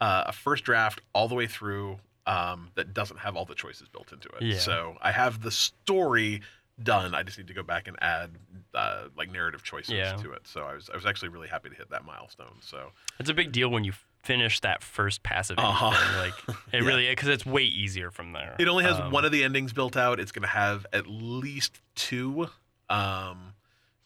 uh, 0.00 0.24
a 0.28 0.32
first 0.32 0.64
draft 0.64 1.02
all 1.12 1.28
the 1.28 1.34
way 1.34 1.46
through 1.46 1.98
um, 2.28 2.70
that 2.76 2.92
doesn't 2.94 3.16
have 3.18 3.34
all 3.36 3.44
the 3.44 3.54
choices 3.54 3.88
built 3.88 4.12
into 4.12 4.28
it. 4.28 4.42
Yeah. 4.42 4.58
So 4.58 4.96
I 5.02 5.10
have 5.12 5.42
the 5.42 5.50
story 5.50 6.42
done. 6.80 7.14
I 7.14 7.22
just 7.24 7.38
need 7.38 7.48
to 7.48 7.54
go 7.54 7.62
back 7.64 7.88
and 7.88 7.96
add 8.00 8.30
uh, 8.74 9.04
like 9.16 9.32
narrative 9.32 9.62
choices 9.64 9.90
Yeah. 9.94 10.14
to 10.16 10.32
it. 10.32 10.42
So 10.46 10.62
I 10.62 10.74
was 10.74 10.88
I 10.92 10.96
was 10.96 11.06
actually 11.06 11.30
really 11.30 11.48
happy 11.48 11.70
to 11.70 11.74
hit 11.74 11.90
that 11.90 12.04
milestone. 12.04 12.58
So 12.60 12.92
It's 13.18 13.30
a 13.30 13.34
big 13.34 13.50
deal 13.50 13.68
when 13.70 13.82
you 13.84 13.92
finish 14.22 14.60
that 14.60 14.82
first 14.82 15.22
pass 15.22 15.48
of 15.50 15.58
anything. 15.58 15.74
Uh-huh. 15.74 16.18
Like 16.22 16.56
it 16.72 16.82
Yeah. 16.82 16.88
really 16.88 17.08
because 17.08 17.28
it's 17.28 17.46
way 17.46 17.62
easier 17.64 18.10
from 18.10 18.32
there. 18.32 18.54
it 18.58 18.68
only 18.68 18.84
has 18.84 18.98
Um, 19.00 19.10
one 19.10 19.24
of 19.24 19.32
the 19.32 19.42
endings 19.42 19.72
built 19.72 19.96
out. 19.96 20.20
It's 20.20 20.30
going 20.32 20.42
to 20.42 20.48
have 20.48 20.86
at 20.92 21.06
least 21.08 21.80
two. 21.96 22.48
Um, 22.90 23.54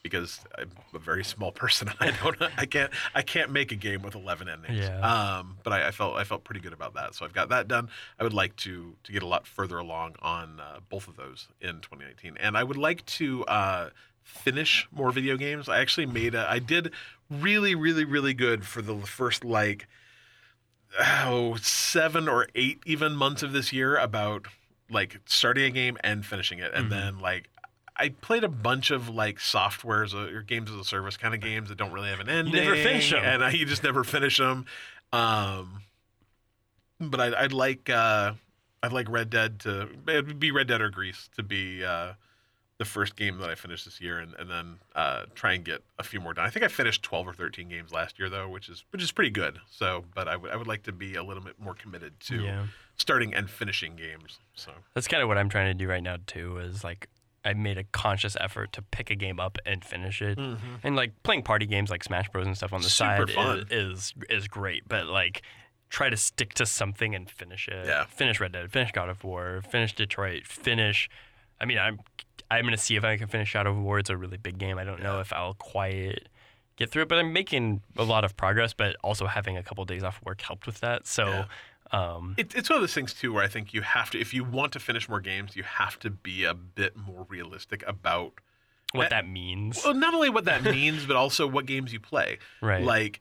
because 0.03 0.41
I'm 0.59 0.71
a 0.95 0.99
very 0.99 1.25
small 1.25 1.53
person, 1.53 1.91
I 2.01 2.11
don't, 2.11 2.37
I 2.59 2.67
can't, 2.67 2.93
I 3.15 3.23
can't 3.23 3.51
make 3.51 3.73
a 3.73 3.77
game 3.77 4.03
with 4.03 4.15
eleven 4.15 4.49
endings. 4.49 4.79
Yeah. 4.79 4.99
Um, 5.39 5.57
but 5.63 5.73
I, 5.73 5.89
I 5.89 5.91
felt, 5.93 6.17
I 6.17 6.25
felt 6.25 6.45
pretty 6.45 6.61
good 6.61 6.73
about 6.73 6.95
that. 6.95 7.15
So 7.15 7.25
I've 7.25 7.33
got 7.33 7.49
that 7.51 7.69
done. 7.69 7.89
I 8.19 8.25
would 8.25 8.33
like 8.35 8.57
to, 8.57 8.95
to 9.05 9.13
get 9.13 9.23
a 9.23 9.27
lot 9.27 9.47
further 9.47 9.79
along 9.79 10.17
on 10.21 10.61
uh, 10.61 10.81
both 10.89 11.09
of 11.09 11.17
those 11.17 11.49
in 11.61 11.77
2019, 11.81 12.37
and 12.41 12.57
I 12.57 12.65
would 12.65 12.77
like 12.77 13.05
to 13.07 13.45
uh, 13.45 13.91
finish 14.23 14.89
more 14.93 15.11
video 15.13 15.37
games. 15.37 15.69
I 15.69 15.81
actually 15.81 16.07
made, 16.07 16.35
a, 16.35 16.51
I 16.51 16.59
did 16.59 16.93
really, 17.31 17.75
really, 17.75 18.05
really 18.05 18.35
good 18.35 18.65
for 18.67 18.83
the 18.83 18.97
first 18.99 19.45
like, 19.45 19.87
oh, 20.99 21.57
seven 21.61 22.29
or 22.29 22.49
eight 22.55 22.81
even 22.87 23.15
months 23.15 23.43
of 23.43 23.53
this 23.53 23.73
year 23.73 23.97
about 23.97 24.47
like 24.91 25.21
starting 25.25 25.65
a 25.65 25.71
game 25.71 25.97
and 26.05 26.27
finishing 26.27 26.59
it, 26.59 26.73
and 26.75 26.87
Mhm. 26.87 26.91
then 26.91 27.19
like 27.21 27.49
I 28.03 28.09
played 28.09 28.43
a 28.43 28.49
bunch 28.49 28.91
of 28.91 29.09
like 29.09 29.39
softwares 29.39 30.13
or 30.13 30.43
games 30.43 30.71
as 30.71 30.77
a 30.77 30.85
service 30.85 31.17
kind 31.17 31.35
of 31.35 31.41
games 31.41 31.69
that 31.69 31.79
don't 31.79 31.93
really 31.93 32.09
have 32.09 32.19
an 32.21 32.29
ending. 32.29 32.53
You 32.55 32.61
never 32.61 32.75
finish 32.75 33.11
them, 33.11 33.23
and 33.25 33.45
I, 33.45 33.51
you 33.51 33.65
just 33.65 33.85
never 33.85 34.03
finish 34.03 34.39
them. 34.39 34.67
Um, 35.13 35.83
but 36.99 37.21
I'd, 37.21 37.35
I'd 37.35 37.53
like 37.53 37.89
uh, 37.89 38.33
I'd 38.83 38.93
like 38.93 39.09
Red 39.09 39.31
Dead 39.31 39.61
to 39.61 39.89
it'd 40.09 40.41
be 40.41 40.51
Red 40.51 40.67
Dead 40.67 40.81
or 40.81 40.91
Gris 40.91 41.29
to 41.37 41.43
be 41.45 41.85
uh, 41.85 42.15
the 42.79 42.85
first 42.85 43.15
game 43.15 43.39
that 43.39 43.51
I 43.51 43.55
finished 43.55 43.85
this 43.85 44.01
year, 44.01 44.19
and, 44.19 44.35
and 44.35 44.51
then 44.51 44.77
uh, 44.97 45.27
try 45.35 45.53
and 45.53 45.65
get 45.65 45.83
a 45.99 46.03
few 46.03 46.21
more 46.21 46.35
done. 46.35 46.45
I 46.45 46.51
think 46.51 46.65
I 46.65 46.69
finished 46.69 47.03
twelve 47.03 47.29
or 47.29 47.33
thirteen 47.33 47.69
games 47.69 47.93
last 47.93 48.19
year 48.19 48.29
though, 48.29 48.49
which 48.49 48.69
is 48.69 48.85
which 48.91 49.03
is 49.03 49.13
pretty 49.13 49.31
good. 49.31 49.61
So, 49.71 50.05
but 50.15 50.27
I 50.27 50.37
would 50.37 50.51
I 50.51 50.57
would 50.57 50.67
like 50.67 50.83
to 50.85 50.93
be 50.93 51.15
a 51.15 51.23
little 51.23 51.43
bit 51.43 51.61
more 51.61 51.75
committed 51.75 52.19
to 52.21 52.43
Yeah. 52.43 52.67
starting 52.97 53.33
and 53.35 53.49
finishing 53.49 53.95
games. 53.95 54.41
So 54.55 54.73
That's 54.95 55.07
kind 55.09 55.23
of 55.23 55.29
what 55.29 55.39
I'm 55.39 55.49
trying 55.49 55.67
to 55.69 55.75
do 55.75 55.89
right 55.89 56.03
now 56.03 56.17
too. 56.27 56.59
Is 56.59 56.83
like 56.83 57.09
I 57.45 57.55
made 57.55 57.79
a 57.79 57.85
conscious 57.85 58.37
effort 58.41 58.73
to 58.75 58.83
pick 58.83 59.11
a 59.11 59.15
game 59.15 59.41
up 59.41 59.59
and 59.67 59.85
finish 59.85 60.23
it. 60.23 60.39
Mm-hmm. 60.39 60.75
And 60.83 60.97
like 60.97 61.23
playing 61.23 61.43
party 61.43 61.67
games 61.67 61.91
like 61.91 62.05
Smash 62.05 62.29
Bros 62.29 62.47
and 62.47 62.57
stuff 62.57 62.73
on 62.73 62.83
the 62.83 62.89
Super 62.89 63.27
side 63.27 63.31
fun. 63.31 63.67
Is, 63.71 63.71
is 63.71 64.15
is 64.31 64.49
great, 64.49 64.89
but 64.89 65.07
like 65.07 65.43
try 65.89 66.09
to 66.09 66.17
stick 66.17 66.55
to 66.55 66.67
something 66.67 67.15
and 67.15 67.29
finish 67.29 67.69
it. 67.69 67.87
Yeah. 67.87 68.05
Finish 68.05 68.41
Red 68.41 68.53
Dead, 68.53 68.71
finish 68.71 68.93
God 68.93 69.09
of 69.09 69.25
War, 69.25 69.63
finish 69.69 69.95
Detroit, 69.95 70.47
finish. 70.47 71.09
I 71.61 71.65
mean, 71.65 71.79
I'm 71.79 72.01
I'm 72.51 72.65
gonna 72.65 72.77
see 72.77 72.97
if 72.97 73.05
I 73.05 73.17
can 73.17 73.29
finish 73.29 73.49
Shadow 73.49 73.71
of 73.71 73.79
War. 73.79 73.99
It's 73.99 74.11
a 74.11 74.17
really 74.17 74.37
big 74.39 74.59
game. 74.59 74.79
I 74.79 74.85
don't 74.85 75.03
know 75.03 75.21
if 75.21 75.33
I'll 75.33 75.55
quite 75.55 76.29
get 76.77 76.91
through 76.91 77.03
it, 77.03 77.09
but 77.09 77.19
I'm 77.19 77.33
making 77.33 77.83
a 77.97 78.05
lot 78.05 78.25
of 78.25 78.37
progress. 78.37 78.73
But 78.73 78.97
also 79.03 79.27
having 79.27 79.57
a 79.57 79.63
couple 79.63 79.85
days 79.85 80.03
off 80.03 80.21
work 80.25 80.41
helped 80.41 80.67
with 80.67 80.81
that. 80.81 81.07
So. 81.07 81.27
Yeah. 81.27 81.45
Um, 81.93 82.35
it, 82.39 82.55
it's 82.55 82.71
one 82.71 82.77
of 82.77 82.83
those 82.83 82.95
things 82.95 83.13
too 83.13 83.33
where 83.35 83.45
I 83.45 83.49
think 83.49 83.75
you 83.75 83.83
have 83.83 84.11
to 84.11 84.19
if 84.21 84.33
you 84.33 84.45
want 84.45 84.73
to 84.73 84.81
finish 84.81 85.09
more 85.09 85.21
games, 85.21 85.57
you 85.57 85.63
have 85.63 85.99
to 86.01 86.11
be 86.11 86.45
a 86.45 86.55
bit 86.55 86.97
more 86.97 87.27
realistic 87.29 87.85
about 87.87 88.33
what 88.93 89.07
Uh, 89.07 89.11
that 89.11 89.29
means, 89.29 89.81
well, 89.85 89.95
not 89.95 90.15
only 90.15 90.31
what 90.31 90.45
that 90.47 90.65
means, 90.79 91.05
but 91.07 91.17
also 91.17 91.47
what 91.47 91.67
games 91.67 91.93
you 91.93 92.01
play. 92.01 92.39
right? 92.61 92.83
Like, 92.85 93.21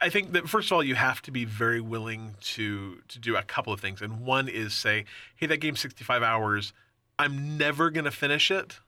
I 0.00 0.10
think 0.10 0.32
that 0.32 0.48
first 0.48 0.68
of 0.68 0.72
all, 0.72 0.82
you 0.84 0.94
have 0.96 1.22
to 1.22 1.30
be 1.30 1.44
very 1.46 1.80
willing 1.80 2.34
to 2.54 3.00
to 3.08 3.18
do 3.18 3.36
a 3.36 3.42
couple 3.42 3.72
of 3.72 3.80
things, 3.80 4.02
and 4.02 4.20
one 4.20 4.48
is 4.48 4.74
say, 4.74 5.04
"Hey, 5.36 5.46
that 5.46 5.58
game's 5.58 5.80
65 5.80 6.22
hours. 6.22 6.72
I'm 7.18 7.56
never 7.56 7.90
gonna 7.90 8.10
finish 8.10 8.50
it. 8.50 8.80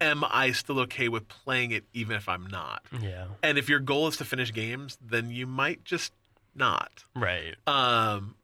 Am 0.00 0.24
I 0.30 0.52
still 0.52 0.78
okay 0.80 1.08
with 1.08 1.26
playing 1.28 1.72
it, 1.72 1.84
even 1.92 2.16
if 2.16 2.28
I'm 2.28 2.46
not?" 2.46 2.84
yeah, 3.00 3.26
And 3.42 3.58
if 3.58 3.68
your 3.68 3.80
goal 3.80 4.08
is 4.08 4.16
to 4.18 4.24
finish 4.24 4.52
games, 4.52 4.96
then 5.02 5.30
you 5.30 5.46
might 5.46 5.84
just 5.84 6.12
not. 6.54 7.04
right. 7.14 7.54
Um, 7.66 8.36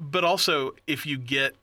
but 0.00 0.24
also, 0.24 0.72
if 0.86 1.04
you 1.04 1.18
get 1.18 1.54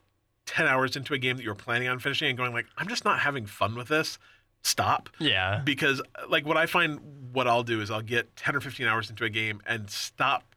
10 0.46 0.66
hours 0.66 0.96
into 0.96 1.12
a 1.12 1.18
game 1.18 1.36
that 1.36 1.42
you're 1.42 1.54
planning 1.54 1.88
on 1.88 1.98
finishing 1.98 2.28
and 2.28 2.38
going 2.38 2.52
like, 2.52 2.66
I'm 2.78 2.88
just 2.88 3.04
not 3.04 3.20
having 3.20 3.44
fun 3.44 3.74
with 3.74 3.88
this, 3.88 4.18
stop. 4.62 5.10
Yeah. 5.18 5.60
Because 5.64 6.00
uh, 6.00 6.22
like 6.28 6.46
what 6.46 6.56
I 6.56 6.66
find 6.66 7.00
what 7.32 7.48
I'll 7.48 7.64
do 7.64 7.80
is 7.80 7.90
I'll 7.90 8.00
get 8.00 8.34
10 8.36 8.56
or 8.56 8.60
15 8.60 8.86
hours 8.86 9.10
into 9.10 9.24
a 9.24 9.28
game 9.28 9.60
and 9.66 9.90
stop 9.90 10.54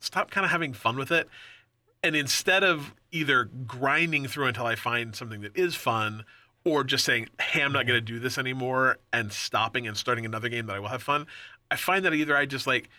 stop 0.00 0.30
kind 0.30 0.44
of 0.44 0.50
having 0.50 0.74
fun 0.74 0.96
with 0.96 1.10
it. 1.10 1.28
And 2.02 2.14
instead 2.14 2.62
of 2.62 2.92
either 3.10 3.44
grinding 3.44 4.26
through 4.26 4.46
until 4.46 4.66
I 4.66 4.74
find 4.74 5.16
something 5.16 5.40
that 5.40 5.56
is 5.56 5.74
fun 5.74 6.24
or 6.62 6.84
just 6.84 7.06
saying, 7.06 7.30
"Hey, 7.40 7.62
I'm 7.62 7.72
not 7.72 7.86
going 7.86 7.96
to 7.96 8.02
do 8.04 8.18
this 8.18 8.36
anymore," 8.36 8.98
and 9.12 9.32
stopping 9.32 9.88
and 9.88 9.96
starting 9.96 10.26
another 10.26 10.50
game 10.50 10.66
that 10.66 10.76
I 10.76 10.78
will 10.78 10.88
have 10.88 11.02
fun, 11.02 11.26
I 11.70 11.76
find 11.76 12.04
that 12.04 12.12
either 12.12 12.36
I 12.36 12.44
just 12.44 12.66
like 12.66 12.90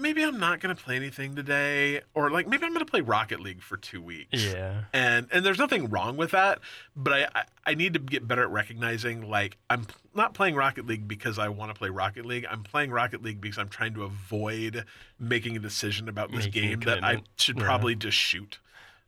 maybe 0.00 0.22
I'm 0.22 0.38
not 0.38 0.60
going 0.60 0.74
to 0.74 0.82
play 0.82 0.96
anything 0.96 1.34
today, 1.36 2.00
or 2.14 2.30
like 2.30 2.48
maybe 2.48 2.64
I'm 2.64 2.72
going 2.72 2.84
to 2.84 2.90
play 2.90 3.00
Rocket 3.02 3.40
League 3.40 3.62
for 3.62 3.76
two 3.76 4.00
weeks. 4.02 4.44
Yeah. 4.44 4.84
And 4.92 5.28
and 5.30 5.44
there's 5.44 5.58
nothing 5.58 5.88
wrong 5.88 6.16
with 6.16 6.30
that, 6.32 6.58
but 6.96 7.12
I, 7.12 7.28
I 7.34 7.42
I 7.66 7.74
need 7.74 7.92
to 7.94 7.98
get 8.00 8.26
better 8.26 8.42
at 8.42 8.50
recognizing 8.50 9.28
like 9.28 9.56
I'm 9.68 9.84
p- 9.84 9.94
not 10.14 10.34
playing 10.34 10.54
Rocket 10.56 10.86
League 10.86 11.06
because 11.06 11.38
I 11.38 11.48
want 11.48 11.72
to 11.72 11.78
play 11.78 11.90
Rocket 11.90 12.26
League. 12.26 12.46
I'm 12.50 12.62
playing 12.62 12.90
Rocket 12.90 13.22
League 13.22 13.40
because 13.40 13.58
I'm 13.58 13.68
trying 13.68 13.94
to 13.94 14.02
avoid 14.04 14.84
making 15.18 15.56
a 15.56 15.60
decision 15.60 16.08
about 16.08 16.30
this 16.32 16.46
Making 16.46 16.62
game 16.70 16.80
that 16.80 17.04
I 17.04 17.22
should 17.36 17.58
Yeah. 17.58 17.64
probably 17.64 17.94
just 17.94 18.16
shoot. 18.16 18.58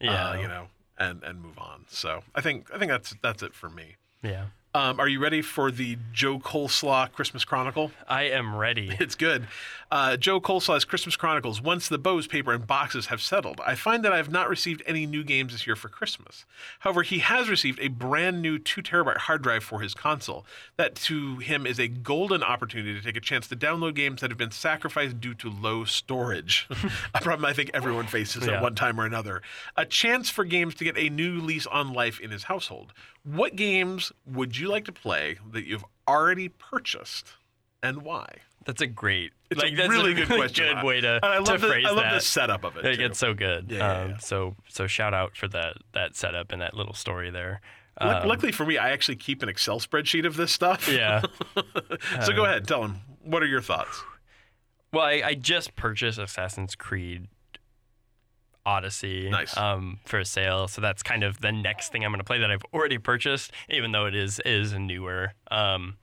Yeah. 0.00 0.30
Uh, 0.30 0.34
you 0.40 0.48
know, 0.48 0.66
and 0.98 1.22
and 1.24 1.40
move 1.40 1.58
on. 1.58 1.86
So 1.88 2.22
I 2.34 2.40
think 2.40 2.70
I 2.74 2.78
think 2.78 2.90
that's 2.90 3.14
that's 3.22 3.42
it 3.42 3.54
for 3.54 3.68
me. 3.70 3.96
Yeah. 4.22 4.46
Um, 4.74 4.98
are 4.98 5.08
you 5.08 5.20
ready 5.20 5.42
for 5.42 5.70
the 5.70 5.98
Joe 6.14 6.38
Coleslaw 6.38 7.12
Christmas 7.12 7.44
Chronicle? 7.44 7.92
I 8.08 8.22
am 8.22 8.56
ready. 8.56 8.96
It's 9.00 9.14
good. 9.16 9.46
Uh, 9.90 10.16
Joe 10.16 10.40
Coleslaw's 10.40 10.86
Christmas 10.86 11.16
Chronicles. 11.16 11.60
Once 11.60 11.86
the 11.86 11.98
bows, 11.98 12.26
paper, 12.26 12.52
and 12.54 12.66
boxes 12.66 13.06
have 13.06 13.20
settled, 13.20 13.60
I 13.66 13.74
find 13.74 14.02
that 14.04 14.12
I 14.14 14.16
have 14.16 14.30
not 14.30 14.48
received 14.48 14.82
any 14.86 15.04
new 15.04 15.22
games 15.22 15.52
this 15.52 15.66
year 15.66 15.76
for 15.76 15.88
Christmas. 15.90 16.46
However, 16.78 17.02
he 17.02 17.18
has 17.18 17.50
received 17.50 17.78
a 17.80 17.88
brand 17.88 18.40
new 18.40 18.58
two 18.58 18.80
terabyte 18.80 19.18
hard 19.18 19.42
drive 19.42 19.62
for 19.62 19.80
his 19.80 19.92
console. 19.92 20.46
That 20.78 20.94
to 20.96 21.36
him 21.38 21.66
is 21.66 21.78
a 21.78 21.88
golden 21.88 22.42
opportunity 22.42 22.94
to 22.98 23.04
take 23.04 23.16
a 23.16 23.20
chance 23.20 23.48
to 23.48 23.56
download 23.56 23.94
games 23.94 24.22
that 24.22 24.30
have 24.30 24.38
been 24.38 24.50
sacrificed 24.52 25.20
due 25.20 25.34
to 25.34 25.50
low 25.50 25.84
storage. 25.84 26.66
a 27.14 27.20
problem 27.20 27.44
I 27.44 27.52
think 27.52 27.70
everyone 27.74 28.06
faces 28.06 28.46
Yeah. 28.46 28.54
at 28.54 28.62
one 28.62 28.74
time 28.74 28.98
or 28.98 29.04
another. 29.04 29.42
A 29.76 29.84
chance 29.84 30.30
for 30.30 30.44
games 30.46 30.74
to 30.76 30.84
get 30.84 30.96
a 30.96 31.10
new 31.10 31.38
lease 31.38 31.66
on 31.66 31.92
life 31.92 32.18
in 32.18 32.30
his 32.30 32.44
household. 32.44 32.94
What 33.24 33.54
games 33.56 34.10
would 34.26 34.56
you 34.56 34.61
like 34.68 34.84
to 34.86 34.92
play 34.92 35.38
that 35.52 35.66
you've 35.66 35.84
already 36.08 36.48
purchased, 36.48 37.32
and 37.82 38.02
why? 38.02 38.26
That's 38.64 38.80
a 38.80 38.86
great. 38.86 39.32
It's 39.50 39.60
like, 39.60 39.72
a 39.72 39.76
that's 39.76 39.88
really 39.88 40.12
a 40.12 40.14
good 40.14 40.28
really 40.28 40.40
question. 40.42 40.74
Good 40.76 40.84
way 40.84 41.00
to, 41.00 41.14
And 41.16 41.24
I 41.24 41.36
to 41.38 41.42
love 41.42 41.60
the, 41.60 41.68
phrase 41.68 41.84
I 41.86 41.90
love 41.90 42.04
that. 42.04 42.14
the 42.14 42.20
setup 42.20 42.64
of 42.64 42.76
it. 42.76 42.84
It 42.84 42.96
too. 42.96 43.02
gets 43.02 43.18
so 43.18 43.34
good. 43.34 43.70
Yeah, 43.70 43.78
yeah, 43.78 44.00
um, 44.02 44.10
yeah. 44.10 44.18
So 44.18 44.56
so 44.68 44.86
shout 44.86 45.14
out 45.14 45.36
for 45.36 45.48
that 45.48 45.76
that 45.94 46.16
setup 46.16 46.52
and 46.52 46.62
that 46.62 46.74
little 46.74 46.94
story 46.94 47.30
there. 47.30 47.60
Um, 47.98 48.26
Luckily 48.26 48.52
for 48.52 48.64
me, 48.64 48.78
I 48.78 48.90
actually 48.90 49.16
keep 49.16 49.42
an 49.42 49.48
Excel 49.48 49.78
spreadsheet 49.78 50.26
of 50.26 50.36
this 50.36 50.50
stuff. 50.50 50.88
yeah. 50.88 51.22
so 52.24 52.32
go 52.32 52.44
ahead, 52.44 52.66
tell 52.66 52.82
him. 52.84 52.96
What 53.22 53.42
are 53.42 53.46
your 53.46 53.60
thoughts? 53.60 54.02
Well, 54.92 55.04
I, 55.04 55.22
I 55.24 55.34
just 55.34 55.76
purchased 55.76 56.18
Assassin's 56.18 56.74
Creed 56.74 57.28
Odyssey 58.64 59.28
Nice. 59.30 59.56
um, 59.56 59.98
for 60.04 60.22
sale, 60.24 60.68
so 60.68 60.80
that's 60.80 61.02
kind 61.02 61.24
of 61.24 61.40
the 61.40 61.50
next 61.52 61.90
thing 61.92 62.04
I'm 62.04 62.10
going 62.12 62.20
to 62.20 62.24
play 62.24 62.38
that 62.38 62.50
I've 62.50 62.64
already 62.72 62.98
purchased, 62.98 63.52
even 63.68 63.92
though 63.92 64.06
it 64.06 64.14
is 64.14 64.40
is 64.44 64.72
newer. 64.72 65.32
Um, 65.50 65.96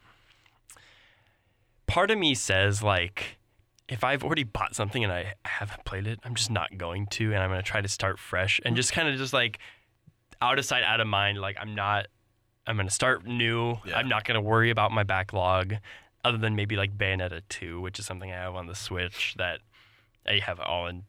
part 1.87 2.11
of 2.11 2.17
me 2.17 2.35
says 2.35 2.83
like, 2.83 3.37
if 3.87 4.03
I've 4.03 4.23
already 4.23 4.43
bought 4.43 4.75
something 4.75 5.03
and 5.03 5.11
I 5.11 5.33
haven't 5.45 5.85
played 5.85 6.05
it, 6.07 6.19
I'm 6.23 6.35
just 6.35 6.51
not 6.51 6.77
going 6.77 7.07
to, 7.07 7.33
and 7.33 7.41
I'm 7.41 7.49
going 7.49 7.61
to 7.61 7.67
try 7.67 7.81
to 7.81 7.87
start 7.87 8.19
fresh 8.19 8.59
and 8.65 8.75
just 8.75 8.91
kind 8.93 9.07
of 9.09 9.17
just 9.17 9.33
like 9.33 9.59
out 10.41 10.59
of 10.59 10.65
sight, 10.65 10.83
out 10.83 10.99
of 10.99 11.07
mind. 11.07 11.39
Like 11.39 11.57
I'm 11.59 11.75
not. 11.75 12.07
I'm 12.67 12.75
going 12.75 12.87
to 12.87 12.93
start 12.93 13.25
new. 13.25 13.77
Yeah. 13.83 13.97
I'm 13.97 14.07
not 14.09 14.25
going 14.25 14.35
to 14.35 14.41
worry 14.41 14.69
about 14.69 14.91
my 14.91 15.01
backlog 15.01 15.75
other 16.23 16.37
than 16.37 16.55
maybe 16.55 16.75
like 16.75 16.95
Bayonetta 16.95 17.41
2, 17.49 17.81
which 17.81 17.97
is 17.97 18.05
something 18.05 18.31
I 18.31 18.35
have 18.35 18.53
on 18.53 18.67
the 18.67 18.75
Switch 18.75 19.33
that 19.39 19.61
I 20.27 20.37
have 20.37 20.59
all 20.59 20.85
in, 20.85 21.03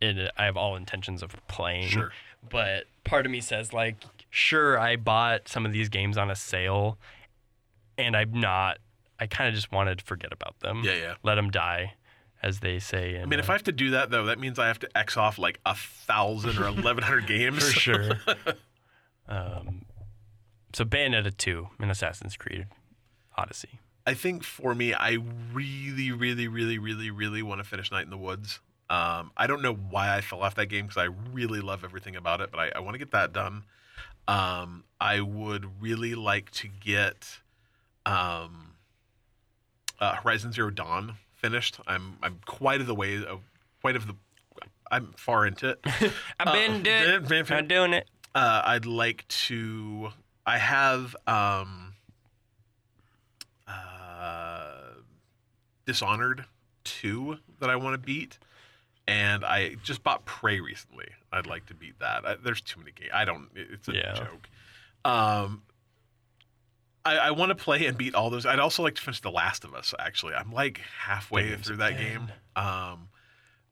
in 0.00 0.28
I 0.36 0.44
have 0.44 0.56
all 0.56 0.76
intentions 0.76 1.22
of 1.22 1.34
playing. 1.48 1.88
Sure. 1.88 2.12
But 2.48 2.84
part 3.04 3.26
of 3.26 3.32
me 3.32 3.40
says 3.40 3.72
like, 3.72 3.96
sure, 4.30 4.78
I 4.78 4.96
bought 4.96 5.48
some 5.48 5.66
of 5.66 5.72
these 5.72 5.88
games 5.88 6.16
on 6.16 6.30
a 6.30 6.36
sale, 6.36 6.98
and 7.96 8.16
I'm 8.16 8.32
not. 8.32 8.78
I 9.20 9.26
kind 9.26 9.48
of 9.48 9.54
just 9.54 9.72
wanted 9.72 9.98
to 9.98 10.04
forget 10.04 10.32
about 10.32 10.60
them. 10.60 10.82
Yeah, 10.84 10.94
yeah. 10.94 11.14
Let 11.24 11.34
them 11.34 11.50
die, 11.50 11.94
as 12.42 12.60
they 12.60 12.78
say. 12.78 13.16
In, 13.16 13.22
I 13.22 13.26
mean, 13.26 13.40
if 13.40 13.50
I 13.50 13.54
have 13.54 13.64
to 13.64 13.72
do 13.72 13.90
that 13.90 14.10
though, 14.10 14.26
that 14.26 14.38
means 14.38 14.58
I 14.58 14.68
have 14.68 14.78
to 14.80 14.98
X 14.98 15.16
off 15.16 15.38
like 15.38 15.58
a 15.66 15.74
thousand 15.74 16.58
or 16.58 16.68
eleven 16.68 17.02
hundred 17.02 17.26
games. 17.28 17.64
for 17.64 17.72
sure. 17.72 18.10
um, 19.28 19.84
so 20.72 20.84
Bayonetta 20.84 21.36
2 21.36 21.68
and 21.80 21.90
Assassin's 21.90 22.36
Creed 22.36 22.66
Odyssey. 23.36 23.80
I 24.06 24.14
think 24.14 24.42
for 24.42 24.74
me, 24.74 24.94
I 24.94 25.18
really, 25.52 26.10
really, 26.12 26.48
really, 26.48 26.78
really, 26.78 27.10
really 27.10 27.42
want 27.42 27.60
to 27.60 27.64
finish 27.64 27.90
Night 27.90 28.04
in 28.04 28.10
the 28.10 28.18
Woods. 28.18 28.60
Um, 28.90 29.32
I 29.36 29.46
don't 29.46 29.60
know 29.62 29.74
why 29.74 30.14
I 30.16 30.20
fell 30.22 30.42
off 30.42 30.54
that 30.54 30.66
game 30.66 30.86
because 30.86 30.96
I 31.02 31.08
really 31.32 31.60
love 31.60 31.84
everything 31.84 32.16
about 32.16 32.40
it, 32.40 32.50
but 32.50 32.58
I, 32.60 32.70
I 32.76 32.80
want 32.80 32.94
to 32.94 32.98
get 32.98 33.10
that 33.12 33.32
done. 33.32 33.64
Um, 34.26 34.84
I 35.00 35.20
would 35.20 35.82
really 35.82 36.14
like 36.14 36.50
to 36.52 36.68
get 36.68 37.38
um, 38.06 38.72
uh, 40.00 40.14
Horizon 40.16 40.52
Zero 40.52 40.70
Dawn 40.70 41.14
finished. 41.36 41.78
I'm 41.86 42.16
I'm 42.22 42.40
quite 42.46 42.80
of 42.80 42.86
the 42.86 42.94
way 42.94 43.22
of 43.24 43.40
quite 43.82 43.96
of 43.96 44.06
the 44.06 44.14
I'm 44.90 45.12
far 45.16 45.46
into 45.46 45.68
it. 45.70 45.80
I've 46.40 46.52
been 46.54 46.82
doing 46.82 47.22
Van- 47.22 47.40
it. 47.40 47.46
Van- 47.46 47.58
I'm 47.58 47.68
doing 47.68 47.92
it. 47.92 48.08
uh, 48.34 48.62
I'd 48.64 48.86
like 48.86 49.26
to. 49.28 50.10
I 50.46 50.56
have 50.56 51.14
um, 51.26 51.92
uh, 53.66 54.72
Dishonored 55.86 56.44
two 56.84 57.38
that 57.60 57.68
I 57.70 57.76
want 57.76 57.94
to 57.94 57.98
beat, 57.98 58.38
and 59.08 59.44
I 59.44 59.74
just 59.82 60.04
bought 60.04 60.24
Prey 60.26 60.60
recently. 60.60 61.06
I'd 61.32 61.46
like 61.46 61.66
to 61.66 61.74
beat 61.74 61.98
that. 61.98 62.24
I, 62.24 62.36
there's 62.36 62.60
too 62.60 62.78
many 62.78 62.92
games. 62.92 63.10
I 63.12 63.24
don't. 63.24 63.48
It's 63.56 63.88
a 63.88 63.94
Yeah. 63.94 64.14
joke. 64.14 64.48
Um, 65.04 65.62
I, 67.04 67.16
I 67.16 67.30
want 67.30 67.48
to 67.50 67.54
play 67.54 67.86
and 67.86 67.96
beat 67.96 68.14
all 68.14 68.28
those. 68.30 68.44
I'd 68.44 68.58
also 68.58 68.82
like 68.82 68.94
to 68.96 69.00
finish 69.02 69.20
The 69.20 69.30
Last 69.30 69.64
of 69.64 69.74
Us. 69.74 69.94
Actually, 69.98 70.34
I'm 70.34 70.52
like 70.52 70.78
halfway 71.00 71.56
through 71.56 71.76
that 71.78 71.96
game. 71.96 72.28
Um, 72.54 73.08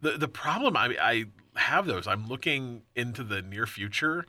the 0.00 0.12
the 0.12 0.28
problem 0.28 0.76
I 0.76 0.96
I 1.00 1.24
have 1.58 1.86
those. 1.86 2.06
I'm 2.06 2.26
looking 2.28 2.82
into 2.94 3.22
the 3.24 3.42
near 3.42 3.66
future, 3.66 4.24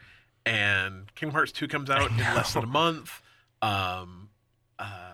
and 0.46 1.14
Kingdom 1.16 1.34
Hearts 1.34 1.52
two 1.54 1.68
comes 1.68 1.90
out 1.90 2.12
in 2.12 2.18
less 2.18 2.54
than 2.54 2.64
a 2.64 2.68
month. 2.82 3.22
Um, 3.62 4.30
uh, 4.78 5.14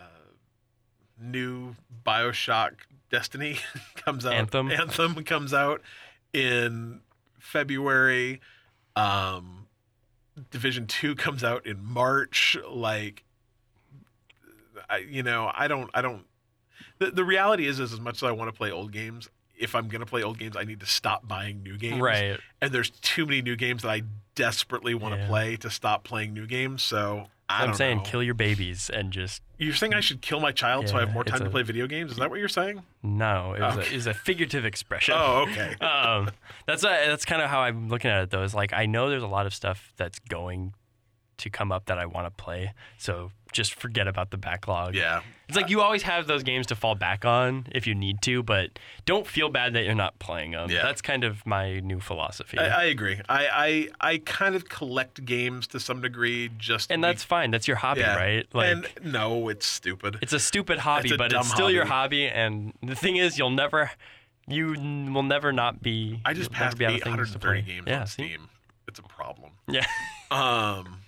new 1.20 1.76
Bioshock 2.06 2.74
Destiny 3.14 3.58
comes 3.96 4.26
out. 4.26 4.34
Anthem. 4.34 4.72
Anthem 4.72 5.24
comes 5.24 5.54
out 5.54 5.82
in 6.34 7.02
February. 7.38 8.42
Um, 8.96 9.68
Division 10.50 10.88
two 10.88 11.14
comes 11.14 11.44
out 11.44 11.68
in 11.68 11.84
March. 11.86 12.58
Like, 12.68 13.24
I 14.90 14.98
you 14.98 15.22
know 15.22 15.52
I 15.54 15.68
don't 15.68 15.92
I 15.94 16.02
don't. 16.02 16.24
The 16.98 17.12
the 17.12 17.24
reality 17.24 17.68
is 17.68 17.80
is 17.80 17.94
as 17.94 18.00
much 18.00 18.16
as 18.18 18.24
I 18.24 18.32
want 18.32 18.52
to 18.52 18.58
play 18.58 18.72
old 18.72 18.92
games. 18.92 19.30
If 19.56 19.76
I'm 19.76 19.88
gonna 19.90 20.08
play 20.08 20.24
old 20.24 20.40
games, 20.40 20.58
I 20.58 20.64
need 20.64 20.80
to 20.80 20.88
stop 20.88 21.28
buying 21.28 21.62
new 21.62 21.78
games 21.78 22.02
Right. 22.02 22.40
and 22.62 22.72
there's 22.72 22.90
too 22.90 23.28
many 23.28 23.44
new 23.44 23.56
games 23.56 23.84
that 23.84 23.90
I 23.90 24.02
desperately 24.34 24.96
want 24.96 25.14
to 25.14 25.22
Yeah. 25.22 25.28
play 25.28 25.56
to 25.58 25.70
stop 25.70 26.04
playing 26.04 26.34
new 26.34 26.48
games. 26.48 26.82
So 26.82 27.28
I 27.54 27.62
I'm 27.62 27.68
don't 27.70 27.76
saying 27.78 27.98
know. 27.98 28.04
kill 28.04 28.24
your 28.24 28.34
babies 28.34 28.90
and 28.90 29.12
just 29.12 29.42
You're 29.58 29.74
saying 29.74 29.94
I 29.94 30.00
should 30.00 30.22
kill 30.22 30.40
my 30.40 30.52
child 30.52 30.90
so 30.90 30.98
I 30.98 31.02
have 31.02 31.14
more 31.14 31.22
it's 31.24 31.32
time 31.32 31.40
to 31.42 31.48
a- 31.48 31.50
play 31.50 31.64
video 31.64 31.88
games? 31.88 32.12
Is 32.12 32.18
that 32.18 32.30
what 32.30 32.40
you're 32.40 32.48
saying? 32.50 32.82
no. 33.04 33.54
It 33.54 33.62
was, 33.62 33.78
Okay. 33.78 33.88
a, 33.88 33.92
it 33.92 33.96
was 33.96 34.08
a 34.08 34.14
figurative 34.14 34.66
expression. 34.66 35.14
Oh, 35.18 35.46
okay. 35.50 35.76
um, 35.86 36.30
that's 36.66 36.84
uh 36.84 36.90
that's 37.08 37.26
kind 37.26 37.42
of 37.42 37.50
how 37.50 37.60
I'm 37.62 37.90
looking 37.90 38.12
at 38.12 38.24
it 38.24 38.30
though. 38.32 38.44
Is 38.44 38.54
like 38.56 38.74
I 38.74 38.86
know 38.86 39.10
there's 39.10 39.24
a 39.24 39.28
lot 39.28 39.46
of 39.46 39.54
stuff 39.54 39.94
that's 39.98 40.20
going 40.20 40.74
to 41.38 41.50
come 41.50 41.72
up 41.72 41.86
that 41.86 41.98
I 41.98 42.06
want 42.06 42.26
to 42.28 42.44
play. 42.44 42.74
So 42.98 43.32
just 43.54 43.76
forget 43.76 44.08
about 44.08 44.32
the 44.32 44.38
backlog. 44.38 44.96
yeah. 44.96 45.22
It's 45.50 45.58
like 45.58 45.70
you 45.70 45.82
always 45.82 46.04
have 46.04 46.26
those 46.26 46.42
games 46.42 46.68
to 46.68 46.76
fall 46.76 46.96
back 46.96 47.26
on 47.26 47.68
if 47.72 47.86
you 47.86 47.94
need 47.94 48.22
to, 48.24 48.42
but 48.42 48.80
don't 49.06 49.28
feel 49.28 49.50
bad 49.50 49.74
that 49.74 49.84
you're 49.84 49.94
not 49.94 50.18
playing 50.18 50.52
them. 50.52 50.72
Yeah. 50.72 50.82
That's 50.84 51.02
kind 51.02 51.24
of 51.24 51.46
my 51.46 51.80
new 51.82 52.00
philosophy. 52.00 52.58
I, 52.58 52.82
I 52.82 52.84
agree. 52.86 53.20
I, 53.30 53.90
I 54.02 54.14
I 54.14 54.18
kind 54.20 54.56
of 54.56 54.68
collect 54.70 55.24
games 55.26 55.68
to 55.68 55.80
some 55.80 56.02
degree 56.02 56.50
just 56.58 56.90
and 56.92 57.02
be- 57.02 57.08
that's 57.08 57.24
fine. 57.24 57.52
That's 57.52 57.68
your 57.68 57.78
hobby, 57.78 58.00
yeah. 58.00 58.16
right? 58.16 58.48
Like 58.54 58.72
and 58.72 58.88
no, 59.04 59.50
it's 59.50 59.66
stupid. 59.68 60.18
it's 60.22 60.34
a 60.34 60.40
stupid 60.40 60.80
hobby, 60.80 61.10
It's 61.10 61.14
a 61.16 61.18
but 61.18 61.34
it's 61.34 61.50
still 61.52 61.70
your 61.70 61.86
hobby. 61.86 62.26
hobby. 62.26 62.36
And 62.36 62.74
the 62.82 62.96
thing 62.96 63.18
is, 63.18 63.38
you'll 63.38 63.50
never, 63.52 63.92
you 64.48 64.74
n- 64.74 65.14
will 65.14 65.24
never 65.24 65.52
not 65.52 65.84
be. 65.84 66.22
I 66.26 66.34
just 66.34 66.52
passed 66.52 66.78
be 66.78 66.86
out 66.86 66.94
of 66.96 67.02
things 67.02 67.16
to 67.34 67.38
830 67.38 67.62
play. 67.62 67.74
games 67.74 67.88
yeah, 67.88 68.00
on 68.02 68.08
see? 68.08 68.14
Steam. 68.30 68.50
It's 68.88 68.98
a 69.00 69.04
problem. 69.04 69.52
Yeah. 69.68 69.86
Um, 70.32 71.02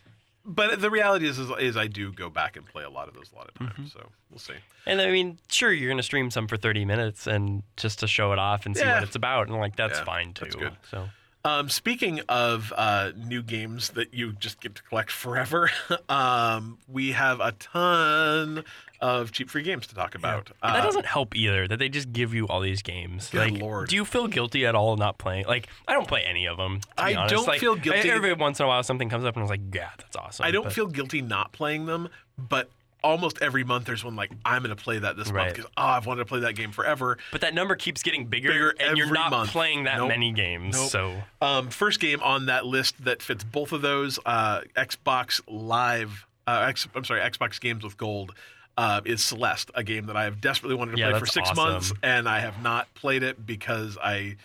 but 0.46 0.80
the 0.82 0.90
reality 0.90 1.28
is, 1.28 1.40
is, 1.40 1.50
is 1.60 1.76
I 1.78 1.88
do 1.88 2.12
go 2.12 2.30
back 2.30 2.56
and 2.56 2.66
play 2.66 2.84
a 2.84 2.90
lot 2.90 3.08
of 3.08 3.14
those 3.14 3.32
a 3.34 3.36
lot 3.36 3.48
of 3.50 3.56
times. 3.56 3.74
Mm-hmm. 3.74 3.86
So 3.88 4.10
we'll 4.30 4.40
see. 4.40 4.54
And 4.86 5.02
I 5.02 5.12
mean, 5.12 5.38
sure, 5.50 5.72
you're 5.72 5.90
gonna 5.90 6.04
stream 6.04 6.30
some 6.32 6.48
for 6.48 6.58
30 6.58 6.86
minutes 6.86 7.28
and 7.28 7.64
just 7.78 8.00
to 8.00 8.08
show 8.08 8.32
it 8.34 8.40
off 8.40 8.66
and 8.66 8.76
see 8.76 8.84
Yeah. 8.84 8.96
what 8.96 9.04
it's 9.04 9.16
about, 9.16 9.48
and 9.48 9.58
like 9.58 9.76
that's 9.76 10.00
Yeah, 10.00 10.06
fine 10.06 10.34
too. 10.34 10.46
that's 10.46 10.56
good. 10.56 10.76
So 10.90 11.10
Um, 11.44 11.70
speaking 11.70 12.22
of 12.28 12.74
uh, 12.76 13.12
new 13.16 13.44
games 13.44 13.90
that 13.90 14.14
you 14.16 14.34
just 14.34 14.60
get 14.62 14.74
to 14.76 14.84
collect 14.84 15.12
forever, 15.12 15.70
um, 16.10 16.80
we 16.88 17.12
have 17.12 17.40
a 17.40 17.52
ton 17.52 18.64
of 19.06 19.32
cheap 19.32 19.50
free 19.50 19.62
games 19.64 19.88
to 19.88 19.96
talk 19.96 20.16
about. 20.16 20.46
That 20.48 20.56
Uh, 20.78 20.82
doesn't 20.82 21.06
help 21.06 21.36
either. 21.36 21.68
That 21.68 21.78
they 21.80 21.90
just 21.90 22.12
give 22.12 22.34
you 22.34 22.48
all 22.48 22.60
these 22.62 22.82
games. 22.82 23.30
Good 23.30 23.52
like, 23.52 23.62
lord. 23.62 23.90
do 23.90 23.96
you 23.96 24.06
feel 24.06 24.28
guilty 24.28 24.66
at 24.66 24.74
all 24.76 24.96
not 24.98 25.18
playing? 25.18 25.46
Like, 25.46 25.68
I 25.88 25.94
don't 25.94 26.08
play 26.08 26.24
any 26.24 26.48
of 26.48 26.58
them. 26.58 26.82
I 26.98 27.14
honest. 27.16 27.34
don't 27.36 27.48
Like, 27.48 27.60
feel 27.60 27.74
I- 27.74 27.80
guilty- 27.80 28.10
every 28.12 28.34
once 28.34 28.60
in 28.60 28.66
a 28.66 28.68
while, 28.68 28.84
something 28.84 29.10
comes 29.10 29.26
up 29.26 29.36
and 29.36 29.42
I 29.42 29.44
was 29.44 29.50
like, 29.52 29.62
yeah, 29.74 29.90
that's 29.98 30.16
awesome. 30.16 30.46
I 30.46 30.52
don't 30.52 30.64
but- 30.66 30.74
feel 30.74 30.88
guilty 30.88 31.22
not 31.22 31.52
playing 31.52 31.86
them, 31.86 32.10
but 32.38 32.70
almost 33.04 33.38
every 33.40 33.64
month 33.64 33.86
there's 33.86 34.04
one 34.04 34.16
like 34.16 34.32
I'm 34.44 34.64
going 34.64 34.76
to 34.76 34.84
play 34.84 34.98
that 34.98 35.16
this 35.16 35.32
month 35.32 35.54
because 35.54 35.70
oh 35.78 35.84
I've 35.84 36.08
wanted 36.08 36.22
to 36.22 36.26
play 36.26 36.40
that 36.40 36.54
game 36.56 36.72
forever. 36.72 37.20
But 37.32 37.42
that 37.42 37.54
number 37.54 37.76
keeps 37.76 38.02
getting 38.02 38.26
bigger, 38.26 38.50
Bigger 38.52 38.74
and 38.80 38.98
you're 38.98 39.12
not 39.12 39.30
month. 39.30 39.52
playing 39.52 39.84
that 39.84 39.98
Nope. 40.00 40.08
many 40.08 40.32
games. 40.32 40.76
Nope. 40.76 40.90
So 40.90 41.24
Um, 41.40 41.70
first 41.70 42.00
game 42.00 42.20
on 42.24 42.48
that 42.48 42.66
list 42.66 43.04
that 43.06 43.22
fits 43.22 43.44
both 43.44 43.72
of 43.74 43.84
those 43.84 44.18
uh, 44.26 44.62
Xbox 44.76 45.40
Live. 45.48 46.26
Uh, 46.48 46.66
X, 46.70 46.88
I'm 46.96 47.04
sorry, 47.04 47.22
Xbox 47.22 47.60
Games 47.60 47.84
with 47.84 47.98
Gold. 47.98 48.34
Uh, 48.78 49.00
is 49.06 49.24
Celeste, 49.24 49.72
a 49.74 49.84
game 49.84 50.08
that 50.08 50.18
I 50.18 50.26
have 50.26 50.42
desperately 50.42 50.76
wanted 50.76 50.94
to 50.94 50.98
Yeah, 50.98 51.12
play 51.12 51.20
for 51.20 51.26
six 51.26 51.50
awesome. 51.50 51.64
months, 51.64 51.94
and 52.04 52.28
I 52.28 52.40
have 52.42 52.62
not 52.62 52.94
played 52.94 53.24
it 53.24 53.46
because 53.46 53.98
I, 54.04 54.36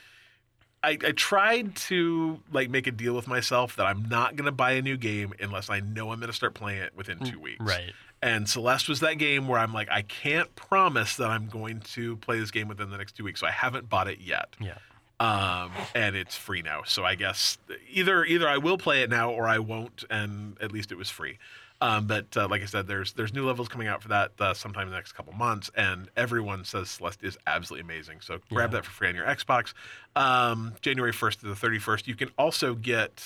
I, 0.85 0.91
I 0.91 1.13
tried 1.17 1.75
to 1.77 2.39
like 2.53 2.71
make 2.71 2.87
a 2.87 2.93
deal 2.93 3.15
with 3.15 3.27
myself 3.27 3.75
that 3.77 3.87
I'm 3.87 4.09
not 4.09 4.37
going 4.37 4.45
to 4.47 4.53
buy 4.53 4.73
a 4.73 4.83
new 4.83 4.97
game 4.97 5.33
unless 5.41 5.69
I 5.69 5.81
know 5.81 6.13
I'm 6.13 6.21
going 6.21 6.31
to 6.31 6.37
start 6.37 6.55
playing 6.55 6.81
it 6.81 6.95
within 6.97 7.19
two 7.19 7.41
weeks. 7.41 7.59
right. 7.61 7.93
And 8.23 8.47
Celeste 8.49 8.89
was 8.89 9.01
that 9.01 9.15
game 9.15 9.49
where 9.49 9.59
I'm 9.59 9.73
like, 9.73 9.89
I 9.91 10.03
can't 10.03 10.55
promise 10.55 11.17
that 11.17 11.29
I'm 11.29 11.49
going 11.49 11.81
to 11.95 12.17
play 12.19 12.39
this 12.39 12.51
game 12.51 12.69
within 12.69 12.91
the 12.91 12.99
next 12.99 13.17
two 13.17 13.25
weeks, 13.25 13.41
so 13.41 13.47
I 13.47 13.51
haven't 13.51 13.89
bought 13.89 14.09
it 14.09 14.21
yet 14.21 14.55
Yeah. 14.61 14.75
um, 15.19 15.73
and 15.95 16.15
it's 16.15 16.37
free 16.37 16.63
now. 16.63 16.83
So 16.85 17.03
I 17.05 17.15
guess 17.15 17.59
either 17.91 18.25
either 18.25 18.49
I 18.49 18.59
will 18.59 18.79
play 18.79 19.03
it 19.03 19.11
now 19.11 19.31
or 19.33 19.47
I 19.49 19.59
won't, 19.59 20.05
and 20.09 20.57
at 20.61 20.71
least 20.71 20.93
it 20.93 20.99
was 20.99 21.11
free. 21.11 21.39
Um, 21.83 22.07
but 22.07 22.37
uh, 22.37 22.47
like 22.49 22.61
I 22.63 22.67
said, 22.67 22.87
there's 22.87 23.15
there's 23.15 23.33
new 23.33 23.47
levels 23.47 23.69
coming 23.69 23.89
out 23.89 24.03
for 24.03 24.09
that 24.09 24.33
uh, 24.39 24.53
sometime 24.53 24.83
in 24.85 24.91
the 24.91 24.97
next 24.97 25.13
couple 25.13 25.33
months, 25.33 25.71
and 25.75 26.11
everyone 26.17 26.65
says 26.65 26.91
Celeste 26.91 27.23
is 27.25 27.39
absolutely 27.47 27.83
amazing. 27.85 28.21
So 28.21 28.39
grab 28.51 28.71
Yeah. 28.71 28.79
that 28.81 28.85
for 28.85 28.91
free 28.91 29.09
on 29.09 29.15
your 29.15 29.25
Xbox. 29.25 29.73
Um, 30.15 30.75
January 30.83 31.13
1st 31.13 31.41
to 31.41 31.47
the 31.47 31.55
31st. 31.55 32.07
You 32.07 32.15
can 32.17 32.31
also 32.39 32.75
get. 32.75 33.25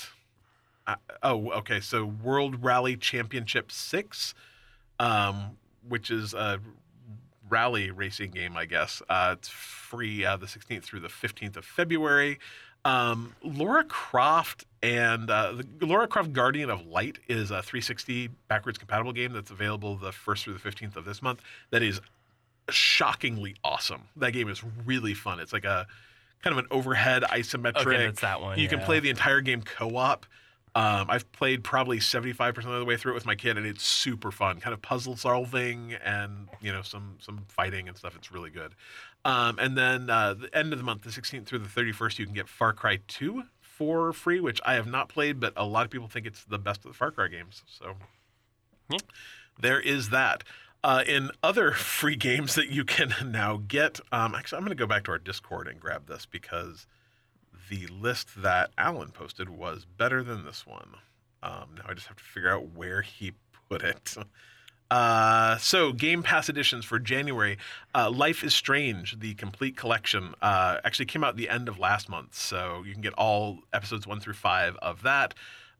Uh, 0.86 0.96
oh, 1.22 1.50
okay. 1.50 1.80
So 1.80 2.04
World 2.04 2.62
Rally 2.62 2.96
Championship 2.96 3.72
Six, 3.72 4.34
um, 5.00 5.56
which 5.88 6.10
is 6.10 6.32
a 6.34 6.60
rally 7.48 7.90
racing 7.90 8.30
game, 8.30 8.56
I 8.56 8.66
guess. 8.66 9.02
Uh, 9.08 9.34
it's 9.38 9.48
free 9.48 10.24
uh, 10.24 10.36
the 10.36 10.46
16th 10.46 10.82
through 10.82 11.00
the 11.00 11.08
15th 11.08 11.56
of 11.56 11.64
February. 11.64 12.38
Um, 12.84 13.34
Lara 13.42 13.84
Croft 13.84 14.66
and 14.82 15.30
uh, 15.30 15.54
the 15.78 15.86
Lara 15.86 16.06
Croft 16.06 16.32
Guardian 16.32 16.68
of 16.68 16.86
Light 16.86 17.18
is 17.28 17.50
a 17.50 17.62
360 17.62 18.28
backwards 18.48 18.76
compatible 18.76 19.12
game 19.12 19.32
that's 19.32 19.50
available 19.50 19.96
the 19.96 20.10
1st 20.10 20.42
through 20.42 20.54
the 20.54 20.60
15th 20.60 20.96
of 20.96 21.04
this 21.04 21.22
month. 21.22 21.40
That 21.70 21.82
is 21.82 22.00
shockingly 22.68 23.56
awesome. 23.64 24.02
That 24.16 24.32
game 24.32 24.48
is 24.48 24.62
really 24.84 25.14
fun. 25.14 25.40
It's 25.40 25.52
like 25.52 25.64
a 25.64 25.86
kind 26.42 26.52
of 26.52 26.58
an 26.58 26.66
overhead 26.70 27.22
isometric. 27.22 27.86
Okay, 27.86 28.06
that's 28.06 28.20
that 28.20 28.40
one. 28.42 28.58
You 28.58 28.68
can 28.68 28.80
play 28.80 29.00
the 29.00 29.10
entire 29.10 29.40
game 29.40 29.62
co-op. 29.62 30.26
Um, 30.76 31.06
I've 31.08 31.30
played 31.30 31.62
probably 31.62 31.98
75% 32.00 32.56
of 32.58 32.64
the 32.80 32.84
way 32.84 32.96
through 32.96 33.12
it 33.12 33.14
with 33.14 33.26
my 33.26 33.36
kid, 33.36 33.56
and 33.56 33.64
it's 33.64 33.84
super 33.84 34.32
fun. 34.32 34.58
Kind 34.58 34.74
of 34.74 34.82
puzzle 34.82 35.16
solving 35.16 35.94
and 36.04 36.48
you 36.60 36.72
know 36.72 36.82
some 36.82 37.16
some 37.20 37.44
fighting 37.48 37.86
and 37.88 37.96
stuff. 37.96 38.16
It's 38.16 38.32
really 38.32 38.50
good. 38.50 38.74
Um, 39.24 39.58
and 39.60 39.78
then 39.78 40.10
uh, 40.10 40.34
the 40.34 40.54
end 40.56 40.72
of 40.72 40.78
the 40.78 40.84
month, 40.84 41.02
the 41.02 41.10
16th 41.10 41.46
through 41.46 41.60
the 41.60 41.68
31st, 41.68 42.18
you 42.18 42.24
can 42.26 42.34
get 42.34 42.48
Far 42.48 42.72
Cry 42.72 42.98
2 43.08 43.44
for 43.60 44.12
free, 44.12 44.38
which 44.40 44.60
I 44.66 44.74
have 44.74 44.86
not 44.86 45.08
played, 45.08 45.40
but 45.40 45.52
a 45.56 45.64
lot 45.64 45.84
of 45.84 45.90
people 45.90 46.08
think 46.08 46.26
it's 46.26 46.44
the 46.44 46.58
best 46.58 46.84
of 46.84 46.90
the 46.90 46.94
Far 46.94 47.10
Cry 47.10 47.28
games. 47.28 47.62
So 47.66 47.94
Yeah. 48.90 48.98
there 49.60 49.80
is 49.80 50.10
that. 50.10 50.44
Uh, 50.82 51.02
in 51.06 51.30
other 51.42 51.72
free 51.72 52.16
games 52.16 52.54
that 52.56 52.68
you 52.68 52.84
can 52.84 53.14
now 53.32 53.62
get, 53.66 54.00
um, 54.12 54.34
actually, 54.34 54.58
I'm 54.58 54.64
going 54.64 54.76
to 54.76 54.82
go 54.82 54.86
back 54.86 55.04
to 55.04 55.12
our 55.12 55.18
Discord 55.18 55.68
and 55.68 55.80
grab 55.80 56.06
this 56.06 56.26
because 56.26 56.86
the 57.70 57.86
list 57.86 58.42
that 58.42 58.70
Alan 58.78 59.10
posted 59.10 59.48
was 59.48 59.84
better 59.84 60.22
than 60.22 60.44
this 60.44 60.66
one. 60.66 60.96
Um, 61.42 61.70
now 61.76 61.84
I 61.88 61.94
just 61.94 62.06
have 62.06 62.16
to 62.16 62.24
figure 62.24 62.50
out 62.50 62.74
where 62.74 63.02
he 63.02 63.32
put 63.68 63.82
it. 63.82 64.16
Uh, 64.90 65.56
so 65.56 65.92
Game 65.92 66.22
Pass 66.22 66.48
editions 66.48 66.84
for 66.84 66.98
January. 66.98 67.58
Uh, 67.94 68.10
Life 68.10 68.44
is 68.44 68.54
Strange, 68.54 69.18
the 69.18 69.34
complete 69.34 69.76
collection, 69.76 70.34
uh, 70.42 70.78
actually 70.84 71.06
came 71.06 71.24
out 71.24 71.36
the 71.36 71.48
end 71.48 71.68
of 71.68 71.78
last 71.78 72.08
month, 72.08 72.34
so 72.36 72.84
you 72.86 72.92
can 72.92 73.02
get 73.02 73.14
all 73.14 73.58
episodes 73.72 74.06
one 74.06 74.20
through 74.20 74.34
five 74.34 74.76
of 74.82 75.02
that. 75.02 75.34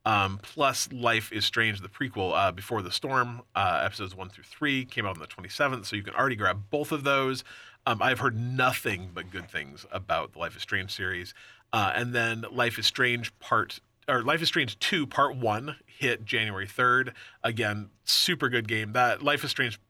Um, 0.06 0.40
plus, 0.42 0.90
Life 0.92 1.32
is 1.32 1.44
Strange, 1.44 1.80
the 1.80 1.88
prequel, 1.88 2.32
uh, 2.34 2.50
Before 2.50 2.82
the 2.82 2.90
Storm, 2.90 3.42
uh, 3.54 3.82
episodes 3.84 4.14
one 4.16 4.30
through 4.30 4.44
three 4.44 4.84
came 4.84 5.06
out 5.06 5.16
on 5.16 5.20
the 5.20 5.26
27th, 5.26 5.86
so 5.86 5.96
you 5.96 6.02
can 6.02 6.14
already 6.14 6.36
grab 6.36 6.64
both 6.70 6.90
of 6.90 7.04
those. 7.04 7.44
Um, 7.86 8.02
I've 8.02 8.18
heard 8.18 8.36
nothing 8.36 9.10
but 9.14 9.30
good 9.30 9.50
things 9.50 9.86
about 9.92 10.32
the 10.32 10.38
Life 10.38 10.56
is 10.56 10.62
Strange 10.62 10.90
series. 10.90 11.34
Uh, 11.72 11.92
and 11.94 12.14
then 12.14 12.44
Life 12.52 12.78
is 12.78 12.86
Strange 12.86 13.36
Part 13.38 13.80
or 14.08 14.22
Life 14.22 14.42
is 14.42 14.48
Strange 14.48 14.78
2 14.78 15.06
Part 15.06 15.36
1 15.36 15.76
hit 15.86 16.24
January 16.24 16.66
3rd. 16.66 17.12
Again, 17.42 17.90
super 18.04 18.48
good 18.48 18.68
game. 18.68 18.92
That 18.92 19.22
Life 19.22 19.44
is 19.44 19.50
Strange 19.50 19.80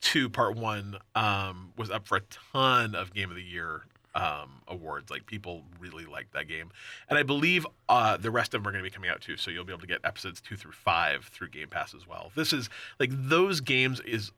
2 0.00 0.28
Part 0.28 0.56
1 0.56 0.96
um, 1.14 1.72
was 1.76 1.90
up 1.90 2.06
for 2.06 2.16
a 2.16 2.22
ton 2.52 2.94
of 2.94 3.12
Game 3.12 3.30
of 3.30 3.36
the 3.36 3.42
Year 3.42 3.82
um, 4.14 4.62
awards. 4.68 5.10
Like 5.10 5.26
people 5.26 5.64
really 5.80 6.04
liked 6.04 6.32
that 6.34 6.48
game. 6.48 6.70
And 7.08 7.18
I 7.18 7.22
believe 7.22 7.66
uh, 7.88 8.16
the 8.16 8.30
rest 8.30 8.54
of 8.54 8.62
them 8.62 8.68
are 8.68 8.72
going 8.72 8.84
to 8.84 8.88
be 8.88 8.94
coming 8.94 9.10
out 9.10 9.20
too. 9.20 9.36
So 9.36 9.50
you'll 9.50 9.64
be 9.64 9.72
able 9.72 9.80
to 9.80 9.86
get 9.86 10.00
episodes 10.04 10.40
2 10.40 10.56
through 10.56 10.72
5 10.72 11.24
through 11.24 11.48
Game 11.48 11.68
Pass 11.68 11.94
as 11.94 12.06
well. 12.06 12.30
This 12.34 12.52
is 12.52 12.70
like 13.00 13.10
those 13.12 13.60
games 13.60 14.00
is 14.00 14.30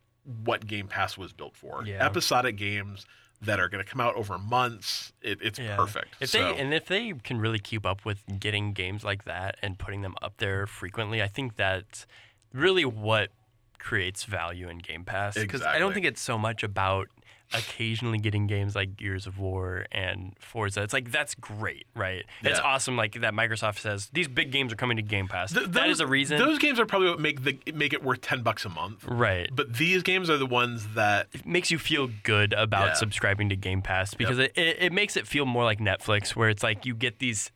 what 0.45 0.67
Game 0.67 0.89
Pass 0.89 1.19
was 1.19 1.33
built 1.33 1.57
for. 1.57 1.85
Yeah. 1.85 2.05
Episodic 2.05 2.57
games 2.57 3.07
that 3.47 3.59
are 3.59 3.69
going 3.69 3.83
to 3.85 3.91
come 3.91 4.01
out 4.01 4.15
over 4.15 4.39
months. 4.39 5.13
It, 5.23 5.39
it's 5.43 5.59
Yeah. 5.59 5.77
perfect. 5.77 6.15
If 6.21 6.31
so, 6.31 6.39
they 6.39 6.61
and 6.61 6.75
if 6.75 6.87
they 6.87 7.13
can 7.25 7.39
really 7.41 7.59
keep 7.59 7.87
up 7.87 8.05
with 8.05 8.23
getting 8.39 8.73
games 8.73 9.03
like 9.05 9.25
that 9.25 9.57
and 9.63 9.79
putting 9.79 10.03
them 10.03 10.15
up 10.23 10.35
there 10.39 10.67
frequently, 10.67 11.23
I 11.23 11.29
think 11.29 11.57
that's 11.57 12.07
really 12.53 12.85
what 12.85 13.31
creates 13.79 14.25
value 14.25 14.69
in 14.69 14.79
Game 14.79 15.05
Pass. 15.05 15.35
Because 15.35 15.63
I 15.63 15.79
don't 15.79 15.93
think 15.95 16.07
it's 16.07 16.21
so 16.21 16.37
much 16.37 16.63
about 16.63 17.09
occasionally 17.53 18.19
getting 18.19 18.47
games 18.47 18.75
like 18.75 18.97
Gears 18.97 19.27
of 19.27 19.39
War 19.39 19.87
and 19.93 20.35
Forza. 20.39 20.83
It's 20.83 20.93
like 20.93 21.11
that's 21.13 21.35
great, 21.35 21.87
right? 21.95 22.25
It's 22.43 22.59
awesome. 22.61 22.97
Like 22.97 23.21
that 23.21 23.35
Microsoft 23.35 23.79
says 23.79 24.11
these 24.13 24.29
big 24.29 24.51
games 24.51 24.73
are 24.73 24.77
coming 24.77 24.97
to 24.97 25.03
Game 25.03 25.29
Pass. 25.29 25.53
Th- 25.53 25.67
those- 25.67 25.87
is 25.93 26.01
a 26.01 26.07
reason, 26.07 26.39
Those 26.39 26.59
games 26.59 26.81
are 26.81 26.87
probably 26.87 27.09
what 27.11 27.21
make 27.21 27.45
the 27.45 27.59
make 27.73 27.93
it 27.93 28.03
worth 28.03 28.21
ten 28.21 28.43
bucks 28.43 28.65
a 28.65 28.69
month. 28.69 29.05
right? 29.05 29.49
But 29.53 29.75
these 29.75 30.03
games 30.03 30.29
are 30.29 30.37
the 30.39 30.47
ones 30.47 30.89
that 30.95 31.29
it 31.33 31.47
makes 31.47 31.71
you 31.71 31.79
feel 31.79 32.09
good 32.25 32.53
about 32.53 32.89
Yeah. 32.89 32.93
subscribing 32.95 33.49
to 33.51 33.57
Game 33.57 33.83
Pass 33.83 34.15
because 34.15 34.39
it, 34.39 34.53
it, 34.57 34.77
it 34.81 34.93
makes 34.93 35.17
it 35.17 35.27
feel 35.27 35.47
more 35.47 35.65
like 35.65 35.79
Netflix, 35.79 36.35
where 36.35 36.49
it's 36.49 36.63
like 36.63 36.85
you 36.85 36.95
get 36.95 37.19
these 37.21 37.51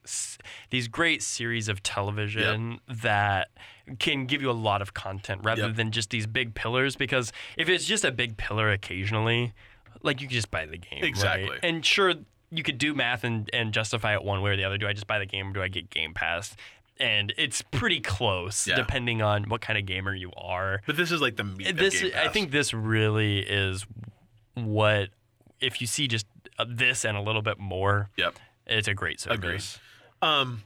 these 0.70 0.86
great 0.88 1.22
series 1.22 1.68
of 1.68 1.82
television 1.82 2.80
that 2.88 3.48
can 3.98 4.24
give 4.26 4.40
you 4.40 4.48
a 4.50 4.52
lot 4.52 4.80
of 4.80 4.94
content 4.94 5.40
rather 5.42 5.62
Yep. 5.66 5.74
than 5.76 5.90
just 5.90 6.10
these 6.10 6.26
big 6.26 6.54
pillars. 6.54 6.94
Because 6.94 7.32
if 7.56 7.68
it's 7.68 7.84
just 7.84 8.04
a 8.04 8.12
big 8.12 8.36
pillar 8.36 8.70
occasionally, 8.70 9.52
like 10.02 10.20
you 10.20 10.26
could 10.28 10.34
just 10.34 10.50
buy 10.50 10.66
the 10.66 10.76
game, 10.78 11.00
right? 11.00 11.04
Exactly. 11.04 11.58
And 11.62 11.84
sure, 11.84 12.14
you 12.50 12.62
could 12.62 12.78
do 12.78 12.94
math 12.94 13.24
and, 13.24 13.48
and 13.52 13.72
justify 13.72 14.14
it 14.14 14.22
one 14.24 14.42
way 14.42 14.50
or 14.50 14.56
the 14.56 14.64
other. 14.64 14.78
Do 14.78 14.86
I 14.88 14.92
just 14.92 15.06
buy 15.06 15.18
the 15.18 15.26
game 15.26 15.50
or 15.50 15.52
do 15.52 15.62
I 15.62 15.68
get 15.68 15.88
Game 15.90 16.14
Pass? 16.14 16.56
And 16.98 17.32
it's 17.38 17.62
pretty 17.62 18.00
close 18.00 18.66
Yeah. 18.66 18.74
depending 18.76 19.22
on 19.22 19.44
what 19.44 19.60
kind 19.62 19.78
of 19.78 19.86
gamer 19.86 20.14
you 20.14 20.32
are 20.36 20.82
but 20.86 20.96
this 20.98 21.10
is 21.10 21.22
like 21.22 21.36
the 21.36 21.44
meat 21.44 21.74
this 21.76 22.04
I 22.14 22.28
think 22.28 22.50
this 22.50 22.74
really 22.74 23.38
is 23.38 23.86
what 24.54 25.08
if 25.60 25.80
you 25.80 25.86
see 25.86 26.08
just 26.08 26.26
uh, 26.58 26.66
this 26.68 27.04
and 27.06 27.16
a 27.16 27.20
little 27.22 27.40
bit 27.42 27.58
more, 27.58 28.10
Yep. 28.16 28.34
it's 28.66 28.88
a 28.88 28.94
great 28.94 29.20
service. 29.20 29.78
Agreed. 30.22 30.28
Um, 30.30 30.62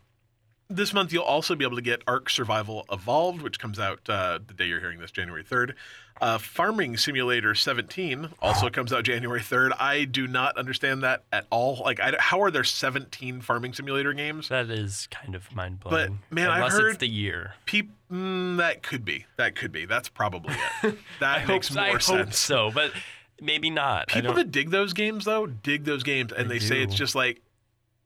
this 0.74 0.92
month 0.92 1.12
you'll 1.12 1.22
also 1.24 1.54
be 1.54 1.64
able 1.64 1.76
to 1.76 1.82
get 1.82 2.02
Ark 2.06 2.28
Survival 2.30 2.84
Evolved, 2.90 3.42
which 3.42 3.58
comes 3.58 3.78
out 3.78 4.00
uh, 4.08 4.38
the 4.46 4.54
day 4.54 4.66
you're 4.66 4.80
hearing 4.80 4.98
this, 4.98 5.10
January 5.10 5.44
3rd. 5.44 5.74
Uh, 6.20 6.38
Farming 6.38 6.96
Simulator 6.96 7.54
17 7.56 8.28
also 8.40 8.70
comes 8.70 8.92
out 8.92 9.02
January 9.04 9.40
3rd. 9.40 9.72
I 9.80 10.04
do 10.04 10.28
not 10.28 10.56
understand 10.56 11.02
that 11.02 11.24
at 11.32 11.46
all. 11.50 11.82
Like, 11.84 11.98
I, 11.98 12.14
how 12.20 12.40
are 12.42 12.50
there 12.52 12.62
17 12.64 13.40
Farming 13.40 13.72
Simulator 13.72 14.12
games? 14.12 14.48
That 14.48 14.70
is 14.70 15.08
kind 15.10 15.34
of 15.34 15.52
mind 15.54 15.80
blowing. 15.80 16.20
But 16.30 16.34
man, 16.34 16.50
I 16.50 16.58
unless 16.58 16.72
heard- 16.74 16.90
it's 16.90 16.98
the 16.98 17.08
year. 17.08 17.54
Peop- 17.66 17.90
mm, 18.12 18.58
that 18.58 18.82
could 18.84 19.04
be. 19.04 19.26
That 19.36 19.56
could 19.56 19.72
be. 19.72 19.86
That's 19.86 20.08
probably 20.08 20.54
it. 20.84 20.96
That 21.20 21.48
makes 21.48 21.68
Hope- 21.68 21.76
more 21.76 21.84
I 21.84 21.90
hope 21.92 22.02
sense. 22.02 22.38
so, 22.38 22.70
but 22.72 22.92
maybe 23.40 23.68
not. 23.70 24.06
People 24.08 24.34
that 24.34 24.52
dig 24.52 24.70
those 24.70 24.92
games 24.92 25.24
though 25.24 25.46
dig 25.46 25.84
those 25.84 26.04
games, 26.04 26.32
and 26.32 26.48
They 26.48 26.58
they, 26.58 26.64
say 26.64 26.82
it's 26.82 26.94
just 26.94 27.16
like 27.16 27.42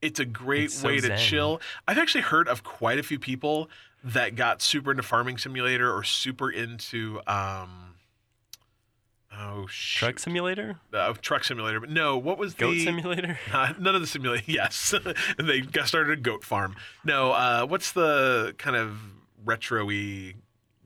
it's 0.02 0.20
a 0.20 0.24
great 0.24 0.64
It's 0.66 0.74
so 0.74 0.88
way 0.88 0.96
to 0.96 1.06
zen. 1.08 1.18
chill. 1.18 1.60
I've 1.86 1.98
actually 1.98 2.22
heard 2.22 2.48
of 2.48 2.62
quite 2.64 2.98
a 2.98 3.02
few 3.02 3.18
people 3.18 3.68
that 4.04 4.36
got 4.36 4.62
super 4.62 4.90
into 4.92 5.02
Farming 5.02 5.38
Simulator 5.38 5.92
or 5.92 6.04
super 6.04 6.50
into 6.50 7.20
um 7.26 7.94
oh 9.36 9.66
shoot. 9.68 9.98
Truck 9.98 10.18
Simulator, 10.18 10.76
uh, 10.92 11.12
truck 11.20 11.44
simulator. 11.44 11.80
But 11.80 11.90
no, 11.90 12.16
what 12.16 12.38
was 12.38 12.54
Goat 12.54 12.72
the 12.72 12.84
Simulator. 12.84 13.38
uh, 13.52 13.72
none 13.78 13.94
of 13.94 14.00
the 14.00 14.06
simulator. 14.06 14.44
Yes, 14.50 14.94
they 15.38 15.60
got 15.60 15.88
started 15.88 16.18
a 16.18 16.20
goat 16.22 16.44
farm. 16.44 16.76
No, 17.04 17.32
uh, 17.32 17.66
what's 17.66 17.92
the 17.92 18.54
kind 18.58 18.76
of 18.76 18.98
retro-y 19.44 20.34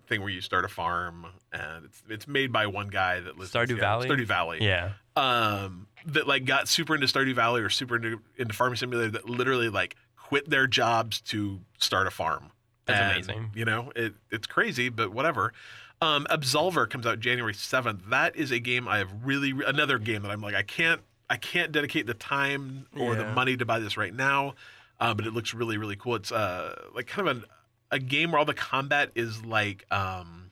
thing 0.06 0.20
where 0.20 0.30
you 0.30 0.40
start 0.40 0.64
a 0.64 0.68
farm 0.68 1.26
and 1.52 1.84
it's 1.86 2.02
it's 2.08 2.28
made 2.28 2.52
by 2.52 2.66
one 2.66 2.88
guy 2.88 3.20
that 3.20 3.38
lives 3.38 3.54
in 3.54 3.60
Stardew 3.60 3.68
Seattle. 3.78 4.02
Valley? 4.02 4.08
Stardew 4.08 4.26
Valley 4.26 4.58
Yeah, 4.60 4.92
um, 5.16 5.86
that 6.06 6.26
like 6.26 6.44
got 6.44 6.68
super 6.68 6.94
into 6.94 7.06
Stardew 7.06 7.34
Valley 7.34 7.60
or 7.60 7.70
super 7.70 7.96
into, 7.96 8.20
into 8.36 8.54
Farming 8.54 8.76
Simulator 8.76 9.10
that 9.10 9.28
literally 9.28 9.68
like 9.68 9.96
quit 10.16 10.48
their 10.48 10.66
jobs 10.66 11.20
to 11.20 11.60
start 11.78 12.06
a 12.06 12.10
farm 12.10 12.50
That's 12.86 13.00
And, 13.00 13.12
amazing. 13.12 13.50
You 13.54 13.64
know, 13.64 13.92
it, 13.94 14.14
it's 14.30 14.46
crazy, 14.46 14.88
but 14.88 15.12
whatever. 15.12 15.52
Um, 16.00 16.26
Absolver 16.30 16.88
comes 16.88 17.06
out 17.06 17.20
January 17.20 17.54
seventh. 17.54 18.02
That 18.08 18.34
is 18.34 18.50
a 18.50 18.58
game 18.58 18.88
I 18.88 18.98
have 18.98 19.10
really 19.22 19.54
another 19.66 19.98
game 19.98 20.22
that 20.22 20.30
I'm 20.30 20.40
like 20.40 20.54
I 20.54 20.62
can't 20.62 21.00
I 21.30 21.36
can't 21.36 21.70
dedicate 21.70 22.06
the 22.06 22.14
time 22.14 22.86
or 22.98 23.14
the 23.14 23.24
money 23.26 23.56
to 23.56 23.64
buy 23.64 23.78
this 23.78 23.96
right 23.96 24.12
now, 24.12 24.54
uh, 25.00 25.14
but 25.14 25.26
it 25.26 25.32
looks 25.32 25.54
really 25.54 25.78
really 25.78 25.96
cool. 25.96 26.16
It's 26.16 26.32
uh 26.32 26.74
like 26.94 27.06
kind 27.06 27.28
of 27.28 27.36
a 27.38 27.42
a 27.92 27.98
game 27.98 28.32
where 28.32 28.38
all 28.40 28.44
the 28.44 28.54
combat 28.54 29.10
is 29.14 29.44
like 29.44 29.84
um 29.92 30.50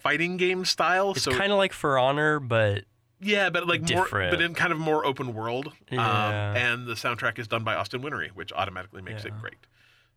fighting 0.00 0.36
game 0.36 0.64
style. 0.64 1.12
It's 1.12 1.22
so 1.22 1.32
kind 1.32 1.50
of 1.50 1.58
like 1.58 1.72
For 1.72 1.98
Honor, 1.98 2.38
but 2.38 2.84
yeah, 3.22 3.50
but 3.50 3.66
like 3.66 3.88
more, 3.90 4.06
but 4.10 4.40
in 4.40 4.54
kind 4.54 4.72
of 4.72 4.78
more 4.78 5.04
open 5.06 5.34
world. 5.34 5.72
Yeah. 5.90 6.00
Um, 6.00 6.34
and 6.56 6.86
the 6.86 6.94
soundtrack 6.94 7.38
is 7.38 7.48
done 7.48 7.64
by 7.64 7.74
Austin 7.74 8.02
Wintory, 8.02 8.30
which 8.34 8.52
automatically 8.52 9.02
makes 9.02 9.24
it 9.24 9.32
great. 9.40 9.56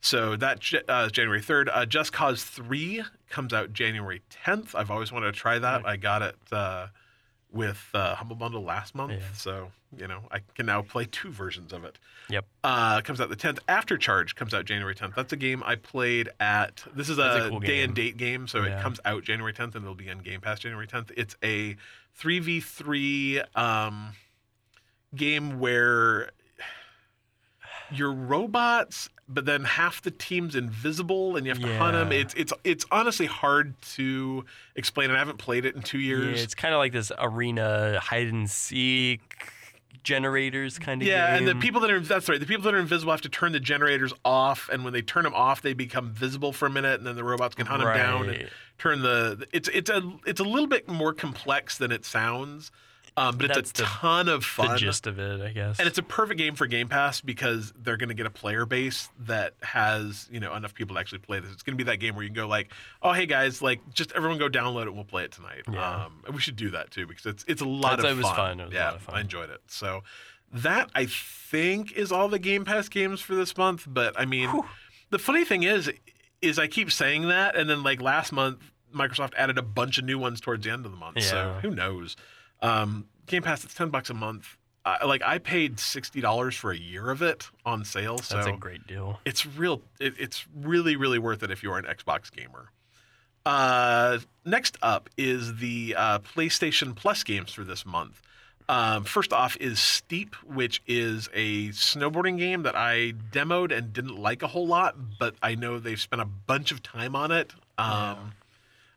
So 0.01 0.35
that 0.35 0.59
uh, 0.87 1.05
is 1.07 1.11
January 1.11 1.41
3rd. 1.41 1.69
Uh, 1.73 1.85
Just 1.85 2.13
Cause 2.13 2.43
3 2.43 3.03
comes 3.29 3.53
out 3.53 3.73
January 3.73 4.21
10th. 4.45 4.75
I've 4.75 4.91
always 4.91 5.11
wanted 5.11 5.33
to 5.33 5.39
try 5.39 5.57
that. 5.57 5.85
I 5.85 5.97
got 5.97 6.21
it 6.21 6.35
uh, 6.51 6.87
with 7.51 7.89
uh, 7.93 8.13
Humble 8.15 8.35
Bundle 8.35 8.61
last 8.63 8.93
month. 8.93 9.13
Yeah. 9.13 9.19
So, 9.33 9.71
you 9.97 10.07
know, 10.07 10.19
I 10.29 10.41
can 10.53 10.67
now 10.67 10.83
play 10.83 11.05
two 11.05 11.31
versions 11.31 11.73
of 11.73 11.85
it. 11.85 11.97
yep. 12.29 12.45
Uh, 12.63 13.01
comes 13.01 13.19
out 13.19 13.29
the 13.29 13.35
10th. 13.35 13.59
Aftercharge 13.67 14.35
comes 14.35 14.53
out 14.53 14.65
January 14.65 14.93
10th. 14.93 15.15
That's 15.15 15.33
a 15.33 15.37
game 15.37 15.63
I 15.65 15.73
played 15.75 16.29
at. 16.39 16.83
This 16.93 17.09
is 17.09 17.17
a, 17.17 17.45
a 17.45 17.49
cool 17.49 17.59
day 17.61 17.81
and 17.81 17.95
date 17.95 18.17
game, 18.17 18.47
so 18.47 18.61
it 18.61 18.79
comes 18.81 18.99
out 19.05 19.23
January 19.23 19.53
10th 19.53 19.73
and 19.73 19.83
it'll 19.83 19.95
be 19.95 20.11
on 20.11 20.19
Game 20.19 20.41
Pass 20.41 20.59
January 20.59 20.85
10th. 20.85 21.11
It's 21.17 21.35
a 21.43 21.77
3v3 22.21 23.57
um, 23.57 24.13
game 25.15 25.59
where 25.59 26.31
you're 27.91 28.11
robots, 28.11 29.09
but 29.27 29.45
then 29.45 29.63
half 29.63 30.01
the 30.01 30.11
team's 30.11 30.55
invisible 30.55 31.35
and 31.35 31.45
you 31.45 31.51
have 31.51 31.61
to 31.61 31.77
hunt 31.77 31.93
them. 31.93 32.11
It's 32.11 32.33
it's 32.35 32.53
it's 32.63 32.85
honestly 32.91 33.25
hard 33.27 33.79
to 33.95 34.45
explain, 34.75 35.09
and 35.09 35.15
I 35.15 35.19
haven't 35.19 35.37
played 35.37 35.65
it 35.65 35.75
in 35.75 35.81
two 35.81 35.99
Yeah, 35.99 36.17
years. 36.17 36.43
it's 36.43 36.55
kind 36.55 36.73
of 36.73 36.79
like 36.79 36.93
this 36.93 37.11
arena 37.19 37.99
hide 38.01 38.27
and 38.27 38.49
seek 38.49 39.21
generators 40.03 40.77
kind 40.79 41.01
of 41.01 41.07
Yeah, 41.07 41.37
game. 41.37 41.47
and 41.47 41.57
the 41.57 41.61
people 41.61 41.81
that 41.81 41.89
are 41.91 41.99
that's 41.99 42.27
right. 42.29 42.39
The 42.39 42.45
people 42.45 42.63
that 42.63 42.73
are 42.73 42.79
invisible 42.79 43.11
have 43.11 43.21
to 43.21 43.29
turn 43.29 43.51
the 43.51 43.59
generators 43.59 44.13
off, 44.23 44.69
and 44.71 44.83
when 44.83 44.93
they 44.93 45.01
turn 45.01 45.23
them 45.23 45.33
off, 45.33 45.61
they 45.61 45.73
become 45.73 46.11
visible 46.11 46.53
for 46.53 46.65
a 46.65 46.69
minute, 46.69 46.99
and 46.99 47.07
then 47.07 47.15
the 47.15 47.23
robots 47.23 47.55
can 47.55 47.65
hunt 47.65 47.83
them 47.83 47.95
down 47.95 48.29
and 48.29 48.49
turn 48.77 49.01
the. 49.01 49.47
It's 49.51 49.69
it's 49.69 49.89
a 49.89 50.13
it's 50.25 50.39
a 50.39 50.43
little 50.43 50.67
bit 50.67 50.87
more 50.87 51.13
complex 51.13 51.77
than 51.77 51.91
it 51.91 52.05
sounds, 52.05 52.71
um, 53.17 53.37
but 53.37 53.45
it's 53.45 53.55
That's 53.55 53.71
a 53.71 53.73
the- 53.73 53.83
ton 53.83 54.27
of 54.29 54.41
the 54.41 54.45
fun. 54.47 54.77
gist 54.77 55.07
of 55.07 55.19
it, 55.19 55.41
I 55.41 55.51
guess. 55.51 55.79
And 55.79 55.87
it's 55.87 55.97
a 55.97 56.03
perfect 56.03 56.37
game 56.37 56.55
for 56.55 56.67
Game 56.67 56.87
Pass 56.89 57.21
because 57.21 57.71
they're 57.77 57.97
going 57.97 58.09
to 58.09 58.15
get 58.15 58.25
a 58.25 58.29
player 58.29 58.65
base 58.65 59.09
that 59.21 59.53
has 59.63 60.27
you 60.31 60.39
know 60.39 60.53
enough 60.53 60.73
people 60.73 60.95
to 60.95 60.99
actually 60.99 61.19
play 61.19 61.39
this. 61.39 61.51
It's 61.51 61.63
going 61.63 61.77
to 61.77 61.83
be 61.83 61.89
that 61.89 61.97
game 61.97 62.15
where 62.15 62.23
you 62.23 62.29
can 62.29 62.35
go 62.35 62.47
like, 62.47 62.71
oh 63.01 63.13
hey 63.13 63.25
guys, 63.25 63.61
like 63.61 63.79
just 63.93 64.11
everyone 64.13 64.37
go 64.37 64.49
download 64.49 64.81
it. 64.83 64.87
and 64.87 64.95
We'll 64.95 65.05
play 65.05 65.23
it 65.23 65.31
tonight. 65.31 65.61
Yeah. 65.71 66.05
Um, 66.05 66.23
and 66.25 66.35
we 66.35 66.41
should 66.41 66.55
do 66.57 66.71
that 66.71 66.91
too 66.91 67.07
because 67.07 67.25
it's 67.25 67.45
it's 67.47 67.61
a 67.61 67.65
lot 67.65 67.97
That's- 67.97 68.11
of 68.11 68.17
it 68.17 68.21
was 68.21 68.27
fun. 68.27 68.35
fun. 68.35 68.59
It 68.59 68.65
was 68.65 68.73
a 68.73 68.75
yeah, 68.75 68.85
lot 68.87 68.95
of 68.95 69.01
fun. 69.03 69.15
I 69.15 69.21
enjoyed 69.21 69.49
it. 69.49 69.61
So 69.67 70.03
that 70.51 70.89
I 70.95 71.05
think 71.05 71.91
is 71.93 72.11
all 72.11 72.27
the 72.29 72.39
Game 72.39 72.65
Pass 72.65 72.89
games 72.89 73.21
for 73.21 73.35
this 73.35 73.55
month. 73.57 73.85
But 73.87 74.19
I 74.19 74.25
mean, 74.25 74.49
the 75.09 75.19
funny 75.19 75.45
thing 75.45 75.63
is, 75.63 75.91
is 76.41 76.59
I 76.59 76.67
keep 76.67 76.91
saying 76.91 77.27
that, 77.29 77.55
and 77.55 77.69
then 77.69 77.81
like 77.83 78.01
last 78.01 78.31
month, 78.31 78.59
Microsoft 78.93 79.33
added 79.37 79.57
a 79.57 79.61
bunch 79.61 79.97
of 79.97 80.05
new 80.05 80.19
ones 80.19 80.39
towards 80.39 80.63
the 80.65 80.71
end 80.71 80.85
of 80.85 80.91
the 80.91 80.97
month. 80.97 81.21
So 81.23 81.35
Yeah. 81.35 81.61
who 81.61 81.71
knows? 81.71 82.15
Um, 82.61 83.05
Game 83.27 83.43
Pass, 83.43 83.63
it's 83.63 83.73
ten 83.73 83.89
bucks 83.89 84.09
a 84.09 84.13
month. 84.13 84.57
I, 84.85 85.05
like 85.05 85.23
I 85.23 85.39
paid 85.39 85.79
sixty 85.79 86.21
dollars 86.21 86.55
for 86.55 86.71
a 86.71 86.77
year 86.77 87.09
of 87.09 87.21
it 87.21 87.49
on 87.65 87.83
sale. 87.85 88.19
So 88.19 88.35
That's 88.35 88.47
a 88.47 88.51
great 88.53 88.85
deal. 88.87 89.19
it's 89.25 89.45
real. 89.45 89.81
It, 89.99 90.13
it's 90.19 90.45
really 90.55 90.95
really 90.95 91.19
worth 91.19 91.41
it 91.43 91.51
if 91.51 91.63
you're 91.63 91.77
an 91.77 91.85
Xbox 91.85 92.31
gamer. 92.31 92.71
Uh, 93.45 94.19
next 94.43 94.77
up 94.81 95.09
is 95.17 95.57
the 95.57 95.95
uh, 95.97 96.19
PlayStation 96.19 96.95
Plus 96.95 97.23
games 97.23 97.51
for 97.51 97.63
this 97.63 97.85
month. 97.85 98.21
Um, 98.67 99.03
first 99.03 99.31
off 99.31 99.55
is 99.57 99.79
Steep, 99.79 100.33
which 100.43 100.81
is 100.87 101.29
a 101.33 101.69
snowboarding 101.69 102.39
game 102.39 102.63
that 102.63 102.75
I 102.75 103.13
demoed 103.31 103.75
and 103.75 103.93
didn't 103.93 104.17
like 104.17 104.41
a 104.41 104.47
whole 104.47 104.65
lot, 104.65 104.95
but 105.19 105.35
I 105.43 105.53
know 105.53 105.77
they've 105.77 106.01
spent 106.01 106.21
a 106.23 106.25
bunch 106.25 106.71
of 106.71 106.81
time 106.81 107.15
on 107.15 107.31
it. 107.31 107.53
Um, 107.77 108.33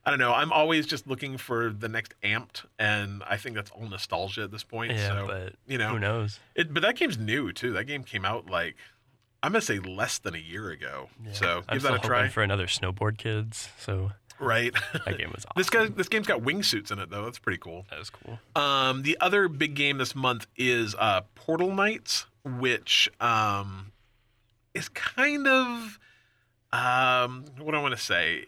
I 0.08 0.10
don't 0.10 0.20
know. 0.20 0.32
I'm 0.32 0.52
always 0.52 0.86
just 0.86 1.06
looking 1.06 1.36
for 1.36 1.68
the 1.68 1.86
next 1.86 2.14
Amped, 2.22 2.64
and 2.78 3.22
I 3.28 3.36
think 3.36 3.54
that's 3.54 3.70
all 3.70 3.86
nostalgia 3.86 4.42
at 4.44 4.50
this 4.50 4.64
point. 4.64 4.92
Yeah, 4.92 5.08
so, 5.08 5.26
but 5.26 5.52
you 5.66 5.76
know, 5.76 5.90
who 5.90 5.98
knows? 5.98 6.40
it, 6.54 6.72
but 6.72 6.82
that 6.82 6.96
game's 6.96 7.18
new 7.18 7.52
too. 7.52 7.74
That 7.74 7.84
game 7.84 8.02
came 8.04 8.24
out 8.24 8.48
like 8.48 8.76
I'm 9.42 9.52
gonna 9.52 9.60
say 9.60 9.80
less 9.80 10.16
than 10.16 10.34
a 10.34 10.38
year 10.38 10.70
ago. 10.70 11.10
So 11.32 11.62
I'm 11.68 11.76
give 11.76 11.82
that 11.82 11.94
a 11.96 11.98
try. 11.98 12.28
for 12.28 12.42
another 12.42 12.66
snowboard 12.66 13.18
kids. 13.18 13.68
So 13.78 14.12
right. 14.40 14.72
that 15.04 15.18
game 15.18 15.30
was 15.34 15.44
awesome. 15.44 15.52
this 15.56 15.68
guy, 15.68 15.86
this 15.88 16.08
game's 16.08 16.26
got 16.26 16.40
wingsuits 16.40 16.90
in 16.90 16.98
it 17.00 17.10
though. 17.10 17.26
That's 17.26 17.38
pretty 17.38 17.58
cool. 17.58 17.84
that 17.90 17.98
was 17.98 18.08
cool. 18.08 18.38
Um, 18.56 19.02
the 19.02 19.18
other 19.20 19.46
big 19.46 19.74
game 19.74 19.98
this 19.98 20.14
month 20.14 20.46
is 20.56 20.94
uh, 20.98 21.20
Portal 21.34 21.74
Knights, 21.74 22.24
which 22.46 23.10
um, 23.20 23.92
is 24.72 24.88
kind 24.88 25.46
of 25.46 25.98
um, 26.72 27.44
what 27.58 27.72
do 27.72 27.76
I 27.76 27.82
want 27.82 27.94
to 27.94 28.02
say. 28.02 28.46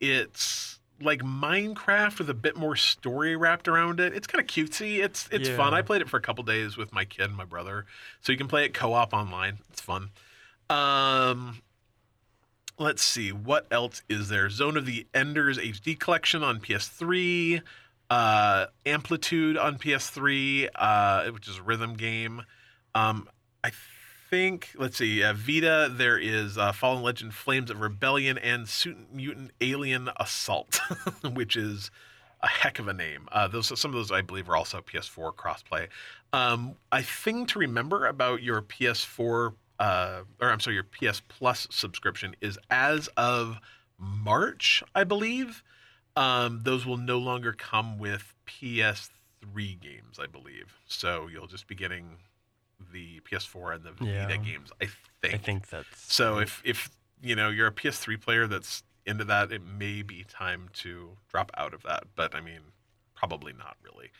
It's 0.00 0.77
like 1.00 1.20
Minecraft 1.22 2.18
with 2.18 2.30
a 2.30 2.34
bit 2.34 2.56
more 2.56 2.76
story 2.76 3.36
wrapped 3.36 3.68
around 3.68 4.00
it. 4.00 4.14
It's 4.14 4.26
kind 4.26 4.40
of 4.40 4.48
cutesy. 4.48 5.02
It's 5.02 5.28
it's 5.30 5.48
fun. 5.48 5.74
I 5.74 5.82
played 5.82 6.02
it 6.02 6.08
for 6.08 6.16
a 6.16 6.20
couple 6.20 6.44
days 6.44 6.76
with 6.76 6.92
my 6.92 7.04
kid 7.04 7.26
and 7.26 7.36
my 7.36 7.44
brother, 7.44 7.86
so 8.20 8.32
you 8.32 8.38
can 8.38 8.48
play 8.48 8.64
it 8.64 8.74
co-op 8.74 9.12
online. 9.12 9.58
It's 9.70 9.80
fun. 9.80 10.10
Um, 10.70 11.62
let's 12.78 13.02
see 13.02 13.30
what 13.32 13.66
else 13.70 14.02
is 14.08 14.28
there. 14.28 14.50
Zone 14.50 14.76
of 14.76 14.86
the 14.86 15.06
Enders 15.14 15.58
HD 15.58 15.98
collection 15.98 16.42
on 16.42 16.60
PS3. 16.60 17.62
Uh, 18.10 18.66
Amplitude 18.86 19.58
on 19.58 19.76
PS3, 19.76 20.68
uh, 20.74 21.30
which 21.30 21.46
is 21.46 21.58
a 21.58 21.62
rhythm 21.62 21.94
game. 21.94 22.42
Um, 22.94 23.28
I 23.62 23.70
think 24.28 24.70
let's 24.76 24.98
see, 24.98 25.22
uh, 25.22 25.32
Vita. 25.32 25.90
There 25.90 26.18
is 26.18 26.58
uh, 26.58 26.72
Fallen 26.72 27.02
Legion, 27.02 27.30
Flames 27.30 27.70
of 27.70 27.80
Rebellion, 27.80 28.38
and 28.38 28.68
Super 28.68 29.00
Mutant 29.12 29.52
Alien 29.60 30.10
Assault, 30.18 30.80
which 31.32 31.56
is 31.56 31.90
a 32.42 32.48
heck 32.48 32.78
of 32.78 32.88
a 32.88 32.92
name. 32.92 33.28
Uh, 33.32 33.48
those 33.48 33.78
some 33.78 33.90
of 33.90 33.94
those 33.94 34.12
I 34.12 34.22
believe 34.22 34.48
are 34.48 34.56
also 34.56 34.80
PS4 34.80 35.34
crossplay. 35.34 35.88
Um, 36.32 36.76
a 36.92 37.02
thing 37.02 37.46
to 37.46 37.58
remember 37.58 38.06
about 38.06 38.42
your 38.42 38.62
PS4, 38.62 39.54
uh, 39.78 40.20
or 40.40 40.50
I'm 40.50 40.60
sorry, 40.60 40.76
your 40.76 40.84
PS 40.84 41.20
Plus 41.28 41.66
subscription 41.70 42.36
is 42.40 42.58
as 42.70 43.08
of 43.16 43.58
March, 43.98 44.82
I 44.94 45.04
believe. 45.04 45.62
Um, 46.16 46.60
those 46.64 46.84
will 46.84 46.96
no 46.96 47.18
longer 47.18 47.52
come 47.52 47.98
with 47.98 48.34
PS3 48.46 49.10
games, 49.80 50.18
I 50.20 50.26
believe. 50.26 50.74
So 50.86 51.28
you'll 51.28 51.46
just 51.46 51.66
be 51.66 51.74
getting 51.74 52.16
the 52.92 53.20
PS4 53.20 53.74
and 53.76 53.84
the 53.84 54.04
Yeah. 54.04 54.26
Vita 54.26 54.38
games, 54.38 54.70
I 54.80 54.88
think. 55.22 55.34
I 55.34 55.38
think 55.38 55.68
that's 55.68 56.12
So 56.12 56.38
if 56.38 56.62
if 56.64 56.90
you 57.22 57.34
know 57.34 57.48
you're 57.50 57.66
a 57.66 57.72
PS3 57.72 58.20
player 58.20 58.46
that's 58.46 58.82
into 59.06 59.24
that, 59.24 59.50
it 59.52 59.62
may 59.64 60.02
be 60.02 60.24
time 60.24 60.68
to 60.74 61.16
drop 61.28 61.50
out 61.56 61.74
of 61.74 61.82
that. 61.84 62.04
But 62.14 62.34
I 62.34 62.40
mean, 62.40 62.60
probably 63.14 63.52
not 63.52 63.76
really. 63.82 64.10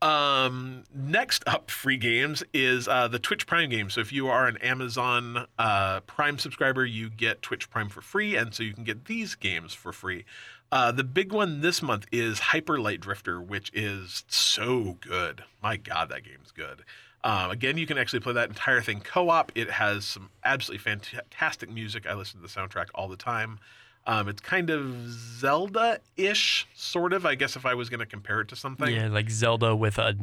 Um, 0.00 0.82
next 0.92 1.44
up, 1.46 1.70
free 1.70 1.96
games 1.96 2.42
is 2.52 2.88
uh, 2.88 3.06
the 3.06 3.20
Twitch 3.20 3.46
Prime 3.46 3.70
game. 3.70 3.88
So 3.88 4.00
if 4.00 4.12
you 4.12 4.26
are 4.26 4.48
an 4.48 4.56
Amazon 4.56 5.46
uh, 5.60 6.00
Prime 6.00 6.38
subscriber, 6.38 6.84
you 6.84 7.08
get 7.08 7.40
Twitch 7.40 7.70
Prime 7.70 7.88
for 7.88 8.00
free, 8.00 8.34
and 8.34 8.52
so 8.52 8.64
you 8.64 8.74
can 8.74 8.82
get 8.82 9.04
these 9.04 9.36
games 9.36 9.74
for 9.74 9.92
free. 9.92 10.24
Uh, 10.72 10.90
the 10.90 11.04
big 11.04 11.32
one 11.32 11.60
this 11.60 11.82
month 11.82 12.06
is 12.10 12.40
Hyper 12.40 12.80
Light 12.80 13.00
Drifter, 13.00 13.40
which 13.40 13.70
is 13.74 14.24
so 14.26 14.96
good. 15.00 15.44
My 15.62 15.76
God, 15.76 16.08
that 16.08 16.24
game's 16.24 16.50
good. 16.50 16.82
Um, 17.24 17.50
again, 17.50 17.78
you 17.78 17.86
can 17.86 17.98
actually 17.98 18.20
play 18.20 18.32
that 18.32 18.48
entire 18.48 18.80
thing 18.80 19.00
co-op. 19.00 19.52
It 19.54 19.70
has 19.70 20.04
some 20.04 20.30
absolutely 20.44 20.82
fantastic 20.82 21.70
music. 21.70 22.06
I 22.06 22.14
listen 22.14 22.40
to 22.40 22.46
the 22.46 22.52
soundtrack 22.52 22.86
all 22.94 23.08
the 23.08 23.16
time. 23.16 23.58
Um, 24.06 24.28
it's 24.28 24.40
kind 24.40 24.70
of 24.70 25.08
Zelda-ish, 25.08 26.66
sort 26.74 27.12
of. 27.12 27.24
I 27.24 27.36
guess 27.36 27.54
if 27.54 27.64
I 27.64 27.74
was 27.74 27.88
going 27.88 28.00
to 28.00 28.06
compare 28.06 28.40
it 28.40 28.48
to 28.48 28.56
something. 28.56 28.92
yeah, 28.92 29.06
like 29.08 29.30
Zelda 29.30 29.76
with 29.76 29.98
a 29.98 30.16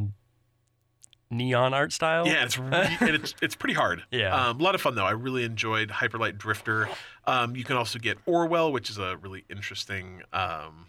neon 1.32 1.74
art 1.74 1.94
style. 1.94 2.28
Yeah, 2.28 2.44
it's 2.44 2.58
re- 2.58 2.98
and 3.00 3.12
it's 3.12 3.36
it's 3.42 3.56
pretty 3.56 3.76
hard. 3.76 4.04
Yeah. 4.12 4.36
um, 4.50 4.60
a 4.60 4.64
lot 4.64 4.76
of 4.76 4.82
fun 4.82 4.96
though. 4.96 5.06
I 5.06 5.12
really 5.12 5.44
enjoyed 5.44 5.92
Hyper 5.92 6.18
Light 6.18 6.38
Drifter. 6.38 6.90
Um, 7.26 7.56
you 7.56 7.64
can 7.64 7.78
also 7.78 8.00
get 8.00 8.18
Orwell, 8.26 8.72
which 8.72 8.90
is 8.90 8.98
a 8.98 9.18
really 9.18 9.46
interesting 9.50 10.24
um, 10.34 10.88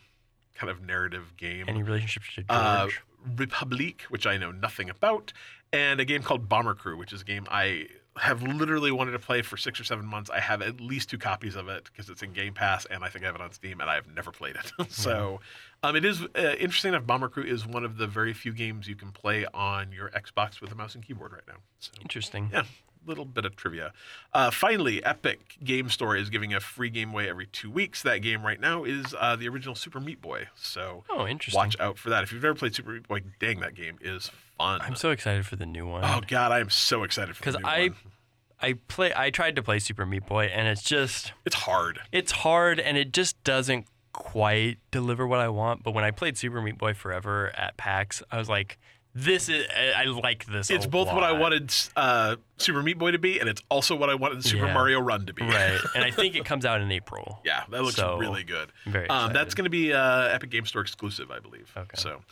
kind 0.55 0.71
of 0.71 0.83
narrative 0.85 1.37
game. 1.37 1.67
Any 1.69 1.83
relationships 1.83 2.27
to 2.35 2.43
George? 2.43 2.49
uh, 2.51 2.89
Republique, 3.37 4.03
which 4.09 4.27
I 4.27 4.39
know 4.39 4.51
nothing 4.51 4.89
about, 4.89 5.33
and 5.73 6.01
a 6.01 6.05
game 6.05 6.23
called 6.23 6.49
Bomber 6.49 6.75
Crew, 6.75 6.97
which 6.97 7.13
is 7.13 7.23
a 7.23 7.25
game 7.25 7.47
I 7.51 7.87
have 8.19 8.43
literally 8.43 8.91
wanted 8.91 9.13
to 9.13 9.19
play 9.19 9.41
for 9.41 9.57
six 9.57 9.81
or 9.81 9.85
seven 9.85 10.05
months. 10.05 10.31
I 10.31 10.41
have 10.41 10.63
at 10.63 10.81
least 10.81 11.11
two 11.11 11.19
copies 11.19 11.55
of 11.55 11.69
it 11.69 11.85
because 11.85 12.11
it's 12.11 12.23
in 12.23 12.33
Game 12.33 12.55
Pass, 12.55 12.85
and 12.87 13.05
I 13.05 13.09
think 13.09 13.25
I 13.25 13.27
have 13.27 13.37
it 13.37 13.41
on 13.41 13.53
Steam, 13.53 13.81
and 13.81 13.89
I 13.89 13.95
have 13.95 14.09
never 14.15 14.33
played 14.33 14.57
it. 14.57 14.91
so, 14.93 15.41
um, 15.83 15.97
it 15.97 16.05
is 16.05 16.23
uh, 16.23 16.55
interesting 16.59 16.91
enough. 16.91 17.07
Bomber 17.07 17.29
Crew 17.29 17.45
is 17.45 17.67
one 17.67 17.85
of 17.85 17.97
the 17.97 18.07
very 18.07 18.33
few 18.35 18.53
games 18.53 18.89
you 18.89 18.97
can 18.97 19.13
play 19.13 19.47
on 19.55 19.93
your 19.93 20.11
Xbox 20.11 20.61
with 20.61 20.73
a 20.73 20.75
mouse 20.75 20.95
and 20.95 21.05
keyboard 21.05 21.33
right 21.33 21.47
now. 21.47 21.57
So, 21.79 21.93
Interesting. 22.03 22.51
yeah, 22.53 22.65
little 23.07 23.25
bit 23.25 23.45
of 23.45 23.57
trivia. 23.57 23.93
Uh, 24.35 24.51
finally, 24.51 25.03
Epic 25.05 25.57
Game 25.65 25.89
Store 25.89 26.17
is 26.17 26.29
giving 26.31 26.53
a 26.55 26.61
free 26.61 26.91
game 26.91 27.11
away 27.11 27.29
every 27.29 27.47
two 27.47 27.71
weeks. 27.71 28.03
That 28.03 28.19
game 28.19 28.43
right 28.45 28.61
now 28.61 28.85
is 28.85 29.15
uh, 29.19 29.37
the 29.37 29.49
original 29.49 29.75
Super 29.75 30.01
Meat 30.01 30.21
Boy. 30.21 30.49
So 30.55 31.05
Oh, 31.11 31.27
interesting. 31.27 31.59
watch 31.59 31.79
out 31.81 31.99
for 31.99 32.11
that. 32.11 32.23
If 32.23 32.33
you've 32.33 32.43
never 32.43 32.55
played 32.55 32.75
Super 32.75 32.93
Meat 32.93 33.09
Boy, 33.09 33.23
dang, 33.39 33.61
that 33.61 33.75
game 33.75 33.99
is 34.01 34.31
fun. 34.59 34.81
I'm 34.83 34.95
so 34.97 35.11
excited 35.11 35.47
for 35.47 35.57
the 35.57 35.67
new 35.67 35.87
one. 35.87 36.03
oh 36.05 36.21
God, 36.27 36.53
I 36.53 36.61
am 36.61 36.71
so 36.71 37.03
excited 37.03 37.37
for 37.37 37.43
the 37.51 37.59
because 37.59 37.63
new 37.63 37.69
I, 37.69 37.81
one. 37.89 37.97
I 38.63 38.75
play. 38.89 39.13
I 39.17 39.31
tried 39.31 39.57
to 39.57 39.63
play 39.63 39.79
Super 39.79 40.05
Meat 40.05 40.27
Boy, 40.27 40.45
and 40.45 40.69
it's 40.69 40.83
just 40.83 41.33
It's 41.47 41.55
hard. 41.57 42.01
it's 42.13 42.31
hard, 42.33 42.79
and 42.79 42.97
it 42.99 43.13
just 43.13 43.43
doesn't 43.45 43.87
quite 44.13 44.77
deliver 44.91 45.27
what 45.27 45.39
I 45.41 45.49
want. 45.49 45.83
But 45.83 45.93
when 45.95 46.05
I 46.05 46.11
played 46.11 46.37
Super 46.37 46.61
Meat 46.61 46.77
Boy 46.77 46.93
Forever 46.93 47.53
at 47.57 47.77
PAX, 47.79 48.23
I 48.31 48.37
was 48.39 48.49
like, 48.51 48.79
"This 49.15 49.49
is. 49.49 49.67
I, 49.75 50.03
I 50.03 50.05
like 50.05 50.47
this." 50.47 50.71
It's 50.71 50.87
both 50.87 51.13
what 51.13 51.23
I 51.25 51.33
wanted 51.33 51.73
uh, 51.97 52.37
Super 52.59 52.83
Meat 52.83 52.99
Boy 52.99 53.11
to 53.11 53.19
be, 53.19 53.39
and 53.41 53.49
it's 53.49 53.63
also 53.69 53.95
what 53.97 54.11
I 54.11 54.15
wanted 54.15 54.45
Super 54.45 54.67
Yeah. 54.67 54.75
Mario 54.75 55.01
Run 55.01 55.27
to 55.27 55.33
be. 55.35 55.43
right? 55.45 55.79
And 55.95 56.05
I 56.05 56.11
think 56.11 56.37
it 56.37 56.45
comes 56.45 56.65
out 56.65 56.81
in 56.81 56.91
April. 56.93 57.41
Yeah, 57.45 57.65
that 57.71 57.83
looks 57.83 57.97
So, 57.97 58.19
really 58.19 58.45
good. 58.45 58.71
I'm 58.87 58.93
very 58.93 59.09
Um, 59.09 59.33
that's 59.33 59.53
excited. 59.53 59.57
going 59.57 59.65
to 59.65 59.71
be 59.71 59.93
uh, 59.93 60.29
Epic 60.29 60.51
Game 60.51 60.67
Store 60.67 60.83
exclusive, 60.83 61.31
I 61.31 61.41
believe. 61.41 61.73
Okay. 61.77 61.97
So 61.97 62.23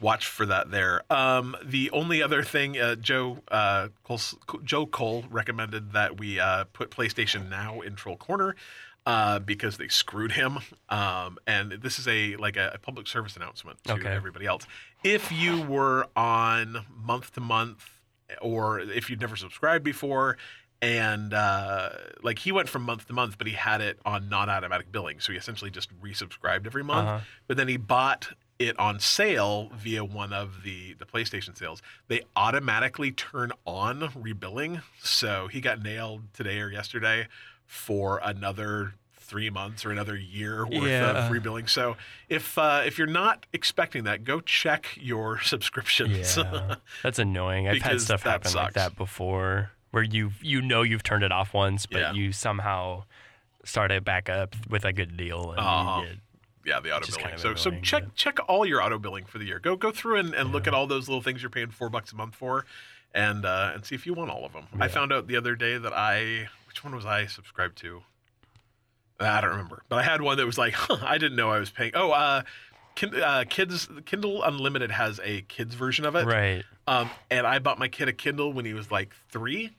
watch 0.00 0.26
for 0.26 0.44
that 0.46 0.70
there. 0.70 1.02
Um, 1.10 1.56
the 1.64 1.90
only 1.92 2.22
other 2.22 2.42
thing, 2.42 2.78
uh, 2.78 2.96
Joe 2.96 3.38
uh, 3.48 3.88
Cole, 4.02 4.20
Joe 4.64 4.86
Cole 4.86 5.24
recommended 5.30 5.92
that 5.92 6.18
we 6.18 6.40
uh, 6.40 6.64
put 6.72 6.90
PlayStation 6.90 7.48
Now 7.48 7.80
in 7.80 7.94
Troll 7.94 8.16
Corner. 8.16 8.56
Uh, 9.06 9.38
because 9.38 9.76
they 9.76 9.86
screwed 9.88 10.32
him, 10.32 10.58
um, 10.88 11.36
and 11.46 11.72
this 11.72 11.98
is 11.98 12.08
a 12.08 12.36
like 12.36 12.56
a, 12.56 12.70
a 12.74 12.78
public 12.78 13.06
service 13.06 13.36
announcement 13.36 13.76
to 13.84 13.92
Okay. 13.92 14.08
everybody 14.08 14.46
else. 14.46 14.66
If 15.02 15.30
you 15.30 15.60
were 15.60 16.06
on 16.16 16.86
month 16.90 17.32
to 17.34 17.40
month, 17.42 17.84
or 18.40 18.80
if 18.80 19.10
you'd 19.10 19.20
never 19.20 19.36
subscribed 19.36 19.84
before, 19.84 20.38
and 20.80 21.34
uh, 21.34 21.90
like 22.22 22.38
he 22.38 22.50
went 22.50 22.70
from 22.70 22.80
month 22.82 23.06
to 23.08 23.12
month, 23.12 23.36
but 23.36 23.46
he 23.46 23.52
had 23.52 23.82
it 23.82 23.98
on 24.06 24.30
non-automatic 24.30 24.90
billing, 24.90 25.20
so 25.20 25.32
he 25.32 25.38
essentially 25.38 25.70
just 25.70 25.90
resubscribed 26.00 26.64
every 26.64 26.82
month. 26.82 27.06
Uh-huh. 27.08 27.20
But 27.46 27.58
then 27.58 27.68
he 27.68 27.76
bought 27.76 28.28
it 28.58 28.78
on 28.78 29.00
sale 29.00 29.70
via 29.76 30.02
one 30.02 30.32
of 30.32 30.62
the 30.62 30.94
the 30.94 31.04
PlayStation 31.04 31.54
sales. 31.58 31.82
They 32.08 32.22
automatically 32.36 33.12
turn 33.12 33.52
on 33.66 34.00
rebilling, 34.16 34.80
so 35.02 35.48
he 35.48 35.60
got 35.60 35.82
nailed 35.82 36.32
today 36.32 36.58
or 36.60 36.70
yesterday 36.70 37.28
for 37.66 38.20
another 38.22 38.94
three 39.16 39.48
months 39.50 39.86
or 39.86 39.90
another 39.90 40.16
year 40.16 40.64
worth 40.66 40.72
Yeah. 40.84 41.26
of 41.26 41.32
rebilling. 41.32 41.68
So 41.68 41.96
if 42.28 42.58
uh, 42.58 42.82
if 42.84 42.98
you're 42.98 43.06
not 43.06 43.46
expecting 43.52 44.04
that, 44.04 44.24
go 44.24 44.40
check 44.40 44.96
your 45.00 45.40
subscriptions. 45.42 46.36
Yeah, 46.36 46.76
that's 47.02 47.18
annoying. 47.18 47.68
I've 47.68 47.82
had 47.82 48.00
stuff 48.00 48.22
happen 48.22 48.52
like 48.52 48.74
that 48.74 48.96
before, 48.96 49.70
where 49.92 50.02
you 50.02 50.32
you 50.42 50.60
know 50.60 50.82
you've 50.82 51.02
turned 51.02 51.24
it 51.24 51.32
off 51.32 51.54
once, 51.54 51.86
but 51.86 51.98
Yeah. 52.00 52.12
you 52.12 52.32
somehow 52.32 53.04
start 53.64 53.90
it 53.90 54.04
back 54.04 54.28
up 54.28 54.54
with 54.68 54.84
a 54.84 54.92
good 54.92 55.16
deal, 55.16 55.52
and 55.52 55.60
Uh-huh. 55.60 56.04
Yeah, 56.66 56.80
the 56.80 56.94
auto 56.96 57.06
billing. 57.06 57.20
kind 57.22 57.34
of 57.34 57.40
so 57.40 57.54
so 57.54 57.70
check 57.82 58.04
but- 58.04 58.14
check 58.14 58.38
all 58.48 58.64
your 58.64 58.82
auto 58.82 58.98
billing 58.98 59.24
for 59.24 59.38
the 59.38 59.44
year. 59.46 59.58
Go 59.58 59.74
go 59.76 59.90
through 59.90 60.18
and, 60.18 60.34
and 60.34 60.52
look 60.52 60.66
at 60.66 60.74
all 60.74 60.86
those 60.86 61.08
little 61.08 61.22
things 61.22 61.42
you're 61.42 61.50
paying 61.50 61.70
four 61.70 61.88
bucks 61.90 62.12
a 62.12 62.16
month 62.16 62.34
for, 62.34 62.64
and 63.14 63.44
uh, 63.46 63.72
and 63.74 63.84
see 63.84 63.94
if 63.94 64.06
you 64.06 64.14
want 64.14 64.30
all 64.30 64.44
of 64.44 64.52
them. 64.52 64.66
I 64.78 64.88
found 64.88 65.12
out 65.12 65.26
the 65.28 65.36
other 65.36 65.56
day 65.56 65.76
that 65.78 65.92
I 65.94 66.48
which 66.74 66.82
one 66.82 66.96
was 66.96 67.06
I 67.06 67.26
subscribed 67.26 67.78
to? 67.78 68.02
I 69.20 69.40
don't 69.40 69.50
remember, 69.50 69.84
but 69.88 70.00
I 70.00 70.02
had 70.02 70.20
one 70.20 70.38
that 70.38 70.46
was 70.46 70.58
like 70.58 70.72
huh, 70.74 70.98
I 71.06 71.18
didn't 71.18 71.36
know 71.36 71.50
I 71.50 71.60
was 71.60 71.70
paying. 71.70 71.92
Oh, 71.94 72.10
uh, 72.10 72.42
Kin- 72.96 73.14
uh, 73.14 73.44
kids 73.48 73.88
Kindle 74.06 74.42
Unlimited 74.42 74.90
has 74.90 75.20
a 75.22 75.42
kids 75.42 75.76
version 75.76 76.04
of 76.04 76.16
it, 76.16 76.26
right. 76.26 76.64
um, 76.88 77.10
and 77.30 77.46
I 77.46 77.60
bought 77.60 77.78
my 77.78 77.86
kid 77.86 78.08
a 78.08 78.12
Kindle 78.12 78.52
when 78.52 78.64
he 78.64 78.74
was 78.74 78.90
like 78.90 79.14
three, 79.30 79.70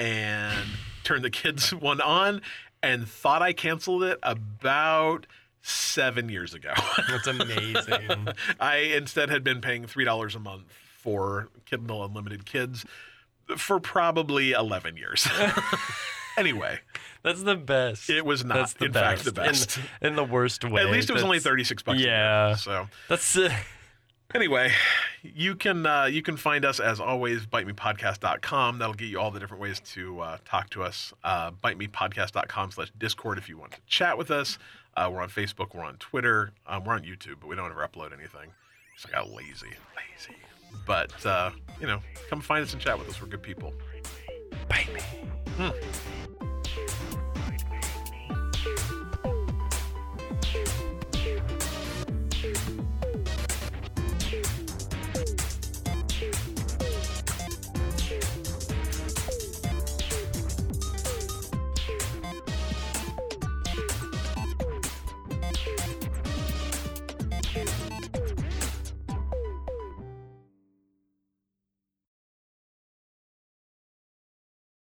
and 0.00 0.68
turned 1.04 1.24
the 1.24 1.30
kids 1.30 1.72
one 1.72 2.00
on, 2.00 2.42
and 2.82 3.06
thought 3.06 3.40
I 3.40 3.52
canceled 3.52 4.02
it 4.02 4.18
about 4.24 5.28
seven 5.62 6.28
years 6.28 6.54
ago. 6.54 6.72
That's 7.08 7.28
amazing. 7.28 8.28
I 8.58 8.78
instead 8.96 9.30
had 9.30 9.44
been 9.44 9.60
paying 9.60 9.86
three 9.86 10.04
dollars 10.04 10.34
a 10.34 10.40
month 10.40 10.72
for 10.98 11.50
Kindle 11.66 12.04
Unlimited 12.04 12.46
Kids 12.46 12.84
for 13.56 13.78
probably 13.78 14.50
eleven 14.50 14.96
years. 14.96 15.28
Anyway, 16.36 16.78
That's 17.22 17.42
the 17.42 17.56
best. 17.56 18.08
it 18.10 18.24
was 18.24 18.44
not, 18.44 18.54
That's 18.54 18.72
the 18.74 18.86
in 18.86 18.92
best. 18.92 19.24
fact, 19.24 19.24
the 19.24 19.32
best. 19.40 19.78
In, 20.00 20.08
in 20.08 20.16
the 20.16 20.24
worst 20.24 20.64
way. 20.64 20.82
At 20.82 20.90
least 20.90 21.10
it 21.10 21.12
was 21.12 21.22
only 21.22 21.40
thirty 21.40 21.64
six 21.64 21.82
bucks. 21.82 22.00
Yeah. 22.00 22.54
So 22.56 22.88
That's 23.08 23.36
uh, 23.36 23.52
anyway, 24.34 24.72
you 25.22 25.54
can 25.54 25.86
uh, 25.86 26.04
you 26.04 26.22
can 26.22 26.36
find 26.36 26.64
us 26.64 26.80
as 26.80 27.00
always 27.00 27.46
bitemepodcast.com. 27.46 28.78
That'll 28.78 28.94
get 28.94 29.06
you 29.08 29.20
all 29.20 29.30
the 29.30 29.40
different 29.40 29.62
ways 29.62 29.80
to 29.94 30.20
uh, 30.20 30.38
talk 30.44 30.70
to 30.70 30.82
us. 30.82 31.12
Uh, 31.24 31.50
bitemepodcast.com 31.52 32.72
slash 32.72 32.90
discord 32.98 33.38
if 33.38 33.48
you 33.48 33.56
want 33.58 33.72
to 33.72 33.78
chat 33.86 34.16
with 34.18 34.30
us. 34.30 34.58
Uh, 34.96 35.08
we're 35.12 35.22
on 35.22 35.30
Facebook. 35.30 35.74
We're 35.74 35.84
on 35.84 35.96
Twitter. 35.96 36.52
Um, 36.66 36.84
we're 36.84 36.94
on 36.94 37.02
YouTube, 37.02 37.36
but 37.40 37.48
we 37.48 37.56
don't 37.56 37.70
ever 37.70 37.86
upload 37.86 38.12
anything. 38.12 38.50
So 38.98 39.08
I 39.08 39.12
got 39.12 39.30
lazy, 39.30 39.68
lazy. 39.96 40.36
But 40.86 41.24
uh, 41.24 41.50
you 41.80 41.86
know, 41.86 42.00
come 42.28 42.40
find 42.40 42.62
us 42.62 42.72
and 42.72 42.80
chat 42.82 42.98
with 42.98 43.08
us. 43.08 43.20
We're 43.20 43.28
good 43.28 43.42
people. 43.42 43.72
bite 44.68 44.88
me. 44.92 45.72